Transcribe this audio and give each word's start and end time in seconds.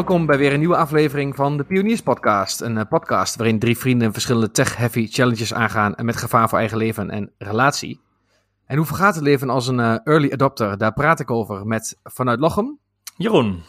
Welkom 0.00 0.26
bij 0.26 0.38
weer 0.38 0.52
een 0.52 0.58
nieuwe 0.58 0.76
aflevering 0.76 1.36
van 1.36 1.56
de 1.56 1.64
Pioniers 1.64 2.02
Podcast. 2.02 2.60
Een 2.60 2.78
eh, 2.78 2.88
podcast 2.88 3.36
waarin 3.36 3.58
drie 3.58 3.78
vrienden 3.78 4.12
verschillende 4.12 4.50
tech-heavy 4.50 5.06
challenges 5.06 5.54
aangaan 5.54 5.94
en 5.94 6.04
met 6.04 6.16
gevaar 6.16 6.48
voor 6.48 6.58
eigen 6.58 6.76
leven 6.76 7.10
en 7.10 7.32
relatie. 7.38 8.00
En 8.66 8.76
hoe 8.76 8.86
vergaat 8.86 9.14
het 9.14 9.24
leven 9.24 9.50
als 9.50 9.66
een 9.66 9.80
eh, 9.80 9.96
early 10.04 10.32
adopter? 10.32 10.78
Daar 10.78 10.92
praat 10.92 11.20
ik 11.20 11.30
over 11.30 11.66
met 11.66 11.98
vanuit 12.02 12.40
Lochem 12.40 12.78
Jeroen. 13.16 13.62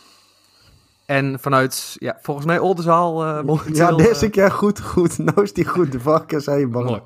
en 1.05 1.39
vanuit, 1.39 1.95
ja, 1.99 2.17
volgens 2.21 2.45
mij 2.45 2.59
Oldenzaal. 2.59 3.25
eh 3.25 3.73
Ja, 3.73 3.91
deze 3.91 4.29
keer 4.29 4.51
goed, 4.51 4.81
goed. 4.81 5.17
Nou 5.17 5.41
is 5.41 5.53
die 5.53 5.65
goed. 5.67 5.91
De 5.91 5.99
vorige 5.99 6.25
keer 6.25 6.41
zei 6.41 6.59
je 6.59 6.67
maar. 6.67 6.83
Mooi. 6.83 7.01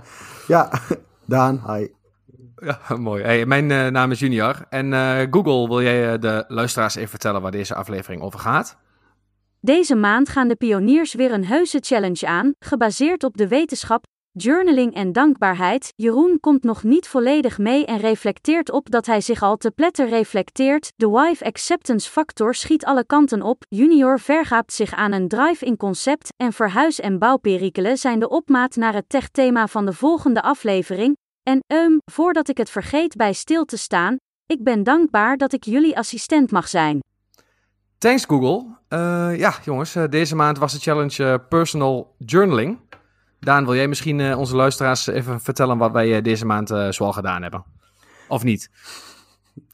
Ja, 0.47 0.71
Daan, 1.25 1.63
hi. 1.67 1.87
Ja, 2.55 2.79
mooi. 2.97 3.23
Hey, 3.23 3.45
mijn 3.45 3.71
eh, 3.71 3.87
naam 3.87 4.11
is 4.11 4.19
Junior. 4.19 4.55
En 4.69 4.93
eh, 4.93 5.27
Google, 5.31 5.67
wil 5.67 5.81
jij 5.81 6.19
de 6.19 6.45
luisteraars 6.47 6.95
even 6.95 7.09
vertellen 7.09 7.41
waar 7.41 7.51
deze 7.51 7.75
aflevering 7.75 8.21
over 8.21 8.39
gaat? 8.39 8.83
Deze 9.65 9.95
maand 9.95 10.29
gaan 10.29 10.47
de 10.47 10.55
pioniers 10.55 11.13
weer 11.13 11.31
een 11.31 11.45
heuse 11.45 11.77
challenge 11.81 12.27
aan, 12.27 12.53
gebaseerd 12.59 13.23
op 13.23 13.37
de 13.37 13.47
wetenschap, 13.47 14.05
journaling 14.31 14.93
en 14.93 15.11
dankbaarheid. 15.11 15.93
Jeroen 15.95 16.39
komt 16.39 16.63
nog 16.63 16.83
niet 16.83 17.07
volledig 17.07 17.57
mee 17.57 17.85
en 17.85 17.97
reflecteert 17.97 18.71
op 18.71 18.89
dat 18.91 19.05
hij 19.05 19.21
zich 19.21 19.41
al 19.41 19.57
te 19.57 19.71
pletter 19.71 20.09
reflecteert. 20.09 20.91
De 20.95 21.09
wife 21.09 21.45
acceptance 21.45 22.09
factor 22.09 22.55
schiet 22.55 22.85
alle 22.85 23.05
kanten 23.05 23.41
op. 23.41 23.63
Junior 23.69 24.19
vergaapt 24.19 24.73
zich 24.73 24.93
aan 24.93 25.11
een 25.11 25.27
drive-in 25.27 25.77
concept 25.77 26.33
en 26.37 26.53
verhuis- 26.53 26.99
en 26.99 27.19
bouwperikelen 27.19 27.97
zijn 27.97 28.19
de 28.19 28.29
opmaat 28.29 28.75
naar 28.75 28.93
het 28.93 29.09
tech-thema 29.09 29.67
van 29.67 29.85
de 29.85 29.93
volgende 29.93 30.41
aflevering. 30.41 31.17
En 31.43 31.59
ehm, 31.67 31.97
voordat 32.11 32.49
ik 32.49 32.57
het 32.57 32.69
vergeet 32.69 33.15
bij 33.15 33.33
stil 33.33 33.65
te 33.65 33.77
staan, 33.77 34.17
ik 34.45 34.63
ben 34.63 34.83
dankbaar 34.83 35.37
dat 35.37 35.53
ik 35.53 35.63
jullie 35.63 35.97
assistent 35.97 36.51
mag 36.51 36.67
zijn. 36.67 36.99
Thanks 37.97 38.25
Google. 38.25 38.75
Eh, 38.87 39.37
ja, 39.37 39.53
jongens, 39.63 39.95
eh, 39.95 40.03
deze 40.09 40.35
maand 40.35 40.57
was 40.57 40.73
de 40.73 40.79
challenge 40.79 41.23
eh, 41.23 41.35
personal 41.49 42.15
journaling. 42.17 42.79
Daan, 43.39 43.65
wil 43.65 43.75
jij 43.75 43.87
misschien 43.87 44.35
onze 44.35 44.55
luisteraars 44.55 45.07
even 45.07 45.39
vertellen 45.39 45.77
wat 45.77 45.91
wij 45.91 46.21
deze 46.21 46.45
maand 46.45 46.73
zoal 46.89 47.13
gedaan 47.13 47.41
hebben? 47.41 47.63
Of 48.27 48.43
niet? 48.43 48.69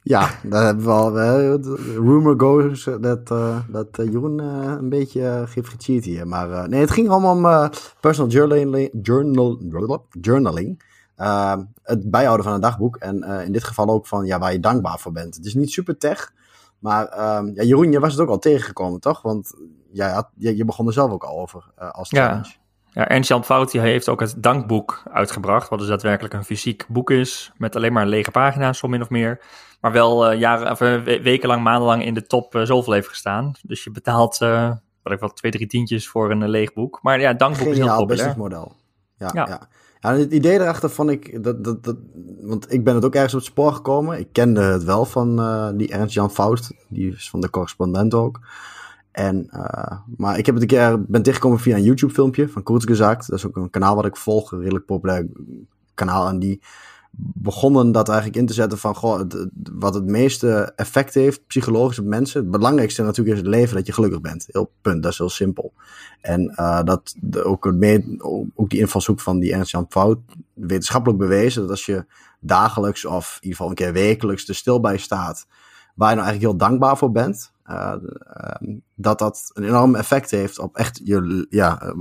Ja, 0.02 0.30
daar 0.44 0.66
hebben 0.66 0.86
we 0.86 0.92
al. 0.92 1.16
rumor 1.96 2.40
goes 2.40 2.84
dat, 2.84 3.28
dat 3.68 3.88
Jeroen 3.92 4.40
een 4.40 4.90
beetje 4.90 5.46
heeft 5.54 5.70
gecheat 5.70 6.04
hier. 6.04 6.28
Maar 6.28 6.70
nee, 6.70 6.80
het 6.80 6.92
ging 6.92 7.10
allemaal 7.10 7.66
om 7.66 7.72
personal 8.00 8.32
journaling. 8.32 8.90
Journal, 9.02 9.60
journaling. 10.22 10.84
Het 11.84 12.12
bijhouden 12.12 12.46
van 12.46 12.54
een 12.54 12.62
dagboek. 12.62 12.96
En 12.96 13.24
in 13.24 13.52
dit 13.52 13.64
geval 13.64 13.90
ook 13.90 14.08
van 14.08 14.26
ja, 14.26 14.40
waar 14.40 14.54
je 14.54 14.60
dankbaar 14.60 15.00
voor 15.00 15.12
bent. 15.12 15.36
Het 15.36 15.46
is 15.46 15.54
niet 15.54 15.72
super 15.72 15.98
tech. 15.98 16.34
Maar 16.82 17.06
ehm, 17.08 17.46
ja, 17.54 17.64
Jeroen, 17.64 17.92
je 17.92 18.00
was 18.00 18.12
het 18.12 18.22
ook 18.22 18.30
al 18.30 18.40
tegengekomen, 18.40 19.00
toch? 19.00 19.22
Want 19.22 19.54
jij 19.92 20.10
had, 20.12 20.30
je, 20.36 20.58
je 20.58 20.66
begon 20.66 20.88
er 20.88 20.94
zelf 20.94 21.12
ook 21.12 21.24
al 21.24 21.40
over 21.40 21.64
eh, 21.76 21.90
als 21.90 22.10
challenge. 22.10 22.52
Ja, 22.94 23.08
Ernst-Jan 23.08 23.44
Fout 23.44 23.72
heeft 23.72 24.10
ook 24.10 24.20
het 24.20 24.36
dankboek 24.38 25.04
uitgebracht, 25.12 25.70
wat 25.70 25.80
dus 25.80 25.88
daadwerkelijk 25.88 26.34
een 26.34 26.44
fysiek 26.44 26.86
boek 26.88 27.12
is, 27.12 27.52
met 27.58 27.76
alleen 27.76 27.94
maar 27.94 28.06
lege 28.06 28.32
pagina's, 28.32 28.78
zo 28.78 28.88
min 28.88 29.02
of 29.02 29.09
meer. 29.09 29.42
Maar 29.82 29.92
wel 29.92 30.28
eh, 30.30 30.40
jaren, 30.40 30.72
of, 30.72 30.82
eh, 30.82 31.04
we- 31.04 31.22
wekenlang, 31.22 31.64
maandenlang 31.64 32.06
in 32.06 32.14
de 32.14 32.24
top 32.28 32.56
eh, 32.56 32.62
zoveel 32.64 32.94
heeft 32.94 33.08
gestaan. 33.08 33.52
Dus 33.62 33.84
je 33.84 33.92
betaalt, 33.92 34.38
wat 35.04 35.14
ik 35.14 35.20
wel, 35.20 35.30
twee, 35.34 35.52
drie 35.52 35.68
tientjes 35.68 36.08
voor 36.08 36.32
een 36.32 36.50
leeg 36.50 36.74
boek. 36.74 37.00
Maar 37.02 37.20
ja, 37.20 37.34
dankboek 37.34 37.68
is 37.68 37.74
heel 37.78 37.88
Geniaal 37.88 37.98
populair. 38.06 38.26
businessmodel. 38.36 38.76
Ja, 39.16 39.30
Ja. 39.34 39.46
ja. 39.48 39.68
Ja. 40.02 40.14
het 40.14 40.32
idee 40.32 40.60
erachter 40.60 40.90
vond 40.90 41.10
ik, 41.10 41.44
dat, 41.44 41.64
dat, 41.64 41.84
dat, 41.84 41.96
want 42.42 42.74
ik 42.74 42.84
ben 42.84 42.96
het 42.96 43.06
ook 43.06 43.16
ergens 43.16 43.34
op 43.34 43.40
het 43.40 43.50
spoor 43.50 43.74
gekomen. 43.74 44.20
Ik 44.20 44.28
kende 44.32 44.62
het 44.62 44.84
wel 44.84 45.06
van 45.06 45.40
eh, 45.40 45.70
die 45.74 45.92
Ernst-Jan 45.92 46.31
Fout, 46.31 46.72
die 46.88 47.14
is 47.14 47.30
van 47.30 47.42
de 47.42 47.50
correspondent 47.50 48.14
ook. 48.14 48.40
En, 49.12 49.48
eh, 49.50 49.98
maar 50.18 50.38
ik 50.38 50.46
heb 50.46 50.56
het 50.56 50.64
een 50.64 50.70
keer, 50.70 51.03
ben 51.08 51.24
tegengekomen 51.24 51.59
via 51.59 51.75
een 51.75 51.84
YouTube 51.84 52.14
filmpje 52.14 52.50
van 52.50 52.64
Kurzgesagt. 52.64 53.30
Dat 53.30 53.40
is 53.40 53.46
ook 53.46 53.56
een 53.56 53.70
kanaal 53.70 53.96
wat 53.96 54.06
ik 54.06 54.18
volg, 54.18 54.52
een 54.52 54.59
redelijk 54.59 54.86
populair 54.86 55.28
kanaal. 55.94 56.28
En 56.28 56.40
die 56.40 56.62
begonnen 57.14 57.92
dat 57.92 58.08
eigenlijk 58.10 58.40
in 58.40 58.46
te 58.46 58.54
zetten 58.54 58.78
van, 58.78 58.96
goh, 58.96 59.22
wat 59.72 59.94
het 59.94 60.06
meeste 60.06 60.74
effect 60.76 61.14
heeft 61.14 61.48
psychologisch 61.48 62.00
op 62.00 62.06
mensen. 62.06 62.42
Het 62.42 62.52
belangrijkste 62.52 63.04
natuurlijk 63.04 63.38
is 63.38 63.42
het 63.42 63.52
leven 63.52 63.76
dat 63.76 63.86
je 63.86 63.94
gelukkig 63.94 64.22
bent. 64.22 64.48
Heel 64.52 64.72
punt, 64.82 65.04
dat 65.04 65.12
is 65.12 65.18
heel 65.18 65.30
simpel. 65.30 65.74
En 66.22 66.50
eh, 66.56 66.84
dat 66.84 67.16
ook, 67.44 67.72
mee, 67.72 68.18
ook 68.56 68.70
die 68.70 68.80
invalshoek 68.80 69.20
van 69.20 69.40
die 69.40 69.54
Ernst-Jan 69.54 69.86
Fout, 69.90 70.20
wetenschappelijk 70.54 71.20
bewezen, 71.20 71.62
dat 71.62 71.72
als 71.72 71.86
je 71.86 72.06
dagelijks 72.40 73.06
of 73.06 73.28
in 73.28 73.44
ieder 73.44 73.58
geval 73.58 73.70
een 73.70 73.76
keer 73.76 73.94
wekelijks 73.94 74.48
er 74.48 74.56
stil 74.56 74.80
bij 74.80 74.98
staat, 74.98 75.46
waar 75.96 76.10
je 76.10 76.16
nou 76.16 76.28
eigenlijk 76.28 76.42
heel 76.42 76.68
dankbaar 76.68 76.98
voor 76.98 77.12
bent, 77.12 77.52
eh, 77.64 77.94
eh, 78.34 78.76
dat 78.96 79.20
dat 79.20 79.52
een 79.54 79.64
enorm 79.64 79.96
effect 79.96 80.32
heeft 80.32 80.60
op 80.60 80.76
echt 80.76 81.02
je, 81.04 81.48
ja, 81.50 81.82
eh, 81.82 81.94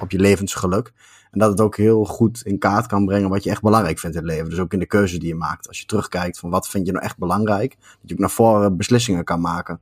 op 0.00 0.10
je 0.10 0.18
levensgeluk. 0.18 0.92
En 1.30 1.38
dat 1.38 1.50
het 1.50 1.60
ook 1.60 1.76
heel 1.76 2.04
goed 2.04 2.42
in 2.44 2.58
kaart 2.58 2.86
kan 2.86 3.04
brengen 3.04 3.30
wat 3.30 3.44
je 3.44 3.50
echt 3.50 3.62
belangrijk 3.62 3.98
vindt 3.98 4.16
in 4.16 4.22
het 4.22 4.30
leven. 4.30 4.50
Dus 4.50 4.58
ook 4.58 4.72
in 4.72 4.78
de 4.78 4.86
keuzes 4.86 5.18
die 5.18 5.28
je 5.28 5.34
maakt. 5.34 5.68
Als 5.68 5.80
je 5.80 5.86
terugkijkt 5.86 6.38
van 6.38 6.50
wat 6.50 6.68
vind 6.68 6.86
je 6.86 6.92
nou 6.92 7.04
echt 7.04 7.18
belangrijk, 7.18 7.76
dat 7.80 7.98
je 8.02 8.12
ook 8.12 8.20
naar 8.20 8.30
voren 8.30 8.76
beslissingen 8.76 9.24
kan 9.24 9.40
maken 9.40 9.80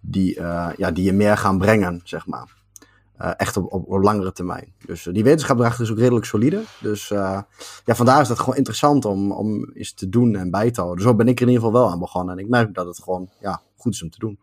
die, 0.00 0.36
eh, 0.36 0.68
ja, 0.76 0.90
die 0.90 1.04
je 1.04 1.12
meer 1.12 1.36
gaan 1.36 1.58
brengen, 1.58 2.00
zeg 2.04 2.26
maar. 2.26 2.56
Eh, 3.16 3.30
echt 3.36 3.56
op, 3.56 3.72
op, 3.72 4.02
langere 4.02 4.32
termijn. 4.32 4.72
Dus 4.86 5.06
eh, 5.06 5.14
die 5.14 5.24
wetenschap 5.24 5.58
erachter 5.58 5.84
is 5.84 5.90
ook 5.90 5.98
redelijk 5.98 6.24
solide. 6.24 6.62
Dus 6.80 7.08
ja, 7.08 7.46
vandaar 7.84 8.20
is 8.20 8.28
dat 8.28 8.38
gewoon 8.38 8.56
interessant 8.56 9.04
om, 9.04 9.32
om 9.32 9.70
eens 9.74 9.92
te 9.92 10.08
doen 10.08 10.34
en 10.36 10.50
bij 10.50 10.70
te 10.70 10.80
houden. 10.80 11.04
Zo 11.04 11.14
ben 11.14 11.28
ik 11.28 11.36
er 11.36 11.46
in 11.46 11.52
ieder 11.52 11.64
geval 11.64 11.80
wel 11.80 11.90
aan 11.90 11.98
begonnen. 11.98 12.38
En 12.38 12.44
ik 12.44 12.48
merk 12.50 12.74
dat 12.74 12.86
het 12.86 13.02
gewoon 13.02 13.28
ja, 13.40 13.62
goed 13.76 13.94
is 13.94 14.02
om 14.02 14.10
te 14.10 14.18
doen. 14.18 14.38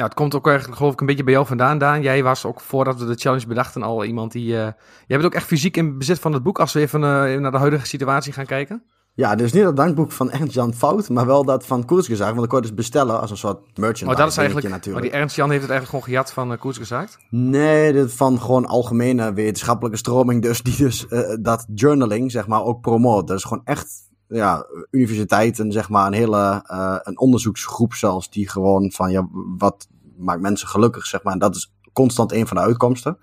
Ja, 0.00 0.06
het 0.06 0.14
komt 0.14 0.34
ook 0.34 0.46
eigenlijk 0.46 0.76
geloof 0.76 0.92
ik 0.92 1.00
een 1.00 1.06
beetje 1.06 1.24
bij 1.24 1.32
jou 1.32 1.46
vandaan, 1.46 1.78
Daan. 1.78 2.02
Jij 2.02 2.22
was 2.22 2.44
ook 2.44 2.60
voordat 2.60 3.00
we 3.00 3.06
de 3.06 3.14
challenge 3.14 3.46
bedachten 3.46 3.82
al 3.82 4.04
iemand 4.04 4.32
die... 4.32 4.56
eh 4.56 4.62
jij 5.06 5.18
bent 5.18 5.24
ook 5.24 5.34
echt 5.34 5.46
fysiek 5.46 5.76
in 5.76 5.98
bezit 5.98 6.18
van 6.18 6.32
het 6.32 6.42
boek 6.42 6.58
als 6.60 6.72
we 6.72 6.80
even, 6.80 7.02
eh, 7.04 7.40
naar 7.40 7.50
de 7.50 7.58
huidige 7.58 7.86
situatie 7.86 8.32
gaan 8.32 8.46
kijken. 8.46 8.82
Ja, 9.14 9.34
dus 9.34 9.52
niet 9.52 9.62
dat 9.62 9.76
dankboek 9.76 10.12
van 10.12 10.30
Ernst-Jan 10.30 10.74
Fout, 10.74 11.08
maar 11.08 11.26
wel 11.26 11.44
dat 11.44 11.66
van 11.66 11.84
Koersgezag. 11.84 12.30
Want 12.30 12.42
ik 12.42 12.48
kon 12.48 12.58
het 12.58 12.66
dus 12.66 12.76
bestellen 12.76 13.20
als 13.20 13.30
een 13.30 13.36
soort 13.36 13.78
merchandise 13.78 14.06
Oh, 14.10 14.16
dat 14.16 14.30
is 14.30 14.36
eigenlijk... 14.36 14.68
Maar 14.68 14.76
natuurlijk. 14.78 15.04
die 15.04 15.14
Ernst-Jan 15.14 15.50
heeft 15.50 15.62
het 15.62 15.70
eigenlijk 15.70 16.04
gewoon 16.04 16.16
gejat 16.16 16.32
van 16.32 16.58
uh. 16.90 17.16
Nee, 17.30 17.92
dit 17.92 18.12
van 18.12 18.40
gewoon 18.40 18.66
algemene 18.66 19.32
wetenschappelijke 19.32 19.98
stroming. 19.98 20.42
Dus 20.42 20.62
die 20.62 20.76
dus 20.76 21.06
dat 21.40 21.66
journaling, 21.74 22.30
zeg 22.30 22.46
maar, 22.46 22.62
ook 22.62 22.80
promoot. 22.80 23.28
Dat 23.28 23.36
is 23.36 23.44
gewoon 23.44 23.64
echt, 23.64 24.09
ja, 24.30 24.66
universiteiten, 24.90 25.72
zeg 25.72 25.88
maar, 25.88 26.06
een 26.06 26.12
hele, 26.12 26.62
eh, 26.66 26.96
een 27.02 27.18
onderzoeksgroep 27.18 27.94
zelfs, 27.94 28.30
die 28.30 28.48
gewoon 28.48 28.90
van, 28.92 29.10
ja, 29.10 29.28
wat 29.58 29.88
maakt 30.16 30.40
mensen 30.40 30.68
gelukkig, 30.68 31.06
zeg 31.06 31.22
maar. 31.22 31.32
En 31.32 31.38
dat 31.38 31.56
is 31.56 31.74
constant 31.92 32.32
een 32.32 32.46
van 32.46 32.56
de 32.56 32.62
uitkomsten. 32.62 33.18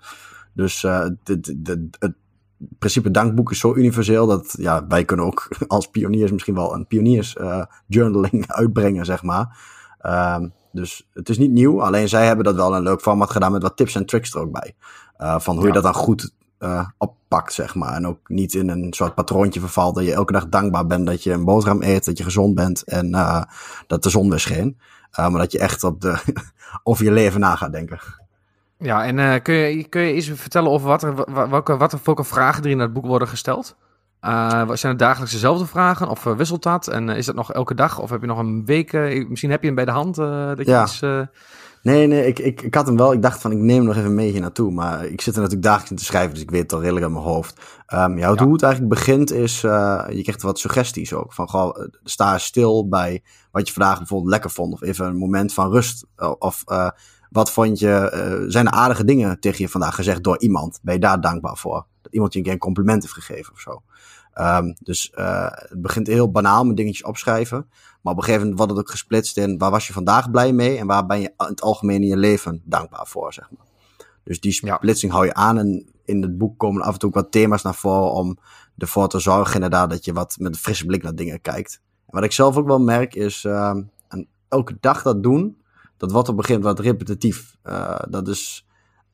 Dus 0.54 0.84
eh 0.84 1.06
de, 1.22 1.40
de, 1.40 1.62
de, 1.62 1.88
het 1.98 2.14
principe 2.78 3.10
dankboek 3.10 3.50
is 3.50 3.58
zo 3.58 3.74
universeel 3.74 4.26
dat, 4.26 4.54
ja, 4.58 4.86
wij 4.86 5.04
kunnen 5.04 5.26
ook 5.26 5.48
als 5.66 5.90
pioniers 5.90 6.32
misschien 6.32 6.54
wel 6.54 6.74
een 6.74 6.86
pioniers 6.86 7.36
eh, 7.36 7.62
journaling 7.86 8.52
uitbrengen, 8.62 9.04
zeg 9.04 9.22
maar. 9.22 9.58
Ehm, 9.98 10.48
dus 10.72 11.08
het 11.12 11.28
is 11.28 11.38
niet 11.38 11.50
nieuw, 11.50 11.82
alleen 11.82 12.08
zij 12.08 12.26
hebben 12.26 12.44
dat 12.44 12.54
wel 12.54 12.74
een 12.76 12.82
leuk 12.82 13.00
format 13.00 13.30
gedaan 13.30 13.52
met 13.52 13.62
wat 13.62 13.76
tips 13.76 13.94
en 13.94 14.06
tricks 14.06 14.34
er 14.34 14.40
ook 14.40 14.52
bij. 14.52 14.74
Uh, 15.18 15.40
van 15.40 15.54
hoe 15.54 15.62
Ja. 15.62 15.68
je 15.68 15.74
dat 15.74 15.82
dan 15.82 15.94
goed 15.94 16.32
uh, 16.58 16.86
oppakt, 16.98 17.52
zeg 17.52 17.74
maar. 17.74 17.94
En 17.94 18.06
ook 18.06 18.28
niet 18.28 18.54
in 18.54 18.68
een 18.68 18.92
soort 18.92 19.14
patroontje 19.14 19.60
vervalt 19.60 19.94
dat 19.94 20.04
je 20.04 20.12
elke 20.12 20.32
dag 20.32 20.48
dankbaar 20.48 20.86
bent 20.86 21.06
dat 21.06 21.22
je 21.22 21.32
een 21.32 21.44
boterham 21.44 21.82
eet, 21.82 22.04
dat 22.04 22.18
je 22.18 22.24
gezond 22.24 22.54
bent 22.54 22.82
en 22.82 23.08
uh, 23.14 23.42
dat 23.86 24.02
de 24.02 24.10
zon 24.10 24.30
weer 24.30 24.40
scheen. 24.40 24.78
Uh, 25.18 25.28
maar 25.28 25.40
dat 25.40 25.52
je 25.52 25.58
echt 25.58 25.84
op 25.84 26.00
de, 26.00 26.18
over 26.82 27.04
je 27.04 27.12
leven 27.12 27.40
na 27.40 27.56
gaat 27.56 27.72
denken. 27.72 28.00
Ja, 28.78 29.04
en 29.04 29.42
kun, 29.42 29.54
je, 29.54 29.88
kun 29.88 30.00
je 30.00 30.12
eens 30.12 30.30
vertellen 30.34 30.70
over 30.70 30.88
wat 30.88 31.02
er, 31.02 31.48
welke, 31.50 31.76
wat 31.76 31.92
er, 31.92 32.00
welke 32.04 32.24
vragen 32.24 32.64
er 32.64 32.70
in 32.70 32.78
het 32.78 32.92
boek 32.92 33.06
worden 33.06 33.28
gesteld? 33.28 33.76
Zijn 34.20 34.78
het 34.92 34.98
dagelijks 34.98 35.32
dezelfde 35.32 35.66
vragen 35.66 36.08
of 36.08 36.24
wisselt 36.24 36.62
dat? 36.62 36.88
En 36.88 37.08
is 37.08 37.26
dat 37.26 37.34
nog 37.34 37.52
elke 37.52 37.74
dag 37.74 37.98
of 37.98 38.10
heb 38.10 38.20
je 38.20 38.26
nog 38.26 38.38
een 38.38 38.64
week? 38.64 38.92
misschien 39.28 39.50
heb 39.50 39.60
je 39.60 39.66
hem 39.66 39.76
bij 39.76 39.84
de 39.84 39.90
hand 39.90 40.14
dat 40.14 40.58
je 40.58 40.70
Ja. 40.70 40.82
iets... 40.82 41.00
Nee, 41.88 42.06
nee, 42.06 42.26
ik, 42.26 42.38
ik, 42.38 42.62
ik 42.62 42.74
had 42.74 42.86
hem 42.86 42.96
wel. 42.96 43.12
Ik 43.12 43.22
dacht 43.22 43.40
van, 43.40 43.52
ik 43.52 43.58
neem 43.58 43.76
hem 43.76 43.86
nog 43.86 43.96
even 43.96 44.14
mee 44.14 44.30
hier 44.30 44.40
naartoe. 44.40 44.70
Maar 44.72 45.06
ik 45.06 45.20
zit 45.20 45.34
er 45.34 45.40
natuurlijk 45.40 45.66
dagelijks 45.66 45.90
in 45.90 45.96
te 45.96 46.04
schrijven, 46.04 46.34
dus 46.34 46.42
ik 46.42 46.50
weet 46.50 46.62
het 46.62 46.72
al 46.72 46.80
redelijk 46.80 47.04
uit 47.04 47.14
mijn 47.14 47.24
hoofd. 47.24 47.60
Um, 47.94 48.18
ja, 48.18 48.32
Ja. 48.32 48.44
Hoe 48.44 48.52
het 48.52 48.62
eigenlijk 48.62 48.94
begint 48.94 49.32
is, 49.32 49.62
uh, 49.62 50.04
je 50.10 50.22
krijgt 50.22 50.42
wat 50.42 50.58
suggesties 50.58 51.12
ook. 51.12 51.32
Van, 51.32 51.48
goh, 51.48 51.78
sta 52.04 52.32
eens 52.32 52.44
stil 52.44 52.88
bij 52.88 53.22
wat 53.50 53.66
je 53.66 53.72
vandaag 53.72 53.98
bijvoorbeeld 53.98 54.30
lekker 54.30 54.50
vond. 54.50 54.72
Of 54.72 54.82
even 54.82 55.06
een 55.06 55.16
moment 55.16 55.54
van 55.54 55.70
rust. 55.70 56.06
Of 56.38 56.62
uh, 56.66 56.90
wat 57.30 57.50
vond 57.50 57.78
je, 57.78 58.12
uh, 58.14 58.50
zijn 58.50 58.66
er 58.66 58.72
aardige 58.72 59.04
dingen 59.04 59.40
tegen 59.40 59.64
je 59.64 59.70
vandaag 59.70 59.94
gezegd 59.94 60.24
door 60.24 60.38
iemand? 60.38 60.78
Ben 60.82 60.94
je 60.94 61.00
daar 61.00 61.20
dankbaar 61.20 61.56
voor? 61.56 61.86
Dat 62.02 62.12
iemand 62.12 62.32
je 62.32 62.38
een 62.38 62.44
keer 62.44 62.54
een 62.54 62.58
compliment 62.58 63.02
heeft 63.02 63.14
gegeven 63.14 63.52
of 63.52 63.60
zo. 63.60 63.82
Um, 64.40 64.76
dus 64.78 65.10
het 65.14 65.82
begint 65.82 66.06
heel 66.06 66.30
banaal 66.30 66.64
met 66.64 66.76
dingetjes 66.76 67.06
opschrijven. 67.06 67.68
Maar 68.00 68.12
op 68.12 68.18
een 68.18 68.24
gegeven 68.24 68.40
moment 68.40 68.58
wordt 68.58 68.72
het 68.72 68.80
ook 68.80 68.90
gesplitst 68.90 69.36
in 69.36 69.58
waar 69.58 69.70
was 69.70 69.86
je 69.86 69.92
vandaag 69.92 70.30
blij 70.30 70.52
mee 70.52 70.78
en 70.78 70.86
waar 70.86 71.06
ben 71.06 71.20
je 71.20 71.26
in 71.26 71.46
het 71.46 71.62
algemeen 71.62 72.02
in 72.02 72.08
je 72.08 72.16
leven 72.16 72.62
dankbaar 72.64 73.06
voor, 73.06 73.32
zeg 73.32 73.50
maar. 73.50 73.66
Dus 74.24 74.40
die 74.40 74.52
splitsing 74.52 75.12
ja. 75.12 75.18
hou 75.18 75.26
je 75.26 75.34
aan 75.34 75.58
en 75.58 75.92
in 76.04 76.22
het 76.22 76.38
boek 76.38 76.58
komen 76.58 76.82
af 76.82 76.92
en 76.92 76.98
toe 76.98 77.10
wat 77.10 77.30
thema's 77.30 77.62
naar 77.62 77.74
voren 77.74 78.12
om 78.12 78.38
ervoor 78.78 79.08
te 79.08 79.18
zorgen 79.18 79.54
inderdaad 79.54 79.90
dat 79.90 80.04
je 80.04 80.12
wat 80.12 80.36
met 80.38 80.52
een 80.52 80.60
frisse 80.60 80.86
blik 80.86 81.02
naar 81.02 81.14
dingen 81.14 81.40
kijkt. 81.40 81.80
En 82.06 82.14
wat 82.14 82.24
ik 82.24 82.32
zelf 82.32 82.56
ook 82.56 82.66
wel 82.66 82.80
merk 82.80 83.14
is, 83.14 83.44
uh, 83.44 83.74
elke 84.48 84.76
dag 84.80 85.02
dat 85.02 85.22
doen, 85.22 85.62
dat 85.96 86.10
wordt 86.10 86.28
op 86.28 86.38
een 86.38 86.44
gegeven 86.44 86.62
moment 86.62 86.78
wat 86.78 86.86
repetitief. 86.86 87.56
Uh, 87.64 87.98
dat 88.08 88.28
is, 88.28 88.66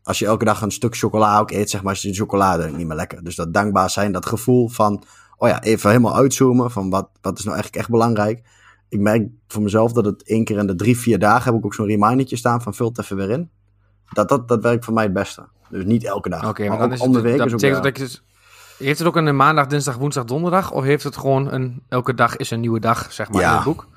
als 0.03 0.19
je 0.19 0.27
elke 0.27 0.45
dag 0.45 0.63
een 0.63 0.71
stuk 0.71 0.97
chocola 0.97 1.41
ook 1.41 1.51
eet, 1.51 1.71
zeg 1.71 1.83
maar, 1.83 1.93
is 1.93 2.01
de 2.01 2.15
chocolade 2.15 2.71
niet 2.71 2.87
meer 2.87 2.97
lekker. 2.97 3.25
Dus 3.25 3.35
dat 3.37 3.55
dankbaar 3.55 3.91
zijn, 3.91 4.13
dat 4.13 4.27
gevoel 4.27 4.69
van, 4.69 5.03
oh 5.37 5.49
ja, 5.49 5.63
even 5.63 5.91
helemaal 5.91 6.17
uitzoomen 6.17 6.71
van 6.71 6.91
wat, 6.91 7.09
wat 7.21 7.39
is 7.39 7.45
nou 7.45 7.55
eigenlijk 7.55 7.83
echt 7.83 7.93
belangrijk. 7.93 8.43
Ik 8.95 9.01
merk 9.01 9.29
voor 9.49 9.63
mezelf 9.63 9.93
dat 9.93 10.05
het 10.05 10.23
één 10.23 10.45
keer 10.45 10.59
in 10.59 10.67
de 10.67 10.75
drie, 10.75 10.99
vier 10.99 11.19
dagen 11.19 11.45
heb 11.45 11.55
ik 11.55 11.65
ook 11.65 11.75
zo'n 11.75 11.87
remindertje 11.87 12.37
staan 12.37 12.63
van 12.63 12.75
vul 12.75 12.89
het 12.89 12.99
even 12.99 13.17
weer 13.17 13.31
in. 13.31 13.51
Dat, 14.13 14.29
dat, 14.29 14.49
dat 14.49 14.63
werkt 14.63 14.85
voor 14.85 14.95
mij 14.95 15.05
het 15.05 15.13
beste. 15.13 15.47
Dus 15.69 15.85
niet 15.85 16.05
elke 16.05 16.29
dag. 16.29 16.49
Oké, 16.49 16.69
maar 16.69 16.79
dan 16.79 16.93
is 16.93 17.01
het, 17.01 17.13
de 17.13 17.21
week 17.21 17.39
dat 17.39 17.47
is 17.47 17.53
ook, 17.53 17.83
dat 17.83 17.97
je 17.97 18.03
dus, 18.03 18.23
heeft 18.79 18.99
het 18.99 19.09
ook 19.09 19.17
een 19.17 19.37
maandag, 19.37 19.67
dinsdag, 19.67 19.97
woensdag, 19.97 20.25
donderdag? 20.25 20.73
Of 20.73 20.85
heeft 20.85 21.05
het 21.05 21.17
gewoon 21.17 21.53
een 21.53 21.83
elke 21.89 22.15
dag 22.15 22.37
is 22.37 22.51
een 22.51 22.61
nieuwe 22.61 22.81
dag, 22.81 23.13
zeg 23.13 23.31
maar, 23.31 23.41
ja. 23.41 23.49
in 23.51 23.55
het 23.55 23.65
boek? 23.65 23.89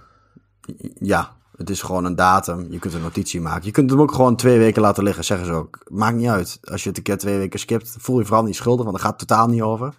Ja, 0.99 1.35
het 1.57 1.69
is 1.69 1.81
gewoon 1.81 2.05
een 2.05 2.15
datum. 2.15 2.67
Je 2.69 2.79
kunt 2.79 2.93
een 2.93 3.01
notitie 3.01 3.41
maken. 3.41 3.65
Je 3.65 3.71
kunt 3.71 3.89
hem 3.89 4.01
ook 4.01 4.11
gewoon 4.11 4.35
twee 4.35 4.57
weken 4.57 4.81
laten 4.81 5.03
liggen, 5.03 5.23
zeggen 5.23 5.47
ze 5.47 5.53
ook. 5.53 5.79
Maakt 5.87 6.15
niet 6.15 6.27
uit. 6.27 6.59
Als 6.61 6.83
je 6.83 6.89
het 6.89 6.97
een 6.97 7.03
keer 7.03 7.17
twee 7.17 7.37
weken 7.37 7.59
skipt, 7.59 7.95
voel 7.99 8.19
je 8.19 8.25
vooral 8.25 8.43
niet 8.43 8.55
schuldig, 8.55 8.85
want 8.85 8.97
dat 8.97 9.05
gaat 9.05 9.19
totaal 9.19 9.47
niet 9.47 9.61
over. 9.61 9.93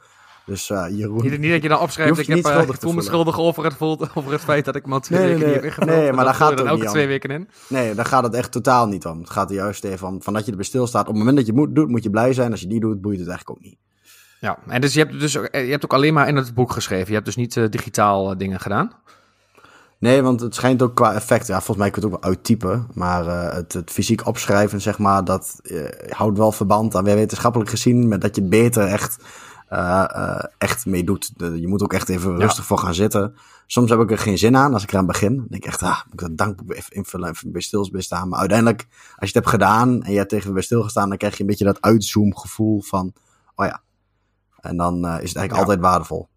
Dus 0.49 0.69
uh, 0.71 0.85
Jeroen... 0.91 1.23
Niet, 1.23 1.39
niet 1.39 1.51
dat 1.51 1.63
je 1.63 1.69
dan 1.69 1.81
opschrijft, 1.81 2.19
ik, 2.19 2.27
heb, 2.27 2.47
uh, 2.47 2.63
ik 2.69 2.81
voel 2.81 2.93
me 2.93 3.03
schuldig 3.03 3.39
over 3.39 3.65
het, 3.65 3.81
over 4.15 4.33
het 4.33 4.41
feit 4.41 4.65
dat 4.65 4.77
ik 4.77 4.87
maar 4.87 5.01
twee 5.01 5.19
nee, 5.21 5.29
weken 5.29 5.47
nee, 5.47 5.61
niet 5.63 5.75
heb 5.75 5.85
Nee, 5.85 6.13
maar 6.13 6.25
daar 6.25 6.35
gaat 6.35 6.59
het 6.59 6.69
ook 6.69 6.81
niet 6.81 6.89
twee 6.89 7.07
weken 7.07 7.31
in. 7.31 7.49
Nee, 7.69 7.95
daar 7.95 8.05
gaat 8.05 8.23
het 8.23 8.35
echt 8.35 8.53
totaal 8.53 8.87
niet 8.87 9.07
om. 9.07 9.19
Het 9.19 9.31
gaat 9.31 9.51
er 9.51 9.57
juist 9.57 9.85
even 9.85 10.07
om, 10.07 10.23
van 10.23 10.33
dat 10.33 10.45
je 10.45 10.51
erbij 10.51 10.67
stilstaat. 10.67 11.01
Op 11.01 11.09
het 11.09 11.17
moment 11.17 11.37
dat 11.37 11.47
je 11.47 11.53
het 11.53 11.61
moet, 11.61 11.75
doet, 11.75 11.89
moet 11.89 12.03
je 12.03 12.11
blij 12.11 12.33
zijn. 12.33 12.51
Als 12.51 12.61
je 12.61 12.67
niet 12.67 12.81
doet, 12.81 13.01
boeit 13.01 13.19
het 13.19 13.29
eigenlijk 13.29 13.59
ook 13.59 13.65
niet. 13.65 13.79
Ja, 14.41 14.59
en 14.67 14.81
dus 14.81 14.95
je 14.95 14.99
hebt, 15.01 15.21
dus, 15.21 15.33
je 15.33 15.49
hebt 15.51 15.85
ook 15.85 15.93
alleen 15.93 16.15
maar 16.15 16.29
in 16.29 16.37
het 16.37 16.55
boek 16.55 16.73
geschreven. 16.73 17.07
Je 17.07 17.13
hebt 17.13 17.25
dus 17.25 17.37
niet 17.37 17.57
uh, 17.57 17.69
digitaal 17.69 18.33
uh, 18.33 18.39
dingen 18.39 18.61
gedaan? 18.61 18.93
Nee, 19.99 20.23
want 20.23 20.41
het 20.41 20.55
schijnt 20.55 20.83
ook 20.83 20.95
qua 20.95 21.15
effect. 21.15 21.47
Ja, 21.47 21.55
volgens 21.55 21.77
mij 21.77 21.91
kun 21.91 22.01
je 22.01 22.07
het 22.07 22.17
ook 22.17 22.23
wel 22.23 22.31
uittypen. 22.31 22.89
Maar 22.95 23.27
uh, 23.27 23.53
het, 23.53 23.73
het, 23.73 23.91
fysiek 23.91 24.27
opschrijven, 24.27 24.81
zeg 24.81 24.99
maar, 24.99 25.25
dat 25.25 25.61
houdt 26.09 26.39
wel 26.39 26.53
verband 26.53 26.95
aan 26.95 27.05
weer 27.05 27.15
wetenschappelijk 27.15 27.71
gezien. 27.71 28.09
Met 28.09 28.21
dat 28.21 28.37
je 28.37 28.43
beter 28.43 28.87
echt, 28.87 29.17
echt 30.59 30.87
mee 30.87 31.05
doet. 31.05 31.31
je 31.37 31.69
moet 31.69 31.83
ook 31.83 31.93
echt 31.93 32.09
even 32.09 32.33
ja. 32.33 32.39
rustig 32.39 32.65
voor 32.65 32.79
gaan 32.79 32.95
zitten. 32.95 33.35
Soms 33.67 33.91
heb 33.91 34.01
ik 34.01 34.11
er 34.11 34.19
geen 34.19 34.39
zin 34.39 34.57
aan 34.57 34.73
als 34.73 34.83
ik 34.83 34.93
eraan 34.93 35.07
begin. 35.07 35.37
Dan 35.37 35.47
denk 35.49 35.65
ik 35.65 35.69
echt, 35.69 35.83
ah, 35.83 36.05
moet 36.05 36.13
ik 36.13 36.21
dat 36.21 36.37
dankboek 36.37 36.73
even 36.73 36.93
invullen, 36.93 37.29
even 37.29 37.53
bij 37.53 38.01
staan. 38.01 38.29
Maar 38.29 38.39
uiteindelijk, 38.39 38.87
als 38.91 39.15
je 39.19 39.27
het 39.27 39.35
hebt 39.35 39.49
gedaan 39.49 40.03
en 40.03 40.11
je 40.11 40.19
hebt 40.19 40.31
tegen 40.31 40.53
bij 40.53 40.63
stilgestaan, 40.63 41.09
dan 41.09 41.19
krijg 41.19 41.35
je 41.35 41.41
een 41.41 41.47
beetje 41.47 41.65
dat 41.65 41.81
uitzoom 41.81 42.37
gevoel 42.37 42.81
van, 42.81 43.13
oh 43.55 43.67
ja. 43.67 43.81
En 44.61 44.77
dan 44.77 44.95
uh, 44.95 45.01
is 45.01 45.29
het 45.29 45.37
eigenlijk 45.37 45.53
ja. 45.53 45.59
altijd 45.59 45.81
waardevol. 45.81 46.29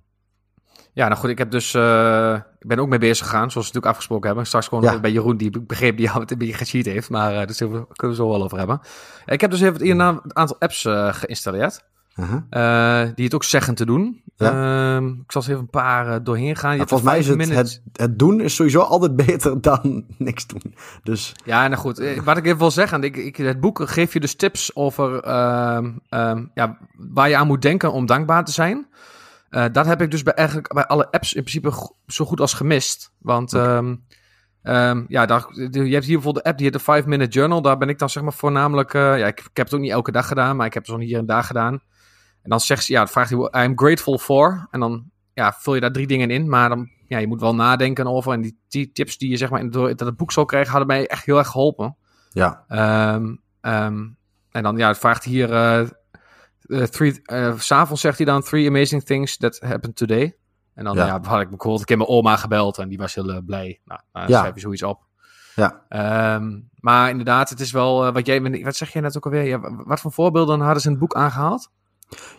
Ja, 0.94 1.08
nou 1.08 1.20
goed, 1.20 1.30
ik 1.30 1.38
heb 1.38 1.52
dus, 1.52 1.74
uh, 1.74 2.34
ik 2.34 2.68
ben 2.68 2.80
ook 2.80 2.88
mee 2.88 3.00
bezig 3.00 3.26
gegaan, 3.26 3.52
zoals 3.52 3.54
we 3.54 3.60
natuurlijk 3.60 3.86
afgesproken 3.86 4.28
hebben. 4.28 4.46
Straks 4.46 4.68
gewoon 4.68 4.84
ja. 4.84 5.00
bij 5.00 5.12
Jeroen, 5.12 5.38
die 5.38 5.62
begreep 5.62 5.98
die 5.98 6.06
jou 6.06 6.24
een 6.28 6.38
beetje 6.38 6.54
gecheat 6.54 6.86
heeft, 6.86 7.10
maar 7.10 7.32
uh, 7.32 7.38
daar 7.38 7.56
kunnen 7.58 7.86
we 7.98 8.16
zo 8.16 8.30
wel 8.30 8.44
over 8.44 8.58
hebben. 8.58 8.82
Ik 9.26 9.42
heb 9.42 9.52
dus 9.52 9.62
even 9.62 9.90
een 9.90 10.36
aantal 10.36 10.60
apps 10.60 10.84
uh, 10.84 11.14
geïnstalleerd. 11.14 11.84
Uh 12.16 12.30
-huh. 12.30 13.16
die 13.16 13.26
het 13.26 13.34
ook 13.34 13.44
zeggen 13.44 13.76
te 13.76 13.86
doen. 13.86 14.22
Ja. 14.42 15.00
Uh, 15.00 15.08
ik 15.08 15.32
zal 15.32 15.42
eens 15.42 15.48
even 15.48 15.60
een 15.60 15.70
paar 15.70 16.24
doorheen 16.24 16.56
gaan. 16.56 16.78
Ja, 16.78 16.86
volgens 16.86 17.10
mij 17.10 17.20
is 17.20 17.28
het, 17.28 17.50
het, 17.50 17.82
het, 17.94 18.20
doen 18.20 18.42
is 18.42 18.56
sowieso 18.56 18.80
altijd 18.80 19.16
beter 19.26 19.62
dan 19.62 20.06
niks 20.18 20.48
doen. 20.48 20.76
Dus... 21.04 21.34
Ja, 21.46 21.68
nou 21.68 21.82
goed. 21.82 22.20
Wat 22.24 22.38
ik 22.38 22.46
even 22.46 22.58
wil 22.58 22.72
zeggen. 22.72 23.04
Ik, 23.04 23.18
ik, 23.18 23.36
het 23.36 23.60
boek 23.60 23.90
geeft 23.90 24.14
je 24.14 24.20
dus 24.20 24.36
tips 24.36 24.76
over 24.76 25.14
um, 25.14 26.02
ja, 26.54 26.78
waar 26.98 27.30
je 27.30 27.36
aan 27.36 27.48
moet 27.48 27.62
denken 27.62 27.92
om 27.92 28.06
dankbaar 28.06 28.46
te 28.46 28.52
zijn. 28.52 28.88
Dat 29.72 29.86
heb 29.86 30.02
ik 30.02 30.12
dus 30.12 30.24
bij, 30.24 30.34
eigenlijk 30.34 30.74
bij 30.74 30.86
alle 30.86 31.12
apps 31.12 31.34
in 31.34 31.44
principe 31.44 31.94
zo 32.08 32.26
goed 32.26 32.40
als 32.40 32.54
gemist. 32.54 33.12
Want 33.18 33.54
okay. 33.54 33.78
um, 33.78 34.04
um, 34.64 35.06
ja, 35.08 35.26
daar, 35.26 35.46
je 35.54 35.94
hebt 35.94 36.06
hier 36.06 36.16
bijvoorbeeld 36.16 36.44
de 36.44 36.50
app 36.50 36.58
die 36.58 36.66
heet 36.66 36.76
de 36.76 36.84
5 36.84 37.06
Minute 37.06 37.32
Journal. 37.32 37.62
Daar 37.62 37.78
ben 37.78 37.90
ik 37.90 38.00
dan 38.00 38.10
zeg 38.10 38.24
maar 38.24 38.34
voornamelijk... 38.34 38.94
Ja, 38.94 39.16
ik, 39.16 39.40
ik, 39.40 39.50
heb 39.54 39.66
het 39.66 39.74
ook 39.74 39.82
niet 39.82 39.92
elke 39.92 40.12
dag 40.12 40.28
gedaan, 40.28 40.56
maar 40.56 40.66
ik 40.66 40.74
heb 40.74 40.86
het 40.86 40.92
zo 40.92 41.00
hier 41.00 41.18
en 41.18 41.26
daar 41.26 41.44
gedaan. 41.44 41.82
En 42.44 42.50
dan 42.50 42.60
zegt 42.60 42.84
ze, 42.84 42.94
ja, 42.94 43.08
vraagt 43.08 43.30
hij, 43.30 43.64
I'm 43.66 43.78
grateful 43.78 44.18
for. 44.18 44.68
En 44.72 44.80
dan 44.80 45.12
ja, 45.34 45.54
vul 45.58 45.76
je 45.76 45.82
daar 45.82 45.92
drie 45.92 46.08
dingen 46.08 46.30
in, 46.30 46.50
maar 46.50 46.70
dan, 46.70 46.90
ja, 47.08 47.18
je 47.18 47.28
moet 47.28 47.42
wel 47.42 47.56
nadenken 47.56 48.08
over. 48.08 48.34
En 48.34 48.42
die, 48.42 48.60
die 48.68 48.92
tips 48.92 49.18
die 49.18 49.30
je 49.30 49.38
zeg 49.38 49.50
maar 49.50 49.60
in 49.60 49.70
door, 49.70 49.96
dat 49.96 50.08
het 50.08 50.18
boek 50.18 50.32
zal 50.32 50.46
krijgen, 50.46 50.70
hadden 50.70 50.88
mij 50.88 51.08
echt 51.08 51.26
heel 51.26 51.38
erg 51.38 51.48
geholpen. 51.48 51.98
Ja. 52.30 52.66
Um, 53.16 53.42
en 54.52 54.64
dan, 54.64 54.78
ja, 54.78 54.88
het 54.88 54.98
vraagt 54.98 55.24
hier... 55.24 55.50
Uh, 55.50 55.88
Uh, 56.66 56.84
three, 56.84 57.22
uh, 57.26 57.60
s'avonds 57.60 58.02
zegt 58.02 58.18
hij 58.18 58.26
dan 58.26 58.42
three 58.42 58.68
amazing 58.68 59.04
things 59.04 59.38
that 59.38 59.60
happened 59.60 59.96
today. 59.96 60.38
En 60.74 60.84
dan 60.84 60.96
ja. 60.96 61.06
Ja, 61.06 61.22
had 61.24 61.42
ik 61.42 61.50
bijvoorbeeld, 61.50 61.82
ik 61.82 61.90
heb 61.90 61.98
mijn 61.98 62.10
oma 62.10 62.36
gebeld 62.36 62.78
en 62.78 62.90
die 62.90 62.98
was 62.98 63.16
heel 63.16 63.42
blij. 63.42 63.82
Nou, 63.86 64.02
dan 64.12 64.28
ja. 64.28 64.40
schrijf 64.40 64.56
je 64.56 64.60
zoiets 64.60 64.84
op. 64.84 65.06
Ja. 65.56 66.36
Um, 66.36 66.70
maar 66.80 67.10
inderdaad, 67.10 67.50
het 67.50 67.60
is 67.60 67.72
wel 67.72 68.12
wat 68.12 68.26
jij, 68.26 68.64
wat 68.64 68.76
zeg 68.76 68.94
jij 68.94 69.02
net 69.02 69.18
ook 69.18 69.26
alweer? 69.26 69.44
Ja, 69.44 69.60
wat 69.86 70.00
voor 70.00 70.12
voorbeelden 70.12 70.60
hadden 70.60 70.82
ze 70.82 70.88
in 70.88 70.94
het 70.94 71.02
boek 71.02 71.16
aangehaald? 71.16 71.72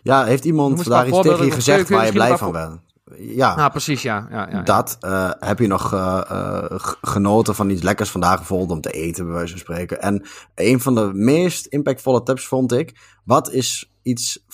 Ja, 0.02 0.24
heeft 0.24 0.44
iemand 0.44 0.84
daar 0.84 1.08
iets 1.08 1.20
tegen 1.20 1.44
je 1.44 1.50
gezegd 1.50 1.88
waar 1.88 2.06
je 2.06 2.12
blij 2.12 2.36
van 2.36 2.52
bent? 2.52 2.80
Ja, 3.18 3.56
nou, 3.56 3.70
precies, 3.70 4.02
ja. 4.02 4.26
ja, 4.30 4.48
ja 4.50 4.62
dat. 4.62 4.98
Uh, 5.00 5.30
heb 5.38 5.58
je 5.58 5.66
nog 5.66 5.94
uh, 5.94 6.20
uh, 6.32 6.64
genoten 7.02 7.54
van 7.54 7.70
iets 7.70 7.82
lekkers 7.82 8.10
vandaag 8.10 8.36
bijvoorbeeld 8.36 8.70
om 8.70 8.80
te 8.80 8.90
eten, 8.90 9.24
bij 9.24 9.34
wijze 9.34 9.50
van 9.50 9.60
spreken. 9.60 10.02
En 10.02 10.26
een 10.54 10.80
van 10.80 10.94
de 10.94 11.10
meest 11.12 11.66
impactvolle 11.66 12.22
tips 12.22 12.46
vond 12.46 12.72
ik, 12.72 13.18
wat 13.24 13.50
is 13.50 13.92
iets, 14.02 14.44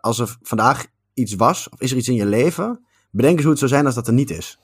als 0.00 0.18
er 0.18 0.36
vandaag 0.42 0.86
iets 1.14 1.34
was, 1.34 1.68
of 1.68 1.80
is 1.80 1.90
er 1.90 1.96
iets 1.96 2.08
in 2.08 2.14
je 2.14 2.26
leven, 2.26 2.84
bedenk 3.10 3.34
eens 3.34 3.42
hoe 3.42 3.50
het 3.50 3.58
zou 3.58 3.70
zijn 3.70 3.86
als 3.86 3.94
dat 3.94 4.06
er 4.06 4.12
niet 4.12 4.30
is. 4.30 4.58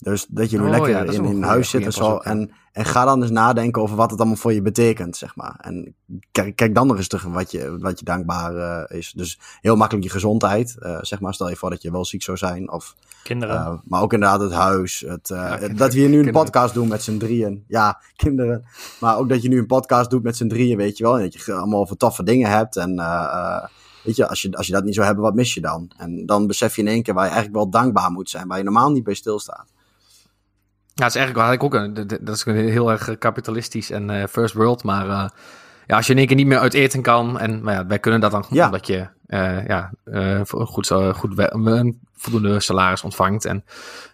Dus 0.00 0.26
dat 0.28 0.50
je 0.50 0.58
nu 0.58 0.64
oh, 0.64 0.70
lekker 0.70 0.90
ja, 0.90 1.02
in 1.02 1.24
een 1.24 1.42
huis 1.42 1.70
zit 1.70 1.84
en 1.84 1.92
zo. 1.92 2.16
En, 2.16 2.50
en 2.72 2.84
ga 2.84 3.04
dan 3.04 3.22
eens 3.22 3.30
nadenken 3.30 3.82
over 3.82 3.96
wat 3.96 4.10
het 4.10 4.18
allemaal 4.18 4.38
voor 4.38 4.52
je 4.52 4.62
betekent, 4.62 5.16
zeg 5.16 5.36
maar. 5.36 5.56
En 5.60 5.94
kijk, 6.32 6.56
kijk 6.56 6.74
dan 6.74 6.86
nog 6.86 6.96
eens 6.96 7.08
terug 7.08 7.24
wat 7.24 7.50
je, 7.50 7.78
wat 7.78 7.98
je 7.98 8.04
dankbaar 8.04 8.54
uh, 8.54 8.98
is. 8.98 9.12
Dus 9.12 9.38
heel 9.60 9.76
makkelijk 9.76 10.06
je 10.06 10.12
gezondheid. 10.12 10.76
Uh, 10.78 10.98
zeg 11.00 11.20
maar, 11.20 11.34
stel 11.34 11.48
je 11.48 11.56
voor 11.56 11.70
dat 11.70 11.82
je 11.82 11.90
wel 11.90 12.04
ziek 12.04 12.22
zou 12.22 12.36
zijn. 12.36 12.70
Of, 12.72 12.94
kinderen. 13.22 13.56
Uh, 13.56 13.72
maar 13.84 14.02
ook 14.02 14.12
inderdaad 14.12 14.40
het 14.40 14.52
huis. 14.52 15.04
Het, 15.06 15.28
ja, 15.28 15.48
kinderen, 15.48 15.76
dat 15.76 15.92
we 15.92 15.98
hier 15.98 16.08
nu 16.08 16.16
een 16.16 16.22
kinderen. 16.22 16.44
podcast 16.44 16.74
doen 16.74 16.88
met 16.88 17.02
z'n 17.02 17.18
drieën. 17.18 17.64
Ja, 17.68 18.00
kinderen. 18.16 18.64
Maar 19.00 19.18
ook 19.18 19.28
dat 19.28 19.42
je 19.42 19.48
nu 19.48 19.58
een 19.58 19.66
podcast 19.66 20.10
doet 20.10 20.22
met 20.22 20.36
z'n 20.36 20.48
drieën, 20.48 20.76
weet 20.76 20.96
je 20.96 21.04
wel. 21.04 21.16
En 21.18 21.22
dat 21.22 21.32
je 21.32 21.52
allemaal 21.52 21.80
over 21.80 21.96
toffe 21.96 22.22
dingen 22.22 22.50
hebt. 22.50 22.76
En 22.76 22.94
weet 24.04 24.16
je, 24.16 24.28
als 24.28 24.42
je, 24.42 24.56
als 24.56 24.66
je 24.66 24.72
dat 24.72 24.84
niet 24.84 24.94
zou 24.94 25.06
hebben, 25.06 25.24
wat 25.24 25.34
mis 25.34 25.54
je 25.54 25.60
dan? 25.60 25.90
En 25.96 26.26
dan 26.26 26.46
besef 26.46 26.76
je 26.76 26.82
in 26.82 26.88
één 26.88 27.02
keer 27.02 27.14
waar 27.14 27.24
je 27.24 27.30
eigenlijk 27.30 27.62
wel 27.62 27.70
dankbaar 27.70 28.10
moet 28.10 28.30
zijn. 28.30 28.48
Waar 28.48 28.58
je 28.58 28.64
normaal 28.64 28.90
niet 28.90 29.04
bij 29.04 29.14
stilstaat. 29.14 29.66
Ja, 31.00 31.06
dat 31.06 31.14
is 31.14 31.20
eigenlijk 31.20 31.62
ook 31.62 31.74
een, 31.74 31.94
dat 32.20 32.36
is 32.36 32.44
heel 32.44 32.90
erg 32.90 33.18
kapitalistisch 33.18 33.90
en 33.90 34.10
uh, 34.10 34.24
first 34.24 34.54
world. 34.54 34.84
Maar 34.84 35.06
uh, 35.06 35.28
ja, 35.86 35.96
als 35.96 36.06
je 36.06 36.12
in 36.12 36.18
één 36.18 36.26
keer 36.26 36.36
niet 36.36 36.46
meer 36.46 36.58
uit 36.58 36.74
eten 36.74 37.02
kan, 37.02 37.38
en 37.38 37.62
maar 37.62 37.74
ja, 37.74 37.86
wij 37.86 37.98
kunnen 37.98 38.20
dat 38.20 38.30
dan 38.30 38.44
ja. 38.50 38.64
omdat 38.64 38.86
je 38.86 39.06
uh, 39.26 39.66
ja, 39.66 39.92
goed, 40.44 40.92
goed 41.14 41.38
een 41.38 42.00
voldoende 42.16 42.60
salaris 42.60 43.02
ontvangt. 43.02 43.44
En 43.44 43.64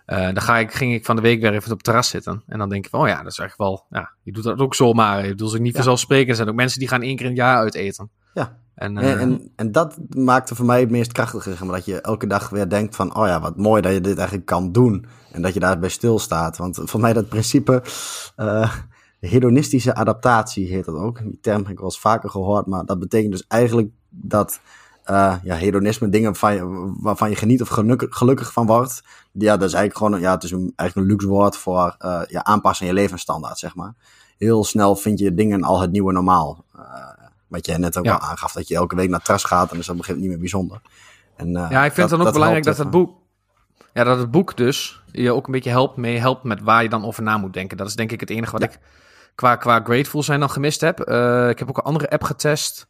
dan 0.07 0.41
ga 0.41 0.59
ik, 0.59 0.73
ging 0.73 0.95
ik 0.95 1.05
van 1.05 1.17
de 1.17 1.23
week 1.23 1.41
weer 1.41 1.53
even 1.53 1.71
op 1.71 1.77
het 1.77 1.85
terras 1.85 2.09
zitten. 2.09 2.43
En 2.47 2.59
dan 2.59 2.69
denk 2.69 2.85
ik 2.85 2.91
van, 2.91 3.01
oh 3.01 3.09
ja, 3.09 3.23
dat 3.23 3.33
is 3.33 3.39
echt 3.39 3.57
wel, 3.57 3.87
ja, 3.91 4.11
je 4.23 4.33
doet 4.33 4.45
dat 4.45 4.59
ook 4.59 4.75
zomaar. 4.75 5.23
Je 5.23 5.29
bedoelt 5.29 5.51
zich 5.51 5.61
niet 5.61 5.71
ja. 5.71 5.77
vanzelfsprekend. 5.77 6.29
Er 6.29 6.37
zijn 6.37 6.49
ook 6.49 6.55
mensen 6.55 6.79
die 6.79 6.89
gaan 6.89 7.03
één 7.03 7.17
keer 7.17 7.25
in 7.25 7.31
het 7.31 7.41
jaar 7.41 7.57
uit 7.57 7.75
eten. 7.75 8.11
Ja. 8.35 8.57
En, 8.77 8.99
en, 8.99 9.19
en, 9.19 9.53
en, 9.57 9.73
dat 9.73 9.97
maakte 10.09 10.55
voor 10.55 10.67
mij 10.67 10.81
het 10.81 10.91
meest 10.91 11.13
krachtige. 11.13 11.65
Maar, 11.65 11.75
dat 11.75 11.85
je 11.85 12.01
elke 12.01 12.27
dag 12.27 12.49
weer 12.49 12.69
denkt 12.69 12.97
van... 12.97 13.17
oh 13.17 13.27
ja, 13.27 13.41
wat 13.41 13.57
mooi 13.57 13.83
dat 13.83 13.93
je 13.93 14.01
dit 14.01 14.17
eigenlijk 14.17 14.47
kan 14.47 14.73
doen. 14.73 15.07
En 15.33 15.43
dat 15.43 15.55
je 15.55 15.61
daarbij 15.61 15.89
stilstaat. 15.89 16.57
Want 16.57 16.81
voor 16.85 17.01
mij 17.01 17.13
dat 17.13 17.29
principe... 17.29 17.83
Uh, 18.37 18.73
hedonistische 19.21 19.95
adaptatie 19.95 20.67
heet 20.67 20.85
dat 20.85 20.95
ook. 20.95 21.19
Die 21.23 21.39
term 21.41 21.63
heb 21.63 21.71
ik 21.71 21.77
wel 21.77 21.85
eens 21.85 22.01
vaker 22.01 22.31
gehoord. 22.31 22.67
Maar 22.67 22.85
dat 22.85 22.99
betekent 22.99 23.33
dus 23.33 23.45
eigenlijk 23.49 23.91
dat... 24.09 24.61
Uh, 25.11 25.35
ja, 25.43 25.55
hedonisme, 25.55 26.09
dingen 26.09 26.31
waarvan 26.31 26.55
je, 26.55 26.93
waarvan 27.01 27.31
je 27.31 27.37
geniet 27.37 27.63
of 27.63 27.69
gelukkig, 27.69 28.17
gelukkig 28.17 28.53
van 28.53 28.67
wordt. 28.67 29.03
Ja, 29.33 29.57
dat 29.57 29.69
is 29.69 29.75
eigenlijk 29.75 29.97
gewoon... 29.97 30.21
Ja, 30.21 30.35
het 30.35 30.45
is 30.45 30.51
een, 30.51 30.73
eigenlijk 30.77 30.95
een 31.09 31.15
luxe 31.15 31.29
woord 31.29 31.57
voor 31.57 31.97
ja, 32.29 32.45
aanpassen 32.45 32.87
aan 32.87 32.95
je 32.95 33.01
levensstandaard, 33.01 33.59
zeg 33.59 33.75
maar. 33.75 33.95
Heel 34.39 34.65
snel 34.65 34.97
vind 34.97 35.19
je 35.19 35.35
dingen 35.35 35.63
al 35.63 35.81
het 35.81 35.93
nieuwe 35.93 36.13
normaal. 36.13 36.65
Wat 37.49 37.67
jij 37.67 37.77
net 37.77 37.99
ook 37.99 38.05
ja. 38.05 38.13
al 38.15 38.21
aangaf, 38.21 38.53
dat 38.53 38.69
je 38.69 38.75
elke 38.75 38.97
week 38.97 39.09
naar 39.09 39.23
Tras 39.23 39.45
gaat 39.45 39.73
en 39.73 39.79
is 39.79 39.87
dat 39.87 39.97
begint 39.97 40.19
niet 40.19 40.29
meer 40.29 40.39
bijzonder. 40.39 40.81
En, 41.37 41.49
uh, 41.49 41.67
ja, 41.71 41.85
ik 41.85 41.93
vind 41.93 42.11
het 42.11 42.19
dan 42.19 42.27
ook 42.27 42.33
belangrijk 42.33 42.65
dat 42.65 42.79
het 42.79 42.91
boek, 42.91 43.19
ja, 43.93 44.05
dat 44.05 44.19
het 44.19 44.31
boek 44.31 44.57
dus 44.57 45.03
je 45.13 45.33
ook 45.33 45.47
een 45.47 45.53
beetje 45.53 45.71
helpt 45.71 45.97
mee 45.97 46.19
helpt 46.19 46.43
met 46.43 46.61
waar 46.61 46.83
je 46.83 46.89
dan 46.89 47.05
over 47.05 47.23
na 47.23 47.37
moet 47.37 47.53
denken. 47.53 47.77
Dat 47.77 47.87
is 47.87 47.95
denk 47.95 48.13
ik 48.13 48.21
het 48.21 48.31
enige 48.31 48.53
wat 48.53 48.61
ja. 48.61 48.69
ik 48.69 48.79
qua, 49.35 49.57
qua 49.57 49.81
Grateful 49.85 50.23
zijn 50.23 50.41
dan 50.41 50.51
gemist 50.51 50.81
heb. 50.81 51.09
Uh, 51.09 51.49
ik 51.49 51.59
heb 51.59 51.69
ook 51.69 51.77
een 51.77 51.83
andere 51.83 52.11
app 52.11 52.23
getest. 52.23 52.89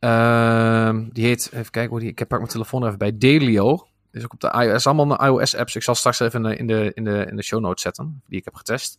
Uh, 0.00 0.98
die 1.12 1.26
heet, 1.26 1.50
even 1.52 1.70
kijken 1.70 1.90
hoe 1.90 2.00
die, 2.00 2.08
ik 2.08 2.26
pak 2.26 2.38
mijn 2.38 2.50
telefoon 2.50 2.86
even 2.86 2.98
bij, 2.98 3.18
Delio. 3.18 3.86
Is 4.10 4.24
ook 4.24 4.32
op 4.32 4.40
de 4.40 4.52
iOS, 4.62 4.86
allemaal 4.86 5.18
de 5.18 5.24
iOS-apps. 5.24 5.76
Ik 5.76 5.82
zal 5.82 5.94
straks 5.94 6.20
even 6.20 6.44
in 6.58 6.66
de, 6.66 6.92
in, 6.94 7.04
de, 7.04 7.24
in 7.30 7.36
de 7.36 7.42
show 7.42 7.60
notes 7.60 7.82
zetten, 7.82 8.22
die 8.26 8.38
ik 8.38 8.44
heb 8.44 8.54
getest. 8.54 8.98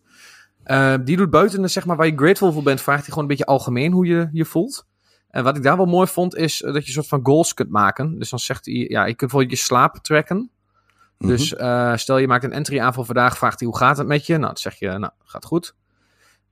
Uh, 0.66 0.96
die 1.04 1.18
doet 1.18 1.30
buiten, 1.30 1.70
zeg 1.70 1.86
maar, 1.86 1.98
waar 1.98 2.06
je 2.06 2.16
grateful 2.16 2.52
voor 2.52 2.64
bent, 2.64 2.82
vraagt 2.82 3.00
hij 3.00 3.10
gewoon 3.10 3.24
een 3.24 3.30
beetje 3.30 3.46
algemeen 3.46 3.92
hoe 3.92 4.06
je 4.06 4.30
je 4.32 4.46
voelt. 4.46 4.86
En 5.30 5.44
wat 5.44 5.58
ik 5.58 5.64
daar 5.64 5.78
wel 5.78 5.86
mooi 5.86 6.08
vond, 6.08 6.36
is 6.36 6.58
dat 6.58 6.74
je 6.74 6.80
een 6.80 6.94
soort 6.94 7.08
van 7.08 7.20
goals 7.24 7.54
kunt 7.54 7.70
maken. 7.70 8.20
Dus 8.20 8.30
dan 8.30 8.40
zegt 8.40 8.66
hij, 8.66 8.74
ja, 8.76 9.00
je 9.00 9.06
kunt 9.06 9.20
bijvoorbeeld 9.20 9.52
je 9.52 9.66
slaap 9.66 9.98
tracken. 9.98 10.50
Mhm. 11.18 11.30
Dus 11.30 11.56
eh, 11.56 11.96
stel 11.96 12.18
je 12.18 12.28
maakt 12.28 12.44
een 12.44 12.52
entry 12.52 12.80
aan 12.80 12.94
voor 12.94 13.06
vandaag, 13.06 13.38
vraagt 13.38 13.60
hij 13.60 13.68
hoe 13.68 13.78
gaat 13.78 13.98
het 13.98 14.08
met 14.08 14.26
je? 14.26 14.34
Nou, 14.34 14.46
dan 14.46 14.58
zeg 14.58 14.80
je, 14.80 14.88
nou, 14.88 15.12
gaat 15.24 15.46
goed. 15.46 15.76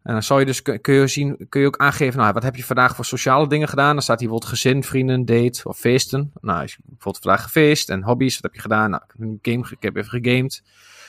En 0.04 0.14
dan 0.14 0.24
zal 0.24 0.40
je 0.40 0.46
dus, 0.46 0.62
kun 0.62 0.94
je, 0.94 1.08
zien, 1.08 1.46
kun 1.50 1.62
je 1.62 1.68
ook 1.68 1.78
aangeven, 1.78 2.20
nou, 2.20 2.34
wat 2.34 2.44
heb 2.44 2.56
je 2.56 2.64
vandaag 2.64 2.96
voor 2.96 3.06
sociale 3.06 3.48
dingen 3.48 3.68
gedaan? 3.68 3.94
Dan 3.94 4.02
staat 4.02 4.20
hier 4.20 4.30
bijvoorbeeld 4.30 4.60
gezin, 4.60 4.84
vrienden, 4.84 5.26
date 5.26 5.62
of 5.64 5.78
feesten. 5.78 6.32
Nou, 6.42 6.68
bijvoorbeeld 6.84 7.24
vandaag 7.24 7.44
gefeest 7.44 7.90
en 7.90 8.04
hobby's, 8.04 8.34
wat 8.34 8.44
heb 8.44 8.54
je 8.54 8.62
gedaan? 8.62 8.90
Nou, 8.90 9.04
ik 9.04 9.14
heb, 9.18 9.28
een 9.28 9.40
game, 9.42 9.68
ik 9.70 9.84
heb 9.84 9.96
even 9.96 10.22
gegamed. 10.22 10.64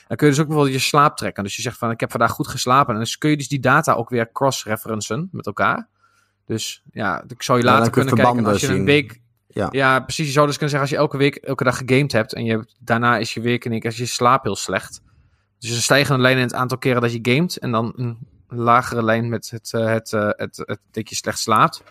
Dan 0.08 0.16
kun 0.16 0.26
je 0.26 0.32
dus 0.32 0.42
ook 0.42 0.48
bijvoorbeeld 0.48 0.76
je 0.76 0.88
slaap 0.88 1.16
trekken. 1.16 1.42
Dus 1.42 1.56
je 1.56 1.62
zegt 1.62 1.78
van, 1.78 1.90
ik 1.90 2.00
heb 2.00 2.10
vandaag 2.10 2.30
goed 2.30 2.48
geslapen. 2.48 2.94
En 2.94 3.00
dan 3.00 3.14
kun 3.18 3.30
je 3.30 3.36
dus 3.36 3.48
die 3.48 3.60
data 3.60 3.92
ook 3.92 4.08
weer 4.08 4.32
cross-referencen 4.32 5.28
met 5.32 5.46
elkaar. 5.46 5.88
Dus 6.46 6.82
ja, 6.90 7.24
ik 7.28 7.42
zou 7.42 7.58
je 7.58 7.64
later 7.64 7.90
kunnen 7.90 8.14
kijken. 8.14 8.38
en 8.38 8.46
Als 8.46 8.60
je 8.60 8.68
een 8.68 8.84
week 8.84 9.20
Ja. 9.48 9.68
ja, 9.70 10.00
precies. 10.00 10.26
Je 10.26 10.32
zou 10.32 10.46
dus 10.46 10.58
kunnen 10.58 10.78
zeggen, 10.78 10.80
als 10.80 10.90
je 10.90 10.96
elke 10.96 11.16
week, 11.16 11.34
elke 11.34 11.64
dag 11.64 11.76
gegamed 11.76 12.12
hebt 12.12 12.32
en 12.32 12.44
je 12.44 12.66
daarna 12.78 13.18
is 13.18 13.34
je 13.34 13.40
week 13.40 13.64
en 13.64 13.72
ik 13.72 13.84
als 13.84 13.96
je 13.96 14.06
slaap 14.06 14.42
heel 14.42 14.56
slecht. 14.56 15.02
Dus 15.58 15.70
een 15.70 15.82
stijgende 15.82 16.22
lijn 16.22 16.36
in 16.36 16.42
het 16.42 16.54
aantal 16.54 16.78
keren 16.78 17.00
dat 17.00 17.12
je 17.12 17.18
gamet 17.22 17.56
en 17.56 17.70
dan 17.70 17.92
een 17.96 18.18
lagere 18.48 19.02
lijn 19.02 19.28
met 19.28 19.50
het, 19.50 19.72
eh, 19.72 19.86
het, 19.86 20.12
eh, 20.12 20.28
het, 20.30 20.56
het, 20.56 20.80
dat 20.90 21.08
je 21.08 21.14
slecht 21.14 21.38
slaapt. 21.38 21.82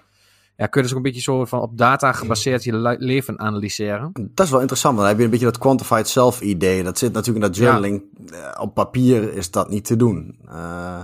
Ja, 0.63 0.70
kun 0.70 0.82
je 0.82 0.88
dus 0.88 0.98
ook 0.98 1.03
een 1.05 1.12
beetje 1.12 1.22
zo 1.22 1.46
van 1.46 1.60
op 1.62 1.77
data 1.77 2.12
gebaseerd 2.12 2.63
je 2.63 2.74
le- 2.77 2.96
leven 3.00 3.39
analyseren. 3.39 4.10
Dat 4.13 4.46
is 4.46 4.51
wel 4.51 4.60
interessant, 4.60 4.98
dan 4.98 5.05
heb 5.08 5.17
je 5.17 5.24
een 5.24 5.29
beetje 5.29 5.46
dat 5.46 5.58
quantified 5.58 6.08
self 6.08 6.41
idee. 6.41 6.84
Dat 6.84 6.98
zit 6.98 7.13
natuurlijk 7.13 7.46
in 7.46 7.51
dat 7.51 7.60
journaling. 7.62 8.03
Eh, 8.32 8.62
Op 8.62 8.74
papier 8.74 9.34
is 9.34 9.51
dat 9.51 9.70
niet 9.70 9.86
te 9.86 9.96
doen. 9.96 10.38
Eh, 10.48 11.00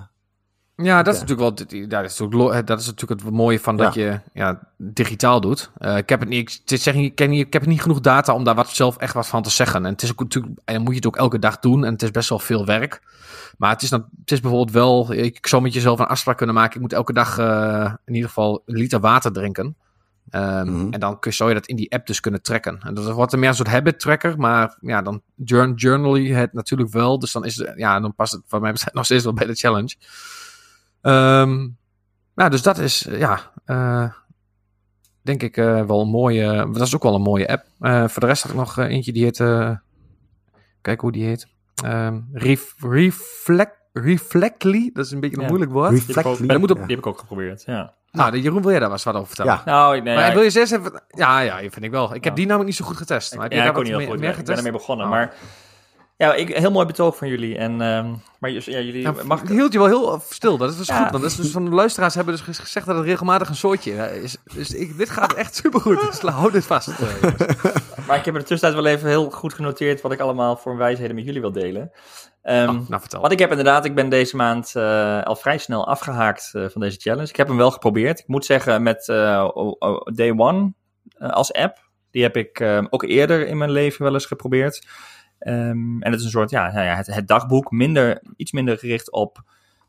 Ja, 0.75 1.04
dat 1.04 1.13
is 1.13 1.20
natuurlijk 1.20 1.39
wel. 1.39 1.56
dit- 1.68 1.89
Dat 1.89 2.04
is 2.06 2.18
dat 2.66 2.80
is 2.80 2.86
natuurlijk 2.86 3.22
het 3.22 3.32
mooie 3.32 3.60
van 3.60 3.78
dat 3.78 3.94
je 3.94 4.20
ja, 4.34 4.60
digitaal 4.78 5.42
doet. 5.42 5.72
Eh, 5.78 5.98
ik 5.98 6.10
heb 6.10 6.20
het 6.20 6.30
niet. 6.30 6.62
Ik, 6.66 6.80
zeg, 6.80 6.96
ik, 6.96 7.16
ken 7.16 7.30
niet, 7.30 7.46
ik 7.48 7.54
heb 7.54 7.66
niet 7.66 7.82
genoeg 7.82 8.00
data 8.00 8.34
om 8.34 8.44
daar 8.44 8.56
wat 8.56 8.70
zelf 8.70 8.98
echt 8.98 9.13
wat 9.13 9.28
van 9.28 9.44
te 9.44 9.50
zeggen. 9.50 9.86
En 9.86 9.92
het 9.92 10.01
is 10.01 10.12
ook 10.12 10.20
natuurlijk. 10.20 10.54
En 10.66 10.74
dan 10.74 10.84
moet 10.84 10.92
je 10.92 10.98
het 10.98 11.08
ook 11.08 11.18
elke 11.18 11.39
dag 11.39 11.60
doen. 11.60 11.86
En 11.86 11.92
het 11.94 12.01
is 12.01 12.12
best 12.12 12.30
wel 12.30 12.39
veel 12.39 12.66
werk. 12.66 13.01
Maar 13.60 13.70
het 13.70 13.82
is, 13.82 13.89
dan, 13.89 14.06
het 14.20 14.32
is 14.32 14.39
bijvoorbeeld 14.39 14.72
wel. 14.72 15.13
Ik 15.13 15.48
zou 15.48 15.62
met 15.62 15.74
jezelf 15.74 16.00
een 16.00 16.06
afspraak 16.06 16.38
kunnen 16.38 16.56
maken. 16.56 16.75
Ik 16.75 16.82
moet 16.82 16.94
elke 16.94 17.13
dag 17.13 17.38
eh, 17.38 17.94
in 18.06 18.13
ieder 18.13 18.28
geval 18.28 18.62
een 18.66 18.75
liter 18.75 19.00
water 19.00 19.32
drinken. 19.32 19.75
Ehm, 20.30 20.68
Mhm. 20.68 20.94
En 20.94 21.00
dan 21.00 21.20
kun, 21.20 21.34
zou 21.34 21.50
je 21.50 21.56
dat 21.56 21.66
in 21.66 21.75
die 21.75 21.92
app 21.92 22.08
dus 22.08 22.20
kunnen 22.20 22.42
tracken. 22.42 22.80
En 22.82 22.94
dat 22.94 23.12
wordt 23.12 23.34
er 23.34 23.39
meer 23.39 23.50
een 23.50 23.56
soort 23.56 23.68
habit 23.68 24.00
tracker. 24.00 24.38
Maar 24.38 24.78
ja, 24.82 25.01
dan 25.01 25.22
journ, 25.36 25.74
journal 25.74 26.16
je 26.16 26.34
het 26.34 26.54
natuurlijk 26.54 26.89
wel. 26.92 27.20
Dus 27.20 27.32
dan 27.32 27.46
is 27.46 27.56
het, 27.56 27.74
ja, 27.75 28.00
dan 28.00 28.16
past 28.16 28.32
het 28.32 28.42
wat 28.48 28.62
mij 28.62 28.75
nog 28.94 29.06
steeds 29.06 29.24
wel 29.24 29.34
bij 29.34 29.46
de 29.46 29.56
challenge. 29.56 29.96
Ehm, 31.01 31.68
nou, 32.36 32.50
dus 32.50 32.62
dat 32.62 32.78
is, 32.78 33.06
eh, 33.06 33.20
ja, 33.20 33.51
eh, 33.66 34.13
denk 35.22 35.44
ik 35.44 35.56
wel 35.56 36.01
een 36.01 36.10
mooie, 36.10 36.70
dat 36.72 36.88
is 36.88 36.96
ook 36.96 37.04
wel 37.04 37.16
een 37.16 37.22
mooie 37.22 37.48
app. 37.48 37.66
Voor 38.12 38.22
de 38.22 38.28
rest 38.28 38.42
had 38.44 38.51
ik 38.51 38.58
nog 38.58 38.78
eentje 38.78 39.12
die 39.13 39.24
heet, 39.24 39.38
kijk 40.82 41.01
hoe 41.01 41.12
die 41.12 41.25
heet, 41.25 41.48
Ehm, 41.84 42.20
Ref, 42.34 42.74
Reflect, 42.80 43.78
Reflectly, 43.94 44.90
dat 44.94 45.06
is 45.06 45.12
een 45.12 45.20
beetje 45.20 45.36
een 45.36 45.42
Ja. 45.42 45.48
moeilijk 45.48 45.72
woord. 45.72 45.90
Die 45.90 46.00
heb 46.00 46.10
ik 46.10 46.18
ook- 46.18 46.24
Reflectly. 46.24 46.48
dat 46.48 46.60
moet 46.60 46.72
op- 46.72 46.78
Die 46.78 46.88
heb 46.88 46.98
ik 46.98 47.08
ook 47.08 47.20
geprobeerd, 47.20 47.64
ja. 47.66 47.94
Nou, 48.12 48.38
Jeroen, 48.40 48.62
wil 48.62 48.72
jij 48.72 48.80
daar 48.80 48.90
wat 48.90 49.06
over 49.08 49.28
vertellen? 49.28 49.52
Ja. 49.54 49.62
Nou, 49.66 50.02
nee, 50.02 50.16
maar 50.16 50.26
ja, 50.28 50.32
wil 50.34 50.42
je 50.44 50.60
eens 50.60 50.72
even, 50.72 51.02
ja, 51.08 51.40
ja, 51.40 51.58
vind 51.60 51.84
ik 51.84 51.92
wel. 51.92 52.06
Ik 52.16 52.24
heb 52.24 52.24
Ja. 52.24 52.32
die 52.34 52.46
namelijk 52.46 52.66
niet 52.70 52.78
zo 52.78 52.86
goed 52.86 52.98
getest. 52.98 53.34
Maar 53.34 53.44
heb 53.44 53.52
ja, 53.52 53.58
jij 53.58 53.68
ik 53.68 53.74
daar 53.74 53.84
kon 53.84 53.92
niet 53.92 54.02
heel 54.02 54.02
meer, 54.02 54.10
goed. 54.12 54.20
meer 54.20 54.30
ik 54.30 54.36
ben 54.36 54.46
getest? 54.46 54.66
ermee 54.66 54.80
begonnen. 54.80 55.06
Oh. 55.06 55.12
Maar 55.12 55.34
ja, 56.20 56.34
ik, 56.34 56.56
heel 56.58 56.72
mooi 56.72 56.86
betoog 56.86 57.18
van 57.18 57.28
jullie. 57.28 57.58
En, 57.58 57.72
ehm, 57.82 58.12
maar 58.40 58.50
ja, 58.52 58.60
jullie, 58.60 59.02
Ja, 59.02 59.14
mag 59.26 59.42
ik- 59.42 59.48
hield 59.50 59.74
je 59.74 59.80
wel 59.80 59.88
heel 59.88 60.22
stil. 60.30 60.58
Dat 60.58 60.70
is 60.72 60.78
dus 60.78 60.88
Ja. 60.88 61.02
goed. 61.02 61.10
Want 61.12 61.24
dat 61.24 61.32
is 61.32 61.38
dus 61.38 61.52
van 61.52 61.66
de 61.66 61.72
luisteraars 61.72 62.16
hebben 62.16 62.34
dus 62.46 62.58
gezegd 62.58 62.86
dat 62.86 62.96
het 62.96 63.06
regelmatig 63.06 63.50
een 63.50 63.56
soortje 63.56 63.96
eh, 64.02 64.24
is. 64.24 64.38
Dus 64.54 64.74
ik, 64.74 64.98
dit 64.98 65.10
gaat 65.10 65.34
echt 65.34 65.56
supergoed. 65.56 66.00
Dus 66.02 66.20
hou 66.20 66.52
dit 66.52 66.66
vast. 66.66 66.88
eh, 67.00 67.22
maar 68.08 68.18
ik 68.18 68.26
heb 68.26 68.34
in 68.34 68.40
de 68.40 68.46
tussentijd 68.46 68.74
wel 68.74 68.86
even 68.86 69.08
heel 69.10 69.30
goed 69.30 69.54
genoteerd 69.54 70.02
wat 70.02 70.12
ik 70.12 70.20
allemaal 70.20 70.58
voor 70.58 70.78
wijsheden 70.78 71.16
met 71.16 71.26
jullie 71.26 71.42
wil 71.42 71.52
delen. 71.52 71.92
Ehm, 72.42 72.70
Oh, 72.70 72.88
nou, 72.90 73.02
vertel. 73.02 73.20
Want 73.22 73.34
ik 73.34 73.40
heb 73.40 73.50
inderdaad, 73.50 73.86
ik 73.86 73.96
ben 73.96 74.10
deze 74.10 74.36
maand 74.36 74.76
eh, 74.76 75.24
al 75.24 75.36
vrij 75.36 75.58
snel 75.58 75.88
afgehaakt 75.88 76.50
eh, 76.54 76.66
van 76.70 76.82
deze 76.82 77.00
challenge. 77.00 77.30
Ik 77.30 77.36
heb 77.36 77.48
hem 77.48 77.58
wel 77.58 77.72
geprobeerd. 77.72 78.20
Ik 78.20 78.28
moet 78.28 78.46
zeggen, 78.46 78.84
met 78.84 79.08
eh, 79.10 79.50
Day 80.14 80.34
One 80.38 80.74
eh, 81.18 81.30
als 81.30 81.54
app, 81.54 81.78
die 82.12 82.24
heb 82.24 82.38
ik 82.38 82.60
eh, 82.60 82.84
ook 82.90 83.04
eerder 83.04 83.48
in 83.48 83.58
mijn 83.58 83.72
leven 83.72 84.04
wel 84.04 84.14
eens 84.14 84.26
geprobeerd. 84.26 84.88
Ehm, 85.39 86.01
en 86.01 86.12
het 86.12 86.19
is 86.19 86.24
een 86.24 86.31
soort, 86.31 86.50
ja, 86.50 86.72
nou 86.72 86.86
ja 86.86 86.96
het, 86.96 87.08
het 87.08 87.27
dagboek, 87.27 87.72
minder, 87.72 88.22
iets 88.36 88.51
minder 88.51 88.77
gericht 88.77 89.12
op 89.12 89.43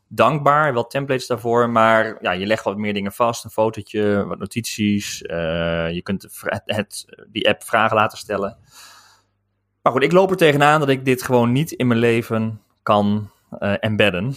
dankbaar, 0.07 0.73
wel 0.73 0.87
templates 0.87 1.27
daarvoor, 1.27 1.69
maar 1.69 2.17
ja, 2.21 2.31
je 2.31 2.45
legt 2.45 2.63
wat 2.63 2.77
meer 2.77 2.93
dingen 2.93 3.11
vast, 3.11 3.43
een 3.43 3.49
fotootje, 3.49 4.25
wat 4.25 4.39
notities. 4.39 5.21
eh, 5.21 5.91
je 5.91 6.01
kunt 6.01 6.27
het, 6.65 7.05
die 7.27 7.49
app 7.49 7.63
vragen 7.63 7.95
laten 7.95 8.17
stellen. 8.17 8.57
Maar 9.81 9.91
goed, 9.91 10.03
ik 10.03 10.11
loop 10.11 10.29
er 10.29 10.37
tegenaan 10.37 10.79
dat 10.79 10.89
ik 10.89 11.05
dit 11.05 11.23
gewoon 11.23 11.51
niet 11.51 11.71
in 11.71 11.87
mijn 11.87 11.99
leven 11.99 12.61
kan 12.83 13.29
eh, 13.59 13.73
embedden. 13.79 14.35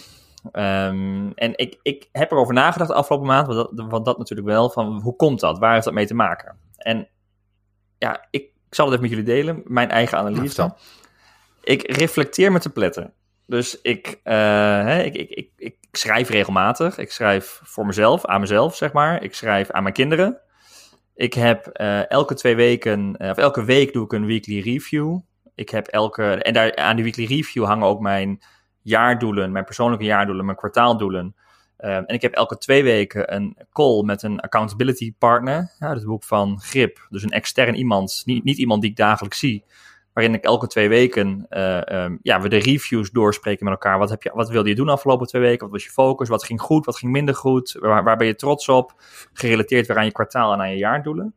Ehm, 0.51 1.31
en 1.35 1.57
ik, 1.57 1.79
ik 1.81 2.09
heb 2.11 2.31
erover 2.31 2.53
nagedacht 2.53 2.89
de 2.89 2.95
afgelopen 2.95 3.27
maand, 3.27 3.47
want 3.75 4.05
dat, 4.05 4.17
natuurlijk 4.17 4.47
wel, 4.47 4.69
van 4.69 5.01
hoe 5.01 5.15
komt 5.15 5.39
dat? 5.39 5.59
Waar 5.59 5.73
heeft 5.73 5.85
dat 5.85 5.93
mee 5.93 6.07
te 6.07 6.15
maken? 6.15 6.57
En 6.77 7.07
ja, 7.97 8.27
ik, 8.29 8.49
zal 8.69 8.85
het 8.85 8.93
even 8.99 9.09
met 9.09 9.17
jullie 9.17 9.35
delen, 9.35 9.61
mijn 9.65 9.89
eigen 9.89 10.17
analyse. 10.17 10.45
vertel. 10.45 10.77
Ik 11.65 11.91
reflecteer 11.91 12.51
me 12.51 12.59
te 12.59 12.69
pletten. 12.69 13.13
Dus 13.45 13.81
ik, 13.81 14.19
eh, 14.23 14.35
hè, 14.83 15.01
ik, 15.03 15.15
ik, 15.15 15.29
ik, 15.29 15.51
ik 15.57 15.77
schrijf 15.91 16.29
regelmatig. 16.29 16.97
Ik 16.97 17.11
schrijf 17.11 17.61
voor 17.63 17.85
mezelf, 17.85 18.25
aan 18.25 18.39
mezelf, 18.39 18.75
zeg 18.75 18.93
maar. 18.93 19.23
Ik 19.23 19.33
schrijf 19.33 19.71
aan 19.71 19.83
mijn 19.83 19.95
kinderen. 19.95 20.41
Ik 21.15 21.33
heb 21.33 21.67
eh, 21.67 22.09
elke 22.09 22.33
twee 22.33 22.55
weken, 22.55 23.17
eh, 23.17 23.29
of 23.29 23.37
elke 23.37 23.63
week 23.63 23.93
doe 23.93 24.05
ik 24.05 24.13
een 24.13 24.25
weekly 24.25 24.59
review. 24.59 25.19
Ik 25.55 25.69
heb 25.69 25.87
elke, 25.87 26.23
en 26.23 26.53
daar, 26.53 26.75
aan 26.75 26.95
die 26.95 27.03
weekly 27.03 27.25
review 27.25 27.65
hangen 27.65 27.87
ook 27.87 27.99
mijn 27.99 28.41
jaardoelen, 28.81 29.51
mijn 29.51 29.65
persoonlijke 29.65 30.05
jaardoelen, 30.05 30.45
mijn 30.45 30.57
kwartaaldoelen. 30.57 31.35
En 31.77 32.07
ik 32.07 32.21
heb 32.21 32.33
elke 32.33 32.57
twee 32.57 32.83
weken 32.83 33.35
een 33.35 33.57
call 33.71 34.03
met 34.03 34.23
een 34.23 34.39
accountability 34.39 35.13
partner. 35.17 35.71
Ja, 35.79 35.93
dat 35.93 36.05
boek 36.05 36.23
van 36.23 36.61
Grip. 36.61 37.07
Dus 37.09 37.23
een 37.23 37.29
extern 37.29 37.75
iemand, 37.75 38.21
niet 38.25 38.57
iemand 38.57 38.81
die 38.81 38.89
ik 38.89 38.97
dagelijks 38.97 39.39
zie. 39.39 39.63
Waarin 40.15 40.33
ik 40.33 40.43
elke 40.43 40.67
twee 40.67 40.89
weken 40.89 41.45
eh, 41.49 41.89
ehm, 41.91 42.17
ja, 42.21 42.41
we 42.41 42.49
de 42.49 42.57
reviews 42.57 43.11
doorspreken 43.11 43.63
met 43.63 43.73
elkaar. 43.73 43.97
Wat, 43.97 44.09
heb 44.09 44.23
je, 44.23 44.31
wat 44.33 44.49
wilde 44.49 44.69
je 44.69 44.75
doen 44.75 44.85
de 44.85 44.91
afgelopen 44.91 45.27
twee 45.27 45.41
weken? 45.41 45.61
Wat 45.61 45.71
was 45.71 45.83
je 45.83 45.89
focus? 45.89 46.29
Wat 46.29 46.43
ging 46.43 46.61
goed? 46.61 46.85
Wat 46.85 46.97
ging 46.97 47.11
minder 47.11 47.35
goed? 47.35 47.77
Waar, 47.79 48.03
waar 48.03 48.17
ben 48.17 48.27
je 48.27 48.35
trots 48.35 48.69
op? 48.69 48.93
Gerelateerd 49.33 49.87
weer 49.87 49.97
aan 49.97 50.05
je 50.05 50.11
kwartaal 50.11 50.53
en 50.53 50.59
aan 50.59 50.69
je 50.69 50.77
jaardoelen. 50.77 51.33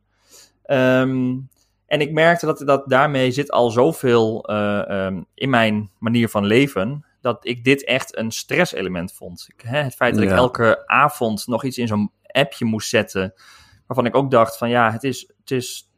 Ehm, 0.63 1.37
en 1.85 2.01
ik 2.01 2.11
merkte 2.11 2.45
dat, 2.45 2.59
dat 2.65 2.89
daarmee 2.89 3.31
zit 3.31 3.51
al 3.51 3.69
zoveel 3.69 4.43
ehm, 4.43 5.21
in 5.33 5.49
mijn 5.49 5.91
manier 5.97 6.29
van 6.29 6.45
leven. 6.45 7.05
Dat 7.21 7.45
ik 7.45 7.63
dit 7.63 7.85
echt 7.85 8.17
een 8.17 8.31
stresselement 8.31 9.13
vond. 9.13 9.49
Ik, 9.55 9.61
hè, 9.61 9.81
het 9.81 9.95
feit 9.95 10.15
dat 10.15 10.23
ik 10.23 10.29
elke 10.29 10.87
avond 10.87 11.47
nog 11.47 11.63
iets 11.63 11.77
in 11.77 11.87
zo'n 11.87 12.11
appje 12.25 12.65
moest 12.65 12.89
zetten. 12.89 13.33
Waarvan 13.87 14.05
ik 14.05 14.15
ook 14.15 14.31
dacht 14.31 14.57
van 14.57 14.69
ja, 14.69 14.91
het 14.91 15.03
is, 15.03 15.33
het 15.39 15.51
is 15.51 15.88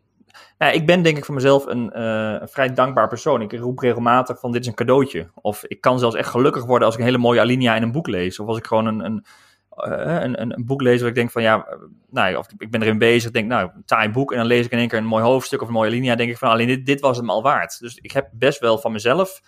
ik 0.58 0.86
ben 0.86 1.02
denk 1.02 1.18
ik 1.18 1.26
van 1.26 1.36
mezelf 1.36 1.66
een, 1.66 1.92
eh, 1.92 2.38
een 2.42 2.48
vrij 2.48 2.74
dankbaar 2.74 3.08
persoon. 3.08 3.42
Ik 3.42 3.54
roep 3.54 3.80
regelmatig 3.80 4.40
van 4.40 4.52
dit 4.52 4.62
is 4.62 4.68
een 4.68 4.74
cadeautje. 4.74 5.30
Of 5.42 5.64
ik 5.64 5.82
kan 5.82 6.00
zelfs 6.00 6.16
echt 6.16 6.30
gelukkig 6.30 6.66
worden 6.66 6.86
als 6.86 6.96
ik 6.96 7.02
een 7.02 7.08
hele 7.08 7.18
mooie 7.18 7.40
alinea 7.40 7.76
in 7.76 7.84
een 7.84 7.92
boek 7.92 8.08
lees. 8.08 8.40
Of 8.40 8.48
als 8.48 8.58
ik 8.58 8.68
gewoon 8.68 8.86
een, 8.86 9.06
een, 9.06 9.26
eh, 9.70 10.22
een, 10.22 10.42
een, 10.42 10.66
boek 10.66 10.82
lees 10.82 11.00
waar 11.00 11.10
ik 11.10 11.16
denk 11.16 11.32
van 11.32 11.42
ja, 11.42 11.68
nou, 12.10 12.36
of 12.36 12.48
ik 12.58 12.72
ben 12.72 12.82
erin 12.82 12.98
bezig. 12.98 13.32
Denk 13.32 13.48
nou, 13.48 13.70
een 13.76 13.86
taai 13.86 14.10
boek. 14.10 14.32
En 14.32 14.38
dan 14.38 14.48
lees 14.48 14.66
ik 14.66 14.72
in 14.72 14.78
één 14.78 14.88
keer 14.88 14.98
een 14.98 15.06
mooi 15.06 15.24
hoofdstuk 15.24 15.62
of 15.62 15.68
een 15.68 15.74
mooie 15.74 15.90
alinea. 15.90 16.16
denk 16.16 16.30
ik 16.30 16.38
van 16.38 16.50
alleen 16.50 16.68
dit, 16.68 16.86
dit 16.86 17.00
was 17.00 17.18
het 17.18 17.26
me 17.26 17.32
al 17.32 17.44
waard. 17.44 17.80
Dus 17.80 17.96
ik 17.96 18.12
heb 18.12 18.30
best 18.32 18.60
wel 18.60 18.78
van 18.78 18.92
mezelf, 18.92 19.42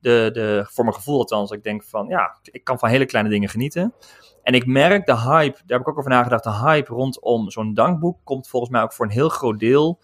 de, 0.00 0.30
de, 0.32 0.66
voor 0.70 0.84
mijn 0.84 0.96
gevoel 0.96 1.18
althans, 1.18 1.50
ik 1.50 1.62
denk 1.62 1.84
van 1.84 2.06
ja, 2.08 2.36
ik 2.42 2.64
kan 2.64 2.78
van 2.78 2.88
hele 2.88 3.06
kleine 3.06 3.30
dingen 3.30 3.48
genieten. 3.48 3.94
En 4.42 4.54
ik 4.54 4.66
merk 4.66 5.06
de 5.06 5.18
hype, 5.18 5.56
daar 5.66 5.78
heb 5.78 5.80
ik 5.80 5.88
ook 5.88 5.98
over 5.98 6.10
nagedacht, 6.10 6.44
de 6.44 6.52
hype 6.52 6.92
rondom 6.92 7.50
zo'n 7.50 7.74
dankboek 7.74 8.18
komt 8.24 8.48
volgens 8.48 8.72
mij 8.72 8.82
ook 8.82 8.92
voor 8.92 9.04
een 9.04 9.10
heel 9.10 9.28
groot 9.28 9.58
deel 9.58 10.00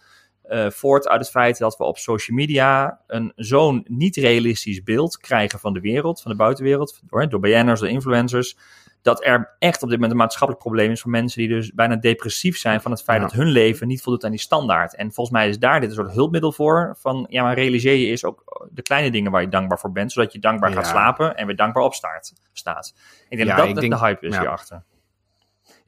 eh, 0.50 0.70
voort 0.70 1.08
uit 1.08 1.20
het 1.20 1.30
feit 1.30 1.58
dat 1.58 1.76
we 1.76 1.84
op 1.84 1.98
social 1.98 2.36
media 2.36 3.00
een 3.06 3.32
zo'n 3.36 3.84
niet 3.88 4.16
realistisch 4.16 4.82
beeld 4.82 5.18
krijgen 5.18 5.58
van 5.58 5.72
de 5.72 5.80
wereld, 5.80 6.20
van 6.22 6.30
de 6.30 6.36
buitenwereld, 6.36 7.00
door, 7.06 7.28
door 7.28 7.40
BN'ers, 7.40 7.80
door 7.80 7.88
influencers, 7.88 8.56
dat 9.02 9.24
er 9.24 9.56
echt 9.58 9.82
op 9.82 9.88
dit 9.88 9.96
moment 9.96 10.12
een 10.12 10.18
maatschappelijk 10.18 10.64
probleem 10.64 10.90
is 10.90 11.00
voor 11.00 11.10
mensen 11.10 11.38
die 11.40 11.48
dus 11.48 11.72
bijna 11.72 11.96
depressief 11.96 12.58
zijn 12.58 12.80
van 12.80 12.90
het 12.90 13.02
feit 13.02 13.20
Ja. 13.20 13.26
dat 13.26 13.36
hun 13.36 13.46
leven 13.48 13.86
niet 13.88 14.02
voldoet 14.02 14.24
aan 14.24 14.30
die 14.30 14.40
standaard. 14.40 14.94
En 14.94 15.12
volgens 15.12 15.36
mij 15.36 15.48
is 15.48 15.58
daar 15.58 15.80
dit 15.80 15.88
een 15.88 15.94
soort 15.94 16.12
hulpmiddel 16.12 16.52
voor, 16.52 16.96
van 16.98 17.26
ja, 17.28 17.42
maar 17.42 17.54
realiseer 17.54 17.94
je 17.94 18.06
is 18.06 18.24
ook 18.24 18.68
de 18.70 18.82
kleine 18.82 19.10
dingen 19.10 19.30
waar 19.30 19.40
je 19.42 19.48
dankbaar 19.48 19.78
voor 19.78 19.92
bent, 19.92 20.12
zodat 20.12 20.32
je 20.32 20.38
dankbaar 20.38 20.72
gaat 20.72 20.86
slapen 20.86 21.36
en 21.36 21.46
weer 21.46 21.56
dankbaar 21.56 21.82
opstaat. 21.82 22.32
Staat. 22.52 22.94
Ik 23.28 23.36
denk 23.36 23.48
Ja, 23.48 23.56
dat 23.56 23.64
ik 23.68 23.72
dat 23.74 23.80
denk- 23.82 23.92
de 23.92 23.98
hype 24.06 24.26
is 24.26 24.36
hierachter. 24.38 24.82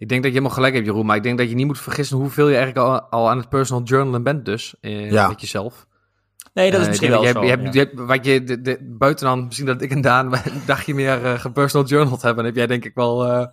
Ik 0.03 0.09
denk 0.09 0.23
dat 0.23 0.31
je 0.33 0.37
helemaal 0.39 0.57
gelijk 0.57 0.75
hebt, 0.75 0.87
Jeroen. 0.87 1.07
Maar 1.07 1.17
ik 1.17 1.23
denk 1.23 1.39
dat 1.39 1.49
je 1.49 1.55
niet 1.55 1.67
moet 1.67 1.79
vergissen 1.81 2.17
hoeveel 2.17 2.49
je 2.49 2.57
eigenlijk 2.57 2.87
al, 2.87 3.01
al 3.03 3.31
aan 3.31 3.39
het 3.39 3.49
personal 3.49 3.83
journalen 3.83 4.23
bent 4.23 4.45
dus. 4.45 4.75
Eh, 4.81 5.11
Ja. 5.11 5.29
Met 5.29 5.41
jezelf. 5.41 5.87
Nee, 6.55 6.71
dat 6.71 6.79
is 6.81 6.83
Eh, 6.85 6.89
misschien 6.89 7.11
wel 7.11 7.23
denk 7.23 7.35
zo. 7.35 7.43
je 7.43 7.49
hebt- 7.49 7.63
ja. 7.63 7.71
je 7.73 7.79
hebt- 7.79 7.93
je 7.99 8.05
wat 8.05 8.25
je, 8.27 8.45
de, 8.45 8.61
de, 8.61 8.79
buiten 8.99 9.27
dan, 9.27 9.45
misschien 9.45 9.67
dat 9.67 9.83
ik 9.83 9.91
en 9.91 10.01
Daan 10.01 10.33
een 10.35 10.41
dagje 10.67 10.95
meer 10.95 11.25
eh 11.25 11.39
gepersonal 11.39 11.87
journaled 11.87 12.23
hebben, 12.23 12.37
dan 12.37 12.47
heb 12.47 12.57
jij 12.57 12.67
denk 12.67 12.85
ik 12.85 12.95
wel... 12.95 13.27
eh, 13.27 13.47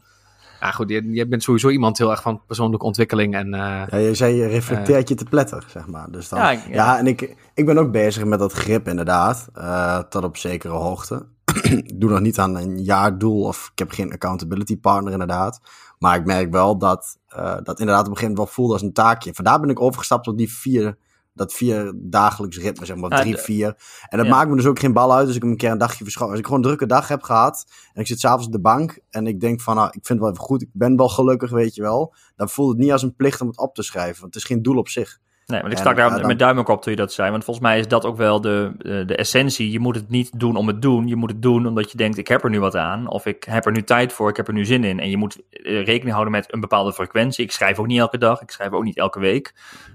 Ja, 0.61 0.71
goed, 0.71 0.89
je, 0.89 1.11
je 1.11 1.27
bent 1.27 1.43
sowieso 1.43 1.69
iemand 1.69 1.97
heel 1.97 2.11
erg 2.11 2.21
van 2.21 2.41
persoonlijke 2.47 2.85
ontwikkeling 2.85 3.35
en... 3.35 3.53
eh, 3.53 3.83
Ja, 3.89 3.97
je 3.97 4.13
zei, 4.13 4.35
je 4.35 4.47
reflecteert 4.47 5.09
je 5.09 5.15
te 5.15 5.25
pletter, 5.29 5.63
zeg 5.67 5.87
maar. 5.87 6.11
Dus 6.11 6.29
dan, 6.29 6.39
Ja, 6.39 6.51
ja, 6.51 6.59
ja. 6.71 6.97
en 6.97 7.07
ik, 7.07 7.35
ik 7.53 7.65
ben 7.65 7.77
ook 7.77 7.91
bezig 7.91 8.25
met 8.25 8.39
dat 8.39 8.53
grip 8.53 8.87
inderdaad, 8.87 9.49
eh, 9.53 9.97
tot 9.99 10.23
op 10.23 10.37
zekere 10.37 10.73
hoogte. 10.73 11.25
ik 11.63 11.99
doe 11.99 12.09
nog 12.09 12.19
niet 12.19 12.39
aan 12.39 12.55
een 12.57 12.83
jaardoel 12.83 13.43
of 13.43 13.69
ik 13.71 13.79
heb 13.79 13.91
geen 13.91 14.11
accountability 14.13 14.79
partner 14.79 15.11
inderdaad. 15.11 15.61
Maar 15.99 16.15
ik 16.17 16.25
merk 16.25 16.51
wel 16.51 16.77
dat 16.77 17.17
eh, 17.27 17.57
dat 17.63 17.79
inderdaad 17.79 18.05
op 18.05 18.11
een 18.11 18.17
gegeven 18.17 18.27
moment 18.27 18.37
wel 18.37 18.45
voelde 18.47 18.73
als 18.73 18.81
een 18.81 18.93
taakje. 18.93 19.33
Vandaar 19.33 19.59
ben 19.59 19.69
ik 19.69 19.81
overgestapt 19.81 20.27
op 20.27 20.37
die 20.37 20.51
vier, 20.53 20.97
dat 21.33 21.53
vier 21.53 21.93
dagelijks 21.95 22.57
ritme, 22.57 22.85
zeg 22.85 22.95
maar, 22.95 23.11
Ja, 23.11 23.19
drie, 23.21 23.35
de- 23.35 23.41
vier. 23.41 23.67
En 24.09 24.17
dat 24.17 24.27
ja. 24.27 24.33
maakt 24.33 24.49
me 24.49 24.55
dus 24.55 24.65
ook 24.65 24.79
geen 24.79 24.93
bal 24.93 25.13
uit 25.13 25.27
als 25.27 25.35
ik 25.35 25.41
hem 25.41 25.51
een 25.51 25.57
keer 25.57 25.71
een 25.71 25.77
dagje 25.77 26.03
verschoon. 26.03 26.29
Als 26.29 26.39
ik 26.39 26.45
gewoon 26.45 26.59
een 26.59 26.65
drukke 26.65 26.85
dag 26.85 27.07
heb 27.07 27.21
gehad 27.21 27.65
en 27.93 28.01
ik 28.01 28.07
zit 28.07 28.19
s'avonds 28.19 28.45
op 28.45 28.51
de 28.51 28.59
bank 28.59 28.99
en 29.09 29.27
ik 29.27 29.39
denk 29.39 29.61
van, 29.61 29.75
nou, 29.75 29.87
ik 29.87 29.93
vind 29.93 30.07
het 30.07 30.19
wel 30.19 30.29
even 30.29 30.43
goed, 30.43 30.61
ik 30.61 30.69
ben 30.73 30.95
wel 30.97 31.09
gelukkig, 31.09 31.49
weet 31.49 31.75
je 31.75 31.81
wel. 31.81 32.13
Dan 32.35 32.49
voelt 32.49 32.69
het 32.69 32.77
niet 32.77 32.91
als 32.91 33.03
een 33.03 33.15
plicht 33.15 33.41
om 33.41 33.47
het 33.47 33.57
op 33.57 33.75
te 33.75 33.83
schrijven, 33.83 34.21
want 34.21 34.33
het 34.33 34.43
is 34.43 34.49
geen 34.49 34.61
doel 34.61 34.77
op 34.77 34.87
zich. 34.89 35.19
Nee, 35.49 35.61
want 35.61 35.71
ik 35.73 35.77
En, 35.79 35.85
stak 35.85 35.95
daar 35.95 36.11
eh, 36.11 36.17
dan- 36.17 36.27
met 36.27 36.39
duim 36.39 36.59
ook 36.59 36.67
op 36.67 36.81
toen 36.81 36.91
je 36.91 36.97
dat 36.97 37.13
zei. 37.13 37.31
Want 37.31 37.43
volgens 37.43 37.65
mij 37.65 37.79
is 37.79 37.87
dat 37.87 38.05
ook 38.05 38.17
wel 38.17 38.41
de, 38.41 38.71
de, 38.77 39.05
de 39.05 39.15
essentie. 39.15 39.71
Je 39.71 39.79
moet 39.79 39.95
het 39.95 40.09
niet 40.09 40.39
doen 40.39 40.55
om 40.55 40.67
het 40.67 40.81
doen. 40.81 41.07
Je 41.07 41.15
moet 41.15 41.29
het 41.29 41.41
doen 41.41 41.67
omdat 41.67 41.91
je 41.91 41.97
denkt, 41.97 42.17
ik 42.17 42.27
heb 42.27 42.43
er 42.43 42.49
nu 42.49 42.59
wat 42.59 42.75
aan. 42.75 43.07
Of 43.09 43.25
ik 43.25 43.43
heb 43.43 43.65
er 43.65 43.71
nu 43.71 43.83
tijd 43.83 44.13
voor, 44.13 44.29
ik 44.29 44.35
heb 44.37 44.47
er 44.47 44.53
nu 44.53 44.65
zin 44.65 44.83
in. 44.83 44.99
En 44.99 45.09
je 45.09 45.17
moet 45.17 45.41
eh, 45.49 45.83
rekening 45.83 46.11
houden 46.11 46.31
met 46.31 46.53
een 46.53 46.59
bepaalde 46.59 46.93
frequentie. 46.93 47.43
Ik 47.43 47.51
schrijf 47.51 47.79
ook 47.79 47.87
niet 47.87 47.99
elke 47.99 48.17
dag, 48.17 48.41
ik 48.41 48.51
schrijf 48.51 48.71
ook 48.71 48.83
niet 48.83 48.97
elke 48.97 49.19
week. 49.19 49.53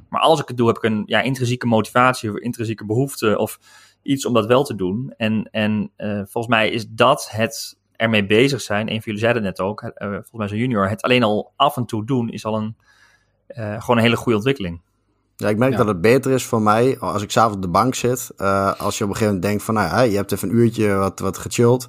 Maar 0.08 0.20
als 0.20 0.40
ik 0.40 0.48
het 0.48 0.56
doe, 0.56 0.66
heb 0.66 0.76
ik 0.76 0.82
een 0.82 1.02
ja, 1.06 1.20
intrinsieke 1.20 1.66
motivatie 1.66 2.30
of 2.30 2.36
intrinsieke 2.36 2.84
behoefte 2.86 3.38
of 3.38 3.58
iets 4.02 4.26
om 4.26 4.34
dat 4.34 4.46
wel 4.46 4.64
te 4.64 4.74
doen. 4.74 5.14
En, 5.16 5.48
en 5.50 5.90
eh, 5.96 6.08
volgens 6.16 6.46
mij 6.46 6.68
is 6.70 6.86
dat 6.88 7.28
het 7.30 7.78
ermee 7.96 8.26
bezig 8.26 8.60
zijn. 8.60 8.80
Een 8.86 8.94
van 8.94 9.02
jullie 9.04 9.20
zeiden 9.20 9.44
het 9.44 9.58
net 9.58 9.66
ook, 9.66 9.82
eh, 9.82 10.08
volgens 10.08 10.32
mij 10.32 10.48
zo'n 10.48 10.58
junior. 10.58 10.88
Het 10.88 11.02
alleen 11.02 11.22
al 11.22 11.52
af 11.56 11.76
en 11.76 11.84
toe 11.86 12.06
doen 12.06 12.28
is 12.30 12.44
al 12.44 12.56
een, 12.56 12.76
eh, 13.46 13.80
gewoon 13.80 13.96
een 13.96 14.02
hele 14.02 14.16
goede 14.16 14.36
ontwikkeling. 14.36 14.80
Ja, 15.36 15.48
ik 15.48 15.58
merk 15.58 15.70
Ja. 15.72 15.76
dat 15.78 15.86
het 15.86 16.00
beter 16.00 16.32
is 16.32 16.44
voor 16.44 16.62
mij 16.62 16.98
als 16.98 17.22
ik 17.22 17.30
s'avonds 17.30 17.56
op 17.56 17.62
de 17.62 17.68
bank 17.68 17.94
zit. 17.94 18.30
eh, 18.36 18.80
als 18.80 18.98
je 18.98 19.04
op 19.04 19.10
een 19.10 19.16
gegeven 19.16 19.34
moment 19.34 19.42
denkt 19.42 19.62
van, 19.62 19.74
nou 19.74 19.88
ja, 19.88 20.00
je 20.00 20.16
hebt 20.16 20.32
even 20.32 20.48
een 20.48 20.54
uurtje 20.56 20.94
wat, 20.94 21.18
wat 21.18 21.38
gechilled. 21.38 21.86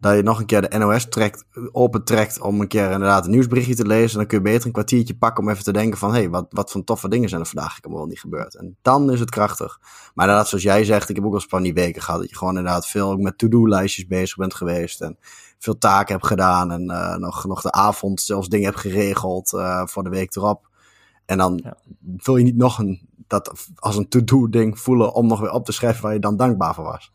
Dat 0.00 0.16
je 0.16 0.22
nog 0.22 0.38
een 0.38 0.46
keer 0.46 0.68
de 0.70 0.78
NOS 0.78 1.08
trekt, 1.08 1.44
opentrekt 1.72 2.40
om 2.40 2.60
een 2.60 2.68
keer 2.68 2.90
inderdaad 2.90 3.24
een 3.24 3.30
nieuwsberichtje 3.30 3.74
te 3.74 3.86
lezen. 3.86 4.18
Dan 4.18 4.26
kun 4.26 4.38
je 4.38 4.44
beter 4.44 4.66
een 4.66 4.72
kwartiertje 4.72 5.16
pakken 5.16 5.44
om 5.44 5.50
even 5.50 5.64
te 5.64 5.72
denken 5.72 5.98
van, 5.98 6.10
hé, 6.10 6.18
hey, 6.18 6.30
wat, 6.30 6.46
wat 6.50 6.70
voor 6.70 6.84
toffe 6.84 7.08
dingen 7.08 7.28
zijn 7.28 7.40
er 7.40 7.46
vandaag 7.46 7.78
ik 7.78 7.84
wel 7.90 8.06
niet 8.06 8.20
gebeurd. 8.20 8.56
En 8.56 8.76
dan 8.82 9.10
is 9.12 9.20
het 9.20 9.30
krachtig. 9.30 9.78
Maar 10.14 10.24
inderdaad, 10.26 10.48
zoals 10.48 10.64
jij 10.64 10.84
zegt, 10.84 11.08
ik 11.08 11.14
heb 11.16 11.24
ook 11.24 11.30
wel 11.30 11.40
eens 11.40 11.50
van 11.50 11.62
die 11.62 11.74
weken 11.74 12.02
gehad. 12.02 12.20
Dat 12.20 12.30
je 12.30 12.36
gewoon 12.36 12.56
inderdaad 12.56 12.86
veel 12.86 13.10
ook 13.10 13.18
met 13.18 13.38
to-do-lijstjes 13.38 14.06
bezig 14.06 14.36
bent 14.36 14.54
geweest. 14.54 15.00
En 15.00 15.18
veel 15.58 15.78
taken 15.78 16.14
hebt 16.14 16.26
gedaan. 16.26 16.70
En 16.72 16.90
eh, 16.90 17.16
nog, 17.16 17.46
nog 17.46 17.60
de 17.62 17.72
avond 17.72 18.20
zelfs 18.20 18.48
dingen 18.48 18.66
hebt 18.66 18.80
geregeld 18.80 19.52
eh, 19.52 19.82
voor 19.86 20.02
de 20.04 20.10
week 20.10 20.36
erop. 20.36 20.67
En 21.28 21.38
dan 21.38 21.60
Ja. 21.64 21.76
wil 22.16 22.36
je 22.36 22.44
niet 22.44 22.56
nog 22.56 22.78
een, 22.78 23.08
dat 23.26 23.68
als 23.76 23.96
een 23.96 24.08
to-do 24.08 24.48
ding 24.48 24.78
voelen 24.80 25.14
om 25.14 25.26
nog 25.26 25.40
weer 25.40 25.50
op 25.50 25.64
te 25.64 25.72
schrijven 25.72 26.02
waar 26.02 26.12
je 26.12 26.18
dan 26.20 26.36
dankbaar 26.36 26.74
voor 26.74 26.84
was. 26.84 27.10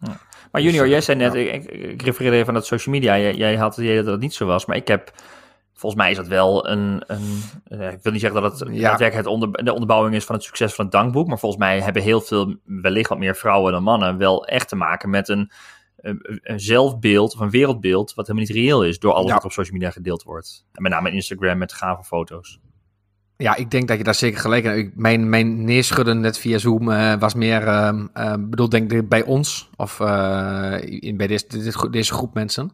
Maar 0.51 0.61
junior, 0.61 0.81
Dus, 0.83 0.91
jij 0.91 1.01
zei 1.01 1.17
net, 1.17 1.33
ja. 1.33 1.39
ik, 1.39 1.63
ik, 1.65 1.71
ik 1.83 2.01
refereerde 2.01 2.35
even 2.37 2.47
aan 2.47 2.53
dat 2.53 2.65
social 2.65 2.95
media. 2.95 3.17
Jij, 3.17 3.35
jij 3.35 3.55
had 3.55 3.75
het 3.75 3.85
idee 3.85 3.95
dat 3.95 4.05
het 4.05 4.19
niet 4.21 4.33
zo 4.33 4.45
was, 4.45 4.65
maar 4.65 4.75
ik 4.75 4.87
heb, 4.87 5.11
volgens 5.73 6.01
mij 6.01 6.11
is 6.11 6.17
dat 6.17 6.27
wel 6.27 6.67
een, 6.69 7.03
een 7.07 7.41
eh, 7.63 7.91
ik 7.91 7.99
wil 8.01 8.11
niet 8.11 8.21
zeggen 8.21 8.41
dat 8.41 8.59
het 8.59 8.69
Ja. 8.69 8.81
daadwerkelijk 8.89 9.15
het 9.15 9.25
onder, 9.35 9.63
de 9.63 9.73
onderbouwing 9.73 10.15
is 10.15 10.25
van 10.25 10.35
het 10.35 10.43
succes 10.43 10.73
van 10.73 10.85
het 10.85 10.93
dankboek, 10.93 11.27
maar 11.27 11.39
volgens 11.39 11.61
mij 11.61 11.81
hebben 11.81 12.01
heel 12.01 12.21
veel, 12.21 12.55
wellicht 12.65 13.09
wat 13.09 13.17
meer 13.19 13.35
vrouwen 13.35 13.71
dan 13.71 13.83
mannen, 13.83 14.17
wel 14.17 14.45
echt 14.45 14.67
te 14.69 14.75
maken 14.75 15.09
met 15.09 15.27
een, 15.29 15.51
een, 15.97 16.39
een 16.43 16.59
zelfbeeld 16.59 17.33
of 17.33 17.39
een 17.39 17.49
wereldbeeld 17.49 18.13
wat 18.13 18.27
helemaal 18.27 18.47
niet 18.47 18.57
reëel 18.57 18.83
is 18.83 18.99
door 18.99 19.13
alles 19.13 19.27
Ja. 19.27 19.33
wat 19.33 19.43
op 19.45 19.51
social 19.51 19.73
media 19.77 19.91
gedeeld 19.91 20.23
wordt. 20.23 20.65
En 20.71 20.81
met 20.81 20.91
name 20.91 21.11
Instagram 21.11 21.57
met 21.57 21.73
gave 21.73 22.03
foto's. 22.03 22.59
Ja, 23.43 23.55
ik 23.55 23.71
denk 23.71 23.87
dat 23.87 23.97
je 23.97 24.03
daar 24.03 24.15
zeker 24.15 24.39
gelijk 24.39 24.63
hebt. 24.63 24.95
Mijn, 24.95 25.29
mijn 25.29 25.63
neerschudden 25.63 26.19
net 26.19 26.37
via 26.37 26.57
Zoom 26.57 26.91
eh, 26.91 27.13
was 27.19 27.33
meer, 27.33 27.67
ehm 27.67 28.07
eh, 28.13 28.33
bedoel, 28.39 28.69
denk 28.69 28.91
ik 28.91 29.09
bij 29.09 29.23
ons 29.23 29.69
of 29.75 29.99
eh, 29.99 30.75
in, 30.81 31.17
bij 31.17 31.27
deze, 31.27 31.45
deze 31.89 32.13
groep 32.13 32.33
mensen. 32.33 32.71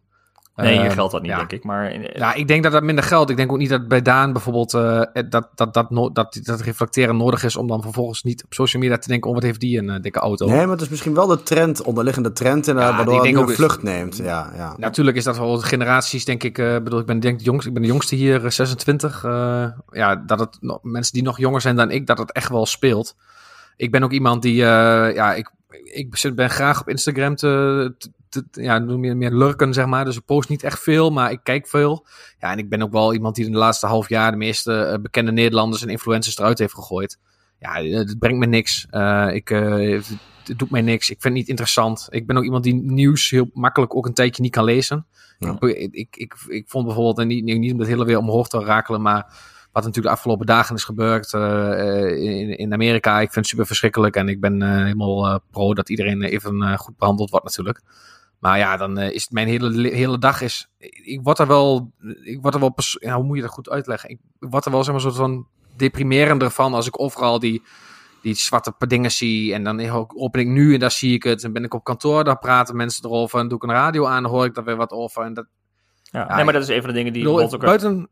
Nee, 0.62 0.74
hier 0.78 0.86
Ehm, 0.86 0.94
geldt 0.94 1.12
dat 1.12 1.22
niet, 1.22 1.32
ja. 1.32 1.38
denk 1.38 1.52
ik. 1.52 1.64
Maar 1.64 1.86
eh, 1.88 2.16
Ja, 2.16 2.34
ik 2.34 2.48
denk 2.48 2.64
dat 2.64 2.72
dat 2.72 2.84
minder 2.84 3.04
geldt. 3.04 3.30
Ik 3.30 3.38
denk 3.38 3.52
ook 3.52 3.58
niet 3.58 3.70
dat 3.70 3.88
bij 3.88 4.02
Daan 4.02 4.34
bijvoorbeeld 4.34 4.74
eh, 4.74 5.02
dat, 5.30 5.48
dat, 5.56 5.74
dat, 5.74 5.90
no- 5.90 6.12
dat, 6.12 6.40
dat 6.44 6.62
reflecteren 6.62 7.18
nodig 7.18 7.44
is 7.44 7.56
om 7.56 7.68
dan 7.68 7.82
vervolgens 7.82 8.24
niet 8.24 8.44
op 8.44 8.54
social 8.54 8.82
media 8.82 8.98
te 8.98 9.08
denken, 9.08 9.28
oh 9.30 9.36
wat 9.36 9.44
heeft 9.44 9.60
die 9.60 9.78
een 9.78 9.90
eh, 9.90 10.02
dikke 10.02 10.20
auto. 10.20 10.46
Nee, 10.48 10.62
maar 10.62 10.70
het 10.70 10.82
is 10.82 10.90
misschien 10.90 11.14
wel 11.14 11.28
de 11.28 11.44
trend, 11.44 11.82
onderliggende 11.82 12.32
trend 12.32 12.68
inderdaad, 12.68 12.92
Ja, 12.92 12.98
waardoor 13.06 13.26
een 13.26 13.50
vlucht 13.50 13.84
neemt. 13.84 14.18
Ja, 14.18 14.52
ja. 14.56 14.74
Natuurlijk 14.78 15.18
is 15.18 15.24
dat 15.24 15.38
wel 15.38 15.58
generaties, 15.58 16.26
denk 16.26 16.44
ik. 16.44 16.58
eh 16.58 16.74
bedoel, 16.84 17.00
ik 17.00 17.06
ben, 17.06 17.20
denk, 17.20 17.38
de 17.38 17.44
jongste, 17.46 17.68
ik 17.68 17.74
ben 17.74 17.84
de 17.84 17.90
jongste 17.90 18.16
hier, 18.16 18.46
eh, 18.46 18.52
26. 18.52 19.24
eh, 19.24 19.66
ja, 19.90 20.16
dat 20.16 20.40
het 20.40 20.58
mensen 20.82 21.14
die 21.14 21.24
nog 21.24 21.38
jonger 21.38 21.62
zijn 21.62 21.76
dan 21.76 21.92
ik, 21.92 22.08
dat 22.08 22.18
het 22.18 22.32
echt 22.32 22.50
wel 22.50 22.66
speelt. 22.66 23.16
Ik 23.78 23.92
ben 23.92 24.04
ook 24.04 24.12
iemand 24.12 24.42
die, 24.42 24.62
eh, 24.64 25.16
ja, 25.16 25.34
ik, 25.34 25.52
ik 25.84 26.32
ben 26.36 26.50
graag 26.50 26.82
op 26.82 26.90
Instagram 26.90 27.36
te- 27.36 27.96
ja, 28.52 28.78
noem 28.78 29.04
je 29.04 29.16
meer 29.16 29.34
lurken, 29.34 29.74
zeg 29.74 29.86
maar. 29.86 30.06
Dus 30.06 30.18
ik 30.18 30.26
post 30.26 30.50
niet 30.50 30.64
echt 30.64 30.80
veel, 30.80 31.12
maar 31.12 31.32
ik 31.32 31.40
kijk 31.44 31.68
veel. 31.68 32.06
Ja, 32.40 32.52
en 32.52 32.58
ik 32.58 32.70
ben 32.70 32.82
ook 32.82 32.92
wel 32.92 33.14
iemand 33.14 33.36
die 33.36 33.46
in 33.46 33.52
de 33.52 33.58
laatste 33.58 33.88
half 33.88 34.10
jaar 34.10 34.32
de 34.32 34.38
meeste 34.38 34.74
eh, 34.74 35.02
bekende 35.02 35.32
Nederlanders 35.32 35.82
en 35.82 35.90
influencers 35.90 36.38
eruit 36.38 36.60
heeft 36.60 36.74
gegooid. 36.74 37.18
Ja, 37.60 37.76
eh, 37.76 37.98
het 37.98 38.20
brengt 38.20 38.40
me 38.40 38.46
niks. 38.46 38.88
Eh, 38.90 39.28
ik, 39.34 39.50
eh, 39.50 40.02
het, 40.44 40.58
doet 40.58 40.70
mij 40.72 40.82
niks. 40.82 41.10
Ik 41.10 41.22
vind 41.22 41.24
het 41.24 41.34
niet 41.34 41.48
interessant. 41.48 42.08
Ik 42.10 42.28
ben 42.28 42.38
ook 42.38 42.44
iemand 42.44 42.64
die 42.64 42.74
nieuws 42.74 43.30
heel 43.30 43.50
makkelijk 43.54 43.96
ook 43.96 44.06
een 44.06 44.14
tijdje 44.14 44.42
niet 44.42 44.52
kan 44.52 44.64
lezen. 44.64 45.06
Ja. 45.40 45.56
Ik, 45.60 45.92
ik, 45.92 46.16
ik, 46.18 46.36
ik 46.48 46.70
vond 46.70 46.86
bijvoorbeeld, 46.86 47.20
en 47.20 47.28
niet, 47.28 47.44
niet 47.44 47.74
om 47.74 47.80
het 47.80 47.88
hele 47.88 48.06
weer 48.06 48.18
omhoog 48.18 48.48
te 48.48 48.60
rakelen, 48.60 49.02
maar 49.02 49.34
wat 49.72 49.84
natuurlijk 49.84 50.14
de 50.14 50.20
afgelopen 50.20 50.46
dagen 50.46 50.76
is 50.76 50.84
gebeurd 50.84 51.34
in, 51.34 52.58
in 52.58 52.74
Amerika, 52.74 53.14
ik 53.16 53.32
vind 53.32 53.36
het 53.36 53.48
super 53.48 53.66
verschrikkelijk. 53.66 54.16
En 54.16 54.30
ik 54.30 54.40
ben 54.40 54.62
helemaal 54.62 55.40
pro 55.52 55.74
dat 55.74 55.90
iedereen 55.90 56.22
even 56.22 56.78
goed 56.78 56.98
behandeld 56.98 57.30
wordt 57.30 57.46
natuurlijk. 57.46 57.82
Maar 58.40 58.58
ja, 58.58 58.78
dan 58.78 58.98
eh, 58.98 59.12
is 59.12 59.22
het 59.24 59.32
mijn 59.32 59.48
hele, 59.48 59.90
hele 59.90 60.18
dag 60.18 60.42
is. 60.42 60.70
Ik 61.04 61.20
word 61.24 61.40
er 61.40 61.48
wel. 61.48 61.92
Ik 62.24 62.42
word 62.42 62.54
er 62.54 62.60
wel. 62.60 62.76
Ja, 63.00 63.16
hoe 63.16 63.24
moet 63.24 63.36
je 63.36 63.42
dat 63.42 63.52
goed 63.52 63.70
uitleggen? 63.70 64.10
Ik 64.10 64.20
word 64.40 64.66
er 64.66 64.72
wel 64.72 64.84
zeg 64.84 64.94
maar 64.94 65.02
soort 65.02 65.16
van 65.16 65.48
deprimerender 65.76 66.52
van 66.52 66.74
als 66.74 66.88
ik 66.88 67.00
overal 67.00 67.40
die, 67.40 67.64
die 68.22 68.34
zwarte 68.34 68.74
dingen 68.88 69.12
zie. 69.12 69.54
En 69.54 69.64
dan 69.64 70.08
open 70.16 70.40
ik 70.40 70.48
nu 70.48 70.74
en 70.74 70.80
daar 70.80 70.92
zie 70.92 71.14
ik 71.14 71.24
het. 71.24 71.44
En 71.44 71.54
ben 71.54 71.64
ik 71.64 71.74
op 71.74 71.84
kantoor, 71.84 72.24
daar 72.24 72.40
praten 72.40 72.76
mensen 72.76 73.06
erover. 73.06 73.40
En 73.40 73.48
doe 73.48 73.58
ik 73.58 73.64
een 73.64 73.70
radio 73.70 74.06
aan, 74.06 74.24
dan 74.24 74.32
hoor 74.32 74.46
ik 74.46 74.54
daar 74.56 74.64
weer 74.64 74.76
wat 74.76 74.92
over. 74.92 75.24
En 75.24 75.34
dat, 75.34 75.46
ja. 76.04 76.26
Ja, 76.28 76.36
nee, 76.36 76.44
maar 76.44 76.54
dat 76.54 76.64
is 76.64 76.70
een 76.70 76.82
van 76.82 76.90
de 76.90 76.96
dingen 76.96 77.14
die 77.14 77.24
bedoel, 77.24 77.42
ook... 77.42 77.60
buiten, 77.60 78.10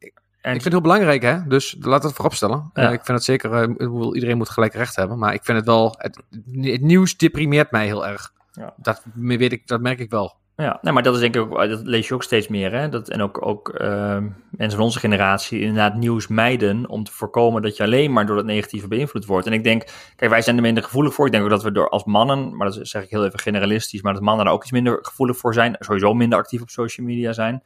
ik 0.56 0.62
vind 0.62 0.64
het 0.64 0.74
heel 0.74 0.82
belangrijk, 0.82 1.22
hè? 1.22 1.48
Dus 1.48 1.76
laat 1.80 2.04
het 2.04 2.14
vooropstellen. 2.14 2.70
Ja. 2.74 2.88
Eh, 2.88 2.94
ik 2.94 3.02
vind 3.04 3.18
het 3.18 3.24
zeker, 3.24 3.54
eh, 3.54 4.14
iedereen 4.14 4.38
moet 4.38 4.50
gelijk 4.50 4.74
recht 4.74 4.96
hebben. 4.96 5.18
Maar 5.18 5.34
ik 5.34 5.44
vind 5.44 5.58
het 5.58 5.68
wel, 5.68 5.96
het, 5.98 6.24
het 6.62 6.82
nieuws 6.82 7.18
deprimeert 7.18 7.72
mij 7.72 7.86
heel 7.86 8.08
erg. 8.08 8.34
Ja. 8.58 8.74
Dat, 8.78 9.04
weet 9.14 9.52
ik, 9.52 9.68
dat 9.68 9.82
merk 9.82 10.00
ik 10.00 10.10
wel. 10.10 10.36
Ja, 10.56 10.80
nee, 10.82 10.94
maar 10.94 11.04
dat 11.04 11.14
is 11.14 11.20
denk 11.20 11.36
ik 11.36 11.42
ook, 11.42 11.70
dat 11.70 11.82
lees 11.84 12.08
je 12.08 12.14
ook 12.14 12.24
steeds 12.24 12.48
meer. 12.48 12.72
Hè? 12.72 12.90
Dat, 12.90 13.10
en 13.10 13.22
ook, 13.22 13.46
ook 13.46 13.70
eh, 13.70 14.18
mensen 14.50 14.78
van 14.78 14.86
onze 14.86 15.00
generatie 15.00 15.60
inderdaad 15.60 15.96
nieuws 15.96 16.28
mijden 16.28 16.90
om 16.90 17.04
te 17.04 17.12
voorkomen 17.12 17.62
dat 17.62 17.78
je 17.78 17.84
alleen 17.84 18.14
maar 18.14 18.26
door 18.26 18.36
dat 18.36 18.46
negatieve 18.46 18.88
beïnvloed 18.88 19.26
wordt. 19.26 19.48
En 19.48 19.54
ik 19.54 19.64
denk, 19.64 19.84
kijk, 20.16 20.32
wij 20.32 20.42
zijn 20.42 20.56
er 20.56 20.62
minder 20.62 20.84
gevoelig 20.84 21.14
voor. 21.14 21.26
Ik 21.26 21.32
denk 21.32 21.44
ook 21.44 21.50
dat 21.50 21.64
we 21.64 21.72
door 21.72 21.90
als 21.90 22.04
mannen, 22.06 22.58
maar 22.58 22.68
dat 22.68 22.88
zeg 22.88 23.04
ik 23.04 23.10
heel 23.10 23.26
even 23.26 23.40
generalistisch, 23.40 24.02
maar 24.02 24.14
dat 24.14 24.22
mannen 24.22 24.46
er 24.46 24.52
ook 24.52 24.64
iets 24.64 24.72
minder 24.72 25.00
gevoelig 25.02 25.38
voor 25.38 25.54
zijn. 25.54 25.76
Sowieso 25.80 26.14
minder 26.14 26.40
actief 26.40 26.62
op 26.62 26.70
social 26.70 27.06
media 27.08 27.34
zijn. 27.34 27.64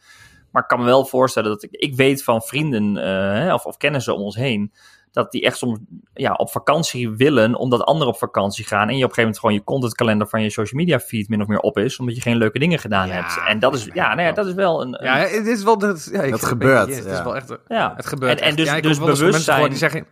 Maar 0.52 0.62
ik 0.62 0.68
kan 0.68 0.80
me 0.80 0.86
wel 0.86 1.06
voorstellen 1.06 1.50
dat 1.50 1.64
ik, 1.64 1.72
ik 1.72 1.96
weet 1.96 2.24
van 2.24 2.42
vrienden 2.42 2.98
eh, 2.98 3.54
of, 3.54 3.66
of 3.66 3.78
kennissen 3.78 4.16
om 4.16 4.22
ons 4.22 4.36
heen, 4.36 4.74
dat 5.12 5.32
die 5.32 5.42
echt 5.42 5.58
soms 5.58 5.80
ja, 6.14 6.34
op 6.34 6.50
vakantie 6.52 7.10
willen, 7.10 7.56
omdat 7.56 7.84
anderen 7.84 8.14
op 8.14 8.20
vakantie 8.20 8.66
gaan. 8.66 8.90
En 8.90 8.98
je 8.98 9.04
op 9.04 9.10
een 9.10 9.16
gegeven 9.16 9.22
moment 9.22 9.40
gewoon 9.40 9.56
je 9.56 9.64
contentkalender 9.64 10.28
van 10.28 10.42
je 10.42 10.50
social 10.50 10.80
media 10.80 11.00
feed 11.00 11.30
min 11.30 11.42
of 11.42 11.48
meer 11.48 11.60
op 11.60 11.78
is, 11.78 12.00
omdat 12.00 12.16
je 12.16 12.22
geen 12.22 12.38
leuke 12.38 12.60
dingen 12.60 12.80
gedaan 12.80 13.08
Ja, 13.08 13.14
hebt. 13.14 13.40
En 13.48 13.60
dat 13.60 13.74
is, 13.76 13.88
ja, 13.94 14.08
nou 14.16 14.28
ja, 14.28 14.32
dat 14.34 14.46
is 14.46 14.54
wel 14.54 14.82
een. 14.82 15.00
een- 15.00 15.06
Ja, 15.06 15.16
het 15.18 15.48
is 15.48 15.64
wel... 15.64 15.78
Dat, 15.78 16.10
ja, 16.12 16.30
Dat 16.30 16.46
gebeurt, 16.46 16.96
Het 16.96 17.06
is 17.06 17.18
ja. 17.18 17.24
wel 17.24 17.36
echt... 17.36 17.58
ja. 17.68 17.94
Het 17.96 18.06
gebeurt 18.06 18.40
En- 18.40 18.48
en 18.48 18.56
dus- 18.56 18.82
dus 18.82 19.00
bewustzijn- 19.00 19.70
die 19.70 19.78
zeggen... 19.78 20.06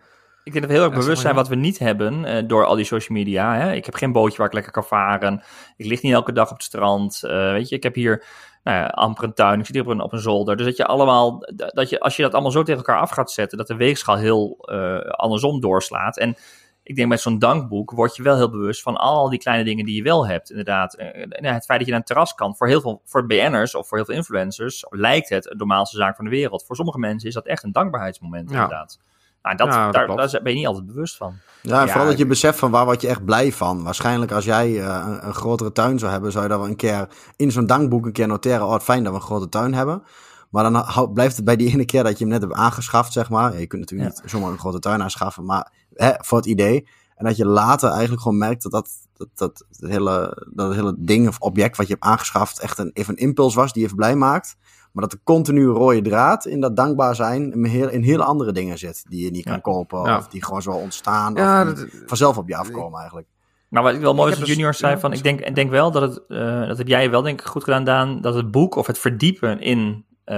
Ik 0.50 0.56
denk 0.56 0.68
dat 0.68 0.74
we 0.76 0.80
heel 0.80 0.90
erg 0.90 1.00
Ja, 1.00 1.06
bewust 1.06 1.22
zijn 1.22 1.36
wat 1.36 1.48
we 1.48 1.56
niet 1.56 1.80
hebben 1.80 2.26
eh, 2.26 2.44
door 2.48 2.66
al 2.66 2.76
die 2.76 2.86
social 2.86 3.18
media. 3.18 3.56
Hè? 3.56 3.74
Ik 3.74 3.86
heb 3.86 3.96
geen 3.96 4.12
bootje 4.12 4.38
waar 4.38 4.48
ik 4.48 4.54
lekker 4.54 4.72
kan 4.72 4.84
varen. 4.84 5.44
Ik 5.76 5.86
lig 5.86 6.02
niet 6.02 6.14
elke 6.14 6.32
dag 6.32 6.50
op 6.50 6.56
het 6.56 6.66
strand. 6.66 7.24
Eh, 7.24 7.52
weet 7.52 7.70
je, 7.70 7.76
ik 7.76 7.84
heb 7.84 7.96
hier 7.96 8.24
nou 8.64 8.78
ja, 8.78 8.86
amper 8.86 9.24
een 9.24 9.34
tuin. 9.34 9.60
Ik 9.60 9.66
zit 9.66 9.76
hier 9.76 9.84
op 9.84 9.90
een, 9.92 10.02
op 10.02 10.14
een 10.14 10.20
zolder. 10.20 10.58
Dus 10.58 10.66
dat 10.66 10.78
je 10.78 10.86
allemaal, 10.86 11.40
dat 11.56 11.90
je, 11.90 12.00
als 12.00 12.16
je 12.16 12.22
dat 12.22 12.34
allemaal 12.34 12.52
zo 12.52 12.64
tegen 12.64 12.78
elkaar 12.78 13.00
af 13.00 13.10
gaat 13.10 13.32
zetten, 13.32 13.58
dat 13.58 13.68
de 13.68 13.76
weegschaal 13.76 14.18
heel 14.18 14.58
eh, 14.62 15.00
andersom 15.00 15.60
doorslaat. 15.60 16.18
En 16.18 16.36
ik 16.84 16.96
denk 16.96 17.08
met 17.08 17.22
zo'n 17.22 17.40
dankboek 17.40 17.92
word 17.92 18.16
je 18.16 18.24
wel 18.24 18.36
heel 18.36 18.50
bewust 18.50 18.82
van 18.82 18.96
al 18.98 19.30
die 19.30 19.40
kleine 19.40 19.64
dingen 19.64 19.86
die 19.86 19.96
je 19.96 20.04
wel 20.04 20.28
hebt. 20.28 20.50
Inderdaad, 20.50 20.96
nou, 21.28 21.54
het 21.54 21.66
feit 21.66 21.80
dat 21.80 21.86
je 21.86 21.90
naar 21.90 22.00
een 22.00 22.06
terras 22.06 22.34
kan, 22.34 22.56
voor 22.56 22.68
heel 22.68 22.82
veel 22.82 23.02
voor 23.06 23.26
BN'ers 23.26 23.76
of 23.76 23.88
voor 23.88 23.98
heel 23.98 24.06
veel 24.06 24.16
influencers, 24.16 24.86
lijkt 24.90 25.30
het 25.30 25.52
een 25.52 25.58
normaalste 25.58 25.98
zaak 25.98 26.16
van 26.16 26.26
de 26.26 26.32
wereld. 26.32 26.66
Voor 26.66 26.76
sommige 26.76 27.00
mensen 27.00 27.28
is 27.28 27.34
dat 27.34 27.46
echt 27.46 27.64
een 27.64 27.72
dankbaarheidsmoment, 27.72 28.50
Ja. 28.50 28.56
inderdaad. 28.56 29.00
Nou, 29.42 29.56
dat, 29.56 29.68
Ja, 29.68 29.86
dat 29.92 29.94
daar, 29.94 30.18
daar 30.32 30.42
ben 30.44 30.52
je 30.52 30.58
niet 30.58 30.68
altijd 30.68 30.86
bewust 30.86 31.18
van. 31.18 31.34
Ja, 31.62 31.80
en 31.80 31.86
Ja, 31.86 31.92
vooral 31.92 32.10
dat 32.10 32.18
je 32.18 32.26
beseft 32.26 32.60
van 32.60 32.72
waar 32.72 32.86
word 32.86 33.02
je 33.02 33.08
echt 33.08 33.26
blij 33.26 33.52
van. 33.52 33.84
Waarschijnlijk 33.84 34.32
als 34.32 34.46
jij 34.46 34.80
eh, 34.80 35.04
een, 35.08 35.28
een 35.28 35.34
grotere 35.34 35.72
tuin 35.72 36.00
zou 36.00 36.12
hebben, 36.12 36.32
zou 36.32 36.44
je 36.44 36.50
dat 36.50 36.60
wel 36.60 36.68
een 36.68 36.76
keer 36.76 37.08
in 37.36 37.52
zo'n 37.52 37.66
dankboek 37.66 38.06
een 38.06 38.12
keer 38.12 38.28
noteren. 38.28 38.66
Oh, 38.66 38.80
fijn 38.80 39.04
dat 39.04 39.14
we 39.14 39.20
een 39.20 39.26
grote 39.26 39.50
tuin 39.50 39.74
hebben. 39.74 40.04
Maar 40.50 40.64
dan 40.64 40.76
hou- 40.76 41.12
blijft 41.14 41.36
het 41.36 41.46
bij 41.46 41.56
die 41.56 41.72
ene 41.72 41.86
keer 41.86 42.04
dat 42.04 42.18
je 42.18 42.24
hem 42.24 42.34
net 42.34 42.42
hebt 42.42 42.54
aangeschaft, 42.54 43.14
zeg 43.14 43.30
maar. 43.30 43.60
Je 43.60 43.68
kunt 43.68 43.82
natuurlijk 43.82 44.10
niet 44.22 44.32
zomaar 44.32 44.52
een 44.52 44.60
grote 44.60 44.80
tuin 44.80 45.02
aanschaffen, 45.02 45.46
maar 45.46 45.72
hè, 45.94 46.12
voor 46.18 46.38
het 46.38 46.48
idee. 46.48 46.88
En 47.16 47.26
dat 47.26 47.38
je 47.38 47.46
later 47.46 47.90
eigenlijk 47.90 48.22
gewoon 48.22 48.38
merkt 48.38 48.64
dat 48.64 48.72
dat, 48.72 48.90
dat, 49.14 49.28
dat, 49.36 49.66
het, 49.80 49.90
hele, 49.92 50.48
dat 50.54 50.74
hele 50.74 50.96
ding 50.98 51.28
of 51.28 51.40
object 51.40 51.78
wat 51.78 51.88
je 51.88 51.94
hebt 51.94 52.06
aangeschaft 52.06 52.60
echt 52.60 52.78
een, 52.78 52.92
even 52.94 53.14
een 53.14 53.20
impuls 53.20 53.56
was 53.56 53.72
die 53.72 53.82
je 53.82 53.86
even 53.86 53.98
blij 53.98 54.16
maakt. 54.16 54.56
Maar 54.92 55.04
dat 55.04 55.12
de 55.12 55.20
continue 55.24 55.66
rode 55.74 56.02
draad 56.02 56.46
in 56.46 56.60
dat 56.62 56.76
dankbaar 56.76 57.16
zijn 57.16 57.52
in 57.52 57.66
heel, 57.66 57.90
in 57.90 58.02
hele 58.04 58.24
andere 58.24 58.52
dingen 58.52 58.78
zit. 58.78 59.06
Die 59.10 59.24
je 59.24 59.32
niet 59.32 59.44
kan 59.44 59.54
Ja. 59.54 59.60
kopen 59.60 60.04
Ja. 60.04 60.18
of 60.18 60.28
die 60.28 60.44
gewoon 60.44 60.62
zo 60.62 60.72
ontstaan. 60.72 61.34
Ja, 61.34 61.62
of 61.62 61.74
dat- 61.74 61.88
vanzelf 62.06 62.38
op 62.38 62.48
je 62.48 62.56
afkomen 62.56 63.00
eigenlijk. 63.00 63.28
Nou, 63.70 63.86
wat 63.86 63.94
ik 63.96 64.02
wel 64.02 64.14
mooi 64.14 64.30
wat 64.30 64.40
dus- 64.40 64.50
Junior 64.50 64.74
zei, 64.74 64.94
ja, 64.94 65.00
van, 65.00 65.14
ik 65.14 65.24
denk, 65.24 65.40
ik 65.42 65.56
denk 65.56 65.70
wel 65.70 65.92
dat 65.92 66.02
het, 66.02 66.26
eh, 66.28 66.68
dat 66.68 66.78
heb 66.78 66.88
jij 66.88 67.10
wel 67.12 67.22
denk 67.22 67.40
ik 67.42 67.48
goed 67.48 67.64
gedaan, 67.64 67.84
Daan, 67.84 68.22
dat 68.22 68.36
het 68.36 68.52
boek 68.52 68.76
of 68.76 68.88
het 68.88 68.98
verdiepen 68.98 69.62
in 69.62 70.06
eh, 70.24 70.36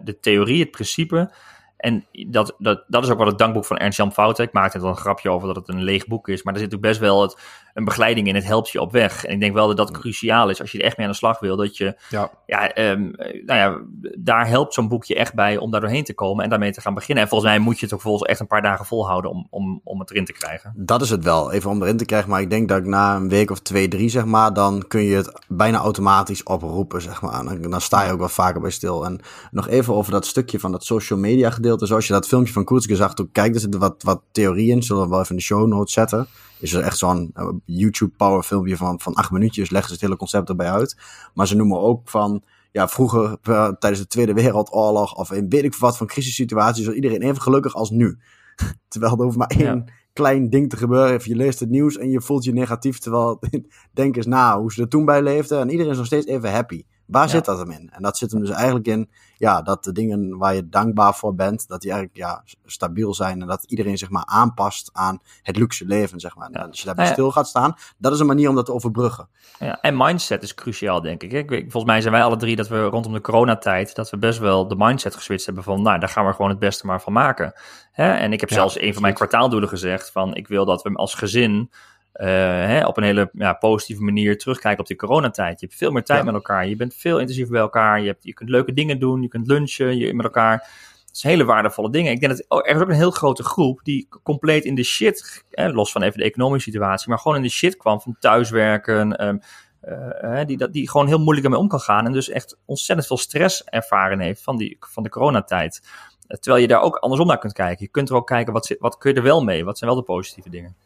de 0.00 0.18
theorie, 0.20 0.60
het 0.60 0.70
principe, 0.70 1.30
en 1.80 2.04
dat, 2.26 2.54
dat, 2.58 2.84
dat 2.86 3.04
is 3.04 3.10
ook 3.10 3.18
wel 3.18 3.26
het 3.26 3.38
dankboek 3.38 3.64
van 3.64 3.76
Ernst-Jan 3.76 4.12
Fouten. 4.12 4.44
Ik 4.44 4.52
maakte 4.52 4.76
er 4.76 4.82
wel 4.82 4.92
een 4.92 4.96
grapje 4.96 5.30
over 5.30 5.46
dat 5.46 5.56
het 5.56 5.68
een 5.68 5.82
leeg 5.82 6.06
boek 6.06 6.28
is, 6.28 6.42
maar 6.42 6.54
er 6.54 6.60
zit 6.60 6.74
ook 6.74 6.80
best 6.80 7.00
wel 7.00 7.22
het, 7.22 7.36
een 7.74 7.84
begeleiding 7.84 8.28
in, 8.28 8.34
het 8.34 8.44
helpt 8.44 8.70
je 8.70 8.80
op 8.80 8.92
weg. 8.92 9.24
En 9.24 9.32
ik 9.32 9.40
denk 9.40 9.54
wel 9.54 9.66
dat 9.66 9.76
dat 9.76 9.90
cruciaal 9.90 10.48
is, 10.48 10.60
als 10.60 10.72
je 10.72 10.78
er 10.78 10.84
echt 10.84 10.96
mee 10.96 11.06
aan 11.06 11.12
de 11.12 11.18
slag 11.18 11.38
wil, 11.38 11.56
dat 11.56 11.76
je, 11.76 11.96
Ja. 12.08 12.30
ja, 12.46 12.72
ehm, 12.72 13.10
eh, 13.14 13.44
nou 13.46 13.58
ja, 13.58 13.78
daar 14.18 14.48
helpt 14.48 14.74
zo'n 14.74 14.88
boekje 14.88 15.14
echt 15.14 15.34
bij 15.34 15.56
om 15.56 15.70
daar 15.70 15.80
doorheen 15.80 16.04
te 16.04 16.14
komen 16.14 16.44
en 16.44 16.50
daarmee 16.50 16.72
te 16.72 16.80
gaan 16.80 16.94
beginnen. 16.94 17.24
En 17.24 17.30
volgens 17.30 17.50
mij 17.50 17.58
moet 17.58 17.78
je 17.78 17.84
het 17.84 17.94
ook 17.94 18.00
volgens 18.00 18.30
echt 18.30 18.40
een 18.40 18.46
paar 18.46 18.62
dagen 18.62 18.86
volhouden 18.86 19.30
om, 19.30 19.46
om, 19.50 19.80
om 19.84 20.00
het 20.00 20.10
erin 20.10 20.24
te 20.24 20.32
krijgen. 20.32 20.72
Dat 20.76 21.02
is 21.02 21.10
het 21.10 21.24
wel, 21.24 21.52
even 21.52 21.70
om 21.70 21.82
erin 21.82 21.96
te 21.96 22.04
krijgen. 22.04 22.30
Maar 22.30 22.40
ik 22.40 22.50
denk 22.50 22.68
dat 22.68 22.78
ik 22.78 22.86
na 22.86 23.16
een 23.16 23.28
week 23.28 23.50
of 23.50 23.60
twee, 23.60 23.88
drie, 23.88 24.08
zeg 24.08 24.24
maar, 24.24 24.52
dan 24.52 24.84
kun 24.88 25.02
je 25.02 25.16
het 25.16 25.44
bijna 25.48 25.78
automatisch 25.78 26.42
oproepen, 26.42 27.02
zeg 27.02 27.22
maar. 27.22 27.44
Dan, 27.44 27.70
dan 27.70 27.80
sta 27.80 28.04
je 28.04 28.12
ook 28.12 28.18
wel 28.18 28.28
vaker 28.28 28.60
bij 28.60 28.70
stil. 28.70 29.04
En 29.04 29.20
nog 29.50 29.68
even 29.68 29.94
over 29.94 30.12
dat 30.12 30.26
stukje 30.26 30.60
van 30.60 30.72
dat 30.72 30.84
social 30.84 31.18
media 31.18 31.50
gedeelte. 31.50 31.68
Zoals 31.78 32.06
je 32.06 32.12
dat 32.12 32.28
filmpje 32.28 32.52
van 32.52 32.64
Koetske 32.64 32.96
zag, 32.96 33.14
toen 33.14 33.28
kijk, 33.32 33.54
er 33.54 33.60
zitten 33.60 33.80
wat, 33.80 34.02
wat 34.02 34.22
theorieën. 34.32 34.82
Zullen 34.82 35.02
we 35.02 35.08
wel 35.08 35.18
even 35.18 35.30
in 35.30 35.36
de 35.36 35.42
show 35.42 35.66
notes 35.66 35.92
zetten. 35.92 36.26
Is 36.60 36.72
er 36.72 36.82
echt 36.82 36.98
zo'n 36.98 37.30
eh, 37.34 37.48
YouTube 37.64 38.16
power 38.16 38.42
filmpje 38.42 38.76
van, 38.76 39.00
van 39.00 39.14
acht 39.14 39.30
minuutjes, 39.30 39.70
leggen 39.70 39.88
ze 39.88 39.94
het 39.94 40.02
hele 40.04 40.16
concept 40.16 40.48
erbij 40.48 40.70
uit. 40.70 40.96
Maar 41.34 41.46
ze 41.46 41.56
noemen 41.56 41.80
ook 41.80 42.08
van, 42.08 42.42
ja, 42.72 42.88
vroeger 42.88 43.36
eh, 43.42 43.68
tijdens 43.68 44.02
de 44.02 44.08
Tweede 44.08 44.32
Wereldoorlog 44.34 45.14
of 45.14 45.32
in 45.32 45.48
weet 45.48 45.64
ik 45.64 45.74
wat 45.74 45.96
van 45.96 46.06
crisissituaties, 46.06 46.86
was 46.86 46.94
iedereen 46.94 47.22
even 47.22 47.42
gelukkig 47.42 47.74
als 47.74 47.90
nu. 47.90 48.18
Terwijl 48.88 49.12
er 49.12 49.24
hoeft 49.24 49.36
maar 49.36 49.50
één 49.50 49.64
Ja. 49.76 49.84
klein 50.12 50.50
ding 50.50 50.70
te 50.70 50.76
gebeuren. 50.76 51.16
Of 51.16 51.26
je 51.26 51.36
leest 51.36 51.60
het 51.60 51.70
nieuws 51.70 51.96
en 51.96 52.10
je 52.10 52.20
voelt 52.20 52.44
je 52.44 52.52
negatief. 52.52 52.98
Terwijl, 52.98 53.40
denk 53.92 54.16
eens 54.16 54.26
na 54.26 54.58
hoe 54.60 54.72
ze 54.72 54.82
er 54.82 54.88
toen 54.88 55.04
bij 55.04 55.22
leefden. 55.22 55.60
En 55.60 55.70
iedereen 55.70 55.90
is 55.92 55.96
nog 55.98 56.06
steeds 56.06 56.26
even 56.26 56.52
happy. 56.52 56.82
Waar 57.10 57.24
Ja. 57.24 57.28
zit 57.28 57.44
dat 57.44 57.58
hem 57.58 57.70
in? 57.70 57.90
En 57.90 58.02
dat 58.02 58.18
zit 58.18 58.30
hem 58.30 58.40
dus 58.40 58.50
eigenlijk 58.50 58.86
in, 58.86 59.10
ja, 59.36 59.62
dat 59.62 59.84
de 59.84 59.92
dingen 59.92 60.38
waar 60.38 60.54
je 60.54 60.68
dankbaar 60.68 61.14
voor 61.14 61.34
bent, 61.34 61.68
dat 61.68 61.80
die 61.80 61.90
eigenlijk, 61.90 62.20
ja, 62.20 62.42
stabiel 62.64 63.14
zijn. 63.14 63.40
En 63.40 63.46
dat 63.46 63.64
iedereen 63.64 63.98
zich 63.98 64.10
maar 64.10 64.24
aanpast 64.26 64.90
aan 64.92 65.18
het 65.42 65.56
luxe 65.56 65.86
leven, 65.86 66.20
zeg 66.20 66.36
maar. 66.36 66.48
Ja. 66.52 66.60
als 66.60 66.78
je 66.78 66.84
daarbij 66.84 67.04
Nou 67.04 67.16
ja. 67.16 67.22
stil 67.22 67.42
gaat 67.42 67.48
staan, 67.48 67.74
dat 67.98 68.12
is 68.12 68.20
een 68.20 68.26
manier 68.26 68.48
om 68.48 68.54
dat 68.54 68.66
te 68.66 68.72
overbruggen. 68.72 69.28
Ja, 69.58 69.80
en 69.80 69.96
mindset 69.96 70.42
is 70.42 70.54
cruciaal, 70.54 71.00
denk 71.00 71.22
ik. 71.22 71.48
Volgens 71.48 71.84
mij 71.84 72.00
zijn 72.00 72.12
wij 72.12 72.22
alle 72.22 72.36
drie 72.36 72.56
dat 72.56 72.68
we 72.68 72.84
rondom 72.84 73.12
de 73.12 73.20
coronatijd... 73.20 73.94
dat 73.94 74.10
we 74.10 74.18
best 74.18 74.38
wel 74.38 74.68
de 74.68 74.76
mindset 74.78 75.14
geswitcht 75.14 75.46
hebben 75.46 75.64
van... 75.64 75.82
nou, 75.82 75.98
daar 75.98 76.08
gaan 76.08 76.26
we 76.26 76.32
gewoon 76.32 76.50
het 76.50 76.58
beste 76.58 76.86
maar 76.86 77.00
van 77.00 77.12
maken. 77.12 77.52
Hè? 77.92 78.12
En 78.12 78.32
ik 78.32 78.40
heb 78.40 78.50
zelfs 78.50 78.80
een 78.80 78.92
van 78.92 79.02
mijn 79.02 79.14
kwartaaldoelen 79.14 79.68
gezegd... 79.68 80.10
van 80.10 80.34
ik 80.34 80.48
wil 80.48 80.64
dat 80.64 80.82
we 80.82 80.94
als 80.94 81.14
gezin... 81.14 81.70
eh, 82.12 82.26
hè, 82.66 82.86
op 82.86 82.96
een 82.96 83.02
hele 83.02 83.30
ja, 83.32 83.52
positieve 83.52 84.02
manier 84.02 84.38
terugkijken 84.38 84.80
op 84.80 84.86
die 84.86 84.96
coronatijd. 84.96 85.60
Je 85.60 85.66
hebt 85.66 85.78
veel 85.78 85.90
meer 85.90 86.04
tijd 86.04 86.18
Ja. 86.18 86.24
met 86.24 86.34
elkaar. 86.34 86.68
Je 86.68 86.76
bent 86.76 86.94
veel 86.94 87.18
intensiever 87.18 87.52
bij 87.52 87.60
elkaar. 87.60 88.00
Je, 88.00 88.06
hebt, 88.06 88.24
je 88.24 88.34
kunt 88.34 88.50
leuke 88.50 88.72
dingen 88.72 88.98
doen. 88.98 89.22
Je 89.22 89.28
kunt 89.28 89.46
lunchen 89.46 89.96
je, 89.96 90.14
met 90.14 90.24
elkaar. 90.24 90.58
Dat 91.06 91.18
zijn 91.18 91.32
hele 91.32 91.44
waardevolle 91.44 91.90
dingen. 91.90 92.12
Ik 92.12 92.20
denk 92.20 92.36
dat 92.36 92.44
oh, 92.48 92.58
er 92.58 92.76
is 92.76 92.82
ook 92.82 92.88
een 92.88 92.94
heel 92.94 93.10
grote 93.10 93.42
groep 93.42 93.80
die 93.82 94.08
compleet 94.22 94.64
in 94.64 94.74
de 94.74 94.82
shit, 94.82 95.44
eh, 95.50 95.72
los 95.72 95.92
van 95.92 96.02
even 96.02 96.18
de 96.18 96.24
economische 96.24 96.70
situatie, 96.70 97.08
maar 97.08 97.18
gewoon 97.18 97.36
in 97.36 97.42
de 97.42 97.48
shit 97.48 97.76
kwam 97.76 98.00
van 98.00 98.16
thuiswerken, 98.20 99.16
ehm, 99.16 99.38
eh, 99.80 100.40
eh, 100.40 100.46
die, 100.46 100.56
dat, 100.56 100.72
die 100.72 100.90
gewoon 100.90 101.06
heel 101.06 101.18
moeilijk 101.18 101.44
ermee 101.44 101.60
om 101.60 101.68
kan 101.68 101.80
gaan 101.80 102.06
en 102.06 102.12
dus 102.12 102.28
echt 102.28 102.58
ontzettend 102.64 103.08
veel 103.08 103.16
stress 103.16 103.64
ervaren 103.64 104.20
heeft 104.20 104.42
van, 104.42 104.56
die, 104.56 104.76
van 104.80 105.02
de 105.02 105.08
coronatijd. 105.08 105.82
Terwijl 106.26 106.62
je 106.62 106.68
daar 106.68 106.80
ook 106.80 106.96
andersom 106.96 107.26
naar 107.26 107.38
kunt 107.38 107.52
kijken. 107.52 107.84
Je 107.84 107.90
kunt 107.90 108.08
er 108.08 108.14
ook 108.14 108.26
kijken, 108.26 108.52
wat, 108.52 108.66
zit, 108.66 108.78
wat 108.78 108.98
kun 108.98 109.10
je 109.10 109.16
er 109.16 109.22
wel 109.22 109.44
mee? 109.44 109.64
Wat 109.64 109.78
zijn 109.78 109.90
wel 109.90 109.98
de 109.98 110.06
positieve 110.06 110.50
dingen? 110.50 110.76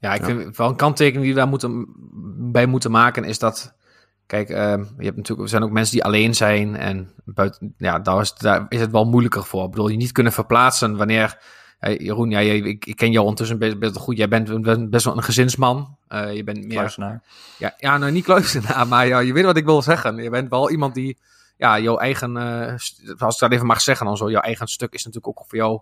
Ja, 0.00 0.14
ik 0.14 0.24
vind 0.24 0.56
wel 0.56 0.68
een 0.68 0.76
kanttekening 0.76 1.24
die 1.24 1.32
we 1.32 1.38
daar 1.38 1.48
moeten, 1.48 1.86
bij 2.52 2.66
moeten 2.66 2.90
maken 2.90 3.24
is 3.24 3.38
dat. 3.38 3.76
Kijk, 4.26 4.48
ehm, 4.48 4.84
je 4.98 5.04
hebt 5.04 5.16
natuurlijk, 5.16 5.42
er 5.42 5.48
zijn 5.48 5.62
ook 5.62 5.70
mensen 5.70 5.94
die 5.94 6.04
alleen 6.04 6.34
zijn. 6.34 6.76
En 6.76 7.10
buiten, 7.24 7.74
ja, 7.76 7.98
daar 7.98 8.20
is, 8.20 8.34
daar 8.34 8.66
is 8.68 8.80
het 8.80 8.90
wel 8.90 9.04
moeilijker 9.04 9.44
voor. 9.44 9.64
Ik 9.64 9.70
bedoel, 9.70 9.88
je 9.88 9.96
niet 9.96 10.12
kunnen 10.12 10.32
verplaatsen 10.32 10.96
wanneer. 10.96 11.38
Hey, 11.78 11.96
Jeroen, 11.96 12.30
ja, 12.30 12.38
ik, 12.38 12.84
ik 12.84 12.96
ken 12.96 13.10
jou 13.10 13.22
ondertussen 13.22 13.58
best, 13.58 13.78
best 13.78 13.94
wel 13.94 14.02
goed. 14.02 14.16
Jij 14.16 14.28
bent, 14.28 14.90
best 14.90 15.04
wel 15.04 15.16
een 15.16 15.22
gezinsman. 15.22 15.96
Eh, 16.08 16.34
je 16.34 16.44
bent 16.44 16.58
meer. 16.58 16.76
Kluisenaar. 16.76 17.22
Ja, 17.58 17.74
ja, 17.78 17.98
nou 17.98 18.12
niet 18.12 18.24
kluisenaar, 18.24 18.86
maar 18.88 19.06
ja, 19.06 19.18
je 19.18 19.32
weet 19.32 19.44
wat 19.44 19.56
ik 19.56 19.64
wil 19.64 19.82
zeggen. 19.82 20.16
Je 20.16 20.30
bent 20.30 20.50
wel 20.50 20.70
iemand 20.70 20.94
die, 20.94 21.18
ja, 21.56 21.78
jouw 21.78 21.96
eigen, 21.96 22.36
eh, 22.36 22.72
als 23.18 23.34
ik 23.34 23.40
dat 23.40 23.52
even 23.52 23.66
mag 23.66 23.80
zeggen 23.80 24.06
dan 24.06 24.16
zo, 24.16 24.30
jouw 24.30 24.40
eigen 24.40 24.68
stuk 24.68 24.92
is 24.92 25.04
natuurlijk 25.04 25.38
ook 25.38 25.46
voor 25.48 25.58
jou 25.58 25.80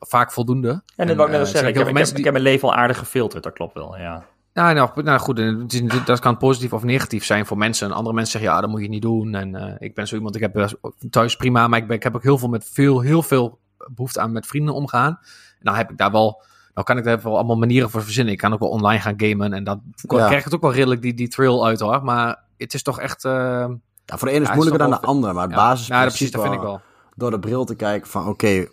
vaak 0.00 0.32
voldoende. 0.32 0.82
En 0.96 1.06
dat 1.06 1.16
wou 1.16 1.28
ik 1.28 1.34
net 1.36 1.40
eh, 1.40 1.40
al 1.40 1.46
zeggen. 1.46 1.62
er 1.62 1.68
Ik 1.68 1.74
zijn 1.74 1.86
heb, 1.86 1.88
ik, 1.88 1.96
veel 1.96 2.06
heb, 2.08 2.16
ik 2.18 2.24
heb 2.24 2.32
mijn 2.32 2.44
leven 2.44 2.68
al 2.68 2.74
aardig 2.74 2.98
gefilterd, 2.98 3.42
dat 3.42 3.52
klopt 3.52 3.74
wel, 3.74 3.96
ja. 3.98 4.24
Nou, 4.52 4.74
nou, 4.74 5.02
nou 5.02 5.18
goed, 5.18 5.38
het 5.38 5.72
is- 5.72 6.04
dat 6.04 6.18
kan 6.18 6.36
positief 6.36 6.72
of 6.72 6.82
negatief 6.82 7.24
zijn 7.24 7.46
voor 7.46 7.58
mensen. 7.58 7.88
En 7.88 7.94
andere 7.94 8.14
mensen 8.14 8.32
zeggen, 8.32 8.50
ja, 8.50 8.60
dat 8.60 8.70
moet 8.70 8.80
je 8.80 8.88
niet 8.88 9.02
doen. 9.02 9.34
En 9.34 9.54
eh, 9.54 9.74
ik 9.78 9.94
ben 9.94 10.06
zo 10.08 10.14
iemand, 10.16 10.34
ik 10.34 10.40
heb 10.40 10.76
thuis 11.10 11.36
prima, 11.36 11.68
maar 11.68 11.78
ik, 11.78 11.86
ben, 11.86 11.96
ik 11.96 12.02
heb 12.02 12.14
ook 12.14 12.22
heel 12.22 12.38
veel 12.38 12.48
met 12.48 12.68
veel, 12.72 13.00
heel 13.00 13.22
veel 13.22 13.58
behoefte 13.90 14.20
aan 14.20 14.32
met 14.32 14.46
vrienden 14.46 14.74
omgaan. 14.74 15.18
En 15.58 15.60
dan 15.64 15.74
heb 15.74 15.90
ik 15.90 15.96
daar 15.98 16.10
wel, 16.12 16.42
nou 16.74 16.86
kan 16.86 16.98
ik 16.98 17.04
daar 17.04 17.22
wel 17.22 17.34
allemaal 17.36 17.56
manieren 17.56 17.90
voor 17.90 18.02
verzinnen. 18.02 18.32
Ik 18.32 18.38
kan 18.38 18.52
ook 18.52 18.58
wel 18.60 18.68
online 18.68 19.00
gaan 19.00 19.14
gamen 19.16 19.52
en 19.52 19.64
dan 19.64 19.80
Ja. 19.94 20.16
krijg 20.26 20.38
ik 20.38 20.44
het 20.44 20.54
ook 20.54 20.60
wel 20.62 20.72
redelijk 20.72 21.02
die, 21.02 21.14
die 21.14 21.28
trail 21.28 21.66
uit 21.66 21.80
hoor. 21.80 22.04
Maar 22.04 22.42
het 22.56 22.74
is 22.74 22.82
toch 22.82 23.00
echt... 23.00 23.24
eh, 23.24 23.32
Ja, 23.32 24.16
voor 24.18 24.28
de 24.28 24.34
ene 24.34 24.42
is 24.42 24.46
het 24.48 24.56
moeilijker 24.56 24.88
dan 24.88 25.00
de 25.00 25.06
andere. 25.06 25.32
Maar 25.32 25.42
het 25.42 25.52
ja, 25.52 25.58
ja, 25.58 25.68
basisprincipe 25.68 26.08
precies, 26.08 26.30
dat 26.30 26.42
vind 26.42 26.54
ik 26.54 26.60
wel. 26.60 26.80
door 27.16 27.30
de 27.30 27.38
bril 27.38 27.64
te 27.64 27.74
kijken 27.74 28.10
van 28.10 28.26
oké, 28.28 28.66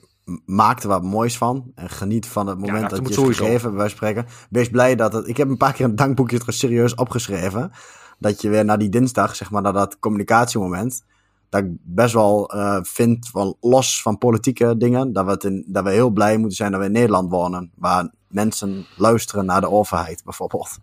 maak 0.45 0.83
er 0.83 0.87
wat 0.87 1.03
moois 1.03 1.37
van. 1.37 1.71
En 1.75 1.89
geniet 1.89 2.27
van 2.27 2.47
het 2.47 2.59
moment 2.59 2.89
dat 2.89 3.07
je 3.07 3.21
het 3.21 3.35
gegeven, 3.35 3.75
bij 3.75 3.89
spreken. 3.89 4.25
Wees 4.49 4.69
blij 4.69 4.95
dat 4.95 5.13
het... 5.13 5.27
Ik 5.27 5.37
heb 5.37 5.49
een 5.49 5.57
paar 5.57 5.73
keer 5.73 5.85
een 5.85 5.95
dankboekje 5.95 6.41
er 6.45 6.53
serieus 6.53 6.95
opgeschreven. 6.95 7.71
Dat 8.19 8.41
je 8.41 8.49
weer 8.49 8.65
na 8.65 8.77
die 8.77 8.89
dinsdag, 8.89 9.35
zeg 9.35 9.51
maar, 9.51 9.61
naar 9.61 9.73
dat 9.73 9.99
communicatiemoment... 9.99 11.03
Dat 11.49 11.63
ik 11.63 11.69
best 11.81 12.13
wel 12.13 12.51
eh, 12.51 12.77
vind, 12.81 13.27
van 13.27 13.55
los 13.61 14.01
van 14.01 14.17
politieke 14.17 14.77
dingen... 14.77 15.13
Dat 15.13 15.25
we, 15.25 15.31
het 15.31 15.43
in, 15.43 15.63
dat 15.67 15.83
we 15.83 15.91
heel 15.91 16.09
blij 16.09 16.37
moeten 16.37 16.57
zijn 16.57 16.71
dat 16.71 16.79
we 16.79 16.85
in 16.85 16.91
Nederland 16.91 17.31
wonen. 17.31 17.71
Waar 17.75 18.09
mensen 18.27 18.85
luisteren 18.97 19.45
naar 19.45 19.61
de 19.61 19.69
overheid, 19.69 20.23
bijvoorbeeld. 20.23 20.77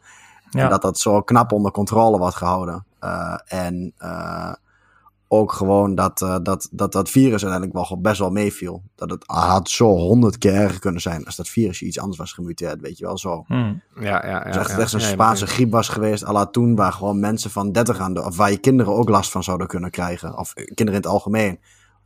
Ja. 0.50 0.62
En 0.62 0.70
dat 0.70 0.83
dat 0.83 0.98
zo 0.98 1.22
knap 1.22 1.52
onder 1.52 1.72
controle 1.72 2.18
wordt 2.18 2.37
gehouden. 2.37 2.85
Eh, 2.98 3.35
en 3.46 3.92
eh, 3.96 4.52
ook 5.33 5.53
gewoon 5.53 5.95
dat, 5.95 6.23
eh, 6.23 6.37
dat, 6.42 6.68
dat 6.71 6.92
dat 6.92 7.11
virus 7.11 7.45
uiteindelijk 7.45 7.88
wel 7.88 8.01
best 8.01 8.18
wel 8.18 8.31
meeviel. 8.31 8.83
Dat 8.95 9.11
het 9.11 9.25
had 9.27 9.71
zo 9.71 9.87
honderd 9.87 10.38
keer 10.38 10.55
erger 10.55 10.81
kunnen 10.81 11.01
zijn 11.01 11.25
als 11.25 11.37
dat 11.37 11.49
virus 11.49 11.83
iets 11.83 11.99
anders 11.99 12.18
was 12.18 12.33
gemuteerd, 12.33 12.81
weet 12.81 12.99
je 12.99 13.05
wel 13.05 13.18
zo. 13.18 13.45
Hmm. 13.47 13.83
Ja, 13.95 14.03
ja, 14.03 14.27
ja. 14.27 14.38
Als 14.38 14.57
echt, 14.57 14.71
ja. 14.71 14.79
echt 14.79 14.92
een 14.92 15.01
Ja, 15.01 15.07
Spaanse 15.07 15.47
griep 15.47 15.71
was 15.71 15.88
geweest, 15.88 16.25
à 16.25 16.33
la 16.33 16.47
toen, 16.47 16.77
waar 16.77 16.92
gewoon 16.92 17.21
mensen 17.21 17.51
van 17.51 17.73
30 17.73 17.99
aan 17.99 18.14
de, 18.14 18.25
of 18.25 18.37
waar 18.37 18.51
je 18.51 18.59
kinderen 18.59 18.95
ook 18.95 19.09
last 19.09 19.31
van 19.31 19.42
zouden 19.42 19.66
kunnen 19.66 19.90
krijgen. 19.90 20.38
Of 20.38 20.55
eh, 20.55 20.64
kinderen 20.64 21.01
in 21.01 21.07
het 21.07 21.12
algemeen. 21.16 21.61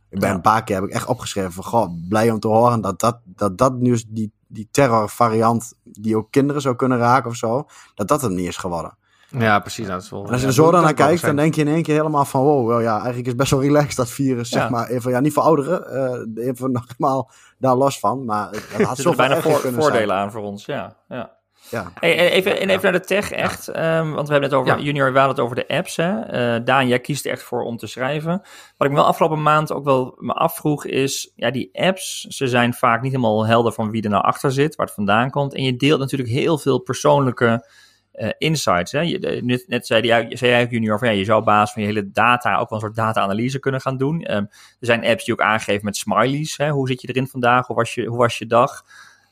Ik 0.09 0.19
ben 0.19 0.31
een 0.31 0.41
paar 0.41 0.63
keer 0.63 0.75
heb 0.75 0.85
ik 0.85 0.91
echt 0.91 1.07
opgeschreven 1.07 1.51
van, 1.51 1.63
goh, 1.63 1.93
blij 2.09 2.31
om 2.31 2.39
te 2.39 2.47
horen 2.47 2.81
dat 2.81 2.99
dat, 2.99 3.19
dat, 3.25 3.57
dat 3.57 3.73
nu 3.73 4.01
die, 4.07 4.31
die 4.47 4.67
terrorvariant 4.71 5.73
die 5.83 6.17
ook 6.17 6.31
kinderen 6.31 6.61
zou 6.61 6.75
kunnen 6.75 6.97
raken 6.97 7.29
of 7.29 7.35
zo, 7.35 7.65
dat 7.95 8.07
dat 8.07 8.21
hem 8.21 8.35
niet 8.35 8.47
is 8.47 8.57
geworden. 8.57 8.97
Ja, 9.29 9.59
precies. 9.59 9.87
Dat 9.87 10.01
is 10.01 10.09
wel, 10.09 10.25
En 10.25 10.31
als 10.31 10.41
je 10.41 10.47
er 10.47 10.53
zo 10.53 10.71
dan 10.71 10.83
naar 10.83 10.93
kijkt, 10.93 11.21
dan 11.21 11.35
denk 11.35 11.55
je 11.55 11.61
in 11.61 11.67
één 11.67 11.83
keer 11.83 11.95
helemaal 11.95 12.25
van, 12.25 12.41
wow, 12.41 12.81
ja, 12.81 12.95
eigenlijk 12.95 13.27
is 13.27 13.35
best 13.35 13.51
wel 13.51 13.61
relaxed 13.61 13.95
dat 13.95 14.09
virus, 14.09 14.49
zeg 14.49 14.69
maar, 14.69 14.87
even, 14.87 15.11
ja, 15.11 15.19
niet 15.19 15.33
voor 15.33 15.43
ouderen, 15.43 15.91
eh, 16.35 16.47
even 16.47 16.71
nog 16.95 17.25
daar 17.57 17.75
los 17.75 17.99
van, 17.99 18.25
maar 18.25 18.49
het, 18.49 18.65
het 18.73 18.81
had 18.85 18.97
Er 18.97 19.03
zo 19.03 19.09
zitten 19.09 19.27
bijna 19.27 19.41
voor, 19.41 19.73
voordelen 19.73 20.15
aan 20.15 20.31
voor 20.31 20.41
ons, 20.41 20.65
ja. 20.65 20.95
ja. 21.07 21.35
Ja. 21.69 21.91
Hey, 21.99 22.17
en 22.17 22.31
even, 22.31 22.59
en 22.59 22.69
even 22.69 22.83
naar 22.83 22.99
de 22.99 23.05
tech, 23.05 23.31
echt. 23.31 23.67
ehm, 23.67 24.11
want 24.11 24.27
we 24.27 24.31
hebben 24.31 24.49
het 24.49 24.59
over, 24.59 24.77
Ja. 24.77 24.83
Junior, 24.83 25.11
we 25.13 25.19
hadden 25.19 25.35
het 25.35 25.45
over 25.45 25.55
de 25.55 25.67
apps. 25.67 25.95
Hè? 25.95 26.19
Eh, 26.19 26.65
Daan, 26.65 26.87
jij 26.87 26.99
kiest 26.99 27.25
er 27.25 27.31
echt 27.31 27.43
voor 27.43 27.63
om 27.63 27.77
te 27.77 27.87
schrijven. 27.87 28.31
Wat 28.77 28.87
ik 28.87 28.89
me 28.89 28.99
wel 28.99 29.05
afgelopen 29.05 29.41
maand 29.41 29.71
ook 29.71 29.83
wel 29.83 30.15
me 30.19 30.33
afvroeg 30.33 30.85
is, 30.85 31.31
ja, 31.35 31.51
die 31.51 31.69
apps, 31.73 32.21
ze 32.21 32.47
zijn 32.47 32.73
vaak 32.73 33.01
niet 33.01 33.11
helemaal 33.11 33.45
helder 33.45 33.71
van 33.71 33.91
wie 33.91 34.03
er 34.03 34.09
nou 34.09 34.23
achter 34.23 34.51
zit, 34.51 34.75
waar 34.75 34.85
het 34.85 34.95
vandaan 34.95 35.29
komt. 35.29 35.53
En 35.53 35.63
je 35.63 35.75
deelt 35.75 35.99
natuurlijk 35.99 36.29
heel 36.29 36.57
veel 36.57 36.79
persoonlijke 36.79 37.69
eh, 38.17 38.29
insights. 38.37 38.91
Hè? 38.91 38.99
Je, 38.99 39.41
net, 39.43 39.63
net 39.67 39.87
zei, 39.87 40.01
die, 40.01 40.37
zei 40.37 40.51
jij 40.51 40.67
Junior, 40.69 40.99
van 40.99 41.07
ja, 41.07 41.13
je 41.13 41.23
zou 41.25 41.39
op 41.39 41.45
basis 41.45 41.73
van 41.73 41.81
je 41.81 41.87
hele 41.87 42.11
data 42.11 42.57
ook 42.57 42.69
wel 42.69 42.79
een 42.79 42.85
soort 42.85 42.95
data-analyse 42.95 43.59
kunnen 43.59 43.81
gaan 43.81 43.97
doen. 43.97 44.21
Ehm, 44.21 44.43
er 44.43 44.77
zijn 44.79 45.05
apps 45.05 45.25
die 45.25 45.33
ook 45.33 45.41
aangeven 45.41 45.85
met 45.85 45.97
smileys. 45.97 46.57
Hè? 46.57 46.69
Hoe 46.69 46.87
zit 46.87 47.01
je 47.01 47.07
erin 47.07 47.27
vandaag? 47.27 47.67
Hoe 47.67 47.75
was 47.75 47.93
je, 47.93 48.05
hoe 48.05 48.17
was 48.17 48.37
je 48.37 48.45
dag? 48.45 48.85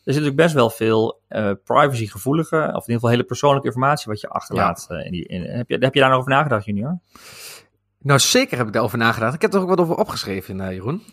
Er 0.04 0.14
zit 0.14 0.28
ook 0.28 0.36
best 0.36 0.54
wel 0.54 0.70
veel 0.70 1.22
eh 1.28 1.52
privacygevoelige, 1.64 2.56
of 2.56 2.64
in 2.64 2.74
ieder 2.74 2.94
geval 2.94 3.10
hele 3.10 3.24
persoonlijke 3.24 3.68
informatie 3.68 4.12
wat 4.12 4.22
je 4.22 4.30
achterlaat. 4.30 4.86
eh, 4.90 5.06
in 5.06 5.12
die, 5.12 5.26
in, 5.28 5.44
heb, 5.44 5.70
je, 5.70 5.78
heb 5.80 5.94
je 5.94 6.00
daar 6.00 6.10
nog 6.10 6.20
over 6.20 6.32
nagedacht, 6.32 6.66
Junior? 6.66 7.00
Nou, 8.02 8.20
zeker 8.20 8.58
heb 8.58 8.68
ik 8.68 8.74
daarover 8.74 8.98
nagedacht. 8.98 9.34
Ik 9.34 9.42
heb 9.42 9.54
er 9.54 9.60
ook 9.60 9.70
wat 9.70 9.80
over 9.80 9.96
opgeschreven, 9.96 10.60
uh, 10.60 10.72
Jeroen. 10.72 11.04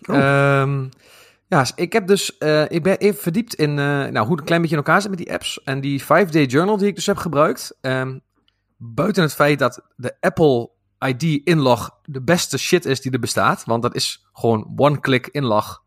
Ja, 1.52 1.66
ik 1.74 1.92
heb 1.92 2.06
dus, 2.06 2.38
eh, 2.38 2.70
ik 2.70 2.82
ben 2.82 2.98
even 2.98 3.22
verdiept 3.22 3.54
in 3.54 3.70
eh, 3.70 3.84
nou, 3.86 4.18
hoe 4.18 4.30
het 4.30 4.38
een 4.38 4.44
klein 4.44 4.60
beetje 4.60 4.76
in 4.76 4.82
elkaar 4.82 5.00
zit 5.00 5.10
met 5.10 5.18
die 5.18 5.32
apps. 5.32 5.62
En 5.62 5.80
die 5.80 6.02
5-day 6.02 6.44
journal 6.44 6.76
die 6.76 6.86
ik 6.86 6.94
dus 6.94 7.06
heb 7.06 7.16
gebruikt. 7.16 7.76
ehm, 7.80 8.18
buiten 8.76 9.22
het 9.22 9.34
feit 9.34 9.58
dat 9.58 9.82
de 9.96 10.16
Apple 10.20 10.70
ID 11.06 11.22
inlog 11.22 11.90
de 12.04 12.22
beste 12.22 12.58
shit 12.58 12.84
is 12.84 13.00
die 13.00 13.12
er 13.12 13.18
bestaat. 13.18 13.64
Want 13.64 13.82
dat 13.82 13.94
is 13.94 14.26
gewoon 14.32 14.72
one-click 14.76 15.26
inlog. 15.26 15.82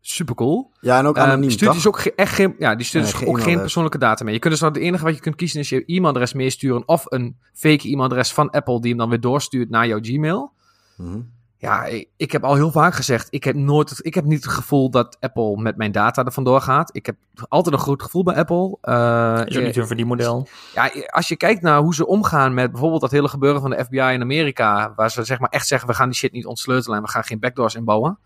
Super 0.00 0.34
cool. 0.34 0.72
Ja, 0.80 0.98
en 0.98 1.06
ook 1.06 1.16
Ehm, 1.16 1.24
anoniem, 1.24 1.42
die 1.42 1.50
stuurt 1.50 1.70
toch? 1.72 1.82
dus 1.82 1.86
ook 1.86 1.98
echt 1.98 2.34
geen, 2.34 2.54
ja, 2.58 2.74
die 2.74 2.86
stuurt 2.86 3.04
Nee, 3.04 3.12
dus 3.12 3.20
geen 3.22 3.28
ook 3.28 3.40
geen 3.40 3.60
persoonlijke 3.60 3.98
data 3.98 4.24
mee. 4.24 4.34
Je 4.34 4.40
kunt 4.40 4.52
dus 4.52 4.62
het 4.62 4.76
enige 4.76 5.04
wat 5.04 5.14
je 5.14 5.20
kunt 5.20 5.36
kiezen 5.36 5.60
is 5.60 5.68
je 5.68 5.84
e-mailadres 5.86 6.32
meesturen 6.32 6.88
of 6.88 7.04
een 7.08 7.36
fake 7.52 7.88
e-mailadres 7.88 8.32
van 8.32 8.50
Apple 8.50 8.80
die 8.80 8.88
hem 8.88 8.98
dan 8.98 9.08
weer 9.08 9.20
doorstuurt 9.20 9.70
naar 9.70 9.86
jouw 9.86 9.98
Gmail. 10.02 10.52
Mhm. 10.96 11.20
Ja, 11.60 11.84
ik, 12.16 12.32
heb 12.32 12.44
al 12.44 12.54
heel 12.54 12.70
vaak 12.70 12.94
gezegd, 12.94 13.26
ik 13.30 13.44
heb 13.44 13.54
nooit, 13.56 13.98
ik 14.02 14.14
heb 14.14 14.24
niet 14.24 14.44
het 14.44 14.52
gevoel 14.52 14.90
dat 14.90 15.16
Apple 15.20 15.56
met 15.62 15.76
mijn 15.76 15.92
data 15.92 16.24
er 16.24 16.32
vandoor 16.32 16.60
gaat. 16.60 16.96
Ik 16.96 17.06
heb 17.06 17.16
altijd 17.48 17.74
een 17.74 17.80
goed 17.80 18.02
gevoel 18.02 18.22
bij 18.22 18.34
Apple. 18.34 18.76
Eh, 18.80 19.40
Is 19.46 19.56
ook 19.58 19.64
niet 19.64 19.74
hun 19.74 19.86
verdienmodel. 19.86 20.48
ja, 20.74 20.90
als 21.06 21.28
je 21.28 21.36
kijkt 21.36 21.62
naar 21.62 21.80
hoe 21.80 21.94
ze 21.94 22.06
omgaan 22.06 22.54
met 22.54 22.70
bijvoorbeeld 22.70 23.00
dat 23.00 23.10
hele 23.10 23.28
gebeuren 23.28 23.60
van 23.60 23.70
de 23.70 23.84
FBI 23.84 23.96
in 24.12 24.20
Amerika, 24.22 24.92
waar 24.96 25.10
ze 25.10 25.24
zeg 25.24 25.38
maar 25.38 25.48
echt 25.48 25.66
zeggen, 25.66 25.88
we 25.88 25.94
gaan 25.94 26.08
die 26.08 26.18
shit 26.18 26.32
niet 26.32 26.46
ontsleutelen 26.46 26.96
en 26.96 27.04
we 27.04 27.10
gaan 27.10 27.24
geen 27.24 27.38
backdoors 27.40 27.74
inbouwen. 27.74 28.18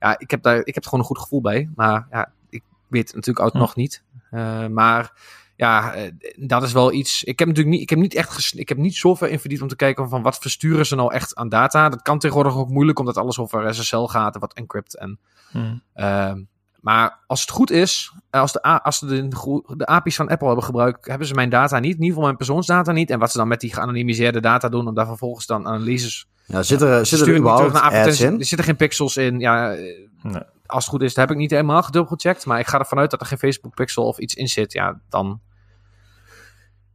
Ja, 0.00 0.18
ik 0.18 0.30
heb 0.30 0.42
daar, 0.42 0.56
ik 0.56 0.74
heb 0.74 0.76
er 0.76 0.84
gewoon 0.84 1.00
een 1.00 1.06
goed 1.06 1.18
gevoel 1.18 1.40
bij. 1.40 1.70
Maar 1.76 2.06
ja, 2.10 2.32
ik 2.48 2.62
weet 2.86 3.06
het 3.06 3.14
natuurlijk 3.14 3.46
ook 3.46 3.52
Hm. 3.52 3.58
nog 3.58 3.74
niet. 3.76 4.02
Eh, 4.30 4.66
maar 4.66 5.12
ja, 5.60 5.94
eh, 5.94 6.10
dat 6.36 6.62
is 6.62 6.72
wel 6.72 6.92
iets. 6.92 7.24
Ik 7.24 7.38
heb 7.38 7.48
natuurlijk 7.48 7.74
niet, 7.74 7.82
ik 7.82 7.90
heb 7.90 7.98
niet 7.98 8.14
echt, 8.14 8.30
ges- 8.30 8.52
ik 8.52 8.68
heb 8.68 8.78
niet 8.78 8.94
zoveel 8.96 9.28
in 9.28 9.38
verdiept 9.40 9.62
om 9.62 9.68
te 9.68 9.76
kijken 9.76 10.08
van 10.08 10.22
wat 10.22 10.38
versturen 10.38 10.86
ze 10.86 10.94
nou 10.96 11.12
echt 11.12 11.34
aan 11.34 11.48
data. 11.48 11.88
Dat 11.88 12.02
kan 12.02 12.18
tegenwoordig 12.18 12.56
ook 12.56 12.68
moeilijk, 12.68 12.98
omdat 12.98 13.16
alles 13.16 13.38
over 13.38 13.74
SSL 13.74 14.04
gaat 14.04 14.34
en 14.34 14.40
wat 14.40 14.52
encrypt 14.54 14.96
en 14.98 15.18
Hm. 15.50 15.74
Ehm, 15.94 16.42
maar 16.80 17.18
als 17.26 17.40
het 17.40 17.50
goed 17.50 17.70
is, 17.70 18.12
eh, 18.30 18.40
als 18.40 18.52
de, 18.52 18.66
A- 18.66 18.80
als 18.82 18.98
ze 18.98 19.06
de, 19.06 19.28
de 19.76 19.86
API's 19.86 20.16
van 20.16 20.28
Apple 20.28 20.46
hebben 20.46 20.64
gebruikt, 20.64 21.06
hebben 21.06 21.26
ze 21.26 21.34
mijn 21.34 21.50
data 21.50 21.76
niet. 21.78 21.84
In 21.84 21.90
ieder 21.96 22.06
geval 22.08 22.22
mijn 22.24 22.36
persoonsdata 22.36 22.92
niet. 22.92 23.10
En 23.10 23.18
wat 23.18 23.30
ze 23.30 23.38
dan 23.38 23.48
met 23.48 23.60
die 23.60 23.72
geanonimiseerde 23.74 24.40
data 24.40 24.68
doen, 24.68 24.86
om 24.88 24.94
daar 24.94 25.06
vervolgens 25.06 25.46
dan 25.46 25.66
analyses... 25.66 26.26
Ja, 26.46 26.62
zit 26.62 26.80
er, 26.80 27.06
Ze 27.06 27.16
zit 27.16 27.26
er 27.26 27.36
überhaupt 27.36 27.74
ads 27.80 28.20
Er 28.20 28.26
in? 28.26 28.38
er 28.38 28.44
zitten 28.44 28.66
geen 28.66 28.76
pixels 28.76 29.16
in. 29.16 29.38
Ja, 29.38 29.72
eh, 29.74 29.78
Nee. 30.22 30.42
als 30.66 30.84
het 30.84 30.92
goed 30.92 31.02
is, 31.02 31.14
dat 31.14 31.28
heb 31.28 31.30
ik 31.36 31.40
niet 31.42 31.50
helemaal 31.50 31.82
gedubbelgecheckt. 31.82 32.46
Maar 32.46 32.58
ik 32.58 32.66
ga 32.66 32.78
ervan 32.78 32.98
uit 32.98 33.10
dat 33.10 33.20
er 33.20 33.26
geen 33.26 33.38
Facebook 33.38 33.74
pixel 33.74 34.04
of 34.06 34.18
iets 34.18 34.34
in 34.34 34.48
zit. 34.48 34.72
Ja, 34.72 35.00
dan... 35.08 35.40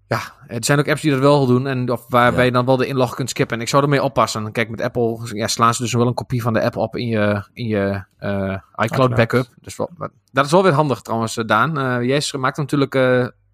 Ja, 0.07 0.21
er 0.47 0.65
zijn 0.65 0.79
ook 0.79 0.87
apps 0.89 1.01
die 1.01 1.11
dat 1.11 1.19
wel 1.19 1.45
doen. 1.45 1.67
En 1.67 1.91
of 1.91 2.05
waarbij 2.09 2.39
Ja. 2.39 2.45
je 2.45 2.51
dan 2.51 2.65
wel 2.65 2.77
de 2.77 2.87
inlog 2.87 3.15
kunt 3.15 3.29
skippen. 3.29 3.55
En 3.55 3.61
ik 3.61 3.69
zou 3.69 3.83
ermee 3.83 4.03
oppassen. 4.03 4.51
Kijk, 4.51 4.69
met 4.69 4.81
Apple 4.81 5.19
ja, 5.33 5.47
slaan 5.47 5.73
ze 5.73 5.81
dus 5.81 5.93
wel 5.93 6.07
een 6.07 6.13
kopie 6.13 6.41
van 6.41 6.53
de 6.53 6.61
app 6.63 6.75
op 6.77 6.95
in 6.95 7.07
je, 7.07 7.47
in 7.53 7.67
je 7.67 8.03
eh, 8.17 8.57
iCloud 8.75 9.15
backup. 9.15 9.47
Dus 9.61 9.77
wel, 9.77 9.89
dat 10.31 10.45
is 10.45 10.51
wel 10.51 10.63
weer 10.63 10.71
handig 10.73 11.01
trouwens, 11.01 11.37
eh, 11.37 11.45
Daan. 11.45 11.77
Eh 11.77 12.01
jij 12.07 12.21
maakt 12.39 12.57
natuurlijk 12.57 12.95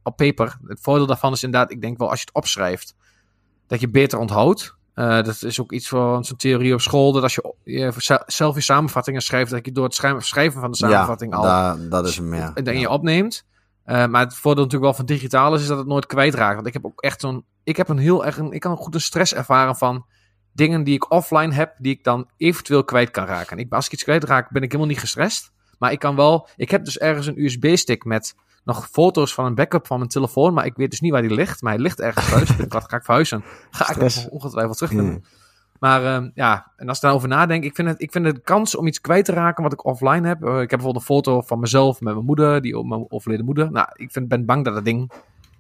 op 0.04 0.16
paper. 0.18 0.58
Het 0.68 0.80
voordeel 0.82 1.06
daarvan 1.06 1.32
is 1.32 1.44
inderdaad, 1.44 1.72
ik 1.72 1.82
denk 1.82 1.98
wel 1.98 2.10
als 2.10 2.20
je 2.20 2.26
het 2.26 2.36
opschrijft, 2.36 2.96
dat 3.68 3.80
je 3.80 3.90
beter 3.90 4.20
onthoudt. 4.20 4.76
Dat 4.94 5.42
is 5.44 5.60
ook 5.62 5.72
iets 5.72 5.88
van 5.88 6.26
zo'n 6.26 6.38
theorie 6.38 6.74
op 6.74 6.82
school. 6.82 7.12
Dat 7.12 7.24
als 7.24 7.36
je, 7.36 7.54
je 7.64 7.92
ze- 7.98 8.24
zelf 8.26 8.56
je 8.56 8.62
samenvattingen 8.62 9.22
schrijft, 9.22 9.52
dat 9.52 9.66
je 9.66 9.72
door 9.72 9.84
het 9.84 9.96
schrijven, 10.20 10.62
van 10.62 10.72
de 10.72 10.78
samenvatting 10.78 11.32
ja, 11.34 11.38
al 11.38 11.44
da- 11.44 11.78
dat 11.90 12.08
is 12.08 12.18
hem, 12.18 12.34
ja. 12.36 12.54
en 12.54 12.80
je 12.80 12.90
opneemt. 12.90 13.46
Eh, 13.92 14.06
maar 14.06 14.24
het 14.24 14.36
voordeel 14.36 14.64
natuurlijk 14.64 14.92
wel 14.92 15.06
van 15.06 15.06
digitaal 15.06 15.56
is, 15.56 15.62
is 15.62 15.68
dat 15.68 15.78
het 15.78 15.88
nooit 15.88 16.06
kwijtraakt. 16.06 16.56
Want 16.56 16.68
ik 16.68 16.74
heb 16.74 16.86
ook 16.86 17.02
echt 17.02 17.22
zo'n. 17.22 17.46
Ik 17.64 17.78
heb 17.78 17.90
een 17.90 17.98
heel 17.98 18.26
erg. 18.26 18.38
Een, 18.38 18.52
ik 18.52 18.60
kan 18.60 18.72
een 18.72 18.78
goede 18.78 19.00
stress 19.00 19.34
ervaren 19.34 19.76
van 19.76 20.06
dingen 20.54 20.84
die 20.84 20.96
ik 20.96 21.12
offline 21.12 21.54
heb, 21.54 21.76
die 21.78 21.94
ik 21.94 22.04
dan 22.04 22.30
eventueel 22.38 22.84
kwijt 22.84 23.12
kan 23.12 23.26
raken. 23.26 23.58
En 23.58 23.64
ik, 23.64 23.74
als 23.74 23.86
ik 23.86 23.92
iets 23.92 24.04
kwijtraak, 24.04 24.52
ben 24.52 24.62
ik 24.62 24.72
helemaal 24.72 24.92
niet 24.92 25.00
gestrest. 25.00 25.52
Maar 25.78 25.92
ik 25.92 26.00
kan 26.00 26.16
wel. 26.16 26.48
Ik 26.56 26.72
heb 26.72 26.86
dus 26.86 26.98
ergens 26.98 27.28
een 27.28 27.44
USB-stick 27.44 28.04
met 28.04 28.36
nog 28.64 28.90
foto's 28.92 29.34
van 29.34 29.46
een 29.46 29.56
backup 29.56 29.88
van 29.88 29.98
mijn 29.98 30.10
telefoon. 30.10 30.54
Maar 30.54 30.66
ik 30.66 30.76
weet 30.76 30.90
dus 30.90 31.00
niet 31.00 31.12
waar 31.12 31.22
die 31.22 31.34
ligt. 31.34 31.62
Maar 31.62 31.74
hij 31.74 31.82
ligt 31.82 32.00
ergens 32.00 32.30
thuis. 32.30 32.50
Wat 32.68 32.84
ga 32.90 32.98
ik 32.98 33.04
verhuizen? 33.04 33.44
Ga 33.72 33.96
ik 33.96 34.32
ongetwijfeld 34.32 34.78
terugvinden. 34.78 35.24
Maar 35.82 36.06
ehm, 36.06 36.30
ja, 36.34 36.72
en 36.78 36.88
als 36.88 36.98
ik 36.98 37.04
daarover 37.04 37.28
nadenk, 37.28 37.64
ik 37.64 37.76
vind, 37.76 37.88
het, 37.88 38.02
ik 38.02 38.12
vind 38.12 38.26
de 38.26 38.40
kans 38.40 38.76
om 38.76 38.88
iets 38.88 39.02
kwijt 39.02 39.26
te 39.26 39.32
raken 39.32 39.64
wat 39.64 39.74
ik 39.74 39.86
offline 39.86 40.28
heb. 40.28 40.44
eh, 40.44 40.54
ik 40.54 40.70
heb 40.70 40.70
bijvoorbeeld 40.70 40.96
een 40.96 41.16
foto 41.16 41.42
van 41.42 41.60
mezelf 41.60 42.02
met 42.02 42.14
mijn 42.14 42.26
moeder, 42.26 42.62
die 42.62 42.86
mijn 42.86 43.06
overleden 43.10 43.46
moeder. 43.46 43.72
Nou, 43.72 43.88
ik 43.94 44.12
vind, 44.12 44.28
ben 44.28 44.46
bang 44.46 44.66
dat 44.66 44.74
dat 44.74 44.86
ding, 44.86 45.12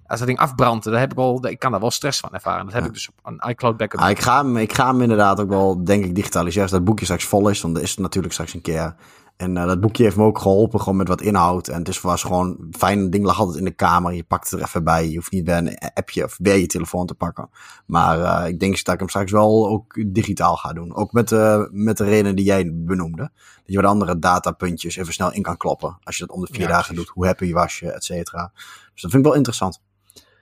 als 0.07 0.19
dat 0.19 0.27
ding 0.27 0.39
afbrandt, 0.39 0.83
daar 0.85 0.99
heb 0.99 1.11
ik, 1.11 1.17
wel, 1.17 1.47
ik 1.47 1.59
kan 1.59 1.71
daar 1.71 1.79
wel 1.79 1.91
stress 1.91 2.19
van 2.19 2.33
ervaren. 2.33 2.63
Dat 2.65 2.73
heb 2.73 2.81
Ja. 2.81 2.87
ik 2.87 2.93
dus 2.93 3.09
op 3.09 3.15
een 3.23 3.49
iCloud 3.49 3.77
backup. 3.77 3.99
Ah, 3.99 4.09
ik, 4.09 4.19
ga 4.19 4.41
hem, 4.43 4.57
ik 4.57 4.73
ga 4.73 4.87
hem 4.87 5.01
inderdaad 5.01 5.39
ook 5.39 5.49
wel, 5.49 5.83
denk 5.83 6.05
ik, 6.05 6.15
digitaliseren. 6.15 6.63
Als 6.63 6.71
dat 6.71 6.83
boekje 6.83 7.05
straks 7.05 7.25
vol 7.25 7.49
is, 7.49 7.61
want 7.61 7.73
dat 7.75 7.83
is 7.83 7.89
het 7.89 7.99
natuurlijk 7.99 8.33
straks 8.33 8.53
een 8.53 8.61
keer. 8.61 8.95
En 9.37 9.57
eh, 9.57 9.65
dat 9.65 9.79
boekje 9.79 10.03
heeft 10.03 10.15
me 10.15 10.23
ook 10.23 10.39
geholpen, 10.39 10.79
gewoon 10.79 10.97
met 10.97 11.07
wat 11.07 11.21
inhoud. 11.21 11.67
En 11.67 11.77
het 11.77 11.87
is, 11.87 12.01
was 12.01 12.23
gewoon 12.23 12.57
fijn, 12.71 12.99
het 12.99 13.11
ding 13.11 13.25
lag 13.25 13.39
altijd 13.39 13.57
in 13.57 13.65
de 13.65 13.71
kamer. 13.71 14.13
Je 14.13 14.23
pakt 14.23 14.49
het 14.49 14.59
er 14.59 14.65
even 14.65 14.83
bij. 14.83 15.09
Je 15.09 15.15
hoeft 15.15 15.31
niet 15.31 15.45
weer 15.45 15.55
een 15.57 15.77
appje 15.93 16.23
of 16.23 16.37
weer 16.41 16.55
je 16.55 16.65
telefoon 16.65 17.05
te 17.05 17.13
pakken. 17.13 17.49
Maar 17.85 18.21
eh, 18.21 18.47
ik 18.47 18.59
denk 18.59 18.83
dat 18.83 18.93
ik 18.93 18.99
hem 18.99 19.09
straks 19.09 19.31
wel 19.31 19.69
ook 19.69 20.03
digitaal 20.07 20.55
ga 20.55 20.73
doen. 20.73 20.95
Ook 20.95 21.11
met, 21.11 21.29
de 21.29 21.69
met 21.71 21.97
de 21.97 22.03
reden 22.03 22.35
die 22.35 22.45
jij 22.45 22.71
benoemde. 22.73 23.21
Dat 23.21 23.31
je 23.65 23.75
wat 23.75 23.85
andere 23.85 24.19
datapuntjes 24.19 24.95
even 24.95 25.13
snel 25.13 25.33
in 25.33 25.41
kan 25.41 25.57
kloppen. 25.57 25.97
Als 26.03 26.17
je 26.17 26.25
dat 26.25 26.35
om 26.35 26.41
de 26.41 26.47
vier 26.51 26.61
Ja, 26.61 26.67
dagen 26.67 26.85
precies. 26.85 27.05
doet. 27.05 27.15
Hoe 27.15 27.25
happy 27.25 27.53
was 27.53 27.79
je, 27.79 27.91
et 27.91 28.03
cetera. 28.03 28.51
Dus 28.93 29.01
dat 29.01 29.11
vind 29.11 29.23
ik 29.23 29.29
wel 29.29 29.37
interessant. 29.37 29.81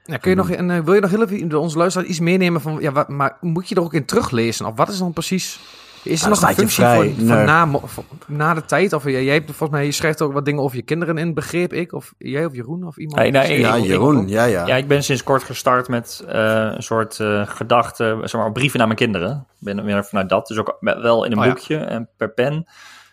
Ja, 0.04 0.16
kun 0.16 0.30
je 0.30 0.36
nog, 0.36 0.50
en, 0.50 0.84
wil 0.84 0.94
je 0.94 1.00
nog 1.00 1.10
heel 1.10 1.22
even 1.22 1.60
onze 1.60 1.78
luisteraar 1.78 2.08
iets 2.08 2.20
meenemen 2.20 2.60
van, 2.60 2.80
ja, 2.80 2.92
wat, 2.92 3.08
maar 3.08 3.36
moet 3.40 3.68
je 3.68 3.74
er 3.74 3.82
ook 3.82 3.94
in 3.94 4.04
teruglezen? 4.04 4.66
Of 4.66 4.76
wat 4.76 4.88
is 4.88 4.98
dan 4.98 5.12
precies... 5.12 5.60
Is 6.02 6.20
er 6.22 6.28
Ja, 6.28 6.34
nog 6.34 6.42
een 6.48 6.54
functie 6.54 6.84
vrij. 6.84 7.14
voor, 7.18 7.26
na, 7.44 7.68
voor- 7.84 8.04
na 8.26 8.54
de 8.54 8.64
tijd? 8.64 8.92
Of 8.92 9.04
jij, 9.04 9.24
jij 9.24 9.34
hebt 9.34 9.46
volgens 9.46 9.70
mij, 9.70 9.84
je 9.84 9.92
schrijft 9.92 10.22
ook 10.22 10.32
wat 10.32 10.44
dingen 10.44 10.62
over 10.62 10.76
je 10.76 10.82
kinderen 10.82 11.18
in, 11.18 11.34
begreep 11.34 11.72
ik? 11.72 11.92
Of 11.92 12.14
jij 12.18 12.44
of 12.44 12.54
Jeroen 12.54 12.86
of 12.86 12.96
iemand? 12.96 13.18
Nee, 13.20 13.30
nee, 13.30 13.60
Ja, 13.60 13.74
ik- 13.74 13.84
Jeroen, 13.84 14.28
ja, 14.28 14.44
ja. 14.44 14.66
Ja, 14.66 14.76
ik 14.76 14.88
ben 14.88 15.02
sinds 15.02 15.22
kort 15.22 15.42
gestart 15.42 15.88
met 15.88 16.24
eh, 16.28 16.68
een 16.74 16.82
soort 16.82 17.20
eh 17.20 17.42
gedachte, 17.46 18.18
zeg 18.22 18.40
maar, 18.40 18.52
brieven 18.52 18.78
naar 18.78 18.86
mijn 18.86 18.98
kinderen. 18.98 19.46
Ik 19.60 19.64
ben 19.74 19.84
weer 19.84 20.04
vanuit 20.04 20.28
dat, 20.28 20.46
dus 20.46 20.58
ook 20.58 20.76
wel 20.80 21.24
in 21.24 21.32
een 21.32 21.38
Oh 21.38 21.44
ja. 21.44 21.50
boekje 21.50 21.76
en 21.76 22.08
per 22.16 22.30
pen. 22.30 22.66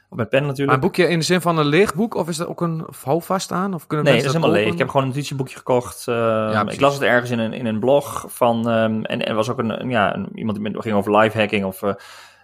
Of 0.10 0.18
met 0.18 0.30
pen 0.30 0.40
Maar 0.40 0.48
natuurlijk. 0.50 0.76
een 0.78 0.84
boekje 0.84 1.08
in 1.08 1.20
de 1.20 1.26
zin 1.26 1.42
van 1.42 1.58
een 1.58 1.66
leegboek? 1.66 2.16
Of 2.16 2.30
is 2.30 2.38
dat 2.38 2.48
ook 2.48 2.62
een 2.62 2.86
houvast 3.04 3.52
aan? 3.52 3.74
Of 3.74 3.88
kunnen 3.88 4.06
Nee, 4.06 4.16
dat 4.16 4.26
is 4.26 4.32
helemaal 4.34 4.56
leeg. 4.56 4.72
Ik 4.72 4.78
heb 4.78 4.88
gewoon 4.90 5.02
een 5.06 5.12
notitieboekje 5.12 5.58
gekocht. 5.58 6.08
eh, 6.08 6.50
precies. 6.50 6.74
ik 6.74 6.80
las 6.80 6.94
het 6.94 7.04
ergens 7.04 7.32
in 7.32 7.40
een, 7.40 7.54
in 7.54 7.66
een 7.66 7.80
blog 7.80 8.26
van. 8.28 8.70
ehm, 8.70 9.02
en 9.04 9.26
er 9.26 9.36
was 9.36 9.50
ook 9.50 9.58
een, 9.60 9.90
ja, 9.90 10.16
een, 10.16 10.28
iemand 10.36 10.58
die 10.62 10.70
met- 10.72 10.82
ging 10.82 10.96
over 10.96 11.18
lifehacking. 11.18 11.66
Of, 11.66 11.84
eh, 11.84 11.94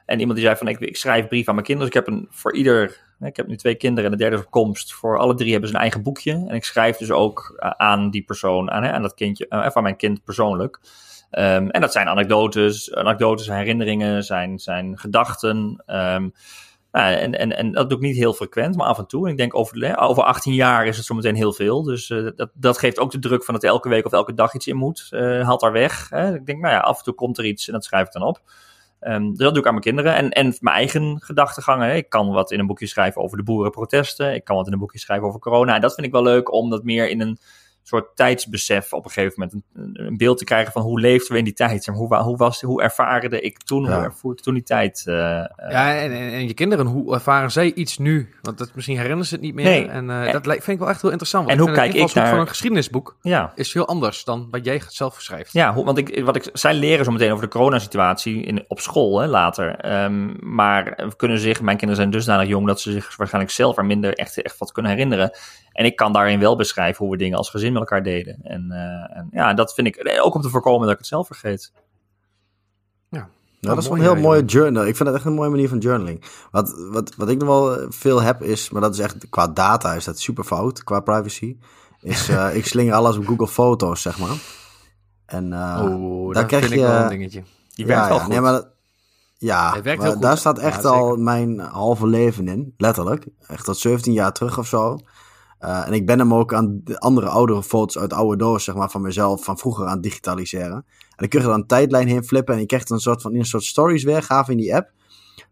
en 0.05 0.19
iemand 0.19 0.37
die 0.37 0.45
zei 0.45 0.57
van 0.57 0.67
ik, 0.67 0.79
ik 0.79 0.97
schrijf 0.97 1.27
brief 1.27 1.47
aan 1.47 1.53
mijn 1.55 1.67
kinderen. 1.67 1.91
Dus 1.91 1.99
ik 1.99 2.05
heb 2.05 2.15
een 2.15 2.27
voor 2.29 2.55
ieder. 2.55 3.01
Ik 3.19 3.35
heb 3.35 3.47
nu 3.47 3.55
twee 3.55 3.75
kinderen 3.75 4.11
en 4.11 4.17
de 4.17 4.23
derde 4.23 4.35
is 4.37 4.43
op 4.43 4.51
komst. 4.51 4.93
Voor 4.93 5.17
alle 5.17 5.35
drie 5.35 5.51
hebben 5.51 5.69
ze 5.69 5.75
een 5.75 5.81
eigen 5.81 6.03
boekje. 6.03 6.31
En 6.31 6.55
ik 6.55 6.63
schrijf 6.63 6.97
dus 6.97 7.11
ook 7.11 7.55
eh, 7.57 7.69
aan 7.69 8.09
die 8.09 8.23
persoon, 8.23 8.71
aan, 8.71 8.85
aan 8.85 9.01
dat 9.01 9.13
kindje, 9.13 9.47
eh, 9.47 9.65
of 9.65 9.75
aan 9.75 9.83
mijn 9.83 9.95
kind 9.95 10.23
persoonlijk. 10.23 10.79
Ehm, 11.29 11.67
en 11.67 11.81
dat 11.81 11.91
zijn 11.91 12.07
anekdotes, 12.07 12.93
anekdotes, 12.93 13.47
herinneringen, 13.47 14.23
zijn, 14.23 14.59
zijn 14.59 14.97
gedachten. 14.97 15.83
ehm, 15.85 16.29
en, 16.91 17.39
en, 17.39 17.57
en 17.57 17.71
dat 17.71 17.89
doe 17.89 17.97
ik 17.97 18.03
niet 18.03 18.15
heel 18.15 18.33
frequent, 18.33 18.75
maar 18.75 18.87
af 18.87 18.97
en 18.97 19.07
toe. 19.07 19.25
En 19.25 19.31
ik 19.31 19.37
denk 19.37 19.55
over, 19.55 19.97
over 19.97 20.23
18 20.23 20.53
jaar 20.53 20.85
is 20.85 20.97
het 20.97 21.05
zometeen 21.05 21.35
heel 21.35 21.53
veel. 21.53 21.83
Dus 21.83 22.09
eh, 22.09 22.27
dat, 22.35 22.49
dat 22.53 22.77
geeft 22.77 22.99
ook 22.99 23.11
de 23.11 23.19
druk 23.19 23.43
van 23.43 23.53
dat 23.53 23.63
elke 23.63 23.89
week 23.89 24.05
of 24.05 24.11
elke 24.11 24.33
dag 24.33 24.53
iets 24.53 24.67
in 24.67 24.75
moet. 24.75 25.07
eh 25.09 25.45
haalt 25.45 25.61
daar 25.61 25.71
weg. 25.71 26.11
Ik 26.11 26.45
denk, 26.45 26.61
nou 26.61 26.73
ja, 26.73 26.79
af 26.79 26.97
en 26.97 27.03
toe 27.03 27.13
komt 27.13 27.37
er 27.37 27.45
iets 27.45 27.67
en 27.67 27.73
dat 27.73 27.83
schrijf 27.83 28.05
ik 28.05 28.11
dan 28.11 28.23
op. 28.23 28.41
Ehm, 29.03 29.33
dat 29.33 29.53
doe 29.53 29.59
ik 29.59 29.65
aan 29.65 29.71
mijn 29.71 29.85
kinderen. 29.85 30.15
En, 30.15 30.29
en 30.29 30.55
mijn 30.59 30.75
eigen 30.75 31.21
gedachtegangen. 31.21 31.95
Ik 31.95 32.09
kan 32.09 32.31
wat 32.31 32.51
in 32.51 32.59
een 32.59 32.67
boekje 32.67 32.87
schrijven 32.87 33.21
over 33.21 33.37
de 33.37 33.43
boerenprotesten. 33.43 34.33
Ik 34.33 34.43
kan 34.43 34.55
wat 34.55 34.67
in 34.67 34.73
een 34.73 34.79
boekje 34.79 34.99
schrijven 34.99 35.27
over 35.27 35.39
corona. 35.39 35.75
En 35.75 35.81
dat 35.81 35.93
vind 35.93 36.07
ik 36.07 36.13
wel 36.13 36.23
leuk 36.23 36.51
om 36.51 36.69
dat 36.69 36.83
meer 36.83 37.09
in 37.09 37.21
een 37.21 37.37
soort 37.83 38.15
tijdsbesef 38.15 38.93
op 38.93 39.05
een 39.05 39.11
gegeven 39.11 39.33
moment 39.37 39.63
een, 39.75 40.05
een 40.07 40.17
beeld 40.17 40.37
te 40.37 40.43
krijgen 40.43 40.71
van 40.71 40.81
hoe 40.81 40.99
leefden 40.99 41.31
we 41.31 41.37
in 41.37 41.43
die 41.43 41.53
tijd. 41.53 41.85
Hoe, 41.85 42.15
hoe, 42.17 42.37
was, 42.37 42.61
hoe 42.61 42.81
ervaarde 42.81 43.41
ik 43.41 43.57
toen, 43.57 43.83
Ja. 43.83 43.95
hoe 43.95 44.03
ervoer 44.03 44.31
ik 44.31 44.39
toen 44.39 44.53
die 44.53 44.63
tijd? 44.63 45.03
eh, 45.07 45.39
eh, 45.39 45.45
Ja, 45.69 45.95
en, 45.95 46.11
en, 46.11 46.31
en 46.31 46.47
je 46.47 46.53
kinderen, 46.53 46.85
hoe 46.85 47.13
ervaren 47.13 47.51
zij 47.51 47.73
iets 47.73 47.97
nu? 47.97 48.29
Want 48.41 48.57
dat, 48.57 48.71
misschien 48.75 48.95
herinneren 48.95 49.25
ze 49.27 49.33
het 49.33 49.43
niet 49.43 49.53
meer. 49.53 49.65
Nee. 49.65 49.87
En 49.87 50.09
eh, 50.09 50.25
En- 50.27 50.31
dat 50.31 50.45
lijkt- 50.45 50.63
vind 50.63 50.75
ik 50.77 50.83
wel 50.83 50.91
echt 50.91 51.01
heel 51.01 51.09
interessant. 51.11 51.45
Want 51.45 51.59
En 51.59 51.65
hoe 51.65 51.73
kijk 51.75 51.93
ik 51.93 52.13
naar- 52.13 52.29
van 52.29 52.39
een 52.39 52.47
geschiedenisboek 52.47 53.15
ja. 53.21 53.51
is 53.55 53.73
heel 53.73 53.87
anders 53.87 54.23
dan 54.23 54.47
wat 54.51 54.65
jij 54.65 54.81
zelf 54.87 55.21
schrijft. 55.21 55.53
Ja, 55.53 55.73
hoe- 55.73 55.85
want 55.85 55.97
ik, 55.97 56.23
wat 56.23 56.35
ik, 56.35 56.49
zij 56.53 56.73
leren 56.73 57.05
zo 57.05 57.11
meteen 57.11 57.31
over 57.31 57.43
de 57.43 57.49
coronasituatie 57.51 58.43
in, 58.43 58.63
op 58.67 58.79
school 58.79 59.19
hè, 59.19 59.27
later. 59.27 59.75
Ehm, 59.75 60.29
maar 60.55 60.83
we 60.83 61.15
kunnen 61.15 61.39
zich, 61.39 61.61
mijn 61.61 61.77
kinderen 61.77 61.95
zijn 62.03 62.13
dusdanig 62.15 62.47
jong 62.47 62.67
dat 62.67 62.81
ze 62.81 62.91
zich 62.91 63.15
waarschijnlijk 63.17 63.53
zelf 63.53 63.77
er 63.77 63.85
minder 63.85 64.13
echt, 64.13 64.41
echt 64.41 64.57
wat 64.57 64.71
kunnen 64.71 64.91
herinneren. 64.91 65.31
En 65.71 65.85
ik 65.85 65.95
kan 65.95 66.13
daarin 66.13 66.39
wel 66.39 66.55
beschrijven 66.55 67.03
hoe 67.05 67.13
we 67.13 67.17
dingen 67.19 67.37
als 67.37 67.49
gezin 67.49 67.72
met 67.73 67.81
elkaar 67.81 68.03
deden. 68.03 68.39
En, 68.43 68.71
eh, 68.71 69.17
en 69.17 69.27
ja, 69.31 69.53
dat 69.53 69.73
vind 69.73 69.87
ik 69.87 70.19
ook 70.21 70.35
om 70.35 70.41
te 70.41 70.49
voorkomen 70.49 70.81
dat 70.81 70.91
ik 70.91 70.97
het 70.97 71.07
zelf 71.07 71.27
vergeet. 71.27 71.71
Ja, 73.09 73.29
dat 73.59 73.77
is 73.77 73.87
wel 73.87 73.97
een 73.97 74.01
heel 74.03 74.15
mooie 74.15 74.45
journal. 74.45 74.85
Ik 74.85 74.95
vind 74.95 75.09
dat 75.09 75.17
echt 75.17 75.25
een 75.27 75.33
mooie 75.33 75.49
manier 75.49 75.69
van 75.69 75.77
journaling. 75.77 76.23
Wat, 76.51 76.73
wat, 76.91 77.15
wat 77.15 77.29
ik 77.29 77.37
nog 77.39 77.47
wel 77.47 77.77
eh, 77.79 77.85
veel 77.89 78.21
heb 78.21 78.41
is, 78.41 78.69
maar 78.69 78.81
dat 78.81 78.93
is 78.93 78.99
echt 78.99 79.29
qua 79.29 79.47
data 79.47 79.93
is 79.93 80.03
dat 80.05 80.19
super 80.19 80.43
fout, 80.43 80.83
qua 80.83 80.99
privacy. 80.99 81.57
Is, 82.01 82.29
eh, 82.29 82.55
ik 82.55 82.65
slinger 82.65 82.93
alles 82.93 83.17
op 83.17 83.25
Google 83.25 83.47
Foto's, 83.47 84.01
zeg 84.01 84.19
maar. 84.19 84.35
En 85.25 85.53
eh, 85.53 85.79
oh, 85.83 86.25
daar 86.25 86.33
dat 86.33 86.45
krijg 86.45 86.63
vind 86.63 86.75
ik 86.75 86.79
je- 86.79 86.85
wel 86.93 87.01
een 87.01 87.09
dingetje. 87.09 87.43
Die 87.75 87.85
werkt 87.85 88.01
ja, 88.01 88.07
wel 88.07 88.17
ja, 88.17 88.23
goed. 88.23 88.31
Nee, 88.31 88.41
maar 88.41 88.51
dat- 88.51 88.67
Ja, 89.37 89.71
Hij 89.71 89.81
werkt 89.83 89.97
maar 89.97 90.07
heel 90.07 90.15
goed. 90.17 90.23
daar 90.25 90.37
staat 90.37 90.57
echt 90.59 90.83
Ja, 90.83 90.89
al 90.89 91.15
mijn 91.15 91.59
halve 91.59 92.07
leven 92.07 92.47
in, 92.47 92.73
letterlijk. 92.77 93.27
Echt 93.47 93.65
tot 93.65 93.77
17 93.77 94.13
jaar 94.13 94.31
terug 94.33 94.57
of 94.57 94.67
zo. 94.67 94.97
Eh, 95.63 95.87
en 95.87 95.93
ik 95.93 96.05
ben 96.05 96.19
hem 96.19 96.33
ook 96.33 96.53
aan 96.53 96.81
de 96.83 96.99
andere 96.99 97.27
oudere 97.27 97.63
foto's 97.63 97.97
uit 97.97 98.13
oude 98.13 98.37
doos, 98.37 98.63
zeg 98.63 98.75
maar, 98.75 98.89
van 98.89 99.01
mezelf, 99.01 99.43
van 99.43 99.57
vroeger 99.57 99.87
aan 99.87 100.01
digitaliseren. 100.01 100.85
En 101.15 101.23
ik 101.23 101.29
kreeg 101.29 101.43
er 101.43 101.49
dan 101.49 101.59
een 101.59 101.67
tijdlijn 101.67 102.07
heen 102.07 102.23
flippen 102.23 102.53
en 102.53 102.59
je 102.59 102.65
krijgt 102.65 102.89
een 102.89 102.99
soort 102.99 103.21
van 103.21 103.35
een 103.35 103.45
soort 103.45 103.63
stories 103.63 104.03
weergave 104.03 104.51
in 104.51 104.57
die 104.57 104.75
app. 104.75 104.91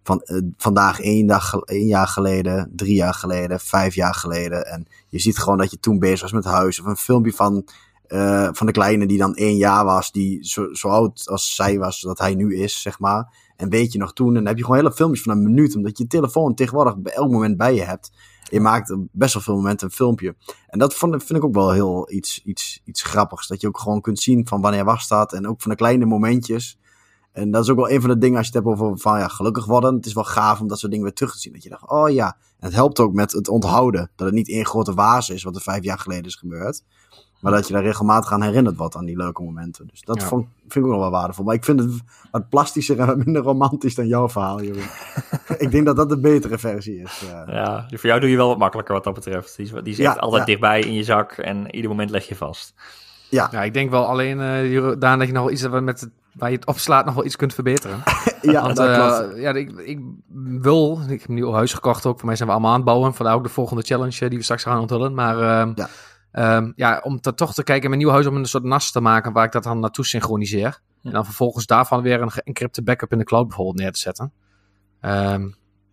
Van 0.03 0.21
eh, 0.21 0.41
vandaag 0.57 0.99
één, 0.99 1.27
dag, 1.27 1.55
één 1.55 1.87
jaar 1.87 2.07
geleden, 2.07 2.71
drie 2.75 2.93
jaar 2.93 3.13
geleden, 3.13 3.59
vijf 3.59 3.95
jaar 3.95 4.13
geleden. 4.13 4.65
En 4.65 4.87
je 5.07 5.19
ziet 5.19 5.37
gewoon 5.37 5.57
dat 5.57 5.71
je 5.71 5.79
toen 5.79 5.99
bezig 5.99 6.21
was 6.21 6.31
met 6.31 6.43
huis. 6.43 6.79
Of 6.79 6.85
een 6.85 6.97
filmpje 6.97 7.33
van, 7.33 7.65
eh, 8.11 8.49
van 8.51 8.65
de 8.65 8.71
kleine 8.71 9.05
die 9.05 9.17
dan 9.17 9.35
één 9.35 9.55
jaar 9.55 9.85
was, 9.85 10.11
die 10.11 10.45
zo, 10.45 10.73
zo 10.73 10.87
oud 10.87 11.27
als 11.29 11.55
zij 11.55 11.77
was, 11.77 12.01
dat 12.01 12.19
hij 12.19 12.35
nu 12.35 12.55
is, 12.55 12.81
zeg 12.81 12.99
maar. 12.99 13.53
En 13.55 13.69
weet 13.69 13.91
je 13.91 13.99
nog 13.99 14.13
toen, 14.13 14.27
en 14.27 14.33
dan 14.33 14.45
heb 14.45 14.57
je 14.57 14.63
gewoon 14.63 14.77
hele 14.77 14.91
filmpjes 14.91 15.23
van 15.23 15.31
een 15.31 15.43
minuut, 15.43 15.75
omdat 15.75 15.97
je 15.97 16.07
telefoon 16.07 16.53
tegenwoordig 16.53 16.97
bij 16.97 17.13
elk 17.13 17.31
moment 17.31 17.57
bij 17.57 17.75
je 17.75 17.81
hebt. 17.81 18.11
Je 18.49 18.59
maakt 18.59 18.95
best 19.11 19.33
wel 19.33 19.43
veel 19.43 19.55
momenten 19.55 19.87
een 19.87 19.93
filmpje. 19.93 20.35
En 20.67 20.79
dat 20.79 20.93
vind 20.97 21.29
ik 21.29 21.43
ook 21.43 21.53
wel 21.53 21.71
heel 21.71 22.11
iets, 22.11 22.41
iets, 22.43 22.81
iets 22.85 23.03
grappigs. 23.03 23.47
Dat 23.47 23.61
je 23.61 23.67
ook 23.67 23.79
gewoon 23.79 24.01
kunt 24.01 24.19
zien 24.19 24.47
van 24.47 24.61
wanneer 24.61 24.85
was 24.85 25.07
dat. 25.07 25.33
En 25.33 25.47
ook 25.47 25.61
van 25.61 25.71
de 25.71 25.77
kleine 25.77 26.05
momentjes. 26.05 26.79
En 27.31 27.51
dat 27.51 27.63
is 27.63 27.69
ook 27.69 27.77
wel 27.77 27.89
een 27.89 28.01
van 28.01 28.09
de 28.09 28.17
dingen 28.17 28.37
als 28.37 28.47
je 28.47 28.57
het 28.57 28.65
hebt 28.65 28.79
over 28.79 28.97
van 28.97 29.19
ja, 29.19 29.27
gelukkig 29.27 29.65
worden. 29.65 29.95
Het 29.95 30.05
is 30.05 30.13
wel 30.13 30.23
gaaf 30.23 30.61
om 30.61 30.67
dat 30.67 30.79
soort 30.79 30.91
dingen 30.91 31.07
weer 31.07 31.15
terug 31.15 31.33
te 31.33 31.39
zien. 31.39 31.53
Dat 31.53 31.63
je 31.63 31.69
dacht, 31.69 31.89
oh 31.89 32.09
ja. 32.09 32.37
En 32.59 32.67
het 32.67 32.73
helpt 32.73 32.99
ook 32.99 33.13
met 33.13 33.31
het 33.31 33.47
onthouden. 33.47 34.11
Dat 34.15 34.25
het 34.25 34.35
niet 34.35 34.49
één 34.49 34.65
grote 34.65 34.93
waas 34.93 35.29
is 35.29 35.43
wat 35.43 35.55
er 35.55 35.61
vijf 35.61 35.83
jaar 35.83 35.99
geleden 35.99 36.25
is 36.25 36.35
gebeurd. 36.35 36.83
Maar 37.41 37.51
dat 37.51 37.67
je 37.67 37.73
daar 37.73 37.83
regelmatig 37.83 38.31
aan 38.31 38.41
herinnerd 38.41 38.77
wordt 38.77 38.95
aan 38.95 39.05
die 39.05 39.17
leuke 39.17 39.41
momenten. 39.43 39.87
Dus 39.91 40.01
dat 40.01 40.21
Ja. 40.21 40.27
vond, 40.27 40.47
vind 40.59 40.75
ik 40.75 40.83
ook 40.83 40.89
wel 40.89 40.99
wel 40.99 41.11
waardevol. 41.11 41.45
Maar 41.45 41.55
ik 41.55 41.63
vind 41.63 41.79
het 41.79 41.91
wat 42.31 42.49
plastischer 42.49 42.99
en 42.99 43.05
wat 43.07 43.17
minder 43.25 43.41
romantisch 43.41 43.95
dan 43.95 44.07
jouw 44.07 44.29
verhaal, 44.29 44.61
Jeroen. 44.61 44.83
ik 45.57 45.71
denk 45.71 45.85
dat 45.85 45.95
dat 45.95 46.09
de 46.09 46.19
betere 46.19 46.57
versie 46.57 47.01
is. 47.01 47.23
eh. 47.31 47.53
Ja, 47.53 47.85
voor 47.89 48.09
jou 48.09 48.19
doe 48.19 48.29
je 48.29 48.35
wel 48.37 48.47
wat 48.47 48.57
makkelijker 48.57 48.93
wat 48.93 49.03
dat 49.03 49.13
betreft. 49.13 49.55
Die 49.57 49.81
die 49.81 50.01
Ja, 50.01 50.09
echt 50.09 50.19
altijd 50.19 50.39
ja. 50.41 50.45
dichtbij 50.47 50.79
in 50.81 50.93
je 50.93 51.03
zak 51.03 51.31
en 51.31 51.75
ieder 51.75 51.89
moment 51.89 52.09
leg 52.09 52.27
je 52.27 52.35
vast. 52.35 52.73
ja, 53.29 53.47
Ja, 53.51 53.63
ik 53.63 53.73
denk 53.73 53.89
wel 53.89 54.05
alleen, 54.05 54.39
eh, 54.39 54.71
Jeroen, 54.71 54.99
Daan, 54.99 55.17
dat 55.19 55.27
je 55.27 55.33
nog 55.33 55.43
wel 55.43 55.51
iets 55.51 55.61
wat 55.61 55.81
met 55.83 55.99
het, 55.99 56.09
waar 56.33 56.49
je 56.49 56.55
het 56.55 56.65
opslaat 56.67 57.05
nog 57.05 57.13
wel 57.13 57.25
iets 57.25 57.35
kunt 57.35 57.53
verbeteren. 57.53 58.03
ja 58.41 58.61
Want 58.63 58.75
dat 58.75 58.87
eh, 58.87 59.17
klopt. 59.19 59.37
ja, 59.37 59.51
ik, 59.53 59.71
ik 59.71 59.99
wil, 60.61 60.99
ik 61.09 61.19
heb 61.19 61.29
een 61.29 61.35
nieuw 61.35 61.51
huis 61.53 61.73
gekocht 61.73 62.05
ook. 62.05 62.17
Voor 62.17 62.27
mij 62.27 62.35
zijn 62.35 62.47
we 62.47 62.53
allemaal 62.53 62.71
aan 62.71 62.77
het 62.79 62.85
bouwen. 62.85 63.13
Vandaar 63.13 63.35
ook 63.35 63.43
de 63.43 63.49
volgende 63.49 63.81
challenge 63.83 64.29
die 64.29 64.37
we 64.37 64.43
straks 64.43 64.63
gaan 64.63 64.79
onthullen. 64.79 65.13
Maar 65.13 65.35
ehm, 65.41 65.71
Ja. 65.75 65.89
Ehm, 66.31 66.71
ja, 66.75 66.99
om 67.03 67.21
toch 67.21 67.53
te 67.53 67.63
kijken 67.63 67.83
in 67.83 67.89
mijn 67.89 68.01
nieuw 68.01 68.11
huis 68.11 68.25
om 68.25 68.35
een 68.35 68.45
soort 68.45 68.63
NAS 68.63 68.91
te 68.91 69.01
maken 69.01 69.33
waar 69.33 69.45
ik 69.45 69.51
dat 69.51 69.63
dan 69.63 69.79
naartoe 69.79 70.05
synchroniseer. 70.05 70.81
Ja. 71.01 71.09
En 71.09 71.11
dan 71.11 71.25
vervolgens 71.25 71.65
daarvan 71.65 72.01
weer 72.01 72.21
een 72.21 72.31
geëncrypte 72.31 72.83
backup 72.83 73.11
in 73.11 73.17
de 73.17 73.23
cloud 73.23 73.47
bijvoorbeeld 73.47 73.77
neer 73.77 73.91
te 73.91 73.99
zetten. 73.99 74.33
Ehm, 75.01 75.49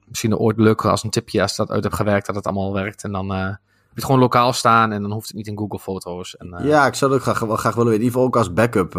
misschien 0.09 0.37
ooit 0.37 0.59
leuker 0.59 0.91
als 0.91 1.05
een 1.05 1.11
tipje 1.11 1.43
als 1.43 1.57
dat 1.57 1.71
uit 1.71 1.85
heb 1.85 1.93
gewerkt 1.93 2.27
dat 2.27 2.35
het 2.35 2.45
allemaal 2.47 2.73
werkt. 2.73 3.05
En 3.05 3.13
dan 3.13 3.33
eh, 3.33 3.39
heb 3.39 3.57
je 3.57 3.95
het 3.95 4.05
gewoon 4.05 4.21
lokaal 4.21 4.53
staan 4.53 4.93
en 4.93 5.03
dan 5.03 5.13
hoeft 5.13 5.27
het 5.27 5.37
niet 5.37 5.47
in 5.47 5.59
Google 5.59 5.79
Foto's. 5.79 6.37
En, 6.37 6.55
eh, 6.55 6.67
Ja, 6.67 6.87
ik 6.87 6.95
zou 6.95 7.13
het 7.13 7.21
ook 7.21 7.27
graag, 7.27 7.49
wel 7.49 7.57
graag 7.57 7.75
willen 7.75 7.91
weten. 7.91 8.07
In 8.07 8.13
ieder 8.13 8.21
geval 8.21 8.27
ook 8.27 8.37
als 8.37 8.53
backup, 8.53 8.93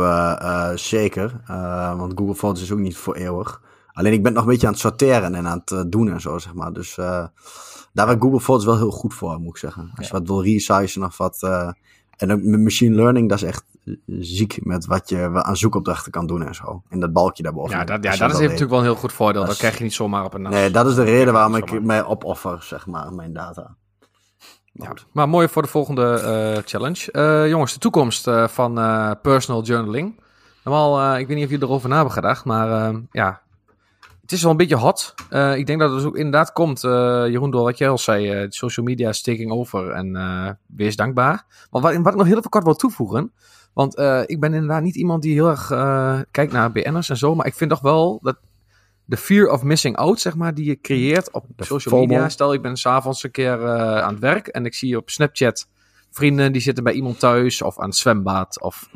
zeker. 0.80 1.41
Eh, 1.45 1.97
want 1.97 2.13
Google 2.15 2.36
Foto's 2.36 2.62
is 2.62 2.71
ook 2.71 2.80
niet 2.80 2.97
voor 2.97 3.15
eeuwig. 3.15 3.62
Alleen 3.93 4.13
ik 4.13 4.23
ben 4.23 4.34
nog 4.34 4.43
een 4.43 4.49
beetje 4.49 4.67
aan 4.67 4.73
het 4.73 4.82
sorteren 4.82 5.36
en 5.36 5.47
aan 5.47 5.62
het 5.65 5.91
doen 5.91 6.10
en 6.10 6.21
zo, 6.21 6.38
zeg 6.38 6.54
maar. 6.54 6.73
Dus 6.73 6.97
daar 7.99 8.07
werkt 8.07 8.21
Google 8.21 8.39
Foto's 8.39 8.65
wel 8.65 8.77
heel 8.77 8.91
goed 8.91 9.13
voor, 9.13 9.39
moet 9.39 9.49
ik 9.49 9.57
zeggen. 9.57 9.91
Als 9.95 10.07
je 10.07 10.13
wat 10.13 10.27
wil 10.27 10.43
resizen 10.43 11.03
of 11.03 11.17
wat... 11.17 11.43
eh, 11.43 11.69
en 12.17 12.31
ook 12.31 12.41
machine 12.43 12.95
learning, 12.95 13.29
dat 13.29 13.38
is 13.38 13.43
echt 13.43 13.63
ziek 14.19 14.65
met 14.65 14.85
wat 14.85 15.09
je 15.09 15.43
aan 15.43 15.57
zoekopdrachten 15.57 16.12
kan 16.12 16.27
doen 16.27 16.43
en 16.43 16.55
zo. 16.55 16.81
In 16.89 16.99
dat 16.99 17.13
balkje 17.13 17.43
daarboven. 17.43 17.77
Ja, 17.77 17.83
dat, 17.83 18.03
ja, 18.03 18.15
dat 18.15 18.31
is 18.31 18.39
natuurlijk 18.39 18.69
wel 18.69 18.79
een 18.79 18.85
heel 18.85 18.95
goed 18.95 19.13
voordeel. 19.13 19.33
Dat 19.39 19.45
Dat 19.45 19.53
is- 19.53 19.59
krijg 19.62 19.77
je 19.77 19.83
niet 19.83 19.93
zomaar 19.93 20.25
op 20.25 20.33
een. 20.33 20.41
Nee, 20.41 20.71
dat 20.71 20.88
is 20.88 20.95
de 20.95 21.03
reden 21.03 21.33
waarom 21.33 21.55
ik 21.55 21.81
mij 21.83 22.03
opoffer, 22.03 22.63
zeg 22.63 22.85
maar, 22.88 23.13
mijn 23.13 23.33
data. 23.33 23.75
Maar 24.71 24.88
Ja, 24.88 24.93
maar 25.12 25.29
mooi 25.29 25.47
voor 25.47 25.62
de 25.62 25.67
volgende 25.67 26.13
eh, 26.13 26.62
challenge. 26.65 27.12
Eh, 27.12 27.47
jongens, 27.49 27.73
de 27.73 27.79
toekomst 27.79 28.27
eh, 28.27 28.47
van 28.47 28.79
eh, 28.79 29.12
personal 29.21 29.63
journaling. 29.63 30.19
Normaal, 30.63 31.13
eh, 31.13 31.19
ik 31.19 31.27
weet 31.27 31.35
niet 31.35 31.45
of 31.45 31.51
jullie 31.51 31.65
erover 31.65 31.89
na 31.89 31.95
hebben 31.95 32.13
gedacht, 32.13 32.45
maar 32.45 32.89
eh, 32.89 32.97
ja, 33.12 33.41
het 34.29 34.37
is 34.37 34.43
wel 34.43 34.51
een 34.51 34.57
beetje 34.57 34.75
hot. 34.75 35.13
Eh, 35.29 35.55
ik 35.55 35.67
denk 35.67 35.79
dat 35.79 35.91
het 35.91 36.03
ook 36.05 36.17
inderdaad 36.17 36.51
komt, 36.51 36.83
eh, 36.83 36.91
Jeroen, 37.27 37.51
door 37.51 37.63
wat 37.63 37.77
jij 37.77 37.89
al 37.89 37.97
zei, 37.97 38.29
eh, 38.31 38.45
social 38.49 38.85
media 38.85 39.09
is 39.09 39.21
taking 39.21 39.51
over 39.51 39.91
en 39.91 40.57
wees 40.67 40.95
dankbaar. 40.95 41.45
Maar 41.71 41.81
wat, 41.81 41.95
wat 41.95 42.11
ik 42.11 42.17
nog 42.17 42.27
heel 42.27 42.37
even 42.37 42.49
kort 42.49 42.63
wil 42.63 42.75
toevoegen, 42.75 43.31
want 43.73 43.99
ik 44.25 44.39
ben 44.39 44.53
inderdaad 44.53 44.81
niet 44.81 44.95
iemand 44.95 45.21
die 45.21 45.33
heel 45.33 45.49
erg 45.49 45.67
kijkt 46.31 46.51
naar 46.51 46.71
BN'ers 46.71 47.09
en 47.09 47.17
zo, 47.17 47.35
maar 47.35 47.45
ik 47.45 47.53
vind 47.53 47.69
toch 47.69 47.81
wel 47.81 48.19
dat 48.21 48.37
de 49.05 49.17
fear 49.17 49.47
of 49.47 49.63
missing 49.63 49.95
out, 49.95 50.19
zeg 50.19 50.35
maar, 50.35 50.53
die 50.53 50.65
je 50.65 50.81
creëert 50.81 51.31
op 51.31 51.45
De 51.55 51.63
social 51.63 51.95
FOMO. 51.95 52.07
media. 52.07 52.29
Stel, 52.29 52.53
ik 52.53 52.61
ben 52.61 52.77
s'avonds 52.77 53.23
een 53.23 53.31
keer 53.31 53.67
aan 54.01 54.13
het 54.13 54.21
werk 54.21 54.47
en 54.47 54.65
ik 54.65 54.73
zie 54.73 54.97
op 54.97 55.09
Snapchat 55.09 55.67
vrienden 56.11 56.51
die 56.51 56.61
zitten 56.61 56.83
bij 56.83 56.93
iemand 56.93 57.19
thuis 57.19 57.61
of 57.61 57.79
aan 57.79 57.89
het 57.89 57.97
zwembad. 57.97 58.61
Of 58.61 58.89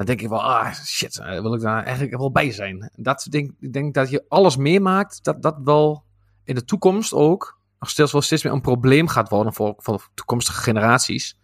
dan 0.00 0.08
denk 0.08 0.20
ik 0.20 0.28
wel, 0.28 0.42
ah 0.42 0.74
shit, 0.74 1.18
eh, 1.18 1.40
wil 1.40 1.54
ik 1.54 1.60
daar 1.60 1.84
eigenlijk 1.84 2.16
wel 2.16 2.30
bij 2.30 2.52
zijn. 2.52 2.90
Dat 2.96 3.26
denk, 3.30 3.50
ik 3.58 3.72
denk 3.72 3.94
dat 3.94 4.10
je 4.10 4.24
alles 4.28 4.56
meemaakt, 4.56 5.24
dat 5.24 5.42
dat 5.42 5.56
wel 5.64 6.04
in 6.44 6.54
de 6.54 6.64
toekomst 6.64 7.12
ook 7.12 7.58
nog 7.78 7.90
steeds 7.90 8.12
wel 8.12 8.22
steeds 8.22 8.42
meer 8.42 8.52
een 8.52 8.60
probleem 8.60 9.08
gaat 9.08 9.28
worden 9.28 9.52
voor, 9.52 9.74
voor 9.76 10.08
toekomstige 10.14 10.62
generaties. 10.62 11.38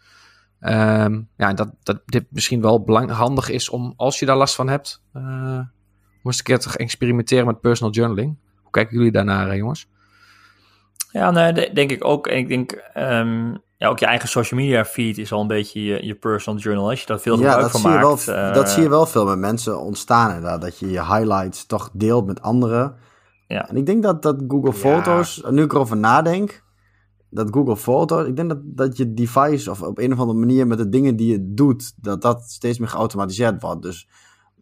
Ehm, 0.61 1.23
ja, 1.37 1.53
dat, 1.53 1.75
dat 1.83 2.03
dit 2.05 2.25
misschien 2.29 2.61
wel 2.61 2.83
belang, 2.83 3.11
handig 3.11 3.49
is 3.49 3.69
om, 3.69 3.95
als 3.97 4.19
je 4.19 4.27
daar 4.27 4.37
last 4.37 4.55
van 4.55 4.69
hebt, 4.69 5.03
eh, 5.13 5.23
om 5.23 6.23
eens 6.23 6.39
een 6.39 6.45
keer 6.45 6.59
te 6.59 6.79
experimenteren 6.79 7.47
met 7.47 7.61
personal 7.61 7.93
journaling. 7.93 8.37
Hoe 8.63 8.71
kijken 8.71 8.97
jullie 8.97 9.13
daarnaar, 9.13 9.51
eh, 9.51 9.57
jongens? 9.57 9.89
Ja, 11.17 11.31
nee, 11.31 11.53
de- 11.53 11.71
denk 11.75 11.91
ik 11.91 12.05
ook. 12.05 12.27
En 12.27 12.37
ik 12.37 12.49
denk, 12.49 12.73
ehm, 12.95 13.55
ja, 13.77 13.89
ook 13.89 13.99
je 13.99 14.07
eigen 14.07 14.29
social 14.29 14.61
media 14.61 14.85
feed 14.85 15.19
is 15.19 15.33
al 15.33 15.41
een 15.41 15.47
beetje 15.47 15.85
je, 15.85 16.07
je 16.07 16.15
personal 16.15 16.61
journal. 16.61 16.89
Als 16.91 17.01
je 17.01 17.07
daar 17.07 17.21
veel 17.21 17.33
Ja, 17.39 17.51
gebruik 17.51 17.61
dat 17.61 17.71
van 17.71 17.81
zie, 17.81 17.91
je 17.91 17.99
wel, 17.99 18.11
maakt. 18.11 18.29
eh, 18.29 18.55
dat 18.55 18.69
zie 18.71 18.83
je 18.83 18.89
wel 18.89 19.07
veel 19.07 19.27
met 19.27 19.39
mensen 19.39 19.81
ontstaan 19.81 20.29
inderdaad. 20.35 20.61
Dat 20.61 20.79
je 20.79 20.91
je 20.91 21.01
highlights 21.05 21.67
toch 21.67 21.91
deelt 21.93 22.27
met 22.27 22.43
anderen. 22.43 22.95
Ja. 23.47 23.69
En 23.69 23.77
ik 23.77 23.87
denk 23.87 24.03
dat, 24.03 24.23
dat 24.23 24.43
Google 24.49 24.71
Ja. 24.71 24.77
Foto's, 24.77 25.43
nu 25.51 25.63
ik 25.63 25.73
erover 25.73 25.97
nadenk, 25.97 26.63
dat 27.31 27.49
Google 27.51 27.77
Foto's, 27.77 28.27
ik 28.27 28.37
denk 28.37 28.49
dat, 28.49 28.59
dat 28.63 28.97
je 28.97 29.15
device 29.15 29.71
of 29.71 29.83
op 29.83 29.99
een 29.99 30.13
of 30.13 30.19
andere 30.19 30.39
manier 30.39 30.67
met 30.67 30.79
de 30.79 30.89
dingen 30.89 31.17
die 31.17 31.31
je 31.31 31.53
doet, 31.55 31.93
dat 31.97 32.23
dat 32.23 32.43
steeds 32.43 32.79
meer 32.79 32.89
geautomatiseerd 32.89 33.63
wordt. 33.63 33.83
Dus 33.83 34.09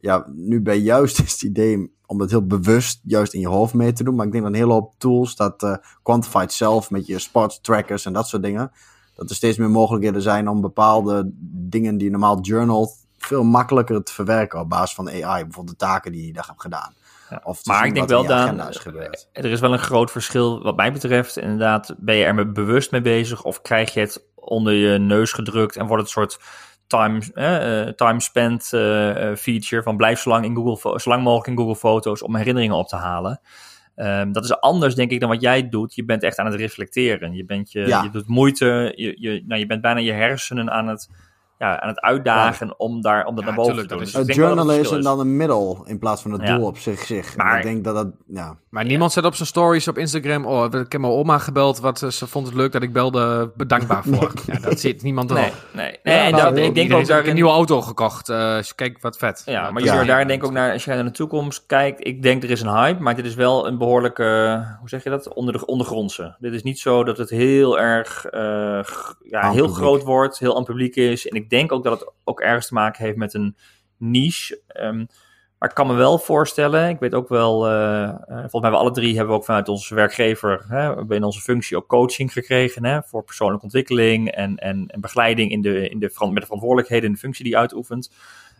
ja, 0.05 0.25
nu 0.33 0.61
bij 0.61 0.79
juist 0.79 1.21
is 1.23 1.33
het 1.33 1.43
idee 1.43 1.93
om 2.07 2.19
dat 2.19 2.31
heel 2.31 2.47
bewust 2.47 3.01
juist 3.03 3.33
in 3.35 3.41
je 3.41 3.49
hoofd 3.49 3.75
mee 3.75 3.93
te 3.93 4.05
doen. 4.05 4.15
Maar 4.15 4.27
ik 4.27 4.33
denk 4.33 4.45
dat 4.45 4.53
een 4.53 4.59
hele 4.59 4.73
hoop 4.73 4.95
tools, 4.99 5.37
dat 5.37 5.63
eh 5.63 5.77
Quantified 6.03 6.53
Self 6.53 6.91
met 6.91 7.07
je 7.07 7.19
sports 7.19 7.61
trackers 7.61 8.05
en 8.05 8.13
dat 8.13 8.29
soort 8.29 8.43
dingen, 8.43 8.73
dat 9.15 9.31
er 9.31 9.37
steeds 9.37 9.59
meer 9.59 9.71
mogelijkheden 9.71 10.23
zijn 10.23 10.49
om 10.49 10.61
bepaalde 10.61 11.31
dingen 11.51 11.97
die 11.97 12.07
je 12.07 12.11
normaal 12.11 12.41
journalt 12.41 12.97
veel 13.19 13.45
makkelijker 13.45 14.03
te 14.03 14.13
verwerken 14.13 14.61
op 14.61 14.69
basis 14.69 14.95
van 14.95 15.09
AI. 15.09 15.43
Bijvoorbeeld 15.43 15.79
de 15.79 15.87
taken 15.87 16.13
die 16.13 16.27
je 16.27 16.33
daar 16.33 16.47
hebt 16.47 16.61
gedaan. 16.61 16.95
Ja. 17.31 17.41
Of 17.45 17.65
Maar 17.65 17.87
ik 17.87 17.95
denk 17.95 18.09
wel, 18.09 18.27
Daan, 18.27 18.75
gebeurd. 18.75 19.29
er 19.33 19.45
is 19.45 19.61
wel 19.61 19.73
een 19.73 19.79
groot 19.79 20.11
verschil 20.11 20.63
wat 20.63 20.77
mij 20.77 20.93
betreft. 20.93 21.37
Inderdaad, 21.37 21.95
ben 21.99 22.17
je 22.17 22.25
er 22.25 22.53
bewust 22.53 22.91
mee 22.91 23.01
bezig 23.01 23.43
of 23.45 23.63
krijg 23.63 23.95
je 23.95 24.01
het 24.01 24.25
onder 24.35 24.73
je 24.73 24.99
neus 24.99 25.33
gedrukt 25.33 25.77
en 25.77 25.87
wordt 25.87 26.03
het 26.03 26.17
een 26.17 26.23
soort 26.23 26.39
time, 26.97 27.21
eh, 27.35 27.93
time 27.93 28.21
spent 28.21 28.73
eh, 28.73 29.31
eh, 29.31 29.37
feature 29.37 29.83
van 29.83 29.97
blijf 29.97 30.21
zo 30.21 30.31
lang, 30.31 30.45
in 30.45 30.55
Google, 30.55 31.01
zo 31.01 31.11
lang 31.11 31.23
mogelijk 31.23 31.49
in 31.49 31.57
Google 31.57 31.77
Foto's 31.77 32.23
om 32.23 32.37
herinneringen 32.37 32.77
op 32.77 32.89
te 32.89 32.97
halen. 32.97 33.41
Ehm, 33.95 34.33
dat 34.33 34.45
is 34.45 34.61
anders, 34.61 34.95
denk 34.95 35.11
ik, 35.11 35.21
dan 35.21 35.29
wat 35.29 35.41
jij 35.41 35.69
doet. 35.69 35.95
Je 35.95 36.05
bent 36.05 36.23
echt 36.23 36.39
aan 36.39 36.47
het 36.47 36.55
reflecteren. 36.55 37.35
Je, 37.35 37.45
bent 37.45 37.73
je, 37.73 37.81
Ja. 37.87 38.03
je 38.03 38.11
doet 38.11 38.29
moeite. 38.29 38.93
Je, 38.97 39.17
je, 39.19 39.43
nou, 39.47 39.61
je 39.61 39.67
bent 39.67 39.81
bijna 39.81 40.01
je 40.01 40.13
hersenen 40.13 40.71
aan 40.71 40.89
het, 40.89 41.09
ja, 41.59 41.81
aan 41.81 41.89
het 41.89 42.01
uitdagen 42.01 42.79
om, 42.81 43.01
daar, 43.03 43.25
om 43.27 43.35
dat 43.35 43.45
Ja, 43.45 43.51
naar 43.51 43.59
boven 43.59 43.73
tuurlijk, 43.73 43.89
te 43.89 43.95
doen. 43.95 44.05
Dus 44.05 44.13
ik 44.13 44.19
Het 44.19 44.27
denk 44.27 44.39
wel 44.39 44.49
dat 44.49 44.57
journal 44.57 44.75
het 44.77 44.85
is 44.85 44.89
verschil 44.91 45.11
en 45.13 45.17
dan 45.17 45.27
een 45.27 45.37
middel 45.37 45.83
in 45.87 45.99
plaats 45.99 46.23
van 46.23 46.31
het 46.33 46.43
Ja. 46.43 46.57
doel 46.57 46.67
op 46.67 46.79
zich. 46.79 47.01
zich. 47.01 47.37
Maar- 47.37 47.57
ik 47.57 47.63
denk 47.63 47.85
dat 47.85 47.95
dat, 47.95 48.07
ja. 48.27 48.57
Maar 48.71 48.85
niemand 48.85 49.13
zet 49.13 49.25
op 49.25 49.35
zijn 49.35 49.49
stories 49.49 49.89
op 49.89 49.99
Instagram. 49.99 50.47
Oh, 50.47 50.65
ik 50.65 50.93
heb 50.93 51.01
mijn 51.01 51.13
oma 51.13 51.39
gebeld. 51.39 51.81
Wat, 51.81 52.03
eh, 52.03 52.09
ze 52.09 52.27
vond 52.27 52.47
het 52.47 52.57
leuk 52.57 52.73
dat 52.73 52.83
ik 52.83 52.93
belde. 52.93 53.53
Bedankbaar 53.57 54.03
voor. 54.13 54.33
Ja, 54.47 54.59
dat 54.59 54.81
zit 54.81 55.03
niemand 55.03 55.31
erop. 55.31 55.43
Nee, 55.43 55.53
nee. 55.73 55.99
nee 56.03 56.17
Ja, 56.19 56.25
en 56.25 56.33
dat, 56.33 56.57
ik 56.59 56.75
denk 56.75 56.91
ook 56.93 56.97
heeft 56.99 57.09
een 57.09 57.15
daarin... 57.17 57.35
nieuwe 57.35 57.51
auto 57.51 57.81
gekocht. 57.81 58.29
eh, 58.29 58.57
dus 58.57 58.75
kijk, 58.75 58.99
wat 59.01 59.17
vet. 59.17 59.43
Ja, 59.47 59.71
maar 59.71 59.83
je 59.83 60.05
daar 60.07 60.27
denk 60.27 60.41
ik 60.43 60.45
ook 60.49 60.53
naar, 60.53 60.73
als 60.73 60.85
je 60.85 60.91
naar 60.95 61.05
de 61.05 61.11
toekomst 61.11 61.65
kijkt, 61.67 62.07
ik 62.07 62.23
denk 62.23 62.43
er 62.43 62.51
is 62.51 62.61
een 62.61 62.69
hype, 62.77 63.03
maar 63.03 63.15
dit 63.17 63.25
is 63.25 63.35
wel 63.35 63.67
een 63.67 63.79
behoorlijke, 63.79 64.25
hoe 64.81 64.89
zeg 64.89 65.05
je 65.05 65.11
dat, 65.11 65.35
onder 65.35 65.53
de 65.59 65.67
ondergrondse. 65.67 66.37
Dit 66.39 66.53
is 66.53 66.63
niet 66.63 66.79
zo 66.79 67.05
dat 67.05 67.19
het 67.19 67.31
heel 67.31 67.79
erg, 67.79 68.25
eh, 68.25 68.41
ja, 68.41 69.51
heel 69.51 69.53
publiek. 69.53 69.75
groot 69.75 70.03
wordt, 70.03 70.39
heel 70.39 70.57
aan 70.57 70.65
publiek 70.65 70.97
is. 70.97 71.29
En 71.29 71.37
ik 71.37 71.44
denk 71.51 71.73
ook 71.73 71.85
dat 71.85 72.01
het 72.01 72.13
ook 72.25 72.41
ergens 72.41 72.67
te 72.67 72.75
maken 72.75 73.05
heeft 73.05 73.17
met 73.17 73.35
een 73.35 73.57
niche. 73.97 74.61
Ehm, 74.67 75.05
maar 75.59 75.69
ik 75.69 75.75
kan 75.75 75.87
me 75.87 75.95
wel 75.95 76.19
voorstellen, 76.19 76.89
ik 76.89 76.99
weet 76.99 77.15
ook 77.15 77.29
wel, 77.29 77.67
eh, 77.67 78.03
eh, 78.05 78.17
volgens 78.27 78.61
mij 78.61 78.71
we 78.71 78.77
alle 78.77 78.91
drie 78.91 79.17
hebben 79.17 79.35
we 79.35 79.41
ook 79.41 79.45
vanuit 79.45 79.69
onze 79.69 79.95
werkgever, 79.95 80.65
hè, 80.69 81.15
in 81.15 81.25
onze 81.25 81.41
functie 81.41 81.77
ook 81.77 81.87
coaching 81.87 82.33
gekregen 82.33 82.85
hè, 82.85 83.03
voor 83.03 83.25
persoonlijke 83.25 83.65
ontwikkeling 83.65 84.31
en, 84.31 84.57
en, 84.57 84.87
en 84.87 85.01
begeleiding 85.01 85.51
in 85.51 85.63
de, 85.63 85.89
in 85.89 85.99
de, 85.99 86.13
met 86.19 86.35
de 86.35 86.41
verantwoordelijkheden 86.41 87.07
in 87.07 87.13
de 87.13 87.19
functie 87.19 87.45
die 87.45 87.57
uitoefent. 87.57 88.11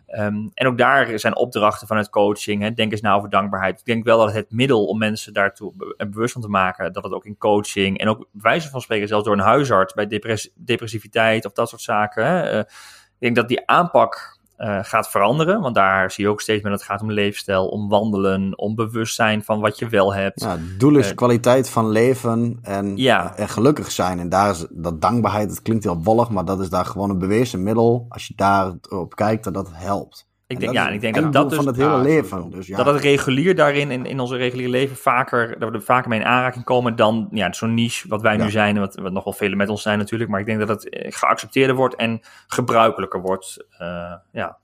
Ehm, 0.07 0.47
en 0.53 0.67
ook 0.67 0.77
daar 0.77 1.19
zijn 1.19 1.35
opdrachten 1.35 1.87
vanuit 1.87 2.09
coaching. 2.09 2.61
Hè. 2.61 2.73
Denk 2.73 2.91
eens 2.91 3.01
na 3.01 3.13
over 3.13 3.29
dankbaarheid. 3.29 3.79
Ik 3.79 3.85
denk 3.85 4.03
wel 4.03 4.17
dat 4.17 4.33
het 4.33 4.51
middel 4.51 4.85
om 4.85 4.97
mensen 4.97 5.33
daartoe 5.33 5.73
be 5.75 6.07
bewust 6.09 6.33
van 6.33 6.41
te 6.41 6.47
maken, 6.47 6.93
dat 6.93 7.03
het 7.03 7.13
ook 7.13 7.25
in 7.25 7.37
coaching 7.37 7.97
en 7.97 8.07
ook 8.07 8.27
wijze 8.31 8.69
van 8.69 8.81
spreken 8.81 9.07
zelfs 9.07 9.25
door 9.25 9.33
een 9.33 9.39
huisarts 9.39 9.93
bij 9.93 10.07
depress 10.07 10.49
depressiviteit 10.55 11.45
of 11.45 11.51
dat 11.51 11.69
soort 11.69 11.81
zaken. 11.81 12.25
Hè. 12.25 12.53
Uh, 12.53 12.59
ik 12.59 13.21
denk 13.21 13.35
dat 13.35 13.47
die 13.47 13.67
aanpak 13.67 14.34
uh, 14.57 14.79
gaat 14.81 15.09
veranderen. 15.09 15.61
Want 15.61 15.75
daar 15.75 16.11
zie 16.11 16.23
je 16.23 16.29
ook 16.29 16.41
steeds 16.41 16.61
meer 16.61 16.71
dat 16.71 16.81
het 16.81 16.89
gaat 16.89 17.01
om 17.01 17.11
leefstijl, 17.11 17.67
om 17.67 17.89
wandelen, 17.89 18.57
om 18.57 18.75
bewustzijn 18.75 19.43
van 19.43 19.59
wat 19.59 19.79
je 19.79 19.89
wel 19.89 20.13
hebt. 20.13 20.41
Ja, 20.41 20.51
het 20.51 20.79
doel 20.79 20.95
is 20.95 21.09
uh, 21.09 21.15
kwaliteit 21.15 21.69
van 21.69 21.89
leven 21.89 22.59
en, 22.61 22.97
ja. 22.97 23.35
en 23.35 23.49
gelukkig 23.49 23.91
zijn. 23.91 24.19
En 24.19 24.29
daar 24.29 24.49
is 24.49 24.65
dat 24.69 25.01
dankbaarheid, 25.01 25.49
het 25.49 25.61
klinkt 25.61 25.83
heel 25.83 26.03
wollig, 26.03 26.29
maar 26.29 26.45
dat 26.45 26.59
is 26.59 26.69
daar 26.69 26.85
gewoon 26.85 27.09
een 27.09 27.19
bewezen 27.19 27.63
middel. 27.63 28.05
Als 28.09 28.27
je 28.27 28.33
daarop 28.35 29.15
kijkt, 29.15 29.43
dat 29.43 29.53
dat 29.53 29.69
helpt. 29.71 30.27
Ik 30.47 30.59
denk, 30.59 30.73
ja, 30.73 30.89
ik 30.89 31.01
denk 31.01 31.15
dat 31.15 31.33
dat 31.33 31.49
dus, 31.49 31.57
van 31.57 31.67
het 31.67 31.75
hele 31.75 31.97
leven. 31.97 32.49
Dus, 32.49 32.67
ja. 32.67 32.77
Dat 32.77 32.85
het 32.85 33.03
regulier 33.03 33.55
daarin, 33.55 33.91
in, 33.91 34.05
in 34.05 34.19
onze 34.19 34.35
reguliere 34.35 34.71
leven, 34.71 34.95
vaker, 34.95 35.59
dat 35.59 35.69
we 35.69 35.75
er 35.75 35.81
vaker 35.81 36.09
mee 36.09 36.19
in 36.19 36.25
aanraking 36.25 36.63
komen 36.63 36.95
dan 36.95 37.27
ja, 37.31 37.53
zo'n 37.53 37.73
niche 37.73 38.07
wat 38.07 38.21
wij 38.21 38.37
ja. 38.37 38.43
nu 38.43 38.51
zijn. 38.51 38.79
Wat, 38.79 38.95
wat 38.95 39.11
nog 39.11 39.23
wel 39.23 39.33
velen 39.33 39.57
met 39.57 39.69
ons 39.69 39.81
zijn 39.81 39.97
natuurlijk. 39.97 40.29
Maar 40.29 40.39
ik 40.39 40.45
denk 40.45 40.59
dat 40.59 40.67
het 40.67 40.87
geaccepteerder 41.15 41.75
wordt 41.75 41.95
en 41.95 42.21
gebruikelijker 42.47 43.21
wordt. 43.21 43.65
Uh, 43.81 44.13
ja. 44.31 44.57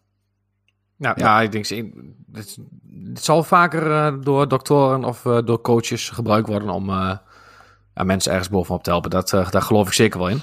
Ja, 0.98 1.14
ja, 1.16 1.42
ik 1.42 1.52
denk, 1.52 1.68
het, 2.32 2.58
het 3.08 3.24
zal 3.24 3.44
vaker 3.44 3.88
uh, 3.88 4.14
door 4.22 4.48
doktoren 4.48 5.04
of 5.04 5.26
uh, 5.26 5.40
door 5.46 5.62
coaches 5.62 6.10
gebruikt 6.10 6.48
worden 6.48 6.70
om 6.70 6.90
uh, 6.90 7.18
ja, 7.94 8.04
mensen 8.04 8.32
ergens 8.32 8.50
bovenop 8.50 8.84
te 8.84 8.90
helpen. 8.90 9.10
Dat, 9.10 9.30
daar 9.30 9.62
geloof 9.62 9.88
ik 9.88 9.94
zeker 9.94 10.20
wel 10.20 10.30
in. 10.30 10.42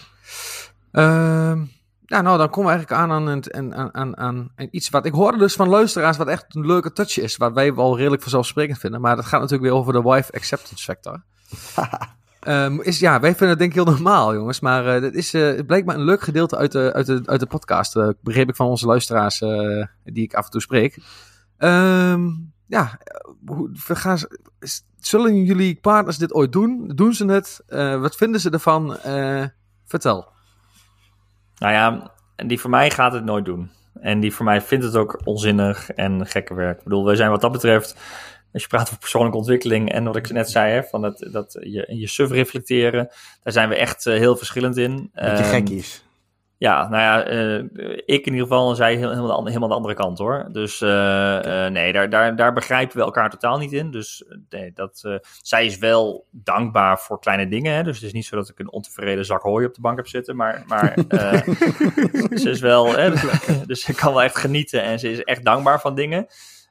Ehm, 0.93 1.65
ja, 2.09 2.21
nou, 2.21 2.39
dan 2.39 2.51
komen 2.51 2.71
we 2.71 2.79
eigenlijk 2.79 3.01
aan 3.03 3.29
aan, 3.29 3.75
aan, 3.75 3.95
aan, 3.95 4.17
aan, 4.17 4.49
aan 4.57 4.69
iets 4.71 4.89
wat 4.89 5.07
ik 5.07 5.13
hoorde 5.13 5.39
dus 5.39 5.55
van 5.55 5.69
luisteraars, 5.69 6.17
wat 6.17 6.27
echt 6.27 6.55
een 6.55 6.67
leuke 6.67 6.93
touch 6.93 7.19
is, 7.19 7.37
wat 7.37 7.53
wij 7.53 7.75
wel 7.75 7.97
redelijk 7.97 8.23
vanzelfsprekend 8.23 8.79
vinden. 8.79 9.01
Maar 9.01 9.17
dat 9.17 9.25
gaat 9.25 9.41
natuurlijk 9.41 9.71
weer 9.71 9.79
over 9.81 9.93
de 9.93 10.03
wife 10.03 10.33
acceptance 10.33 10.85
factor. 10.85 11.23
Um, 12.47 12.81
is, 12.91 12.99
ja, 12.99 13.21
wij 13.21 13.31
vinden 13.31 13.49
het 13.49 13.59
denk 13.59 13.71
ik 13.71 13.77
heel 13.77 13.95
normaal, 13.95 14.35
jongens. 14.35 14.61
Maar 14.61 14.97
uh, 14.97 15.03
dat 15.03 15.15
is 15.15 15.35
uh, 15.35 15.61
blijkbaar 15.67 15.97
een 15.97 16.05
leuk 16.05 16.21
gedeelte 16.21 16.57
uit 16.57 16.73
de, 16.73 16.93
uit 16.93 17.07
de, 17.07 17.23
uit 17.25 17.41
de 17.41 17.47
podcast. 17.47 17.97
Uh, 17.97 18.09
begreep 18.21 18.49
ik 18.49 18.57
van 18.57 18.67
onze 18.67 18.87
luisteraars 18.87 19.39
die 20.05 20.25
ik 20.25 20.35
af 20.35 20.45
en 20.45 20.51
toe 20.51 20.61
spreek. 20.61 20.99
Um, 21.59 22.53
ja, 22.67 22.99
hoe, 23.47 23.71
gaan, 23.75 24.19
zullen 24.99 25.45
jullie 25.45 25.81
partners 25.81 26.19
dit 26.19 26.35
ooit 26.35 26.53
doen? 26.53 26.93
Doen 26.95 27.15
ze 27.15 27.25
het? 27.27 27.63
wat 28.01 28.17
vinden 28.17 28.41
ze 28.41 28.51
ervan? 28.51 28.97
vertel. 29.85 30.37
Nou 31.59 31.73
ja, 31.73 32.11
die 32.47 32.61
voor 32.61 32.71
mij 32.71 32.91
gaat 32.91 33.13
het 33.13 33.25
nooit 33.25 33.45
doen. 33.45 33.71
En 34.01 34.21
die 34.21 34.35
voor 34.35 34.45
mij 34.45 34.61
vindt 34.61 34.85
het 34.85 34.97
ook 34.97 35.21
onzinnig 35.25 35.91
en 35.91 36.27
gekke 36.27 36.55
werk. 36.55 36.79
Ik 36.79 36.85
bedoel, 36.85 37.05
wij 37.05 37.17
zijn 37.17 37.31
wat 37.31 37.41
dat 37.41 37.53
betreft 37.53 37.97
als 38.53 38.63
je 38.63 38.69
praat 38.69 38.87
over 38.87 38.99
persoonlijke 38.99 39.39
ontwikkeling 39.39 39.93
en 39.93 40.05
wat 40.05 40.17
ik 40.17 40.31
net 40.31 40.51
zei, 40.51 40.73
hè, 40.73 40.83
van 40.83 41.03
dat, 41.03 41.29
dat 41.33 41.57
je, 41.61 41.87
je 41.89 42.07
suf 42.07 42.31
reflecteren, 42.31 43.09
daar 43.43 43.53
zijn 43.53 43.69
we 43.69 43.77
echt 43.77 44.07
uh, 44.07 44.15
heel 44.15 44.37
verschillend 44.37 44.77
in. 44.77 45.11
Beetje 45.15 45.45
um, 45.45 45.51
gekkies. 45.51 46.05
Ja, 46.59 46.89
nou 46.89 47.03
ja, 47.03 47.31
uh, 47.31 47.59
ik 48.05 48.27
in 48.27 48.33
ieder 48.33 48.41
geval, 48.41 48.75
zij 48.75 48.95
helemaal, 48.97 49.43
de, 49.43 49.49
helemaal 49.49 49.69
de 49.69 49.75
andere 49.75 49.95
kant 49.95 50.19
hoor. 50.19 50.49
Dus 50.53 50.81
uh, 50.81 50.89
okay. 50.89 51.69
nee, 51.69 51.93
daar, 51.93 52.11
daar, 52.11 52.37
daar 52.37 52.53
begrijpen 52.53 52.97
we 52.97 53.03
elkaar 53.03 53.31
totaal 53.31 53.59
niet 53.59 53.73
in. 53.73 53.91
Dus 53.91 54.25
nee, 54.49 54.73
dat, 54.73 55.21
zij 55.43 55.67
is 55.67 55.79
wel 55.79 56.27
dankbaar 56.31 56.99
voor 56.99 57.21
kleine 57.21 57.49
dingen. 57.49 57.75
Hè? 57.75 57.83
Dus 57.83 57.97
het 57.97 58.05
is 58.05 58.13
niet 58.13 58.27
zo 58.27 58.37
dat 58.37 58.49
ik 58.49 58.59
een 58.59 58.73
ontevreden 58.73 59.25
zak 59.25 59.43
hooi 59.43 59.67
op 59.67 59.75
de 59.75 59.81
bank 59.81 59.97
heb 59.97 60.07
zitten. 60.07 60.37
Maar, 60.37 60.65
maar 60.67 60.95
ze 62.41 62.51
is 62.51 62.61
wel, 62.61 62.97
hè, 62.97 63.11
dus, 63.11 63.23
dus 63.67 63.83
ze 63.83 63.95
kan 63.95 64.13
wel 64.13 64.23
echt 64.23 64.37
genieten 64.37 64.83
en 64.83 64.99
ze 64.99 65.11
is 65.11 65.23
echt 65.23 65.45
dankbaar 65.45 65.81
van 65.81 65.95
dingen. 65.95 66.27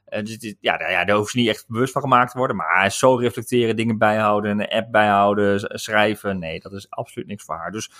Dus 0.08 0.38
dit, 0.38 0.56
ja, 0.60 0.76
nou 0.76 0.90
ja, 0.90 1.04
daar 1.04 1.16
hoeft 1.16 1.30
ze 1.30 1.38
niet 1.38 1.48
echt 1.48 1.64
bewust 1.68 1.92
van 1.92 2.02
gemaakt 2.02 2.30
te 2.30 2.38
worden. 2.38 2.56
Maar 2.56 2.92
zo 2.92 3.14
reflecteren, 3.14 3.76
dingen 3.76 3.98
bijhouden, 3.98 4.50
een 4.50 4.68
app 4.68 4.92
bijhouden, 4.92 5.78
schrijven. 5.78 6.38
Nee, 6.38 6.60
dat 6.60 6.72
is 6.72 6.90
absoluut 6.90 7.28
niks 7.28 7.44
voor 7.44 7.56
haar. 7.56 7.70
Dus 7.70 7.90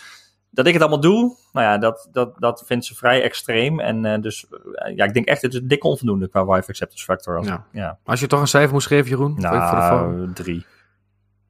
dat 0.59 0.67
ik 0.67 0.73
het 0.73 0.83
allemaal 0.83 1.01
doe, 1.01 1.37
nou 1.53 1.67
ja, 1.67 1.79
dat, 1.79 2.09
dat, 2.13 2.39
dat 2.39 2.63
vindt 2.67 2.85
ze 2.85 2.95
vrij 2.95 3.23
extreem. 3.23 3.81
En 3.81 4.05
uh, 4.05 4.21
dus 4.21 4.47
uh, 4.51 4.97
ja, 4.97 5.05
ik 5.05 5.15
denk 5.15 5.27
echt, 5.27 5.43
het 5.43 5.55
is 5.55 5.61
dikke 5.63 5.87
onvoldoende 5.87 6.29
qua 6.29 6.47
wife 6.47 6.69
acceptance 6.69 7.05
factor. 7.05 7.37
Als, 7.37 7.47
ja. 7.47 7.55
Ik, 7.55 7.61
ja. 7.71 7.99
als 8.05 8.21
je 8.21 8.27
toch 8.27 8.41
een 8.41 8.49
cijfer 8.49 8.73
moest 8.73 8.87
geven, 8.87 9.09
Jeroen? 9.09 9.35
Nou, 9.37 9.89
voor 9.89 10.27
de 10.27 10.33
drie. 10.33 10.67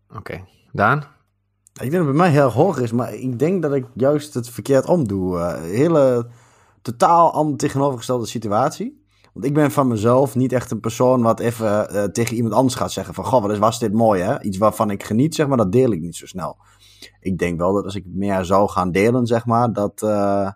Oké. 0.08 0.18
Okay. 0.18 0.44
Daan? 0.72 0.98
Ik 0.98 1.04
denk 1.90 1.92
dat 1.92 2.00
het 2.00 2.10
bij 2.10 2.16
mij 2.16 2.30
heel 2.30 2.50
hoog 2.50 2.80
is, 2.80 2.92
maar 2.92 3.14
ik 3.14 3.38
denk 3.38 3.62
dat 3.62 3.74
ik 3.74 3.86
juist 3.94 4.34
het 4.34 4.50
verkeerd 4.50 4.86
omdoe. 4.86 5.36
Uh, 5.36 5.60
hele 5.62 6.30
totaal 6.82 7.32
andere 7.32 7.56
tegenovergestelde 7.56 8.26
situatie. 8.26 9.06
Want 9.32 9.44
ik 9.44 9.54
ben 9.54 9.70
van 9.70 9.88
mezelf 9.88 10.34
niet 10.34 10.52
echt 10.52 10.70
een 10.70 10.80
persoon 10.80 11.22
wat 11.22 11.40
even 11.40 11.94
uh, 11.94 12.04
tegen 12.04 12.36
iemand 12.36 12.54
anders 12.54 12.74
gaat 12.74 12.92
zeggen 12.92 13.14
van... 13.14 13.24
Goh, 13.24 13.42
wat 13.42 13.58
was 13.58 13.78
dit 13.78 13.92
mooi 13.92 14.22
hè? 14.22 14.42
Iets 14.42 14.58
waarvan 14.58 14.90
ik 14.90 15.02
geniet, 15.02 15.34
zeg 15.34 15.46
maar, 15.46 15.56
dat 15.56 15.72
deel 15.72 15.92
ik 15.92 16.00
niet 16.00 16.16
zo 16.16 16.26
snel. 16.26 16.56
Ik 17.20 17.38
denk 17.38 17.58
wel 17.58 17.72
dat 17.72 17.84
als 17.84 17.94
ik 17.94 18.04
meer 18.06 18.44
zou 18.44 18.68
gaan 18.68 18.90
delen, 18.90 19.26
zeg 19.26 19.46
maar, 19.46 19.72
dat... 19.72 20.02
Uh, 20.02 20.50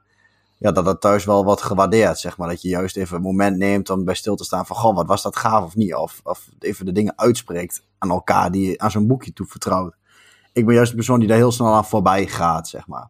ja, 0.59 0.73
dat 0.73 0.85
dat 0.85 1.01
thuis 1.01 1.25
wel 1.25 1.45
wat 1.45 1.63
gewaardeerd, 1.63 2.19
zeg 2.19 2.37
maar. 2.37 2.49
Dat 2.49 2.63
je 2.63 2.69
juist 2.69 2.97
even 2.97 3.17
een 3.17 3.23
moment 3.23 3.57
neemt 3.57 3.91
om 3.91 4.05
bij 4.05 4.15
stil 4.15 4.37
te 4.37 4.45
staan 4.45 4.67
van... 4.67 4.77
Goh, 4.77 4.95
wat 4.95 5.07
was 5.07 5.23
dat 5.23 5.37
gaaf 5.37 5.65
of 5.65 5.77
niet? 5.77 5.95
Of, 5.95 6.21
of 6.25 6.49
even 6.59 6.85
de 6.85 6.93
dingen 6.93 7.19
uitspreekt 7.19 7.87
aan 7.99 8.11
elkaar 8.11 8.51
die 8.51 8.71
je 8.71 8.79
aan 8.79 8.91
zo'n 8.91 9.07
boekje 9.07 9.33
toe 9.33 9.47
vertrouwt. 9.47 9.97
Ik 10.53 10.67
ben 10.67 10.75
juist 10.75 10.91
de 10.91 10.97
persoon 10.97 11.19
die 11.19 11.29
daar 11.29 11.37
heel 11.37 11.53
snel 11.53 11.75
aan 11.75 11.85
voorbij 11.85 12.27
gaat, 12.27 12.69
zeg 12.69 12.87
maar. 12.87 13.09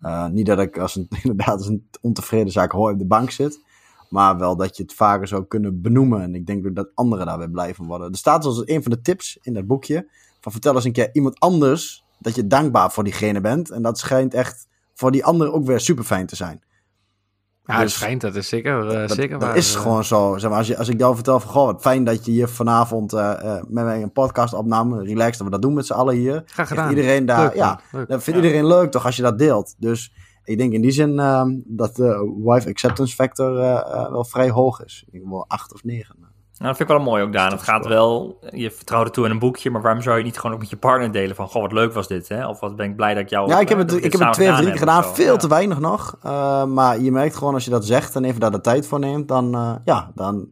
Uh, 0.00 0.26
niet 0.26 0.46
dat 0.46 0.58
ik 0.58 0.78
als 0.78 0.96
een, 0.96 1.08
inderdaad 1.22 1.58
als 1.58 1.66
een 1.66 1.88
ontevreden 2.00 2.52
zaak 2.52 2.72
hoor 2.72 2.92
op 2.92 2.98
de 2.98 3.06
bank 3.06 3.30
zit... 3.30 3.64
Maar 4.08 4.38
wel 4.38 4.56
dat 4.56 4.76
je 4.76 4.82
het 4.82 4.94
vaker 4.94 5.28
zou 5.28 5.44
kunnen 5.44 5.82
benoemen. 5.82 6.22
En 6.22 6.34
ik 6.34 6.46
denk 6.46 6.74
dat 6.74 6.90
anderen 6.94 7.26
daarbij 7.26 7.48
blij 7.48 7.74
van 7.74 7.86
worden. 7.86 8.10
Er 8.10 8.16
staat 8.16 8.44
als 8.44 8.66
een 8.66 8.82
van 8.82 8.92
de 8.92 9.00
tips 9.00 9.38
in 9.42 9.54
dat 9.54 9.66
boekje. 9.66 10.08
Van 10.40 10.52
vertel 10.52 10.74
eens 10.74 10.84
een 10.84 10.92
keer 10.92 11.10
iemand 11.12 11.40
anders 11.40 12.04
dat 12.18 12.34
je 12.34 12.46
dankbaar 12.46 12.90
voor 12.90 13.04
diegene 13.04 13.40
bent. 13.40 13.70
En 13.70 13.82
dat 13.82 13.98
schijnt 13.98 14.34
echt 14.34 14.66
voor 14.94 15.12
die 15.12 15.24
ander 15.24 15.52
ook 15.52 15.64
weer 15.64 15.80
super 15.80 16.04
fijn 16.04 16.26
te 16.26 16.36
zijn. 16.36 16.64
Ja, 17.64 17.74
dus, 17.74 17.82
het 17.82 17.90
schijnt, 17.90 18.20
dat 18.20 18.34
is 18.34 18.48
zeker, 18.48 18.84
uh, 18.84 18.90
dat, 18.90 19.10
zeker 19.10 19.38
dat 19.38 19.48
waar. 19.48 19.56
is 19.56 19.74
uh, 19.74 19.80
gewoon 19.80 20.04
zo. 20.04 20.36
Zeg 20.38 20.50
maar, 20.50 20.58
als, 20.58 20.66
je, 20.66 20.76
als 20.78 20.88
ik 20.88 20.98
jou 20.98 21.14
vertel 21.14 21.40
van, 21.40 21.50
goh, 21.50 21.66
wat 21.66 21.80
fijn 21.80 22.04
dat 22.04 22.24
je 22.24 22.30
hier 22.30 22.48
vanavond 22.48 23.14
uh, 23.14 23.42
met 23.68 23.84
mij 23.84 24.02
een 24.02 24.12
podcast 24.12 24.54
opnam. 24.54 24.94
Relaxed, 24.94 25.38
dat 25.38 25.46
we 25.46 25.52
dat 25.52 25.62
doen 25.62 25.74
met 25.74 25.86
z'n 25.86 25.92
allen 25.92 26.14
hier. 26.14 26.42
Graag 26.46 26.68
gedaan. 26.68 26.88
Iedereen 26.88 27.26
daar, 27.26 27.42
leuk, 27.42 27.54
ja, 27.54 27.80
leuk. 27.92 28.08
dat 28.08 28.22
vindt 28.22 28.40
ja. 28.40 28.46
iedereen 28.46 28.66
leuk 28.66 28.90
toch 28.90 29.04
als 29.04 29.16
je 29.16 29.22
dat 29.22 29.38
deelt. 29.38 29.74
Dus 29.78 30.12
ik 30.44 30.58
denk 30.58 30.72
in 30.72 30.80
die 30.80 30.90
zin 30.90 31.12
uh, 31.12 31.42
dat 31.64 31.96
de 31.96 32.34
wife 32.44 32.68
acceptance 32.68 33.14
factor 33.14 33.54
wel 34.10 34.24
vrij 34.24 34.50
hoog 34.50 34.84
is. 34.84 35.04
Ik 35.06 35.12
denk 35.12 35.24
wel 35.28 35.44
acht 35.48 35.74
of 35.74 35.84
negen. 35.84 36.25
Nou, 36.58 36.68
dat 36.68 36.76
vind 36.76 36.90
ik 36.90 36.96
wel 36.96 37.04
mooi 37.04 37.22
ook, 37.22 37.32
Daan. 37.32 37.52
Het 37.52 37.62
gaat 37.62 37.86
wel, 37.86 38.38
je 38.50 38.70
vertrouwt 38.70 39.04
het 39.04 39.14
toe 39.14 39.24
in 39.24 39.30
een 39.30 39.38
boekje, 39.38 39.70
maar 39.70 39.82
waarom 39.82 40.02
zou 40.02 40.16
je 40.16 40.22
het 40.22 40.30
niet 40.30 40.40
gewoon 40.40 40.54
ook 40.54 40.60
met 40.60 40.70
je 40.70 40.76
partner 40.76 41.12
delen 41.12 41.36
van, 41.36 41.48
goh, 41.48 41.62
wat 41.62 41.72
leuk 41.72 41.92
was 41.92 42.08
dit, 42.08 42.28
hè? 42.28 42.48
Of 42.48 42.60
wat 42.60 42.76
ben 42.76 42.90
ik 42.90 42.96
blij 42.96 43.14
dat 43.14 43.22
ik 43.22 43.28
jou... 43.28 43.48
Ja, 43.48 43.60
ik 43.60 43.68
heb 43.68 43.78
het, 43.78 43.92
ik 43.92 44.12
heb 44.12 44.20
het 44.20 44.32
twee 44.32 44.50
of 44.50 44.56
drie 44.56 44.68
keer 44.68 44.78
gedaan, 44.78 45.04
veel 45.04 45.32
ja. 45.32 45.38
te 45.38 45.48
weinig 45.48 45.78
nog. 45.78 46.18
Uh, 46.26 46.64
maar 46.64 47.00
je 47.00 47.12
merkt 47.12 47.36
gewoon 47.36 47.54
als 47.54 47.64
je 47.64 47.70
dat 47.70 47.84
zegt 47.84 48.16
en 48.16 48.24
even 48.24 48.40
daar 48.40 48.50
de 48.50 48.60
tijd 48.60 48.86
voor 48.86 48.98
neemt, 48.98 49.28
dan, 49.28 49.54
uh, 49.54 49.74
ja, 49.84 50.10
dan 50.14 50.48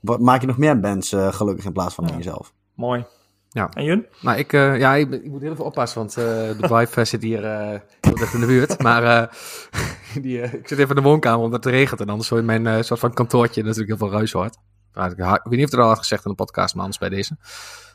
maak 0.00 0.40
je 0.40 0.46
nog 0.46 0.58
meer 0.58 0.76
mensen 0.76 1.34
gelukkig 1.34 1.64
in 1.64 1.72
plaats 1.72 1.94
van 1.94 2.06
ja. 2.06 2.16
jezelf. 2.16 2.52
Mooi. 2.74 3.04
Ja. 3.48 3.68
En 3.72 3.84
Jun? 3.84 4.06
Nou, 4.20 4.38
ik, 4.38 4.52
uh, 4.52 4.78
ja, 4.78 4.94
ik, 4.94 5.10
ik, 5.10 5.30
moet 5.30 5.40
heel 5.40 5.52
even 5.52 5.64
oppassen, 5.64 5.98
want 5.98 6.16
uh, 6.18 6.24
de 6.24 6.68
wife 6.68 7.04
zit 7.04 7.22
hier 7.22 7.44
uh, 7.44 7.80
heel 8.00 8.14
dicht 8.14 8.34
in 8.34 8.40
de 8.40 8.46
buurt. 8.46 8.82
Maar 8.82 9.30
die, 10.22 10.40
ik 10.40 10.68
zit 10.68 10.78
even 10.78 10.96
in 10.96 11.02
de 11.02 11.08
woonkamer 11.08 11.44
omdat 11.44 11.64
het 11.64 11.72
regent. 11.72 12.00
En 12.00 12.08
anders 12.08 12.28
zo 12.28 12.36
in 12.36 12.44
mijn 12.44 12.84
soort 12.84 13.00
van 13.00 13.12
kantoortje 13.12 13.62
natuurlijk 13.62 13.88
heel 13.88 14.08
veel 14.08 14.16
ruis 14.16 14.32
hoort. 14.32 14.56
Ik, 15.04 15.16
weet 15.16 15.58
niet 15.58 15.64
of 15.64 15.70
het 15.70 15.80
al 15.80 15.88
had 15.88 15.98
gezegd 15.98 16.24
in 16.24 16.30
de 16.30 16.36
podcast, 16.36 16.74
maar 16.74 16.82
anders 16.82 17.00
bij 17.00 17.08
deze. 17.08 17.36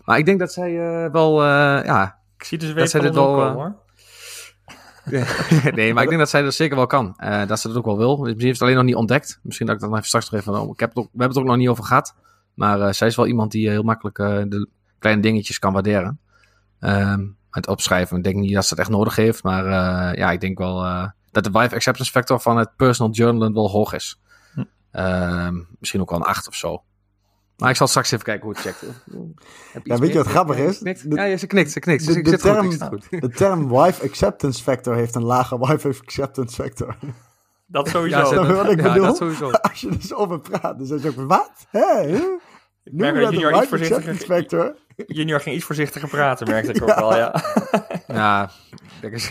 Maar 0.06 0.18
ik 0.18 0.26
denk 0.26 0.39
dat 0.39 0.54
zij 0.54 0.72
wel, 1.12 1.43
ja... 1.84 2.20
Ik 2.38 2.43
zie 2.43 2.58
dus 2.58 2.74
weer 2.74 2.91
dat 2.91 3.02
dit 3.02 3.14
wel... 3.14 3.36
Komen, 3.36 3.54
hoor. 3.54 3.80
nee, 5.76 5.93
maar 5.93 6.04
ik 6.04 6.10
denk 6.10 6.22
dat 6.22 6.30
zij 6.30 6.41
dat 6.41 6.54
zeker 6.54 6.76
wel 6.76 6.88
kan. 6.88 7.18
dat 7.47 7.60
ze 7.60 7.68
dat 7.68 7.78
ook 7.78 7.86
wel 7.86 7.97
wil. 7.97 8.18
Misschien 8.18 8.45
heeft 8.45 8.60
het 8.60 8.62
alleen 8.62 8.76
nog 8.76 8.86
niet 8.86 8.95
ontdekt. 8.95 9.39
Misschien 9.43 9.66
dat 9.66 9.76
ik 9.76 9.82
dat 9.82 9.89
nog 9.89 9.97
even 9.99 10.10
straks 10.10 10.30
nog 10.30 10.39
even... 10.41 10.70
Ik 10.70 10.80
heb 10.80 10.89
het 10.89 10.97
ook, 10.97 11.06
we 11.06 11.10
hebben 11.10 11.28
het 11.28 11.38
ook 11.38 11.49
nog 11.52 11.58
niet 11.58 11.70
over 11.70 11.84
gehad. 11.84 12.16
Maar 12.54 12.93
zij 12.95 13.08
is 13.08 13.16
wel 13.16 13.28
iemand 13.28 13.52
die 13.52 13.70
heel 13.70 13.84
makkelijk 13.84 14.16
de 14.52 14.68
kleine 14.99 15.22
dingetjes 15.22 15.60
kan 15.60 15.74
waarderen. 15.74 16.20
Um, 16.80 17.38
het 17.52 17.68
opschrijven, 17.68 18.18
ik 18.18 18.24
denk 18.24 18.36
niet 18.36 18.54
dat 18.54 18.64
ze 18.64 18.70
het 18.70 18.80
echt 18.80 18.89
nodig 18.89 19.16
heeft. 19.16 19.43
Maar 19.43 19.66
uh, 19.66 20.18
ja, 20.18 20.32
ik 20.32 20.41
denk 20.41 20.58
wel 20.58 20.86
uh, 20.86 21.08
dat 21.32 21.43
de 21.43 21.52
wife 21.52 21.76
acceptance 21.76 22.12
factor 22.12 22.39
van 22.39 22.58
het 22.58 22.76
personal 22.76 23.14
journalen 23.14 23.54
wel 23.54 23.70
hoog 23.70 23.93
is. 23.93 24.20
Hm. 24.54 24.64
Um, 24.91 25.68
misschien 25.80 26.02
ook 26.02 26.10
wel 26.10 26.20
een 26.20 26.26
8 26.26 26.47
of 26.47 26.56
zo. 26.56 26.84
Maar 27.62 27.70
ik 27.70 27.76
zal 27.76 27.88
straks 27.88 28.12
even 28.12 28.26
kijken 28.26 28.43
hoe 28.43 28.53
het 28.53 28.62
checkt. 28.62 28.84
Ja, 29.84 29.97
weet 29.97 30.12
je 30.12 30.18
wat 30.18 30.28
grappig 30.28 30.57
is? 30.57 30.80
De, 30.80 31.16
ja, 31.16 31.38
ze 31.38 31.47
knikt, 31.47 31.72
ze 31.72 31.80
knikt. 31.80 32.05
De, 32.05 32.14
de, 32.14 32.22
de, 32.22 32.38
term, 32.38 32.80
goed, 32.82 33.07
de 33.09 33.30
term 33.30 33.70
wife 33.70 34.03
acceptance 34.03 34.64
factor 34.64 34.95
heeft 34.95 35.16
een 35.16 35.24
lage 35.24 35.59
wife 35.59 35.88
acceptance 35.88 36.55
factor. 36.55 36.95
Dat 37.66 37.89
sowieso. 37.89 38.18
Ja, 38.18 38.30
dat, 38.30 38.47
wat 38.47 38.72
ik 38.72 38.82
ja, 38.82 38.93
bedoel? 38.93 39.05
dat 39.05 39.18
sowieso. 39.18 39.51
Als 39.70 39.82
je 39.82 39.89
er 39.89 40.01
zo 40.01 40.16
over 40.16 40.39
praat, 40.39 40.78
dan 40.78 40.86
zeg 40.86 41.01
je 41.01 41.09
ook, 41.09 41.28
wat? 41.28 41.51
Hé? 41.70 42.01
Ik 42.84 42.93
merk 42.93 43.22
dat 43.22 43.32
junior 43.32 43.55
iets 43.55 43.68
voorzichtiger... 43.68 44.16
Factor. 44.16 44.76
Junior 45.07 45.39
ging 45.39 45.55
iets 45.55 45.66
voorzichtiger 45.66 46.09
praten, 46.09 46.47
merkte 46.47 46.74
ik 46.74 46.82
ook 46.82 46.95
wel, 46.95 47.16
ja. 47.16 47.43
ja, 48.07 48.51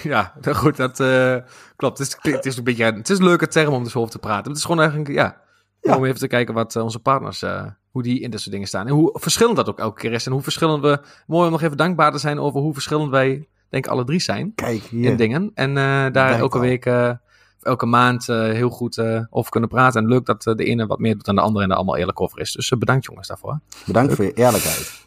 ja, 0.03 0.35
goed, 0.55 0.76
dat 0.76 1.01
uh, 1.01 1.37
klopt. 1.76 1.99
Het 1.99 2.07
is, 2.07 2.33
het 2.33 2.47
is 2.47 2.57
een 2.57 2.64
beetje, 2.64 2.85
het 2.85 3.11
is 3.11 3.18
een 3.18 3.24
leuke 3.24 3.49
term 3.49 3.74
om 3.74 3.85
er 3.85 3.91
zo 3.91 3.99
over 3.99 4.11
te 4.11 4.18
praten. 4.18 4.49
Het 4.49 4.57
is 4.57 4.64
gewoon 4.64 4.81
eigenlijk, 4.81 5.11
ja, 5.11 5.41
Ja. 5.81 5.97
Om 5.97 6.05
even 6.05 6.18
te 6.18 6.26
kijken 6.26 6.55
wat 6.55 6.76
eh, 6.76 6.83
onze 6.83 6.99
partners, 6.99 7.43
eh, 7.43 7.64
hoe 7.91 8.03
die 8.03 8.20
in 8.20 8.31
dit 8.31 8.41
soort 8.41 8.53
dingen 8.53 8.68
staan. 8.68 8.87
En 8.87 8.93
hoe 8.93 9.18
verschillend 9.20 9.57
dat 9.57 9.68
ook 9.68 9.78
elke 9.78 10.01
keer 10.01 10.12
is. 10.12 10.26
En 10.26 10.33
hoe 10.33 10.43
verschillend 10.43 10.83
we, 10.83 11.01
mooi 11.26 11.47
om 11.47 11.53
nog 11.53 11.62
even 11.62 11.76
dankbaar 11.76 12.12
te 12.12 12.18
zijn 12.18 12.39
over 12.39 12.61
hoe 12.61 12.72
verschillend 12.72 13.11
wij, 13.11 13.49
denk 13.68 13.85
ik, 13.85 13.91
alle 13.91 14.05
drie 14.05 14.20
zijn 14.20 14.53
Kijk, 14.55 14.83
hier. 14.83 15.11
in 15.11 15.16
dingen. 15.16 15.51
En 15.55 15.68
eh, 15.76 16.07
daar 16.12 16.39
elke 16.39 16.57
al. 16.57 16.62
week, 16.62 16.87
eh, 16.87 17.11
of 17.57 17.66
elke 17.66 17.87
maand 17.87 18.28
eh, 18.28 18.37
heel 18.41 18.70
goed 18.70 18.99
eh, 18.99 19.20
over 19.31 19.51
kunnen 19.51 19.68
praten. 19.68 20.03
En 20.03 20.09
leuk 20.09 20.26
dat 20.26 20.43
de 20.43 20.64
ene 20.64 20.87
wat 20.87 20.99
meer 20.99 21.14
doet 21.14 21.24
dan 21.24 21.35
de 21.35 21.41
andere 21.41 21.64
en 21.64 21.70
er 21.70 21.76
allemaal 21.76 21.97
eerlijk 21.97 22.20
over 22.20 22.41
is. 22.41 22.53
Dus 22.53 22.68
bedankt 22.68 23.05
jongens 23.05 23.28
daarvoor. 23.28 23.61
Bedankt 23.87 24.14
voor 24.14 24.24
je 24.24 24.33
eerlijkheid. 24.33 25.07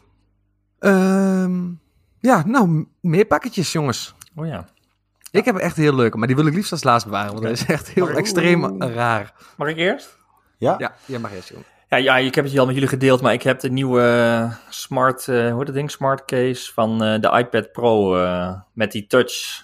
Ehm, 0.78 1.62
ja, 2.20 2.42
nou, 2.46 2.86
meer 3.00 3.24
pakketjes 3.24 3.72
jongens. 3.72 4.14
Oh 4.36 4.46
ja. 4.46 4.68
Ik 5.30 5.44
heb 5.44 5.56
echt 5.56 5.76
heel 5.76 5.94
leuke, 5.94 6.16
maar 6.18 6.26
die 6.26 6.36
wil 6.36 6.46
ik 6.46 6.54
liefst 6.54 6.72
als 6.72 6.82
laatst 6.84 7.06
bewaren. 7.06 7.30
Want 7.32 7.42
dat 7.42 7.52
is 7.52 7.64
echt 7.66 7.88
heel 7.88 8.08
extreem 8.08 8.82
raar. 8.82 9.34
Mag 9.56 9.68
ik 9.68 9.76
eerst? 9.76 10.16
Ja? 10.64 10.74
Ja, 10.78 10.94
jij 11.04 11.18
mag 11.18 11.32
eerst. 11.34 11.52
Ja, 11.88 11.96
ja, 11.96 12.16
ik 12.16 12.34
heb 12.34 12.44
het 12.44 12.52
hier 12.52 12.60
al 12.60 12.66
met 12.66 12.74
jullie 12.74 12.90
gedeeld, 12.90 13.20
maar 13.22 13.32
ik 13.32 13.42
heb 13.42 13.60
de 13.60 13.70
nieuwe 13.70 14.48
smart, 14.68 15.28
eh 15.28 15.34
hoe 15.48 15.56
heet 15.58 15.66
dat 15.66 15.74
ding, 15.74 15.90
smart 15.90 16.24
case 16.24 16.72
van 16.72 17.02
eh, 17.04 17.20
de 17.20 17.38
iPad 17.38 17.72
Pro 17.72 18.16
eh, 18.22 18.52
met 18.72 18.92
die 18.92 19.06
touch. 19.06 19.62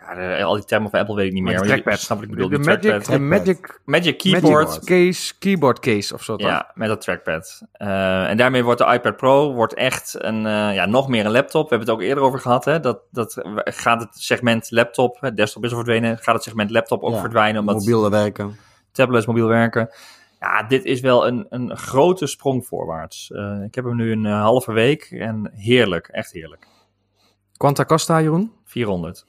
Ja, 0.00 0.14
de- 0.14 0.42
al 0.44 0.54
die 0.54 0.64
termen 0.64 0.90
van 0.90 1.00
Apple 1.00 1.14
weet 1.14 1.26
ik 1.26 1.32
niet 1.32 1.42
meer. 1.42 1.60
Trackpad. 1.60 1.98
Snap 2.00 2.18
wat 2.18 2.26
ik 2.28 2.32
bedoel, 2.34 2.48
de 2.48 2.56
die 2.56 2.64
Magic, 2.66 2.82
trackpad. 2.82 3.12
de 3.12 3.18
Magic, 3.18 3.80
Magic 3.84 4.18
Keyboard. 4.18 4.66
Magic 4.68 4.84
case, 4.84 5.32
keyboard 5.38 5.78
case 5.78 6.14
of 6.14 6.22
zo. 6.22 6.36
toch? 6.36 6.48
Ja, 6.48 6.70
met 6.74 6.88
dat 6.88 7.00
trackpad. 7.00 7.62
Eh, 7.72 8.28
en 8.28 8.36
daarmee 8.36 8.64
wordt 8.64 8.78
de 8.80 8.92
iPad 8.92 9.16
Pro 9.16 9.52
wordt 9.52 9.74
echt 9.74 10.14
een, 10.18 10.46
eh, 10.46 10.74
ja, 10.74 10.86
nog 10.86 11.08
meer 11.08 11.24
een 11.24 11.30
laptop. 11.32 11.62
We 11.62 11.76
hebben 11.76 11.88
het 11.88 11.96
ook 12.02 12.02
eerder 12.08 12.24
over 12.24 12.38
gehad. 12.40 12.64
Hè? 12.64 12.80
Dat, 12.80 12.98
dat 13.10 13.40
gaat 13.64 14.00
het 14.00 14.10
segment 14.12 14.70
laptop, 14.70 15.30
desktop 15.34 15.64
is 15.64 15.70
al 15.70 15.76
verdwenen, 15.76 16.18
gaat 16.18 16.34
het 16.34 16.44
segment 16.44 16.70
laptop 16.70 17.02
ook 17.02 17.14
Ja, 17.14 17.20
verdwijnen. 17.20 17.60
Omdat 17.60 17.74
Mobiel 17.76 18.10
werken. 18.10 18.56
tablets, 18.92 19.26
mobiel 19.26 19.46
werken. 19.48 19.90
Ja, 20.40 20.62
dit 20.62 20.84
is 20.84 21.00
wel 21.00 21.26
een, 21.26 21.46
een 21.48 21.76
grote 21.76 22.26
sprong 22.26 22.66
voorwaarts. 22.66 23.30
Eh, 23.30 23.62
ik 23.62 23.74
heb 23.74 23.84
hem 23.84 23.96
nu 23.96 24.12
een 24.12 24.26
eh, 24.26 24.40
halve 24.40 24.72
week 24.72 25.02
en 25.02 25.50
heerlijk, 25.54 26.08
echt 26.08 26.32
heerlijk. 26.32 26.66
Quanta 27.56 27.84
Costa, 27.84 28.20
Jeroen? 28.20 28.52
400. 28.64 29.26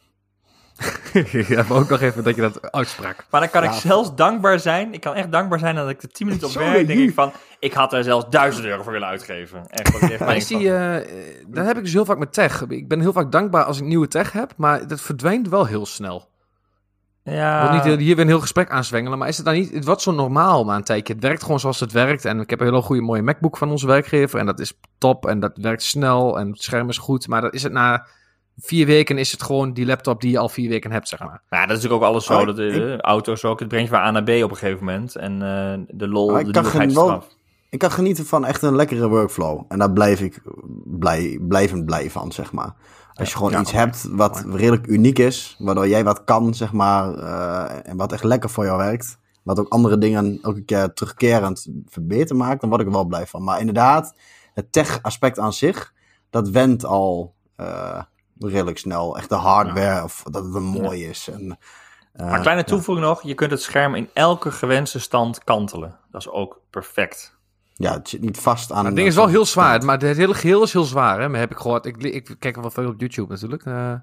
ja, 1.47 1.63
maar 1.67 1.77
ook 1.77 1.89
nog 1.89 2.01
even 2.01 2.23
dat 2.23 2.35
je 2.35 2.41
dat 2.41 2.71
uitsprak. 2.71 3.25
Maar 3.29 3.41
dan 3.41 3.49
kan 3.49 3.63
ik 3.63 3.71
zelfs 3.71 4.15
dankbaar 4.15 4.59
zijn. 4.59 4.93
Ik 4.93 5.01
kan 5.01 5.13
echt 5.13 5.31
dankbaar 5.31 5.59
zijn 5.59 5.75
dat 5.75 5.89
ik 5.89 6.01
de 6.01 6.07
10 6.07 6.25
minuten 6.25 6.47
op 6.47 6.53
Zo, 6.53 6.59
werk 6.59 6.87
denk 6.87 6.99
ik 6.99 7.13
van, 7.13 7.31
ik 7.59 7.73
had 7.73 7.93
er 7.93 8.03
zelfs 8.03 8.25
1000 8.29 8.65
euro 8.65 8.83
voor 8.83 8.91
willen 8.91 9.07
uitgeven. 9.07 9.67
Echt, 9.67 9.91
dat 9.91 9.99
van, 9.99 10.61
eh, 10.61 10.95
dat 11.47 11.65
heb 11.65 11.77
ik 11.77 11.83
dus 11.83 11.93
heel 11.93 12.05
vaak 12.05 12.17
met 12.17 12.33
tech. 12.33 12.65
Ik 12.67 12.87
ben 12.87 12.99
heel 12.99 13.13
vaak 13.13 13.31
dankbaar 13.31 13.63
als 13.63 13.79
ik 13.79 13.85
nieuwe 13.85 14.07
tech 14.07 14.31
heb, 14.31 14.53
maar 14.57 14.87
dat 14.87 15.01
verdwijnt 15.01 15.49
wel 15.49 15.65
heel 15.65 15.85
snel. 15.85 16.29
Ik 17.27 17.33
ja, 17.33 17.61
wil 17.61 17.71
niet 17.71 17.85
eh, 17.85 18.05
hier 18.05 18.15
weer 18.15 18.23
een 18.23 18.31
heel 18.31 18.39
gesprek 18.39 18.69
aanzwengelen, 18.69 19.17
maar 19.17 19.27
is 19.27 19.37
het 19.37 19.45
dan 19.45 19.55
niet... 19.55 19.73
Het 19.73 19.85
wordt 19.85 20.01
zo 20.01 20.11
normaal 20.11 20.65
na 20.65 20.75
een 20.75 20.83
tijdje. 20.83 21.13
Het 21.13 21.23
werkt 21.23 21.41
gewoon 21.43 21.59
zoals 21.59 21.79
het 21.79 21.91
werkt. 21.91 22.25
En 22.25 22.39
ik 22.39 22.49
heb 22.49 22.59
een 22.59 22.65
hele 22.65 22.81
goede 22.81 23.01
mooie 23.01 23.21
MacBook 23.21 23.57
van 23.57 23.71
onze 23.71 23.87
werkgever. 23.87 24.39
En 24.39 24.45
dat 24.45 24.59
is 24.59 24.73
top 24.97 25.25
en 25.25 25.39
dat 25.39 25.51
werkt 25.61 25.83
snel 25.83 26.39
en 26.39 26.49
het 26.49 26.61
scherm 26.61 26.89
is 26.89 26.97
goed. 26.97 27.27
Maar 27.27 27.41
dat 27.41 27.53
is 27.53 27.63
het 27.63 27.71
na 27.71 28.05
vier 28.57 28.85
weken 28.85 29.17
is 29.17 29.31
het 29.31 29.43
gewoon 29.43 29.73
die 29.73 29.85
laptop 29.85 30.21
die 30.21 30.31
je 30.31 30.37
al 30.37 30.49
vier 30.49 30.69
weken 30.69 30.91
hebt, 30.91 31.07
zeg 31.07 31.19
maar. 31.19 31.41
Ja, 31.49 31.59
dat 31.65 31.77
is 31.77 31.83
natuurlijk 31.83 32.01
ook 32.01 32.09
alles 32.09 32.25
zo. 32.25 32.39
Oh, 32.39 32.45
dat, 32.45 32.57
eh, 32.57 32.97
auto's 32.97 33.43
ook, 33.43 33.59
het 33.59 33.67
brengt 33.67 33.89
je 33.89 33.95
van 33.95 34.05
A 34.05 34.11
naar 34.11 34.23
B 34.23 34.29
op 34.29 34.51
een 34.51 34.57
gegeven 34.57 34.85
moment. 34.85 35.15
En 35.15 35.33
eh, 35.33 35.97
de 35.97 36.07
lol, 36.07 36.31
Maar 36.31 36.43
de 36.43 36.49
ik 36.49 36.83
is 36.83 36.95
eraf. 36.95 37.35
Ik 37.69 37.79
kan 37.79 37.91
genieten 37.91 38.25
van 38.25 38.45
echt 38.45 38.61
een 38.61 38.75
lekkere 38.75 39.07
workflow. 39.07 39.61
En 39.67 39.79
daar 39.79 39.91
blijf 39.91 40.21
ik 40.21 40.41
blij, 40.85 41.39
blijvend 41.41 41.85
blij 41.85 42.09
van, 42.09 42.31
zeg 42.31 42.51
maar. 42.51 42.73
Als 43.17 43.29
je 43.29 43.35
gewoon 43.37 43.51
Ja, 43.51 43.59
iets 43.59 43.71
hebt 43.71 44.07
wat 44.11 44.43
redelijk 44.49 44.87
uniek 44.87 45.19
is, 45.19 45.55
waardoor 45.59 45.87
jij 45.87 46.03
wat 46.03 46.23
kan, 46.23 46.53
zeg 46.53 46.71
maar, 46.71 47.13
eh, 47.13 47.89
en 47.89 47.97
wat 47.97 48.11
echt 48.11 48.23
lekker 48.23 48.49
voor 48.49 48.65
jou 48.65 48.77
werkt, 48.77 49.17
wat 49.43 49.59
ook 49.59 49.69
andere 49.69 49.97
dingen 49.97 50.39
elke 50.41 50.61
keer 50.61 50.93
terugkerend 50.93 51.67
verbeter 51.85 52.35
maakt, 52.35 52.61
dan 52.61 52.69
word 52.69 52.81
ik 52.81 52.87
er 52.87 52.93
wel 52.93 53.05
blij 53.05 53.27
van. 53.27 53.43
Maar 53.43 53.59
inderdaad, 53.59 54.13
het 54.53 54.71
tech-aspect 54.71 55.39
aan 55.39 55.53
zich, 55.53 55.93
dat 56.29 56.49
wendt 56.49 56.85
al 56.85 57.35
eh, 57.55 58.01
redelijk 58.39 58.77
snel. 58.77 59.17
Echt 59.17 59.29
de 59.29 59.35
hardware, 59.35 60.03
of 60.03 60.23
dat 60.31 60.45
het 60.45 60.55
een 60.55 60.63
mooi 60.63 61.05
is. 61.05 61.27
En, 61.27 61.57
eh, 62.13 62.29
Maar 62.29 62.39
kleine 62.41 62.61
ja. 62.61 62.67
toevoeging 62.67 63.07
nog, 63.07 63.23
je 63.23 63.33
kunt 63.33 63.51
het 63.51 63.61
scherm 63.61 63.95
in 63.95 64.09
elke 64.13 64.51
gewenste 64.51 64.99
stand 64.99 65.43
kantelen. 65.43 65.95
Dat 66.11 66.21
is 66.21 66.29
ook 66.29 66.61
perfect. 66.69 67.36
Ja, 67.79 67.93
het 67.93 68.09
zit 68.09 68.21
niet 68.21 68.37
vast 68.37 68.71
aan... 68.71 68.77
Het 68.77 68.87
een- 68.87 68.93
ding 68.95 69.07
is 69.07 69.15
wel 69.15 69.27
heel 69.27 69.45
zwaar, 69.45 69.85
maar 69.85 69.99
het 70.01 70.17
hele 70.17 70.33
geheel 70.33 70.63
is 70.63 70.73
heel 70.73 70.83
zwaar. 70.83 71.21
Hè? 71.21 71.29
Maar 71.29 71.39
heb 71.39 71.51
ik 71.51 71.57
gehoord. 71.57 71.85
Ik, 71.85 71.97
ik 72.03 72.35
kijk 72.39 72.55
wel 72.55 72.69
veel 72.71 72.87
op 72.87 72.99
YouTube 72.99 73.31
natuurlijk. 73.33 73.65
Eh, 73.65 73.93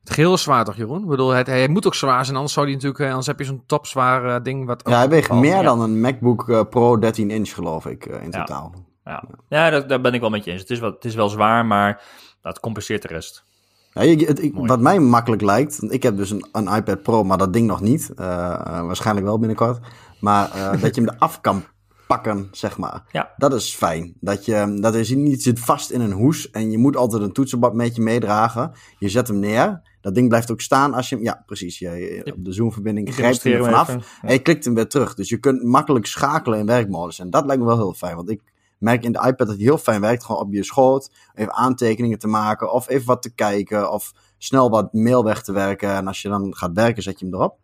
het 0.00 0.10
geheel 0.12 0.32
is 0.34 0.42
zwaar 0.42 0.64
toch, 0.64 0.76
Jeroen? 0.76 1.02
Ik 1.02 1.08
bedoel, 1.08 1.30
het, 1.30 1.46
hij 1.46 1.68
moet 1.68 1.86
ook 1.86 1.94
zwaar 1.94 2.24
zijn, 2.24 2.36
anders 2.36 2.54
zou 2.54 2.66
die 2.66 2.74
natuurlijk, 2.74 3.02
eh, 3.02 3.08
anders 3.08 3.26
heb 3.26 3.38
je 3.38 3.44
zo'n 3.44 3.62
topzwaar 3.66 4.24
eh, 4.34 4.42
ding 4.42 4.66
wat. 4.66 4.82
Ja, 4.88 4.96
hij 4.96 5.08
weegt 5.08 5.32
meer 5.32 5.54
ja. 5.56 5.62
dan 5.62 5.80
een 5.80 6.00
MacBook 6.00 6.66
Pro 6.70 6.98
13 6.98 7.30
inch, 7.30 7.48
geloof 7.54 7.86
ik, 7.86 8.06
in 8.06 8.30
Ja. 8.30 8.44
totaal. 8.44 8.74
Ja, 9.04 9.24
ja 9.48 9.70
dat, 9.70 9.88
daar 9.88 10.00
ben 10.00 10.14
ik 10.14 10.20
wel 10.20 10.30
met 10.30 10.44
je 10.44 10.50
eens. 10.50 10.60
Het 10.60 10.70
is 10.70 10.78
wel, 10.78 10.90
het 10.90 11.04
is 11.04 11.14
wel 11.14 11.28
zwaar, 11.28 11.66
maar 11.66 12.02
dat 12.42 12.60
compenseert 12.60 13.02
de 13.02 13.08
rest. 13.08 13.44
Ja, 13.92 14.02
je- 14.02 14.26
het, 14.26 14.42
ik- 14.42 14.54
Mooi. 14.54 14.66
wat 14.68 14.80
mij 14.80 14.98
makkelijk 14.98 15.42
lijkt, 15.42 15.80
want 15.80 15.92
ik 15.92 16.02
heb 16.02 16.16
dus 16.16 16.30
een, 16.30 16.46
een 16.52 16.68
iPad 16.74 17.02
Pro, 17.02 17.24
maar 17.24 17.38
dat 17.38 17.52
ding 17.52 17.66
nog 17.66 17.80
niet. 17.80 18.12
waarschijnlijk 18.16 19.26
wel 19.26 19.38
binnenkort. 19.38 19.78
Maar 20.20 20.50
eh, 20.50 20.80
dat 20.82 20.94
je 20.94 21.00
hem 21.00 21.10
eraf 21.14 21.40
kan 21.40 21.64
pakken, 22.08 22.48
zeg 22.50 22.78
maar. 22.78 23.04
Ja. 23.12 23.34
Dat 23.36 23.54
is 23.54 23.74
fijn. 23.74 24.14
Dat 24.20 24.44
je, 24.44 24.78
dat 24.80 24.94
is 24.94 25.10
niet 25.10 25.42
zit 25.42 25.60
vast 25.60 25.90
in 25.90 26.00
een 26.00 26.12
hoes 26.12 26.50
en 26.50 26.70
je 26.70 26.78
moet 26.78 26.96
altijd 26.96 27.22
een 27.22 27.32
toetsenbord 27.32 27.72
met 27.72 27.96
je 27.96 28.02
meedragen. 28.02 28.72
Je 28.98 29.08
zet 29.08 29.28
hem 29.28 29.38
neer. 29.38 29.82
Dat 30.00 30.14
ding 30.14 30.28
blijft 30.28 30.50
ook 30.50 30.60
staan 30.60 30.94
als 30.94 31.08
je 31.08 31.14
hem... 31.14 31.24
Ja, 31.24 31.42
precies. 31.46 31.78
Je, 31.78 32.32
op 32.36 32.44
de 32.44 32.52
Zoom-verbinding 32.52 33.14
grijpt 33.14 33.42
hij 33.42 33.52
er 33.52 33.64
vanaf. 33.64 33.88
even. 33.88 34.02
En 34.22 34.32
je 34.32 34.38
klikt 34.38 34.64
hem 34.64 34.74
weer 34.74 34.88
terug. 34.88 35.14
Dus 35.14 35.28
je 35.28 35.38
kunt 35.38 35.62
makkelijk 35.62 36.06
schakelen 36.06 36.58
in 36.58 36.66
werkmodus. 36.66 37.18
En 37.18 37.30
dat 37.30 37.46
lijkt 37.46 37.60
me 37.60 37.68
wel 37.68 37.76
heel 37.76 37.92
fijn. 37.92 38.16
Want 38.16 38.30
ik 38.30 38.42
merk 38.78 39.04
in 39.04 39.12
de 39.12 39.18
iPad 39.18 39.46
dat 39.46 39.56
hij 39.56 39.64
heel 39.64 39.78
fijn 39.78 40.00
werkt. 40.00 40.24
Gewoon 40.24 40.40
op 40.40 40.52
je 40.52 40.64
schoot. 40.64 41.10
Even 41.34 41.52
aantekeningen 41.52 42.18
te 42.18 42.28
maken. 42.28 42.72
Of 42.72 42.88
even 42.88 43.06
wat 43.06 43.22
te 43.22 43.34
kijken. 43.34 43.92
Of 43.92 44.12
snel 44.38 44.70
wat 44.70 44.92
mail 44.92 45.24
weg 45.24 45.42
te 45.42 45.52
werken. 45.52 45.90
En 45.90 46.06
als 46.06 46.22
je 46.22 46.28
dan 46.28 46.56
gaat 46.56 46.72
werken, 46.72 47.02
zet 47.02 47.18
je 47.18 47.24
hem 47.24 47.34
erop. 47.34 47.58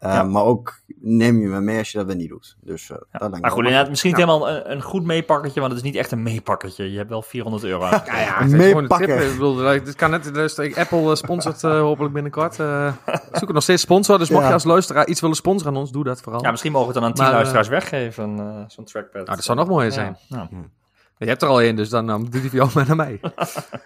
Uh, 0.00 0.12
Ja. 0.12 0.22
Maar 0.22 0.42
ook 0.44 0.80
neem 1.00 1.40
je 1.40 1.48
hem 1.50 1.64
mee 1.64 1.78
als 1.78 1.90
je 1.92 1.98
dat 1.98 2.06
weer 2.06 2.16
niet 2.16 2.28
doet. 2.28 2.56
Dus 2.60 2.82
uh, 2.90 2.96
dat 2.96 3.06
lijkt 3.20 3.34
me 3.34 3.40
Maar 3.40 3.50
goed, 3.50 3.64
inderdaad, 3.64 3.88
misschien 3.88 4.10
niet 4.10 4.20
Ja. 4.20 4.26
helemaal 4.26 4.50
een, 4.50 4.70
een 4.70 4.82
goed 4.82 5.04
meepakkertje, 5.04 5.60
want 5.60 5.72
het 5.72 5.82
is 5.82 5.88
niet 5.88 5.98
echt 5.98 6.10
een 6.12 6.22
meepakkertje. 6.22 6.90
Je 6.92 6.96
hebt 6.96 7.08
wel 7.08 7.22
400 7.22 7.64
euro. 7.64 7.84
Ja, 7.90 8.02
ja, 8.04 8.46
tip. 8.86 9.08
Ik 9.08 9.32
bedoel, 9.32 9.64
eh, 9.70 9.84
dit 9.84 9.94
kan 9.94 10.10
net, 10.10 10.34
dus, 10.34 10.54
eh, 10.58 10.76
Apple 10.76 11.10
eh, 11.10 11.14
sponsort 11.14 11.64
eh, 11.64 11.80
hopelijk 11.80 12.12
binnenkort. 12.14 12.60
eh 12.60 12.92
zoeken 13.32 13.54
nog 13.54 13.62
steeds 13.62 13.82
sponsor. 13.82 14.18
Dus 14.18 14.28
mocht 14.30 14.42
Ja. 14.42 14.48
je 14.48 14.54
als 14.54 14.64
luisteraar 14.64 15.06
iets 15.06 15.20
willen 15.20 15.36
sponsoren 15.36 15.72
aan 15.74 15.78
ons, 15.80 15.90
doe 15.90 16.04
dat 16.04 16.20
vooral. 16.20 16.42
Ja, 16.42 16.50
misschien 16.50 16.72
mogen 16.72 16.88
we 16.88 16.92
het 16.92 17.02
dan 17.02 17.08
aan 17.10 17.14
10 17.16 17.24
Maar, 17.24 17.32
eh, 17.32 17.38
luisteraars 17.50 17.68
weggeven, 17.68 18.38
eh, 18.38 18.64
zo'n 18.66 18.84
trackpad. 18.84 19.24
Nou, 19.24 19.36
dat 19.36 19.44
zou 19.44 19.58
nog 19.58 19.68
mooier 19.68 19.86
Ja, 19.88 19.92
zijn. 19.94 20.16
nou. 20.28 20.46
Je 21.18 21.26
hebt 21.26 21.42
er 21.42 21.48
al 21.48 21.60
één, 21.60 21.76
dus 21.76 21.88
dan 21.88 22.08
um, 22.08 22.30
doet 22.30 22.40
voor 22.40 22.50
jou 22.50 22.70
maar 22.74 22.86
naar 22.86 22.96
mij. 22.96 23.20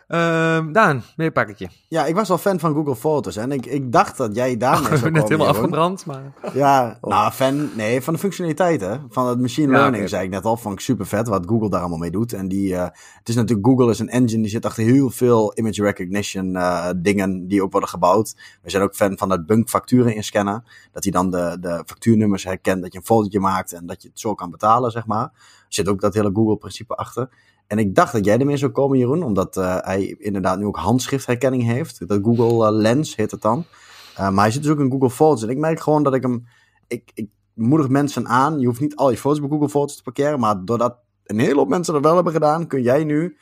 Ehm 0.08 0.72
Daan, 0.72 1.02
meer 1.16 1.30
pakketje. 1.32 1.68
Ja, 1.88 2.04
ik 2.06 2.14
was 2.14 2.28
wel 2.28 2.38
fan 2.38 2.58
van 2.58 2.74
Google 2.74 2.96
Foto's. 2.96 3.36
En 3.36 3.52
ik, 3.52 3.66
ik 3.66 3.92
dacht 3.92 4.16
dat 4.16 4.34
jij 4.34 4.56
daarmee 4.56 4.82
zou 4.98 5.00
hebben 5.00 5.12
net 5.12 5.22
komen, 5.22 5.38
helemaal 5.46 5.54
Jeroen. 5.54 5.78
afgebrand, 5.78 6.06
maar... 6.06 6.52
Ja, 6.54 6.98
nou, 7.02 7.32
fan, 7.32 7.70
nee, 7.76 8.02
van 8.02 8.12
de 8.14 8.18
functionaliteiten. 8.18 9.06
Van 9.10 9.26
het 9.26 9.40
machine 9.40 9.66
Ja, 9.72 9.78
learning, 9.78 9.96
oké. 10.02 10.08
zei 10.08 10.24
ik 10.24 10.30
net 10.30 10.44
al. 10.44 10.56
Vond 10.56 10.74
ik 10.74 10.80
super 10.80 11.06
vet 11.06 11.28
wat 11.28 11.46
Google 11.46 11.70
daar 11.70 11.80
allemaal 11.80 11.98
mee 11.98 12.10
doet. 12.10 12.32
En 12.32 12.48
die, 12.48 12.74
eh, 12.76 12.82
het 13.18 13.28
is 13.28 13.34
natuurlijk, 13.34 13.66
Google 13.66 13.90
is 13.90 13.98
een 13.98 14.08
engine, 14.08 14.42
die 14.42 14.50
zit 14.50 14.66
achter 14.66 14.84
heel 14.84 15.10
veel 15.10 15.52
image 15.54 15.82
recognition 15.82 16.56
eh, 16.56 16.88
dingen 16.96 17.48
die 17.48 17.62
ook 17.62 17.70
worden 17.72 17.88
gebouwd. 17.90 18.36
We 18.62 18.70
zijn 18.70 18.82
ook 18.82 18.94
fan 18.94 19.18
van 19.18 19.28
dat 19.28 19.46
Bunk 19.46 19.68
facturen 19.68 20.14
inscannen. 20.14 20.64
Dat 20.92 21.02
hij 21.02 21.12
dan 21.12 21.30
de, 21.30 21.56
de 21.60 21.82
factuurnummers 21.86 22.44
herkent, 22.44 22.82
dat 22.82 22.92
je 22.92 22.98
een 22.98 23.04
fotootje 23.04 23.40
maakt 23.40 23.72
en 23.72 23.86
dat 23.86 24.02
je 24.02 24.08
het 24.08 24.20
zo 24.20 24.34
kan 24.34 24.50
betalen, 24.50 24.90
zeg 24.90 25.06
maar. 25.06 25.30
Zit 25.74 25.88
ook 25.88 26.00
dat 26.00 26.14
hele 26.14 26.30
Google-principe 26.32 26.94
achter. 26.94 27.28
En 27.66 27.78
ik 27.78 27.94
dacht 27.94 28.12
dat 28.12 28.24
jij 28.24 28.38
ermee 28.38 28.56
zou 28.56 28.72
komen, 28.72 28.98
Jeroen, 28.98 29.22
omdat 29.22 29.56
eh, 29.56 29.76
hij 29.80 30.16
inderdaad 30.18 30.58
nu 30.58 30.64
ook 30.64 30.76
handschriftherkenning 30.76 31.62
heeft. 31.62 32.08
Dat 32.08 32.20
Google 32.22 32.66
eh, 32.66 32.72
Lens 32.72 33.16
heet 33.16 33.30
het 33.30 33.42
dan. 33.42 33.64
Uh, 34.12 34.30
maar 34.30 34.44
hij 34.44 34.50
zit 34.50 34.62
dus 34.62 34.72
ook 34.72 34.78
in 34.78 34.90
Google 34.90 35.10
Foto's. 35.10 35.42
En 35.42 35.48
ik 35.48 35.58
merk 35.58 35.80
gewoon 35.80 36.02
dat 36.02 36.14
ik 36.14 36.22
hem. 36.22 36.46
Ik, 36.86 37.10
ik 37.14 37.28
moedig 37.54 37.88
mensen 37.88 38.28
aan. 38.28 38.60
Je 38.60 38.66
hoeft 38.66 38.80
niet 38.80 38.96
al 38.96 39.10
je 39.10 39.16
foto's 39.16 39.40
bij 39.40 39.48
Google 39.48 39.68
Foto's 39.68 39.96
te 39.96 40.02
parkeren. 40.02 40.40
Maar 40.40 40.64
doordat 40.64 40.96
een 41.24 41.38
hele 41.38 41.54
hoop 41.54 41.68
mensen 41.68 41.94
dat 41.94 42.02
wel 42.02 42.14
hebben 42.14 42.32
gedaan, 42.32 42.66
kun 42.66 42.82
jij 42.82 43.04
nu 43.04 43.36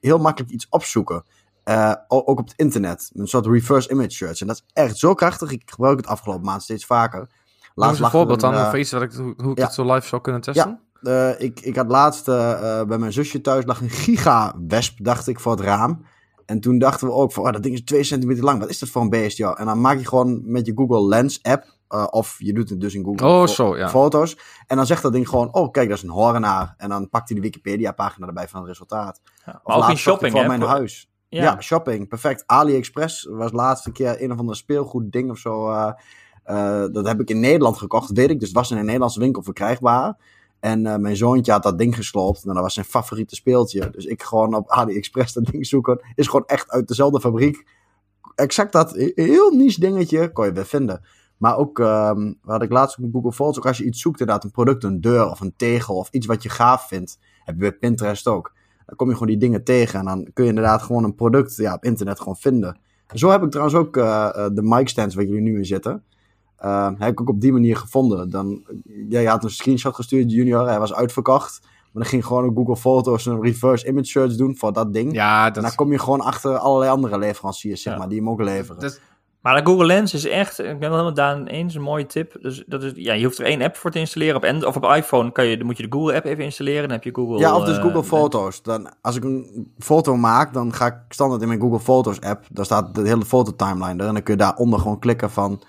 heel 0.00 0.18
makkelijk 0.18 0.52
iets 0.52 0.66
opzoeken. 0.70 1.24
Uh, 1.64 1.94
ook 2.08 2.28
op 2.28 2.38
het 2.38 2.54
internet. 2.56 3.10
Een 3.14 3.26
soort 3.26 3.46
reverse 3.46 3.90
image 3.90 4.10
search. 4.10 4.40
En 4.40 4.46
dat 4.46 4.56
is 4.56 4.64
echt 4.72 4.96
zo 4.96 5.14
krachtig. 5.14 5.50
Ik 5.50 5.62
gebruik 5.70 5.96
het 5.96 6.06
afgelopen 6.06 6.44
maand 6.44 6.62
steeds 6.62 6.86
vaker. 6.86 7.28
Laat 7.74 7.98
een 7.98 8.10
voorbeeld 8.10 8.40
dan, 8.40 8.54
of 8.54 8.74
iets 8.74 8.92
wat 8.92 9.02
ik, 9.02 9.12
hoe, 9.12 9.50
ik 9.50 9.58
ja. 9.58 9.64
het 9.64 9.74
zo 9.74 9.92
live 9.92 10.06
zou 10.06 10.22
kunnen 10.22 10.40
testen? 10.40 10.70
Ja, 10.70 10.91
uh, 11.02 11.40
ik, 11.40 11.60
ik 11.60 11.76
had 11.76 11.88
laatst 11.88 12.28
uh, 12.28 12.82
bij 12.82 12.98
mijn 12.98 13.12
zusje 13.12 13.40
thuis 13.40 13.64
lag 13.64 13.80
een 13.80 13.90
giga-wesp, 13.90 15.04
dacht 15.04 15.28
ik, 15.28 15.40
voor 15.40 15.52
het 15.52 15.60
raam. 15.60 16.04
En 16.46 16.60
toen 16.60 16.78
dachten 16.78 17.06
we 17.06 17.12
ook 17.12 17.32
van, 17.32 17.46
oh, 17.46 17.52
dat 17.52 17.62
ding 17.62 17.74
is 17.74 17.84
2 17.84 18.02
centimeter 18.02 18.44
lang. 18.44 18.60
Wat 18.60 18.68
is 18.68 18.78
dat 18.78 18.88
voor 18.88 19.02
een 19.02 19.10
beest, 19.10 19.36
joh? 19.36 19.60
En 19.60 19.66
dan 19.66 19.80
maak 19.80 19.98
je 19.98 20.06
gewoon 20.06 20.40
met 20.44 20.66
je 20.66 20.72
Google 20.74 21.08
Lens 21.08 21.42
app, 21.42 21.76
uh, 21.88 22.06
of 22.10 22.36
je 22.38 22.52
doet 22.52 22.68
het 22.68 22.80
dus 22.80 22.94
in 22.94 23.04
Google 23.04 23.26
oh, 23.26 23.46
zo, 23.46 23.76
ja. 23.76 23.88
foto's. 23.88 24.38
En 24.66 24.76
dan 24.76 24.86
zegt 24.86 25.02
dat 25.02 25.12
ding 25.12 25.28
gewoon, 25.28 25.54
oh, 25.54 25.70
kijk, 25.70 25.88
dat 25.88 25.96
is 25.96 26.02
een 26.02 26.10
horenaar. 26.10 26.74
En 26.76 26.88
dan 26.88 27.08
pakt 27.08 27.28
hij 27.28 27.36
de 27.36 27.42
Wikipedia-pagina 27.42 28.26
erbij 28.26 28.48
van 28.48 28.60
het 28.60 28.68
resultaat. 28.68 29.20
Ja, 29.46 29.60
maar 29.64 29.76
ook 29.76 29.88
in 29.88 29.96
shopping, 29.96 30.32
voor 30.32 30.40
hè? 30.40 30.46
mijn 30.46 30.62
huis. 30.62 31.10
Ja. 31.28 31.42
ja. 31.42 31.60
shopping, 31.60 32.08
perfect. 32.08 32.42
AliExpress 32.46 33.28
was 33.30 33.50
de 33.50 33.56
laatste 33.56 33.92
keer 33.92 34.22
een 34.22 34.32
of 34.32 34.38
ander 34.38 34.56
speelgoed 34.56 35.12
ding 35.12 35.30
of 35.30 35.38
zo. 35.38 35.70
Uh, 35.70 35.92
uh, 36.46 36.84
dat 36.92 37.06
heb 37.06 37.20
ik 37.20 37.30
in 37.30 37.40
Nederland 37.40 37.76
gekocht, 37.76 38.12
weet 38.12 38.30
ik. 38.30 38.38
Dus 38.38 38.48
het 38.48 38.56
was 38.56 38.70
in 38.70 38.76
een 38.76 38.84
Nederlandse 38.84 39.20
winkel 39.20 39.42
verkrijgbaar. 39.42 40.16
En 40.62 40.86
eh, 40.86 40.96
mijn 40.96 41.16
zoontje 41.16 41.52
had 41.52 41.62
dat 41.62 41.78
ding 41.78 41.96
gesloopt. 41.96 42.44
En 42.44 42.54
dat 42.54 42.62
was 42.62 42.74
zijn 42.74 42.86
favoriete 42.86 43.34
speeltje. 43.34 43.90
Dus 43.90 44.04
ik 44.04 44.22
gewoon 44.22 44.54
op 44.54 44.70
AliExpress 44.70 45.32
dat 45.32 45.44
ding 45.44 45.66
zoeken. 45.66 46.00
Is 46.14 46.26
gewoon 46.26 46.46
echt 46.46 46.70
uit 46.70 46.88
dezelfde 46.88 47.20
fabriek. 47.20 47.66
Exact 48.34 48.72
dat 48.72 48.92
heel 49.14 49.50
niche 49.50 49.80
dingetje 49.80 50.32
kon 50.32 50.44
je 50.44 50.52
weer 50.52 50.66
vinden. 50.66 51.00
Maar 51.36 51.56
ook, 51.56 51.78
um, 51.78 52.38
wat 52.42 52.62
ik 52.62 52.70
laatst 52.70 52.98
op 52.98 53.12
Google 53.12 53.32
Fotos, 53.32 53.58
ook 53.58 53.66
als 53.66 53.78
je 53.78 53.84
iets 53.84 54.00
zoekt, 54.00 54.20
inderdaad 54.20 54.44
een 54.44 54.50
product, 54.50 54.84
een 54.84 55.00
deur 55.00 55.30
of 55.30 55.40
een 55.40 55.54
tegel 55.56 55.96
of 55.96 56.08
iets 56.10 56.26
wat 56.26 56.42
je 56.42 56.48
gaaf 56.48 56.88
vindt, 56.88 57.18
heb 57.44 57.54
je 57.54 57.60
bij 57.60 57.72
Pinterest 57.72 58.26
ook. 58.26 58.52
Dan 58.86 58.96
kom 58.96 59.06
je 59.06 59.12
gewoon 59.12 59.28
die 59.28 59.38
dingen 59.38 59.64
tegen 59.64 59.98
en 59.98 60.04
dan 60.04 60.30
kun 60.32 60.44
je 60.44 60.50
inderdaad 60.50 60.82
gewoon 60.82 61.04
een 61.04 61.14
product 61.14 61.56
ja, 61.56 61.74
op 61.74 61.84
internet 61.84 62.18
gewoon 62.18 62.36
vinden. 62.36 62.78
Zo 63.14 63.30
heb 63.30 63.42
ik 63.42 63.50
trouwens 63.50 63.76
ook 63.76 63.96
uh, 63.96 64.32
de 64.52 64.62
mic 64.62 64.88
stands 64.88 65.14
waar 65.14 65.24
jullie 65.24 65.40
nu 65.40 65.56
in 65.56 65.64
zitten. 65.64 66.04
Uh, 66.64 66.90
heb 66.98 67.10
ik 67.10 67.20
ook 67.20 67.28
op 67.28 67.40
die 67.40 67.52
manier 67.52 67.76
gevonden. 67.76 68.30
Dan, 68.30 68.62
jij 69.08 69.24
had 69.24 69.44
een 69.44 69.50
screenshot 69.50 69.94
gestuurd, 69.94 70.32
Junior. 70.32 70.66
Hij 70.66 70.78
was 70.78 70.94
uitverkocht. 70.94 71.60
Maar 71.62 72.02
dan 72.02 72.12
ging 72.12 72.26
gewoon 72.26 72.48
op 72.48 72.56
Google 72.56 72.76
Foto's 72.76 73.26
een 73.26 73.42
reverse 73.42 73.86
image 73.86 74.04
search 74.04 74.34
doen 74.34 74.56
voor 74.56 74.72
dat 74.72 74.92
ding. 74.92 75.12
Ja, 75.12 75.46
dat... 75.46 75.56
En 75.56 75.62
dan 75.62 75.74
kom 75.74 75.92
je 75.92 75.98
gewoon 75.98 76.20
achter 76.20 76.56
allerlei 76.56 76.90
andere 76.90 77.18
leveranciers, 77.18 77.82
zeg 77.82 77.92
ja. 77.92 77.98
maar, 77.98 78.08
die 78.08 78.18
hem 78.18 78.30
ook 78.30 78.42
leveren. 78.42 78.80
Dat... 78.80 79.00
Maar 79.40 79.56
de 79.56 79.70
Google 79.70 79.86
Lens 79.86 80.14
is 80.14 80.24
echt, 80.24 80.58
ik 80.58 80.66
ben 80.66 80.78
wel 80.78 80.90
helemaal 80.90 81.14
daar 81.14 81.42
eens, 81.42 81.74
een 81.74 81.82
mooie 81.82 82.06
tip. 82.06 82.36
Dus 82.40 82.64
dat 82.66 82.82
is, 82.82 82.92
ja, 82.94 83.12
je 83.12 83.24
hoeft 83.24 83.38
er 83.38 83.44
één 83.44 83.62
app 83.62 83.76
voor 83.76 83.90
te 83.90 83.98
installeren. 83.98 84.36
Op 84.36 84.44
Android, 84.44 84.64
of 84.64 84.76
op 84.76 84.94
iPhone 84.96 85.32
kan 85.32 85.46
je, 85.46 85.56
dan 85.56 85.66
moet 85.66 85.76
je 85.76 85.82
de 85.82 85.92
Google 85.92 86.14
app 86.14 86.24
even 86.24 86.44
installeren. 86.44 86.82
Dan 86.82 86.90
heb 86.90 87.04
je 87.04 87.14
Google... 87.14 87.38
Ja, 87.38 87.56
of 87.56 87.64
dus 87.64 87.76
uh, 87.76 87.82
Google 87.82 88.04
Foto's. 88.04 88.62
Dan, 88.62 88.94
als 89.00 89.16
ik 89.16 89.24
een 89.24 89.72
foto 89.78 90.16
maak, 90.16 90.52
dan 90.52 90.72
ga 90.72 90.86
ik 90.86 90.94
standaard 91.08 91.42
in 91.42 91.48
mijn 91.48 91.60
Google 91.60 91.80
Foto's 91.80 92.20
app. 92.20 92.46
Daar 92.50 92.64
staat 92.64 92.94
de 92.94 93.06
hele 93.06 93.24
fototimeline 93.24 94.02
er. 94.02 94.08
En 94.08 94.14
dan 94.14 94.22
kun 94.22 94.34
je 94.34 94.40
daaronder 94.40 94.78
gewoon 94.78 94.98
klikken 94.98 95.30
van, 95.30 95.62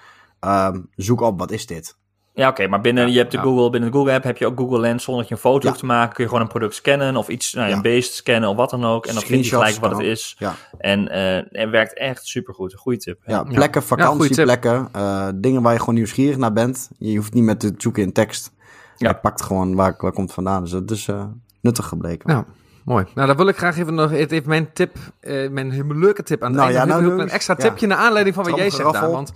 um, 0.45 0.89
zoek 0.95 1.21
op, 1.21 1.39
wat 1.39 1.51
is 1.51 1.65
dit? 1.65 1.97
Ja, 2.35 2.43
oké, 2.43 2.51
okay, 2.51 2.71
maar 2.71 2.81
binnen, 2.81 3.11
je 3.11 3.17
hebt 3.17 3.31
de 3.31 3.37
Google, 3.37 3.69
binnen 3.69 3.91
de 3.91 3.97
Google 3.97 4.13
app 4.13 4.23
heb 4.23 4.37
je 4.37 4.45
ook 4.45 4.59
Google 4.59 4.79
Lens. 4.79 5.03
Zonder 5.03 5.21
dat 5.21 5.29
je 5.31 5.35
een 5.35 5.51
foto 5.51 5.61
ja. 5.61 5.67
hoeft 5.67 5.79
te 5.79 5.85
maken, 5.85 6.13
kun 6.13 6.23
je 6.23 6.29
gewoon 6.29 6.43
een 6.43 6.51
product 6.51 6.75
scannen 6.75 7.15
of 7.15 7.27
iets, 7.27 7.53
nou, 7.53 7.71
een 7.71 7.81
beest 7.81 8.13
scannen 8.13 8.49
of 8.49 8.55
wat 8.55 8.69
dan 8.69 8.85
ook. 8.85 9.05
En 9.05 9.13
dan 9.13 9.23
vind 9.23 9.45
je 9.45 9.51
gelijk 9.51 9.75
wat 9.75 9.91
het 9.91 9.99
is. 9.99 10.35
Ja. 10.37 10.55
En 10.77 10.99
uh, 10.99 11.61
het 11.61 11.69
werkt 11.69 11.97
echt 11.97 12.25
supergoed. 12.27 12.71
Een 12.71 12.77
goede 12.77 12.97
tip. 12.97 13.21
Ja, 13.25 13.43
plekken, 13.43 13.83
vakantieplekken, 13.83 14.89
uh, 14.95 15.27
dingen 15.35 15.61
waar 15.61 15.73
je 15.73 15.79
gewoon 15.79 15.95
nieuwsgierig 15.95 16.37
naar 16.37 16.53
bent. 16.53 16.89
Je 16.97 17.17
hoeft 17.17 17.33
niet 17.33 17.43
met 17.43 17.59
te 17.59 17.73
zoeken 17.77 18.03
in 18.03 18.11
tekst. 18.11 18.51
Ja. 18.97 19.09
Je 19.09 19.15
pakt 19.15 19.41
gewoon 19.41 19.75
waar, 19.75 19.95
waar 19.97 20.13
komt 20.13 20.33
vandaan. 20.33 20.61
Dus 20.61 20.71
dat 20.71 20.91
is 20.91 21.07
uh, 21.07 21.25
nuttig 21.61 21.87
gebleken. 21.87 22.31
Ja. 22.31 22.45
Mooi. 22.85 23.05
Nou, 23.15 23.27
dan 23.27 23.37
wil 23.37 23.47
ik 23.47 23.57
graag 23.57 23.77
even 23.77 23.93
nog 23.93 24.11
even 24.11 24.43
mijn 24.45 24.73
tip, 24.73 24.95
uh, 25.21 25.49
mijn 25.49 25.99
leuke 25.99 26.23
tip 26.23 26.43
aan 26.43 26.51
het 26.51 26.59
nou, 26.59 26.73
einde. 26.73 26.93
Ja, 26.93 26.99
nou, 26.99 27.21
een 27.21 27.29
extra 27.29 27.55
tipje 27.55 27.87
naar 27.87 27.97
aanleiding 27.97 28.35
van 28.35 28.43
wat 28.43 28.55
jij 28.55 28.69
zegt 28.69 28.93
daar. 28.93 29.11
Want 29.11 29.33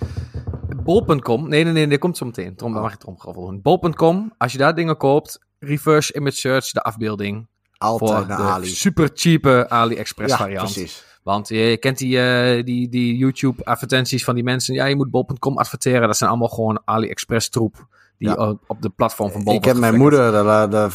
bol.com, 0.88 1.50
nee, 1.50 1.64
nee, 1.64 1.74
nee, 1.74 1.88
dit 1.88 2.00
komt 2.00 2.18
zo 2.18 2.26
meteen. 2.26 2.56
Trom, 2.56 2.74
dan 2.74 2.82
mag 2.82 2.92
je 2.92 2.98
tromgraffel 2.98 3.46
doen. 3.46 3.62
Bol.com, 3.62 4.34
als 4.38 4.52
je 4.52 4.58
daar 4.58 4.76
dingen 4.76 4.98
koopt, 4.98 5.40
reverse 5.60 6.14
image 6.14 6.36
search, 6.36 6.72
de 6.72 6.82
afbeelding. 6.82 7.48
Altijd 7.78 8.12
voor 8.12 8.28
naar 8.28 8.38
de 8.38 8.44
Ali. 8.44 8.68
super 8.68 9.10
cheape 9.14 9.70
AliExpress 9.70 10.32
Ja, 10.32 10.38
variant. 10.38 10.74
precies. 10.74 11.06
Want 11.24 11.48
je, 11.48 11.58
je 11.58 11.78
kent 11.78 11.98
die, 11.98 12.20
eh, 12.22 12.64
die, 12.64 12.90
die 12.90 13.18
YouTube 13.18 13.64
advertenties 13.66 14.24
van 14.24 14.36
die 14.36 14.44
mensen. 14.44 14.74
Ja, 14.74 14.86
je 14.86 14.96
moet 14.96 15.10
bol.com 15.12 15.58
adverteren. 15.58 16.08
Dat 16.08 16.18
zijn 16.18 16.30
allemaal 16.30 16.48
gewoon 16.48 16.82
AliExpress 16.86 17.50
troep. 17.50 17.88
Die 18.18 18.30
Ja. 18.30 18.56
op, 18.68 18.82
de 18.82 18.90
platform 18.90 19.32
van 19.32 19.44
bol 19.44 19.54
Ik 19.54 19.66
heb 19.66 19.78
mijn 19.78 19.98
moeder 19.98 20.32
de, 20.32 20.68
de, 20.70 20.90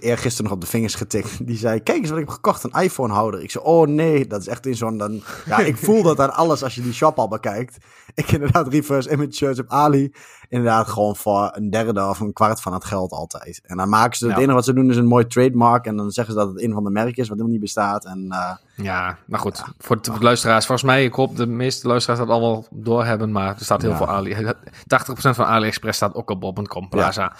eergisteren 0.00 0.44
nog 0.44 0.52
op 0.52 0.60
de 0.60 0.70
vingers 0.70 0.94
getikt. 0.94 1.46
Die 1.46 1.56
zei, 1.56 1.82
kijk 1.82 1.98
eens 1.98 2.08
wat 2.08 2.18
ik 2.18 2.24
heb 2.24 2.34
gekocht, 2.34 2.64
een 2.64 2.82
iPhone 2.82 3.12
houder. 3.12 3.42
Ik 3.42 3.50
zei, 3.50 3.64
oh 3.64 3.86
nee, 3.86 4.26
dat 4.26 4.40
is 4.40 4.48
echt 4.48 4.66
in 4.66 4.76
zo'n... 4.76 4.98
Dan, 4.98 5.22
ja, 5.46 5.58
ik 5.58 5.76
voel 5.76 6.02
dat 6.02 6.20
aan 6.20 6.34
alles 6.34 6.62
als 6.62 6.74
je 6.74 6.82
die 6.82 6.92
shop 6.92 7.18
al 7.18 7.28
bekijkt. 7.28 7.76
Ik 8.14 8.30
inderdaad 8.32 8.68
reverse 8.68 9.10
image 9.12 9.32
search 9.32 9.58
op 9.58 9.68
Ali. 9.68 10.12
Inderdaad 10.48 10.88
gewoon 10.88 11.16
voor 11.16 11.50
een 11.54 11.70
derde 11.70 12.08
of 12.08 12.20
een 12.20 12.32
kwart 12.32 12.60
van 12.60 12.72
het 12.72 12.84
geld 12.84 13.12
altijd. 13.12 13.60
En 13.64 13.76
dan 13.76 13.88
maken 13.88 14.18
ze, 14.18 14.24
het 14.26 14.34
Ja. 14.34 14.40
enige 14.40 14.54
wat 14.54 14.64
ze 14.64 14.72
doen 14.72 14.90
is 14.90 14.96
een 14.96 15.06
mooi 15.06 15.26
trademark. 15.26 15.86
En 15.86 15.96
dan 15.96 16.10
zeggen 16.10 16.34
ze 16.34 16.40
dat 16.40 16.48
het 16.48 16.62
een 16.62 16.72
van 16.72 16.84
de 16.84 16.90
merken 16.90 17.12
is 17.22 17.28
wat 17.28 17.28
helemaal 17.28 17.50
niet 17.50 17.60
bestaat. 17.60 18.04
En 18.04 18.26
eh, 18.30 18.50
Ja, 18.84 19.18
maar 19.26 19.40
goed. 19.40 19.62
Voor 19.78 20.02
de 20.02 20.12
luisteraars, 20.20 20.66
volgens 20.66 20.86
mij, 20.90 21.04
ik 21.04 21.12
hoop 21.14 21.36
de 21.36 21.46
meeste 21.46 21.88
luisteraars 21.88 22.20
dat 22.20 22.28
al 22.28 22.40
wel 22.40 22.66
doorhebben. 22.70 23.32
Maar 23.32 23.54
er 23.58 23.64
staat 23.64 23.82
heel 23.82 23.90
Ja. 23.90 23.96
veel 23.96 24.08
Ali. 24.08 24.34
80% 24.86 25.34
van 25.34 25.44
AliExpress 25.46 25.96
staat 25.96 26.14
ook 26.14 26.30
op 26.30 26.40
bol.com 26.40 26.88
Plaza. 26.88 27.36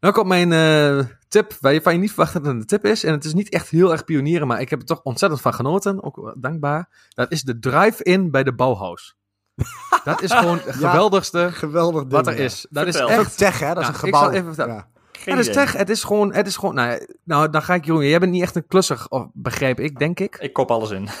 Nou 0.00 0.14
komt 0.14 0.26
mijn 0.28 0.52
eh, 0.52 1.06
tip, 1.28 1.56
waarvan 1.60 1.92
je 1.92 1.98
niet 1.98 2.12
verwacht 2.12 2.32
dat 2.32 2.44
het 2.44 2.54
een 2.54 2.66
tip 2.66 2.84
is. 2.84 3.04
En 3.04 3.12
het 3.12 3.24
is 3.24 3.34
niet 3.34 3.48
echt 3.48 3.68
heel 3.68 3.92
erg 3.92 4.04
pionieren, 4.04 4.46
maar 4.46 4.60
ik 4.60 4.70
heb 4.70 4.80
er 4.80 4.86
toch 4.86 5.00
ontzettend 5.02 5.40
van 5.40 5.54
genoten. 5.54 6.02
Ook 6.04 6.34
dankbaar. 6.38 6.88
Dat 7.08 7.32
is 7.32 7.42
de 7.42 7.58
drive-in 7.58 8.30
bij 8.30 8.42
de 8.44 8.54
Bauhaus. 8.54 9.16
Dat 10.04 10.22
is 10.22 10.32
gewoon 10.32 10.60
het 10.64 10.74
geweldigste 10.74 11.48
geweldig 11.52 12.00
ding. 12.00 12.12
wat 12.12 12.26
er 12.26 12.36
ja. 12.36 12.44
is. 12.44 12.66
Dat 12.70 12.86
is 12.86 12.96
Vertel. 12.96 13.16
Dat 13.16 13.26
is 13.26 13.26
echt... 13.26 13.38
tech, 13.38 13.60
hè? 13.60 13.74
Dat 13.74 13.82
is 13.82 13.88
een 13.88 13.94
ik 13.94 14.00
gebouw. 14.00 14.20
zal 14.20 14.32
even 14.32 14.46
vertellen. 14.46 14.74
Ja. 14.74 14.86
Geen 15.12 15.36
Het 15.36 15.46
is 15.46 15.52
tech, 15.54 15.72
het 15.72 15.90
is 15.90 16.04
gewoon, 16.04 16.34
het 16.34 16.46
is 16.46 16.56
gewoon, 16.56 16.74
nou, 16.74 17.06
nou 17.24 17.50
dan 17.50 17.62
ga 17.62 17.74
ik 17.74 17.84
Jeroen, 17.84 18.08
jij 18.08 18.18
bent 18.18 18.32
niet 18.32 18.42
echt 18.42 18.56
een 18.56 18.66
klusser, 18.66 19.06
of 19.08 19.26
begrijp 19.32 19.80
ik, 19.80 19.98
denk 19.98 20.20
ik. 20.20 20.36
Ik 20.40 20.52
kop 20.52 20.70
alles 20.70 20.90
in. 20.90 21.08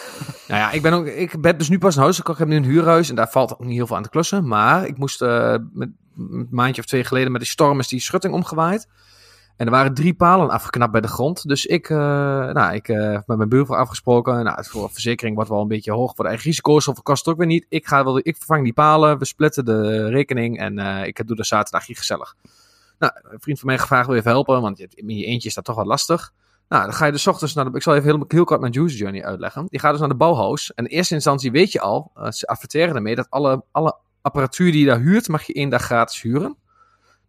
Nou 0.48 0.60
ja, 0.60 0.70
ik 0.70 0.82
ben 0.82 0.92
ook, 0.92 1.06
ik 1.06 1.40
ben 1.40 1.58
dus 1.58 1.68
nu 1.68 1.78
pas 1.78 1.96
een 1.96 2.02
huis 2.02 2.16
gekocht, 2.16 2.40
ik 2.40 2.48
heb 2.48 2.54
nu 2.54 2.64
een 2.64 2.72
huurhuis 2.72 3.08
en 3.08 3.14
daar 3.14 3.28
valt 3.30 3.52
ook 3.52 3.64
niet 3.64 3.76
heel 3.76 3.86
veel 3.86 3.96
aan 3.96 4.02
te 4.02 4.08
klussen. 4.08 4.48
Maar 4.48 4.86
ik 4.86 4.98
moest 4.98 5.22
eh, 5.22 5.54
met, 5.72 5.88
een 6.18 6.46
maandje 6.50 6.80
of 6.80 6.86
twee 6.86 7.04
geleden 7.04 7.32
met 7.32 7.40
die 7.40 7.50
storm 7.50 7.78
is 7.78 7.88
die 7.88 8.00
schutting 8.00 8.34
omgewaaid. 8.34 8.86
En 9.58 9.66
er 9.66 9.72
waren 9.72 9.94
drie 9.94 10.14
palen 10.14 10.50
afgeknapt 10.50 10.92
bij 10.92 11.00
de 11.00 11.08
grond. 11.08 11.48
Dus 11.48 11.66
ik, 11.66 11.90
eh, 11.90 11.96
nou, 12.52 12.74
ik 12.74 12.88
eh, 12.88 13.10
heb 13.12 13.26
met 13.26 13.36
mijn 13.36 13.48
buurvrouw 13.48 13.78
afgesproken. 13.78 14.44
Nou, 14.44 14.64
voor 14.64 14.90
verzekering 14.90 15.34
wordt 15.34 15.50
wel 15.50 15.60
een 15.60 15.68
beetje 15.68 15.92
hoog 15.92 16.14
voor 16.14 16.24
de 16.24 16.30
eigen 16.30 16.46
risico's. 16.46 16.88
Of 16.88 17.02
kost 17.02 17.24
het 17.24 17.34
ook 17.34 17.38
weer 17.40 17.48
niet. 17.48 17.66
Ik, 17.68 17.86
ga 17.86 18.04
wel, 18.04 18.18
ik 18.22 18.36
vervang 18.36 18.64
die 18.64 18.72
palen. 18.72 19.18
We 19.18 19.24
splitten 19.24 19.64
de 19.64 20.08
rekening. 20.08 20.58
En 20.58 20.78
eh, 20.78 21.06
ik 21.06 21.26
doe 21.26 21.36
de 21.36 21.44
zaterdagje 21.44 21.94
gezellig. 21.94 22.34
Nou, 22.98 23.12
een 23.22 23.40
vriend 23.40 23.58
van 23.58 23.68
mij 23.68 23.78
gevraagd 23.78 24.06
wil 24.06 24.16
even 24.16 24.30
helpen. 24.30 24.60
Want 24.60 24.78
je- 24.78 24.88
in 24.94 25.08
je 25.18 25.24
eentje 25.24 25.48
is 25.48 25.54
dat 25.54 25.64
toch 25.64 25.76
wat 25.76 25.86
lastig. 25.86 26.32
Nou, 26.68 26.84
dan 26.84 26.92
ga 26.92 27.06
je 27.06 27.12
dus 27.12 27.22
's 27.22 27.26
ochtends 27.26 27.54
naar 27.54 27.64
de... 27.64 27.76
Ik 27.76 27.82
zal 27.82 27.94
even 27.94 28.26
heel, 28.28 28.44
kort 28.44 28.60
mijn 28.60 28.72
juice 28.72 28.96
journey 28.96 29.24
uitleggen. 29.24 29.66
Je 29.68 29.78
gaat 29.78 29.90
dus 29.90 30.00
naar 30.00 30.08
de 30.08 30.14
Bauhaus. 30.14 30.74
En 30.74 30.84
in 30.84 30.96
eerste 30.96 31.14
instantie 31.14 31.50
weet 31.50 31.72
je 31.72 31.80
al, 31.80 32.12
ze 32.30 32.46
adverteren 32.46 32.94
ermee, 32.96 33.14
dat 33.14 33.26
alle, 33.30 33.62
alle 33.72 33.96
apparatuur 34.22 34.72
die 34.72 34.80
je 34.80 34.86
daar 34.86 35.00
huurt, 35.00 35.28
mag 35.28 35.42
je 35.42 35.52
één 35.52 35.68
dag 35.70 35.82
gratis 35.82 36.22
huren. 36.22 36.56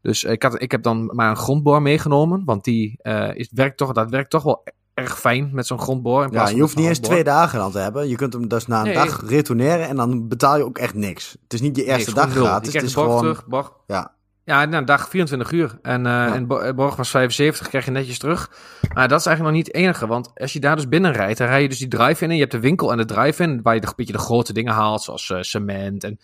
Dus 0.02 0.24
ik, 0.24 0.43
had, 0.43 0.62
ik 0.62 0.72
heb 0.72 0.84
dan 0.84 1.06
maar 1.14 1.30
een 1.30 1.36
grondboor 1.36 1.82
meegenomen, 1.82 2.41
want 2.45 2.64
die 2.64 3.00
eh, 3.02 3.36
is, 3.36 3.50
werkt 3.54 3.78
toch, 3.78 3.91
dat 3.91 4.10
werkt 4.10 4.30
toch 4.30 4.43
wel 4.43 4.64
erg 4.93 5.20
fijn 5.20 5.50
met 5.54 5.68
zo'n 5.68 5.80
grondboor. 5.80 6.24
in 6.24 6.32
Ja, 6.32 6.50
je 6.50 6.62
hoeft 6.62 6.76
niet 6.76 6.84
een 6.84 6.89
eens 6.89 7.00
twee 7.00 7.24
dagen 7.24 7.60
dan 7.60 7.72
te 7.72 7.80
hebben. 7.80 8.08
Je 8.08 8.16
kunt 8.16 8.34
hem 8.34 8.47
dus 8.47 8.68
na 8.68 8.80
een 8.80 8.86
Nee. 8.86 8.93
dag 8.93 9.30
retourneren 9.30 9.88
en 9.88 9.95
dan 9.95 10.28
betaal 10.28 10.58
je 10.58 10.66
ook 10.66 10.78
echt 10.78 10.93
niks. 10.93 11.38
Het 11.43 11.54
is 11.54 11.62
niet 11.62 11.76
je 11.76 11.84
eerste 11.84 12.14
dag 12.14 12.32
gratis. 12.32 12.72
Je 12.72 12.78
Het 12.78 12.88
is 12.88 12.93
gewoon... 12.93 13.20
terug, 13.20 13.45
borg. 13.47 13.74
Ja, 13.88 14.12
Ja, 14.43 14.66
na 14.66 14.78
een 14.78 14.86
dag 14.86 15.10
24 15.10 15.52
uur. 15.52 15.80
En, 15.82 16.06
eh 16.06 16.34
en 16.34 16.47
eh, 16.50 16.74
borg 16.74 16.95
was 16.95 17.10
75, 17.10 17.68
krijg 17.68 17.86
je 17.86 17.91
netjes 17.91 18.20
terug. 18.20 18.52
Maar 18.93 19.08
dat 19.08 19.20
is 19.20 19.26
eigenlijk 19.26 19.56
nog 19.56 19.66
niet 19.66 19.76
het 19.76 19.84
enige. 19.84 20.08
Want 20.08 20.32
als 20.36 20.54
je 20.54 20.60
daar 20.60 20.76
dus 20.76 20.88
binnen 20.88 21.12
rijdt, 21.12 21.38
dan 21.38 21.47
rij 21.47 21.62
je 21.62 21.70
dus 21.70 21.78
die 21.78 21.88
drive-in. 21.88 22.30
En 22.30 22.36
je 22.36 22.41
hebt 22.41 22.52
de 22.54 22.60
winkel 22.60 22.91
en 22.91 22.97
de 22.97 23.06
drive-in, 23.06 23.62
waar 23.62 23.76
je 23.76 23.82
een 23.82 23.93
beetje 23.95 24.14
de 24.14 24.20
grote 24.20 24.54
dingen 24.54 24.74
haalt, 24.74 25.02
zoals 25.02 25.30
eh, 25.30 25.41
cement 25.41 26.04
en 26.04 26.20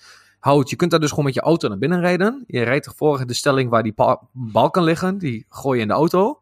Je 0.54 0.76
kunt 0.76 0.92
daar 0.92 1.00
dus 1.00 1.10
gewoon 1.10 1.26
met 1.26 1.34
je 1.34 1.42
auto 1.42 1.68
naar 1.68 1.78
binnen 1.78 2.00
rijden. 2.00 2.44
Je 2.48 2.64
rijdt 2.64 2.94
voor 2.96 3.26
de 3.26 3.34
stelling 3.34 3.70
waar 3.70 3.84
die 3.84 3.94
pa- 3.94 4.22
balken 4.32 4.84
liggen, 4.84 5.18
die 5.18 5.46
gooi 5.50 5.76
je 5.76 5.82
in 5.82 5.88
de 5.88 5.94
auto. 5.94 6.40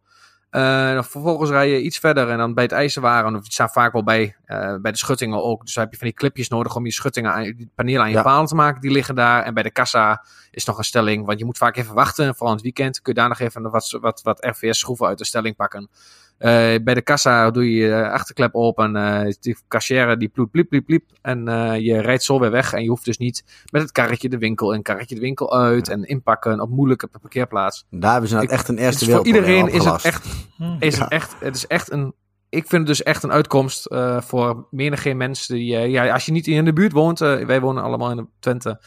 Eh, 0.50 0.94
dan 0.94 1.04
vervolgens 1.06 1.50
rij 1.50 1.70
je 1.70 1.82
iets 1.82 1.98
verder 2.00 2.30
en 2.30 2.38
dan 2.38 2.54
bij 2.54 2.64
het 2.64 2.72
ijzerwaren, 2.72 3.36
of 3.36 3.42
die 3.42 3.52
staan 3.52 3.70
vaak 3.70 3.94
wel 3.94 4.04
bij, 4.04 4.36
eh, 4.46 4.76
bij 4.82 4.92
de 4.92 4.98
schuttingen 4.98 5.44
ook. 5.44 5.66
Dus 5.66 5.74
dan 5.74 5.84
heb 5.84 5.92
je 5.94 5.98
van 6.00 6.08
die 6.08 6.16
clipjes 6.16 6.48
nodig 6.50 6.76
om 6.76 6.86
je 6.86 6.92
schuttingen, 6.92 7.34
aan, 7.34 7.44
die 7.44 7.70
panelen 7.76 8.02
aan 8.02 8.10
je 8.10 8.16
Ja. 8.16 8.22
palen 8.22 8.46
te 8.48 8.56
maken. 8.56 8.82
Die 8.82 8.92
liggen 8.92 9.16
daar. 9.16 9.44
En 9.44 9.54
bij 9.54 9.64
de 9.64 9.72
kassa 9.72 10.26
is 10.52 10.66
nog 10.66 10.78
een 10.78 10.84
stelling, 10.84 11.26
want 11.26 11.40
je 11.40 11.46
moet 11.46 11.58
vaak 11.58 11.78
even 11.78 11.96
wachten. 11.96 12.26
Vooral 12.26 12.48
in 12.48 12.54
het 12.54 12.62
weekend 12.64 13.02
kun 13.02 13.14
je 13.14 13.20
daar 13.20 13.30
nog 13.30 13.40
even 13.40 13.62
wat, 13.72 13.98
wat, 14.02 14.22
wat 14.22 14.46
RVS-schroeven 14.46 15.08
uit 15.08 15.18
de 15.18 15.26
stelling 15.26 15.56
pakken. 15.56 15.90
Eh, 16.38 16.50
bij 16.84 16.94
de 16.94 17.02
kassa 17.02 17.52
doe 17.52 17.72
je 17.76 17.86
je 17.86 18.10
achterklep 18.10 18.56
open. 18.56 18.96
eh 18.96 19.34
die 19.40 19.58
cashier 19.68 20.18
die 20.18 20.28
ploet 20.28 20.52
pliep, 20.52 20.70
pliep, 20.70 20.86
pliep. 20.86 21.04
En 21.22 21.48
eh, 21.48 21.80
je 21.80 22.02
rijdt 22.02 22.24
zo 22.24 22.40
weer 22.40 22.52
weg. 22.52 22.74
En 22.74 22.84
je 22.84 22.90
hoeft 22.90 23.06
dus 23.06 23.18
niet 23.18 23.44
met 23.72 23.82
het 23.82 23.92
karretje 23.92 24.30
de 24.30 24.38
winkel 24.38 24.74
in, 24.74 24.82
karretje 24.82 25.16
de 25.16 25.22
winkel 25.22 25.58
uit. 25.58 25.90
En 25.90 26.04
inpakken 26.04 26.60
op 26.60 26.70
moeilijke 26.70 27.10
parkeerplaats. 27.22 27.86
daar 27.90 28.12
hebben 28.12 28.30
ze 28.30 28.36
nou 28.36 28.48
Ik- 28.48 28.54
echt 28.54 28.68
een 28.68 28.78
eerste 28.78 29.06
Dus 29.06 29.14
voor 29.14 29.26
iedereen 29.26 29.68
is 29.68 29.86
het 29.86 30.04
echt 30.04 30.26
is 30.80 30.98
het 30.98 31.10
echt, 31.10 31.36
het 31.40 31.56
is 31.56 31.68
echt 31.68 31.92
een. 31.92 32.14
Ik 32.50 32.68
vind 32.68 32.88
het 32.88 32.88
dus 32.88 33.04
echt 33.04 33.24
een 33.24 33.32
uitkomst 33.32 33.86
eh, 33.86 34.22
voor 34.22 34.68
menige 34.72 35.14
mensen 35.14 35.56
die. 35.56 35.76
eh, 35.76 35.90
ja, 35.90 36.14
als 36.14 36.26
je 36.26 36.32
niet 36.32 36.48
in 36.48 36.66
de 36.66 36.74
buurt 36.74 36.92
woont. 36.92 37.22
eh, 37.22 37.46
wij 37.46 37.62
wonen 37.62 37.84
allemaal 37.84 38.12
in 38.12 38.18
de 38.18 38.26
Twente. 38.40 38.80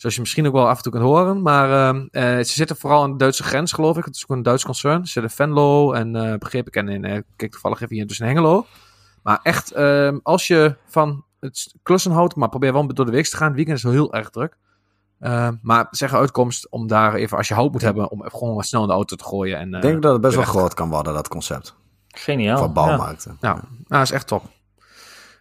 Zoals 0.00 0.14
je 0.14 0.20
misschien 0.20 0.46
ook 0.46 0.52
wel 0.52 0.68
af 0.68 0.76
en 0.76 0.82
toe 0.82 0.92
kunt 0.92 1.04
horen. 1.04 1.42
Maar 1.42 1.88
ehm, 1.88 2.06
eh, 2.10 2.36
ze 2.36 2.52
zitten 2.52 2.76
vooral 2.76 3.02
aan 3.02 3.10
de 3.10 3.16
Duitse 3.16 3.42
grens, 3.42 3.72
geloof 3.72 3.96
ik. 3.96 4.04
Het 4.04 4.16
is 4.16 4.22
ook 4.22 4.36
een 4.36 4.42
Duits 4.42 4.64
concern. 4.64 5.06
Ze 5.06 5.12
zitten 5.12 5.30
in 5.30 5.36
Venlo 5.36 5.92
en 5.92 6.16
eh 6.16 6.38
begreep 6.38 6.66
ik. 6.66 6.76
En 6.76 6.88
in, 6.88 7.04
eh, 7.04 7.22
kijk 7.36 7.50
toevallig 7.50 7.80
even 7.80 7.94
hier 7.94 8.06
dus 8.06 8.20
in 8.20 8.26
Hengelo. 8.26 8.66
Maar 9.22 9.40
echt, 9.42 9.72
ehm, 9.72 10.18
als 10.22 10.46
je 10.46 10.76
van 10.86 11.24
het 11.40 11.74
klussen 11.82 12.12
houdt, 12.12 12.34
maar 12.34 12.48
probeer 12.48 12.72
wel 12.72 12.94
door 12.94 13.04
de 13.04 13.10
week 13.10 13.26
te 13.26 13.36
gaan. 13.36 13.46
Het 13.46 13.56
weekend 13.56 13.76
is 13.76 13.82
wel 13.82 13.92
heel 13.92 14.12
erg 14.12 14.30
druk. 14.30 14.56
Ehm, 15.18 15.54
maar 15.62 15.86
zeg 15.90 16.12
een 16.12 16.18
uitkomst 16.18 16.70
om 16.70 16.86
daar 16.86 17.14
even, 17.14 17.36
als 17.36 17.48
je 17.48 17.54
hout 17.54 17.72
moet 17.72 17.82
hebben, 17.82 18.10
om 18.10 18.18
even 18.24 18.38
gewoon 18.38 18.54
wat 18.54 18.66
snel 18.66 18.82
in 18.82 18.88
de 18.88 18.94
auto 18.94 19.16
te 19.16 19.24
gooien. 19.24 19.58
En, 19.58 19.74
Ik 19.74 19.82
denk 19.82 20.02
dat 20.02 20.12
het 20.12 20.20
best 20.20 20.34
wel 20.34 20.44
groot 20.44 20.74
kan 20.74 20.90
worden, 20.90 21.14
dat 21.14 21.28
concept. 21.28 21.74
Geniaal. 22.08 22.60
Ja. 22.62 22.68
bouwmarkten. 22.68 23.36
Nou, 23.40 23.58
nou, 23.86 24.02
is 24.02 24.10
echt 24.10 24.26
top. 24.26 24.44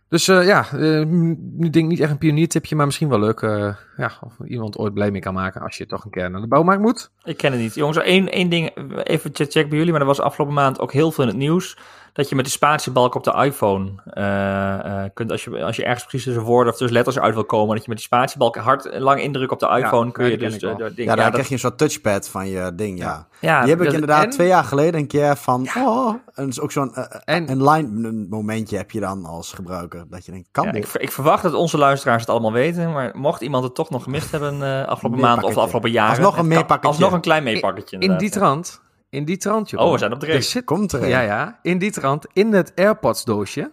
Dus 0.10 0.28
eh, 0.28 0.46
ja, 0.46 0.66
eh, 0.72 1.06
nu 1.06 1.70
denk 1.70 1.76
ik 1.76 1.88
niet 1.88 2.00
echt 2.00 2.12
een 2.12 2.18
pioniertipje, 2.18 2.76
maar 2.76 2.86
misschien 2.86 3.10
wel 3.10 3.20
leuk. 3.20 3.42
eh, 3.42 3.74
ja, 3.98 4.12
of 4.22 4.34
iemand 4.48 4.78
ooit 4.78 4.94
blij 4.94 5.12
mee 5.12 5.22
kan 5.22 5.34
maken 5.34 5.62
als 5.62 5.78
je 5.78 5.86
toch 5.86 6.04
een 6.06 6.12
keer 6.12 6.32
naar 6.32 6.42
de 6.42 6.48
bouwmarkt 6.48 6.82
moet. 6.82 7.12
Ik 7.24 7.38
ken 7.38 7.52
het 7.52 7.62
niet. 7.62 7.76
Jongens, 7.76 7.98
één, 7.98 8.32
één 8.32 8.50
ding, 8.50 8.72
even 9.04 9.32
check 9.34 9.70
bij 9.70 9.78
jullie, 9.78 9.92
maar 9.92 10.02
er 10.02 10.08
was 10.08 10.20
afgelopen 10.20 10.56
maand 10.56 10.80
ook 10.80 10.92
heel 10.92 11.12
veel 11.12 11.24
in 11.24 11.30
het 11.30 11.40
nieuws. 11.40 11.78
Dat 12.14 12.30
je 12.30 12.36
met 12.36 12.46
de 12.46 12.52
spatiebalk 12.52 13.16
op 13.16 13.24
de 13.24 13.34
iPhone 13.44 13.92
eh, 14.14 15.04
eh, 15.04 15.10
kunt, 15.14 15.32
als 15.32 15.44
je, 15.44 15.64
als 15.64 15.76
je 15.76 15.84
ergens 15.84 16.04
precies 16.06 16.24
tussen 16.26 16.44
woorden 16.44 16.72
of 16.74 16.78
tussen 16.80 16.96
letters 16.98 17.20
uit 17.20 17.34
wil 17.34 17.46
komen, 17.46 17.76
dat 17.76 17.84
je 17.84 17.90
met 17.90 17.98
die 17.98 18.06
spatiebalk 18.08 18.56
hard 18.56 18.86
en 18.86 19.02
lang 19.02 19.22
indrukken 19.22 19.62
op 19.62 19.70
de 19.70 19.78
iPhone, 19.80 20.12
kun 20.12 20.30
je 20.30 20.38
dus 20.38 20.58
de 20.60 20.68
ding- 20.78 20.80
Ja, 20.96 21.16
dan 21.16 21.24
dat- 21.24 21.30
krijg 21.32 21.48
je 21.48 21.54
een 21.54 21.60
soort 21.60 21.78
touchpad 21.78 22.30
van 22.30 22.48
je 22.48 22.72
ding, 22.76 22.98
ja. 23.00 23.28
ja, 23.40 23.62
Die 23.62 23.70
heb 23.70 23.82
ik 23.82 23.92
inderdaad 23.92 24.24
en- 24.24 24.30
twee 24.30 24.48
jaar 24.48 24.64
geleden 24.64 25.00
een 25.00 25.08
keer 25.08 25.36
van, 25.36 25.68
oh, 25.78 26.14
en 26.34 26.48
is 26.48 26.60
ook 26.60 26.72
zo'n 26.72 26.94
eh, 26.96 27.04
En- 27.36 27.50
een 27.52 27.70
line 27.70 28.26
momentje 28.30 28.78
heb 28.78 28.92
je 28.92 29.00
dan 29.00 29.26
als 29.26 29.54
gebruiker. 29.54 30.04
Dat 30.10 30.26
je 30.26 30.32
denkt, 30.32 30.48
kan 30.52 30.66
Ja, 30.66 30.72
dit? 30.72 30.86
ik, 30.96 31.02
ik 31.02 31.12
verwacht 31.12 31.44
dat 31.44 31.54
onze 31.54 31.78
luisteraars 31.78 32.22
het 32.22 32.30
allemaal 32.30 32.52
weten, 32.52 32.92
maar 32.92 33.12
mocht 33.14 33.42
iemand 33.42 33.64
het 33.64 33.76
toch 33.76 33.90
nog 33.90 34.04
gemist 34.04 34.32
hebben 34.32 34.64
eh, 34.64 34.88
afgelopen 34.88 35.20
maand 35.20 35.44
of 35.44 35.54
de 35.54 35.60
afgelopen 35.60 35.92
jaren. 35.92 36.16
Alsnog 36.16 36.38
een 36.38 36.48
meepakketje. 36.48 36.88
Alsnog 36.88 37.12
een 37.12 37.22
klein 37.22 37.44
meepakketje. 37.44 37.96
In 37.96 38.02
inderdaad, 38.02 38.20
die 38.32 38.40
trant, 38.40 38.82
in 39.10 39.26
die 39.26 39.38
trant, 39.38 39.70
joh. 39.70 39.82
Oh, 39.86 39.92
we 39.92 39.98
zijn 39.98 40.14
op 40.14 40.20
de 40.20 40.28
Er 40.28 40.34
race. 40.34 40.50
zit, 40.50 40.66
Komt 40.66 40.92
er 40.92 41.08
ja, 41.08 41.22
ja, 41.22 41.60
in 41.62 41.78
die 41.78 41.92
trant, 41.92 42.26
in 42.34 42.54
het 42.54 42.72
AirPods 42.76 43.24
doosje, 43.26 43.72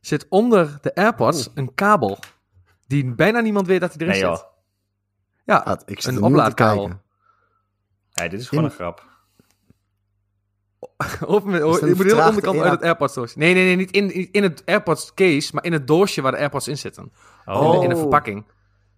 zit 0.00 0.26
onder 0.28 0.78
de 0.80 0.94
AirPods 0.94 1.48
een 1.54 1.74
kabel. 1.74 2.18
Die 2.86 3.14
bijna 3.14 3.40
niemand 3.40 3.66
weet 3.66 3.80
dat 3.80 3.88
hij 3.94 3.98
erin 4.06 4.12
Nee 4.12 4.22
joh. 4.30 4.36
zit. 4.36 4.46
Ja, 5.44 5.56
Ah, 5.56 5.80
ik 5.84 6.00
zit 6.00 6.16
een 6.16 6.22
oplaadkabel. 6.22 6.82
kijken. 6.84 7.02
Nee, 8.12 8.28
dit 8.28 8.40
is 8.40 8.48
gewoon 8.48 8.64
In- 8.64 8.70
een 8.70 8.76
grap. 8.76 9.08
Open 11.26 11.50
met, 11.50 11.62
het 11.62 11.70
je 11.70 11.70
moet 11.70 11.80
de 11.80 11.84
hele 11.86 11.94
vertraagde 11.96 12.26
onderkant 12.30 12.60
uit 12.62 12.70
het 12.72 12.82
AirPods 12.82 13.14
doosje. 13.14 13.38
Nee, 13.38 13.54
nee, 13.54 13.64
nee, 13.64 13.76
niet 13.76 13.90
in, 13.90 14.32
in 14.32 14.42
het 14.42 14.62
AirPods 14.66 15.14
case, 15.14 15.50
maar 15.54 15.64
in 15.64 15.72
het 15.72 15.86
doosje 15.86 16.22
waar 16.22 16.32
de 16.32 16.38
AirPods 16.38 16.68
in 16.68 16.78
zitten. 16.78 17.12
Oh, 17.44 17.64
In, 17.64 17.70
de, 17.78 17.82
in 17.82 17.88
de 17.88 17.94
Oh. 17.94 18.00
verpakking. 18.00 18.44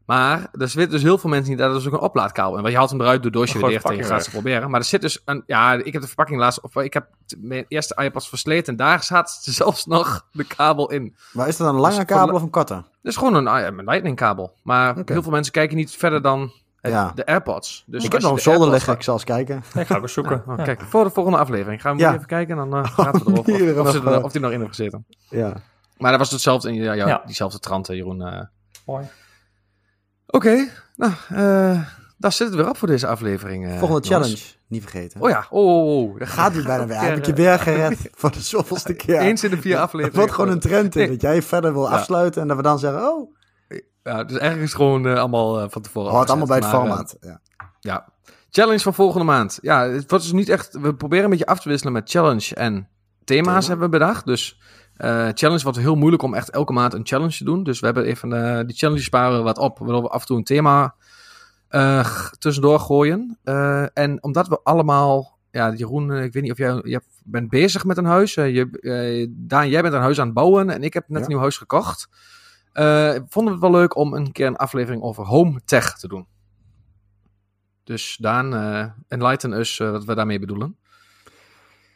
Maar 0.07 0.39
er 0.39 0.49
weten 0.59 0.91
dus 0.91 1.03
heel 1.03 1.19
veel 1.19 1.31
mensen 1.31 1.51
niet 1.51 1.59
dat 1.59 1.73
dus 1.73 1.87
ook 1.87 1.93
een 1.93 1.99
oplaadkabel 2.01 2.55
in. 2.57 2.61
Want 2.61 2.69
je 2.73 2.77
haalt 2.79 2.91
hem 2.91 3.01
eruit, 3.01 3.25
het 3.25 3.33
doosje 3.33 3.59
weer 3.59 3.69
dicht 3.69 3.85
en 3.91 3.97
je 3.97 4.03
gaat 4.03 4.25
ze 4.25 4.31
proberen. 4.31 4.71
Maar 4.71 4.81
er 4.81 4.87
zit 4.87 5.01
dus 5.01 5.23
een... 5.25 5.43
Ja, 5.47 5.73
ik 5.73 5.93
heb 5.93 6.03
de 6.03 6.07
verpakking 6.09 6.41
laatst... 6.41 6.61
Of 6.61 6.77
ik 6.77 6.93
heb 6.93 7.07
mijn 7.39 7.65
eerste 7.69 8.03
iPods 8.03 8.29
versleten 8.29 8.73
en 8.73 8.77
daar 8.77 9.03
zat 9.03 9.31
zelfs 9.61 9.87
nog 9.87 10.27
de 10.33 10.45
kabel 10.45 10.91
in. 10.91 11.17
Maar 11.33 11.49
is 11.49 11.57
dat 11.57 11.69
een 11.69 11.81
lange 11.81 11.97
Dus 11.97 12.05
kabel 12.05 12.27
voor- 12.27 12.35
of 12.35 12.43
een 12.43 12.51
korte? 12.51 12.85
Dus 13.03 13.17
gewoon 13.17 13.35
een, 13.35 13.47
ah 13.49 13.59
ja, 13.61 13.67
een 13.67 13.85
lightning 13.85 14.17
kabel. 14.17 14.55
Maar 14.63 14.97
heel 15.05 15.23
veel 15.23 15.33
mensen 15.33 15.53
kijken 15.53 15.77
niet 15.77 15.91
verder 15.91 16.23
dan 16.23 16.53
het- 16.81 16.93
Ja. 16.93 17.13
de 17.15 17.27
AirPods. 17.27 17.85
Dus 17.87 18.05
ik 18.05 18.13
heb 18.13 18.21
nog 18.21 18.31
een 18.31 18.37
de 18.37 18.43
zolder 18.43 18.71
liggen, 18.71 18.95
ik 18.95 19.03
zal 19.03 19.15
eens 19.15 19.25
kijken. 19.25 19.63
Ja, 19.75 19.81
ik 19.81 19.87
ga 19.87 20.07
zoeken. 20.07 20.43
Oh, 20.47 20.57
Ja. 20.57 20.65
Kijk, 20.65 20.81
voor 20.83 21.05
de 21.05 21.11
volgende 21.11 21.39
aflevering 21.39 21.81
gaan 21.81 21.97
we 21.97 22.03
Ja. 22.03 22.15
even 22.15 22.27
kijken 22.27 22.59
en 22.59 22.71
dan 22.71 22.85
eh 22.85 22.95
praten 22.97 23.25
we 23.25 23.31
erover. 23.31 23.81
Of, 23.81 23.89
of, 23.89 24.05
er- 24.07 24.23
of 24.25 24.33
die 24.33 24.41
nog 24.41 24.51
in 24.51 24.59
heeft 24.61 24.75
gezeten. 24.77 25.07
Ja. 25.29 25.53
Maar 25.97 26.11
dat 26.11 26.21
was 26.21 26.31
hetzelfde 26.31 26.69
in 26.69 26.75
ja, 26.97 27.23
diezelfde 27.27 27.59
trant, 27.59 27.87
Jeroen. 27.87 28.23
eh. 28.23 28.41
Mooi. 28.87 29.05
Oké, 30.33 30.68
nou, 30.97 31.12
eh 31.28 31.80
daar 32.18 32.33
zit 32.33 32.47
het 32.47 32.57
weer 32.57 32.68
op 32.68 32.76
voor 32.76 32.89
deze 32.89 33.07
aflevering. 33.07 33.64
eh, 33.66 33.78
Volgende 33.78 34.09
jongens. 34.09 34.28
challenge, 34.28 34.55
niet 34.66 34.83
vergeten. 34.83 35.20
Oh 35.20 35.28
ja, 35.30 35.47
oh, 35.51 35.66
oh, 35.87 36.11
oh. 36.11 36.18
Dat 36.18 36.28
Gaat 36.28 36.55
nu 36.55 36.62
bijna 36.62 36.87
weer. 36.87 37.01
Heb 37.01 37.16
ik 37.16 37.26
je 37.26 37.33
weer 37.33 37.59
gered 37.59 37.99
voor 38.20 38.30
de 38.33 38.41
zoveelste 38.41 38.93
keer. 38.95 39.18
Eens 39.18 39.45
in 39.45 39.51
de 39.51 39.61
vier 39.61 39.72
Het 39.72 39.83
afleveringen. 39.83 40.18
wordt 40.18 40.33
gewoon 40.35 40.51
een 40.51 40.61
trend 40.61 40.97
in, 40.97 41.09
dat 41.09 41.20
jij 41.20 41.43
verder 41.43 41.72
wil 41.72 41.83
Ja. 41.83 41.89
afsluiten 41.97 42.43
en 42.43 42.49
dat 42.49 42.57
we 42.57 42.62
dan 42.62 42.78
zeggen, 42.78 43.03
oh, 43.03 43.35
Ja, 44.03 44.24
dus 44.24 44.39
eigenlijk 44.39 44.57
is 44.62 44.68
het 44.68 44.74
gewoon 44.74 45.07
eh, 45.07 45.14
allemaal 45.18 45.70
van 45.70 45.83
tevoren 45.83 46.11
hoort 46.12 46.28
allemaal 46.28 46.47
bij 46.47 46.57
het. 46.57 46.66
Maar, 46.66 46.74
formaat. 46.74 47.16
Ja. 47.20 47.41
Ja. 47.80 48.09
Challenge 48.51 48.78
van 48.80 48.95
volgende 48.95 49.24
maand. 49.26 49.59
Ja, 49.62 49.89
het 49.89 50.11
wordt 50.11 50.24
dus 50.24 50.33
niet 50.33 50.49
echt... 50.49 50.78
We 50.80 50.95
proberen 50.95 51.24
een 51.24 51.30
beetje 51.30 51.47
af 51.47 51.61
te 51.61 51.68
wisselen 51.68 51.93
met 51.93 52.11
challenge 52.11 52.55
en 52.55 52.89
thema's 53.24 53.47
Thema. 53.64 53.66
hebben 53.68 53.91
we 53.91 53.99
bedacht. 53.99 54.26
Dus 54.26 54.61
eh, 55.03 55.29
challenge 55.35 55.63
wordt 55.63 55.79
heel 55.79 55.95
moeilijk 55.95 56.23
om 56.23 56.35
echt 56.35 56.51
elke 56.51 56.73
maand 56.73 56.95
een 56.95 57.07
challenge 57.07 57.37
te 57.37 57.45
doen. 57.45 57.63
Dus 57.63 57.81
we 57.81 57.87
hebben 57.87 58.05
even 58.05 58.33
eh, 58.33 58.67
die 58.67 58.77
challenge 58.77 59.03
sparen 59.03 59.45
wat 59.45 59.59
op. 59.59 59.79
Waardoor 59.79 60.03
we 60.03 60.09
af 60.09 60.21
en 60.21 60.27
toe 60.27 60.37
een 60.37 60.45
thema 60.45 60.95
eh, 61.69 62.29
tussendoor 62.39 62.81
gooien. 62.81 63.39
Eh, 63.45 63.87
en 63.99 64.23
omdat 64.23 64.49
we 64.49 64.61
allemaal... 64.63 65.39
Ja, 65.51 65.73
Jeroen, 65.75 66.13
ik 66.13 66.33
weet 66.33 66.43
niet 66.43 66.53
of 66.53 66.59
jij... 66.59 66.81
Je 66.85 67.01
bent 67.25 67.49
bezig 67.49 67.85
met 67.85 67.97
een 67.97 68.05
huis. 68.05 68.35
Je, 68.35 69.29
Daan, 69.37 69.69
jij 69.69 69.83
bent 69.83 69.95
een 69.95 70.01
huis 70.01 70.19
aan 70.19 70.25
het 70.25 70.35
bouwen. 70.35 70.71
En 70.71 70.83
ik 70.83 70.95
heb 70.95 71.09
net 71.09 71.17
Ja. 71.19 71.25
een 71.25 71.31
nieuw 71.31 71.41
huis 71.41 71.57
gekocht. 71.57 72.09
Vonden 73.29 73.45
we 73.45 73.51
het 73.51 73.61
wel 73.61 73.71
leuk 73.71 73.97
om 73.97 74.15
een 74.15 74.33
keer 74.33 74.47
een 74.47 74.57
aflevering 74.57 75.03
over 75.03 75.25
home 75.25 75.61
tech 75.65 75.99
te 75.99 76.09
doen. 76.09 76.27
Dus 77.85 78.17
Daan, 78.21 78.55
enlighten 79.09 79.53
us 79.53 79.79
wat 79.79 80.05
we 80.05 80.15
daarmee 80.15 80.39
bedoelen. 80.39 80.77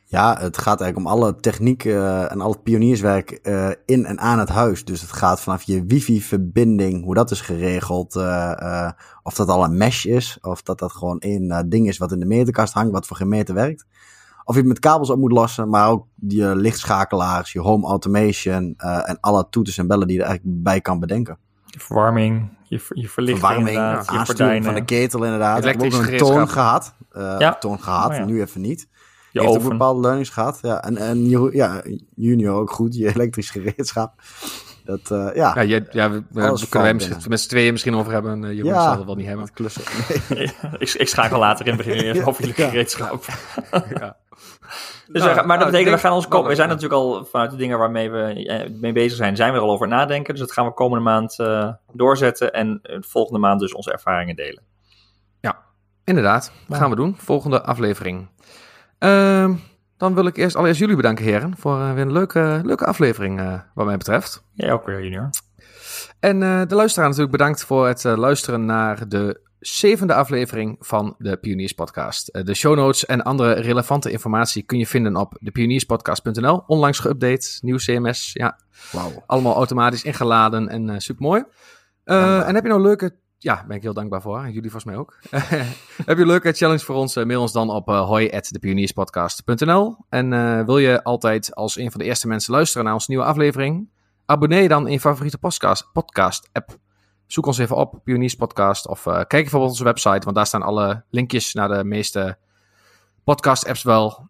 Ja, 0.09 0.37
het 0.41 0.59
gaat 0.59 0.81
eigenlijk 0.81 1.11
om 1.11 1.19
alle 1.19 1.37
techniek 1.37 1.85
eh, 1.85 2.33
en 2.33 2.41
al 2.41 2.51
het 2.51 2.63
pionierswerk 2.63 3.31
eh, 3.31 3.69
in 3.85 4.05
en 4.07 4.19
aan 4.21 4.39
het 4.39 4.49
huis. 4.49 4.85
Dus 4.85 5.01
het 5.01 5.13
gaat 5.13 5.41
vanaf 5.41 5.63
je 5.63 5.85
wifi-verbinding, 5.85 7.05
hoe 7.05 7.15
dat 7.15 7.31
is 7.31 7.41
geregeld. 7.41 8.17
eh, 8.17 8.53
eh, 8.63 8.91
of 9.23 9.35
dat 9.35 9.49
al 9.49 9.65
een 9.65 9.77
mesh 9.77 10.05
is, 10.05 10.39
of 10.41 10.63
dat 10.63 10.79
dat 10.79 10.93
gewoon 10.93 11.19
één 11.19 11.69
ding 11.69 11.89
is 11.89 11.99
wat 11.99 12.13
in 12.13 12.21
de 12.21 12.27
meterkast 12.27 12.73
hangt, 12.73 12.93
wat 12.93 13.07
voor 13.07 13.17
geen 13.17 13.29
meter 13.29 13.55
werkt. 13.55 13.87
Of 14.45 14.55
je 14.55 14.61
het 14.61 14.69
met 14.69 14.79
kabels 14.79 15.11
op 15.11 15.19
moet 15.19 15.33
lossen, 15.33 15.69
maar 15.69 15.89
ook 15.89 16.07
je 16.15 16.57
lichtschakelaars, 16.57 17.53
je 17.53 17.61
home 17.61 17.87
automation 17.87 18.75
eh, 18.77 19.09
en 19.09 19.19
alle 19.21 19.47
toeters 19.51 19.79
en 19.79 19.87
bellen 19.87 20.07
die 20.07 20.17
je 20.17 20.23
er 20.23 20.29
eigenlijk 20.29 20.63
bij 20.63 20.81
kan 20.81 21.01
bedenken. 21.01 21.39
Je 21.65 21.81
verwarming, 21.81 22.49
je, 22.63 22.81
je 22.95 23.09
verlichting 23.09 23.47
Verwarming, 23.49 23.77
je 23.77 23.83
aansturing 23.83 24.27
gordijnen, 24.27 24.63
van 24.65 24.75
de 24.75 24.85
ketel 24.85 25.25
inderdaad. 25.25 25.63
We 25.65 25.69
hebben 25.69 25.87
ook 25.87 25.93
een 25.93 26.17
toon 26.17 26.49
gehad. 26.49 26.95
eh, 27.11 27.35
Ja. 27.39 27.55
Toon 27.55 27.81
gehad, 27.83 28.11
Oh 28.11 28.17
ja. 28.17 28.25
nu 28.25 28.41
even 28.41 28.61
niet. 28.61 28.89
Je 29.41 29.47
heeft 29.47 29.57
oven. 29.59 29.71
bepaalde 29.71 30.01
learnings 30.01 30.29
gehad. 30.31 30.59
Ja, 30.63 30.83
en, 30.85 30.97
en 30.97 31.29
ja, 31.53 31.83
junior 32.15 32.55
ook 32.61 32.71
goed, 32.71 32.97
je 32.97 33.09
elektrisch 33.15 33.51
gereedschap. 33.51 34.13
Dat, 34.85 35.01
eh, 35.11 35.29
ja, 35.35 35.53
Ja, 35.55 35.65
jij, 35.65 35.87
ja 35.91 36.11
we, 36.11 36.23
Alles 36.47 36.69
kunnen 36.69 36.89
wij 36.89 36.97
binnen. 37.09 37.29
met 37.29 37.41
z'n 37.41 37.49
tweeën 37.49 37.73
misschien 37.73 37.95
over 37.95 38.13
hebben. 38.13 38.45
eh 38.45 38.53
Jeroen 38.55 38.73
Ja. 38.73 38.83
zal 38.83 38.97
het 38.97 39.05
wel 39.05 39.15
niet 39.15 39.27
hebben. 39.27 39.53
klussen. 39.53 39.83
ik, 40.79 40.93
ik 40.93 41.09
schakel 41.09 41.39
later 41.39 41.67
in 41.67 41.77
beginnen 41.77 42.05
even 42.05 42.17
Ja, 42.21 42.25
over 42.25 42.41
jullie 42.45 42.63
ja. 42.63 42.69
gereedschap. 42.69 43.25
Ja. 43.71 44.17
Dus 45.07 45.23
Nou, 45.23 45.35
we 45.35 45.47
maar 45.47 45.47
nou, 45.47 45.59
dat 45.59 45.71
betekent, 45.71 45.87
ik 45.87 45.95
we 45.95 45.99
gaan 45.99 46.13
ons 46.13 46.29
komen. 46.29 46.49
We 46.49 46.55
zijn 46.55 46.69
natuurlijk 46.69 47.01
al 47.01 47.25
vanuit 47.25 47.51
de 47.51 47.57
dingen 47.57 47.79
waarmee 47.79 48.11
we 48.11 48.19
eh, 48.47 48.71
mee 48.81 48.93
bezig 48.93 49.17
zijn, 49.17 49.37
zijn 49.37 49.53
we 49.53 49.59
er 49.59 49.65
al 49.65 49.71
over 49.71 49.89
nadenken. 49.89 50.35
Dus 50.35 50.43
dat 50.43 50.53
gaan 50.53 50.67
we 50.67 50.73
komende 50.73 51.05
maand 51.05 51.39
eh, 51.39 51.73
doorzetten 51.93 52.53
en 52.53 52.81
volgende 53.01 53.39
maand 53.39 53.61
dus 53.61 53.75
onze 53.75 53.93
ervaringen 53.93 54.37
delen. 54.37 54.63
Inderdaad, 56.05 56.53
dat 56.69 56.79
gaan 56.79 56.91
we 56.91 56.97
doen. 56.97 57.15
Volgende 57.19 57.63
aflevering. 57.63 58.29
Ehm, 58.99 59.55
dan 59.97 60.15
wil 60.15 60.27
ik 60.27 60.37
eerst 60.37 60.57
allereerst 60.57 60.81
jullie 60.81 60.97
bedanken, 60.97 61.25
heren, 61.25 61.57
voor 61.57 61.81
eh, 61.81 61.93
weer 61.93 62.03
een 62.03 62.13
leuke, 62.13 62.61
leuke 62.65 62.87
aflevering 62.87 63.41
eh, 63.41 63.61
wat 63.75 63.87
mij 63.87 63.97
betreft. 63.97 64.45
Jij 64.53 64.73
ook 64.73 64.87
weer, 64.87 65.03
junior. 65.03 65.31
En 66.21 66.43
eh, 66.43 66.63
de 66.67 66.75
luisteraar 66.75 67.09
natuurlijk 67.09 67.37
bedankt 67.37 67.65
voor 67.65 67.87
het 67.87 68.05
luisteren 68.05 68.65
naar 68.65 69.09
de 69.09 69.41
zevende 69.59 70.15
aflevering 70.15 70.77
van 70.81 71.15
de 71.19 71.37
Pioniers 71.37 71.73
Podcast. 71.73 72.47
De 72.47 72.55
show 72.55 72.77
notes 72.77 73.07
en 73.07 73.23
andere 73.23 73.53
relevante 73.53 74.11
informatie 74.11 74.63
kun 74.63 74.79
je 74.79 74.87
vinden 74.87 75.17
op 75.17 75.37
depionierspodcast.nl. 75.41 76.63
Onlangs 76.67 77.07
geüpdate, 77.07 77.59
nieuw 77.61 77.77
CMS, 77.77 78.31
ja, 78.33 78.59
allemaal 79.27 79.55
automatisch 79.55 80.03
ingeladen 80.03 80.69
en 80.69 81.01
supermooi. 81.01 81.45
En 82.05 82.55
heb 82.55 82.63
je 82.63 82.69
nou 82.69 82.83
leuke... 82.83 83.17
Ja, 83.47 83.65
ben 83.67 83.77
ik 83.77 83.83
heel 83.83 83.95
dankbaar 83.95 84.23
voor. 84.23 84.39
En 84.39 84.53
jullie 84.53 84.71
volgens 84.71 84.85
mij 84.85 84.97
ook. 84.97 85.19
heb 86.07 86.17
je 86.17 86.23
een 86.23 86.27
leuke 86.27 86.53
challenge 86.53 86.85
voor 86.85 86.95
ons? 86.95 87.17
eh, 87.17 87.25
mail 87.25 87.41
ons 87.41 87.53
dan 87.53 87.71
op 87.71 87.89
uh, 87.89 88.11
En 90.09 90.33
eh, 90.33 90.65
wil 90.65 90.79
je 90.79 91.03
altijd 91.03 91.55
als 91.55 91.79
een 91.79 91.91
van 91.91 92.01
de 92.01 92.07
eerste 92.07 92.27
mensen 92.29 92.53
luisteren 92.53 92.85
naar 92.85 92.95
onze 92.95 93.07
nieuwe 93.09 93.25
aflevering? 93.25 93.89
Abonneer 94.25 94.69
dan 94.69 94.87
in 94.87 94.93
je 94.93 95.01
favoriete 95.01 95.39
podcast, 95.39 95.89
podcast 95.93 96.49
app. 96.53 96.79
Zoek 97.27 97.47
ons 97.47 97.59
even 97.59 97.77
op, 97.77 98.01
Pioniers 98.05 98.35
Podcast. 98.35 98.89
Of 98.89 99.03
kijk 99.03 99.47
even 99.47 99.59
op 99.59 99.69
onze 99.69 99.85
website, 99.85 100.25
want 100.25 100.37
daar 100.37 100.47
staan 100.47 100.63
alle 100.63 101.05
linkjes 101.11 101.55
naar 101.55 101.69
de 101.69 101.85
meeste 101.85 102.39
podcast 103.25 103.67
apps 103.67 103.83
wel. 103.83 104.29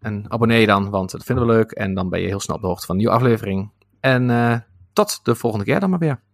En 0.00 0.24
abonneer 0.28 0.60
je 0.60 0.66
dan, 0.66 0.90
want 0.90 1.10
dat 1.10 1.24
vinden 1.24 1.46
we 1.46 1.52
leuk. 1.52 1.70
En 1.70 1.94
dan 1.94 2.08
ben 2.08 2.20
je 2.20 2.26
heel 2.26 2.40
snel 2.40 2.56
op 2.56 2.62
de 2.62 2.68
hoogte 2.68 2.86
van 2.86 2.94
een 2.94 3.00
nieuwe 3.00 3.16
aflevering. 3.16 3.70
En 4.00 4.64
tot 4.92 5.20
de 5.22 5.34
volgende 5.34 5.64
keer 5.64 5.80
dan 5.80 5.90
maar 5.90 5.98
weer. 5.98 6.26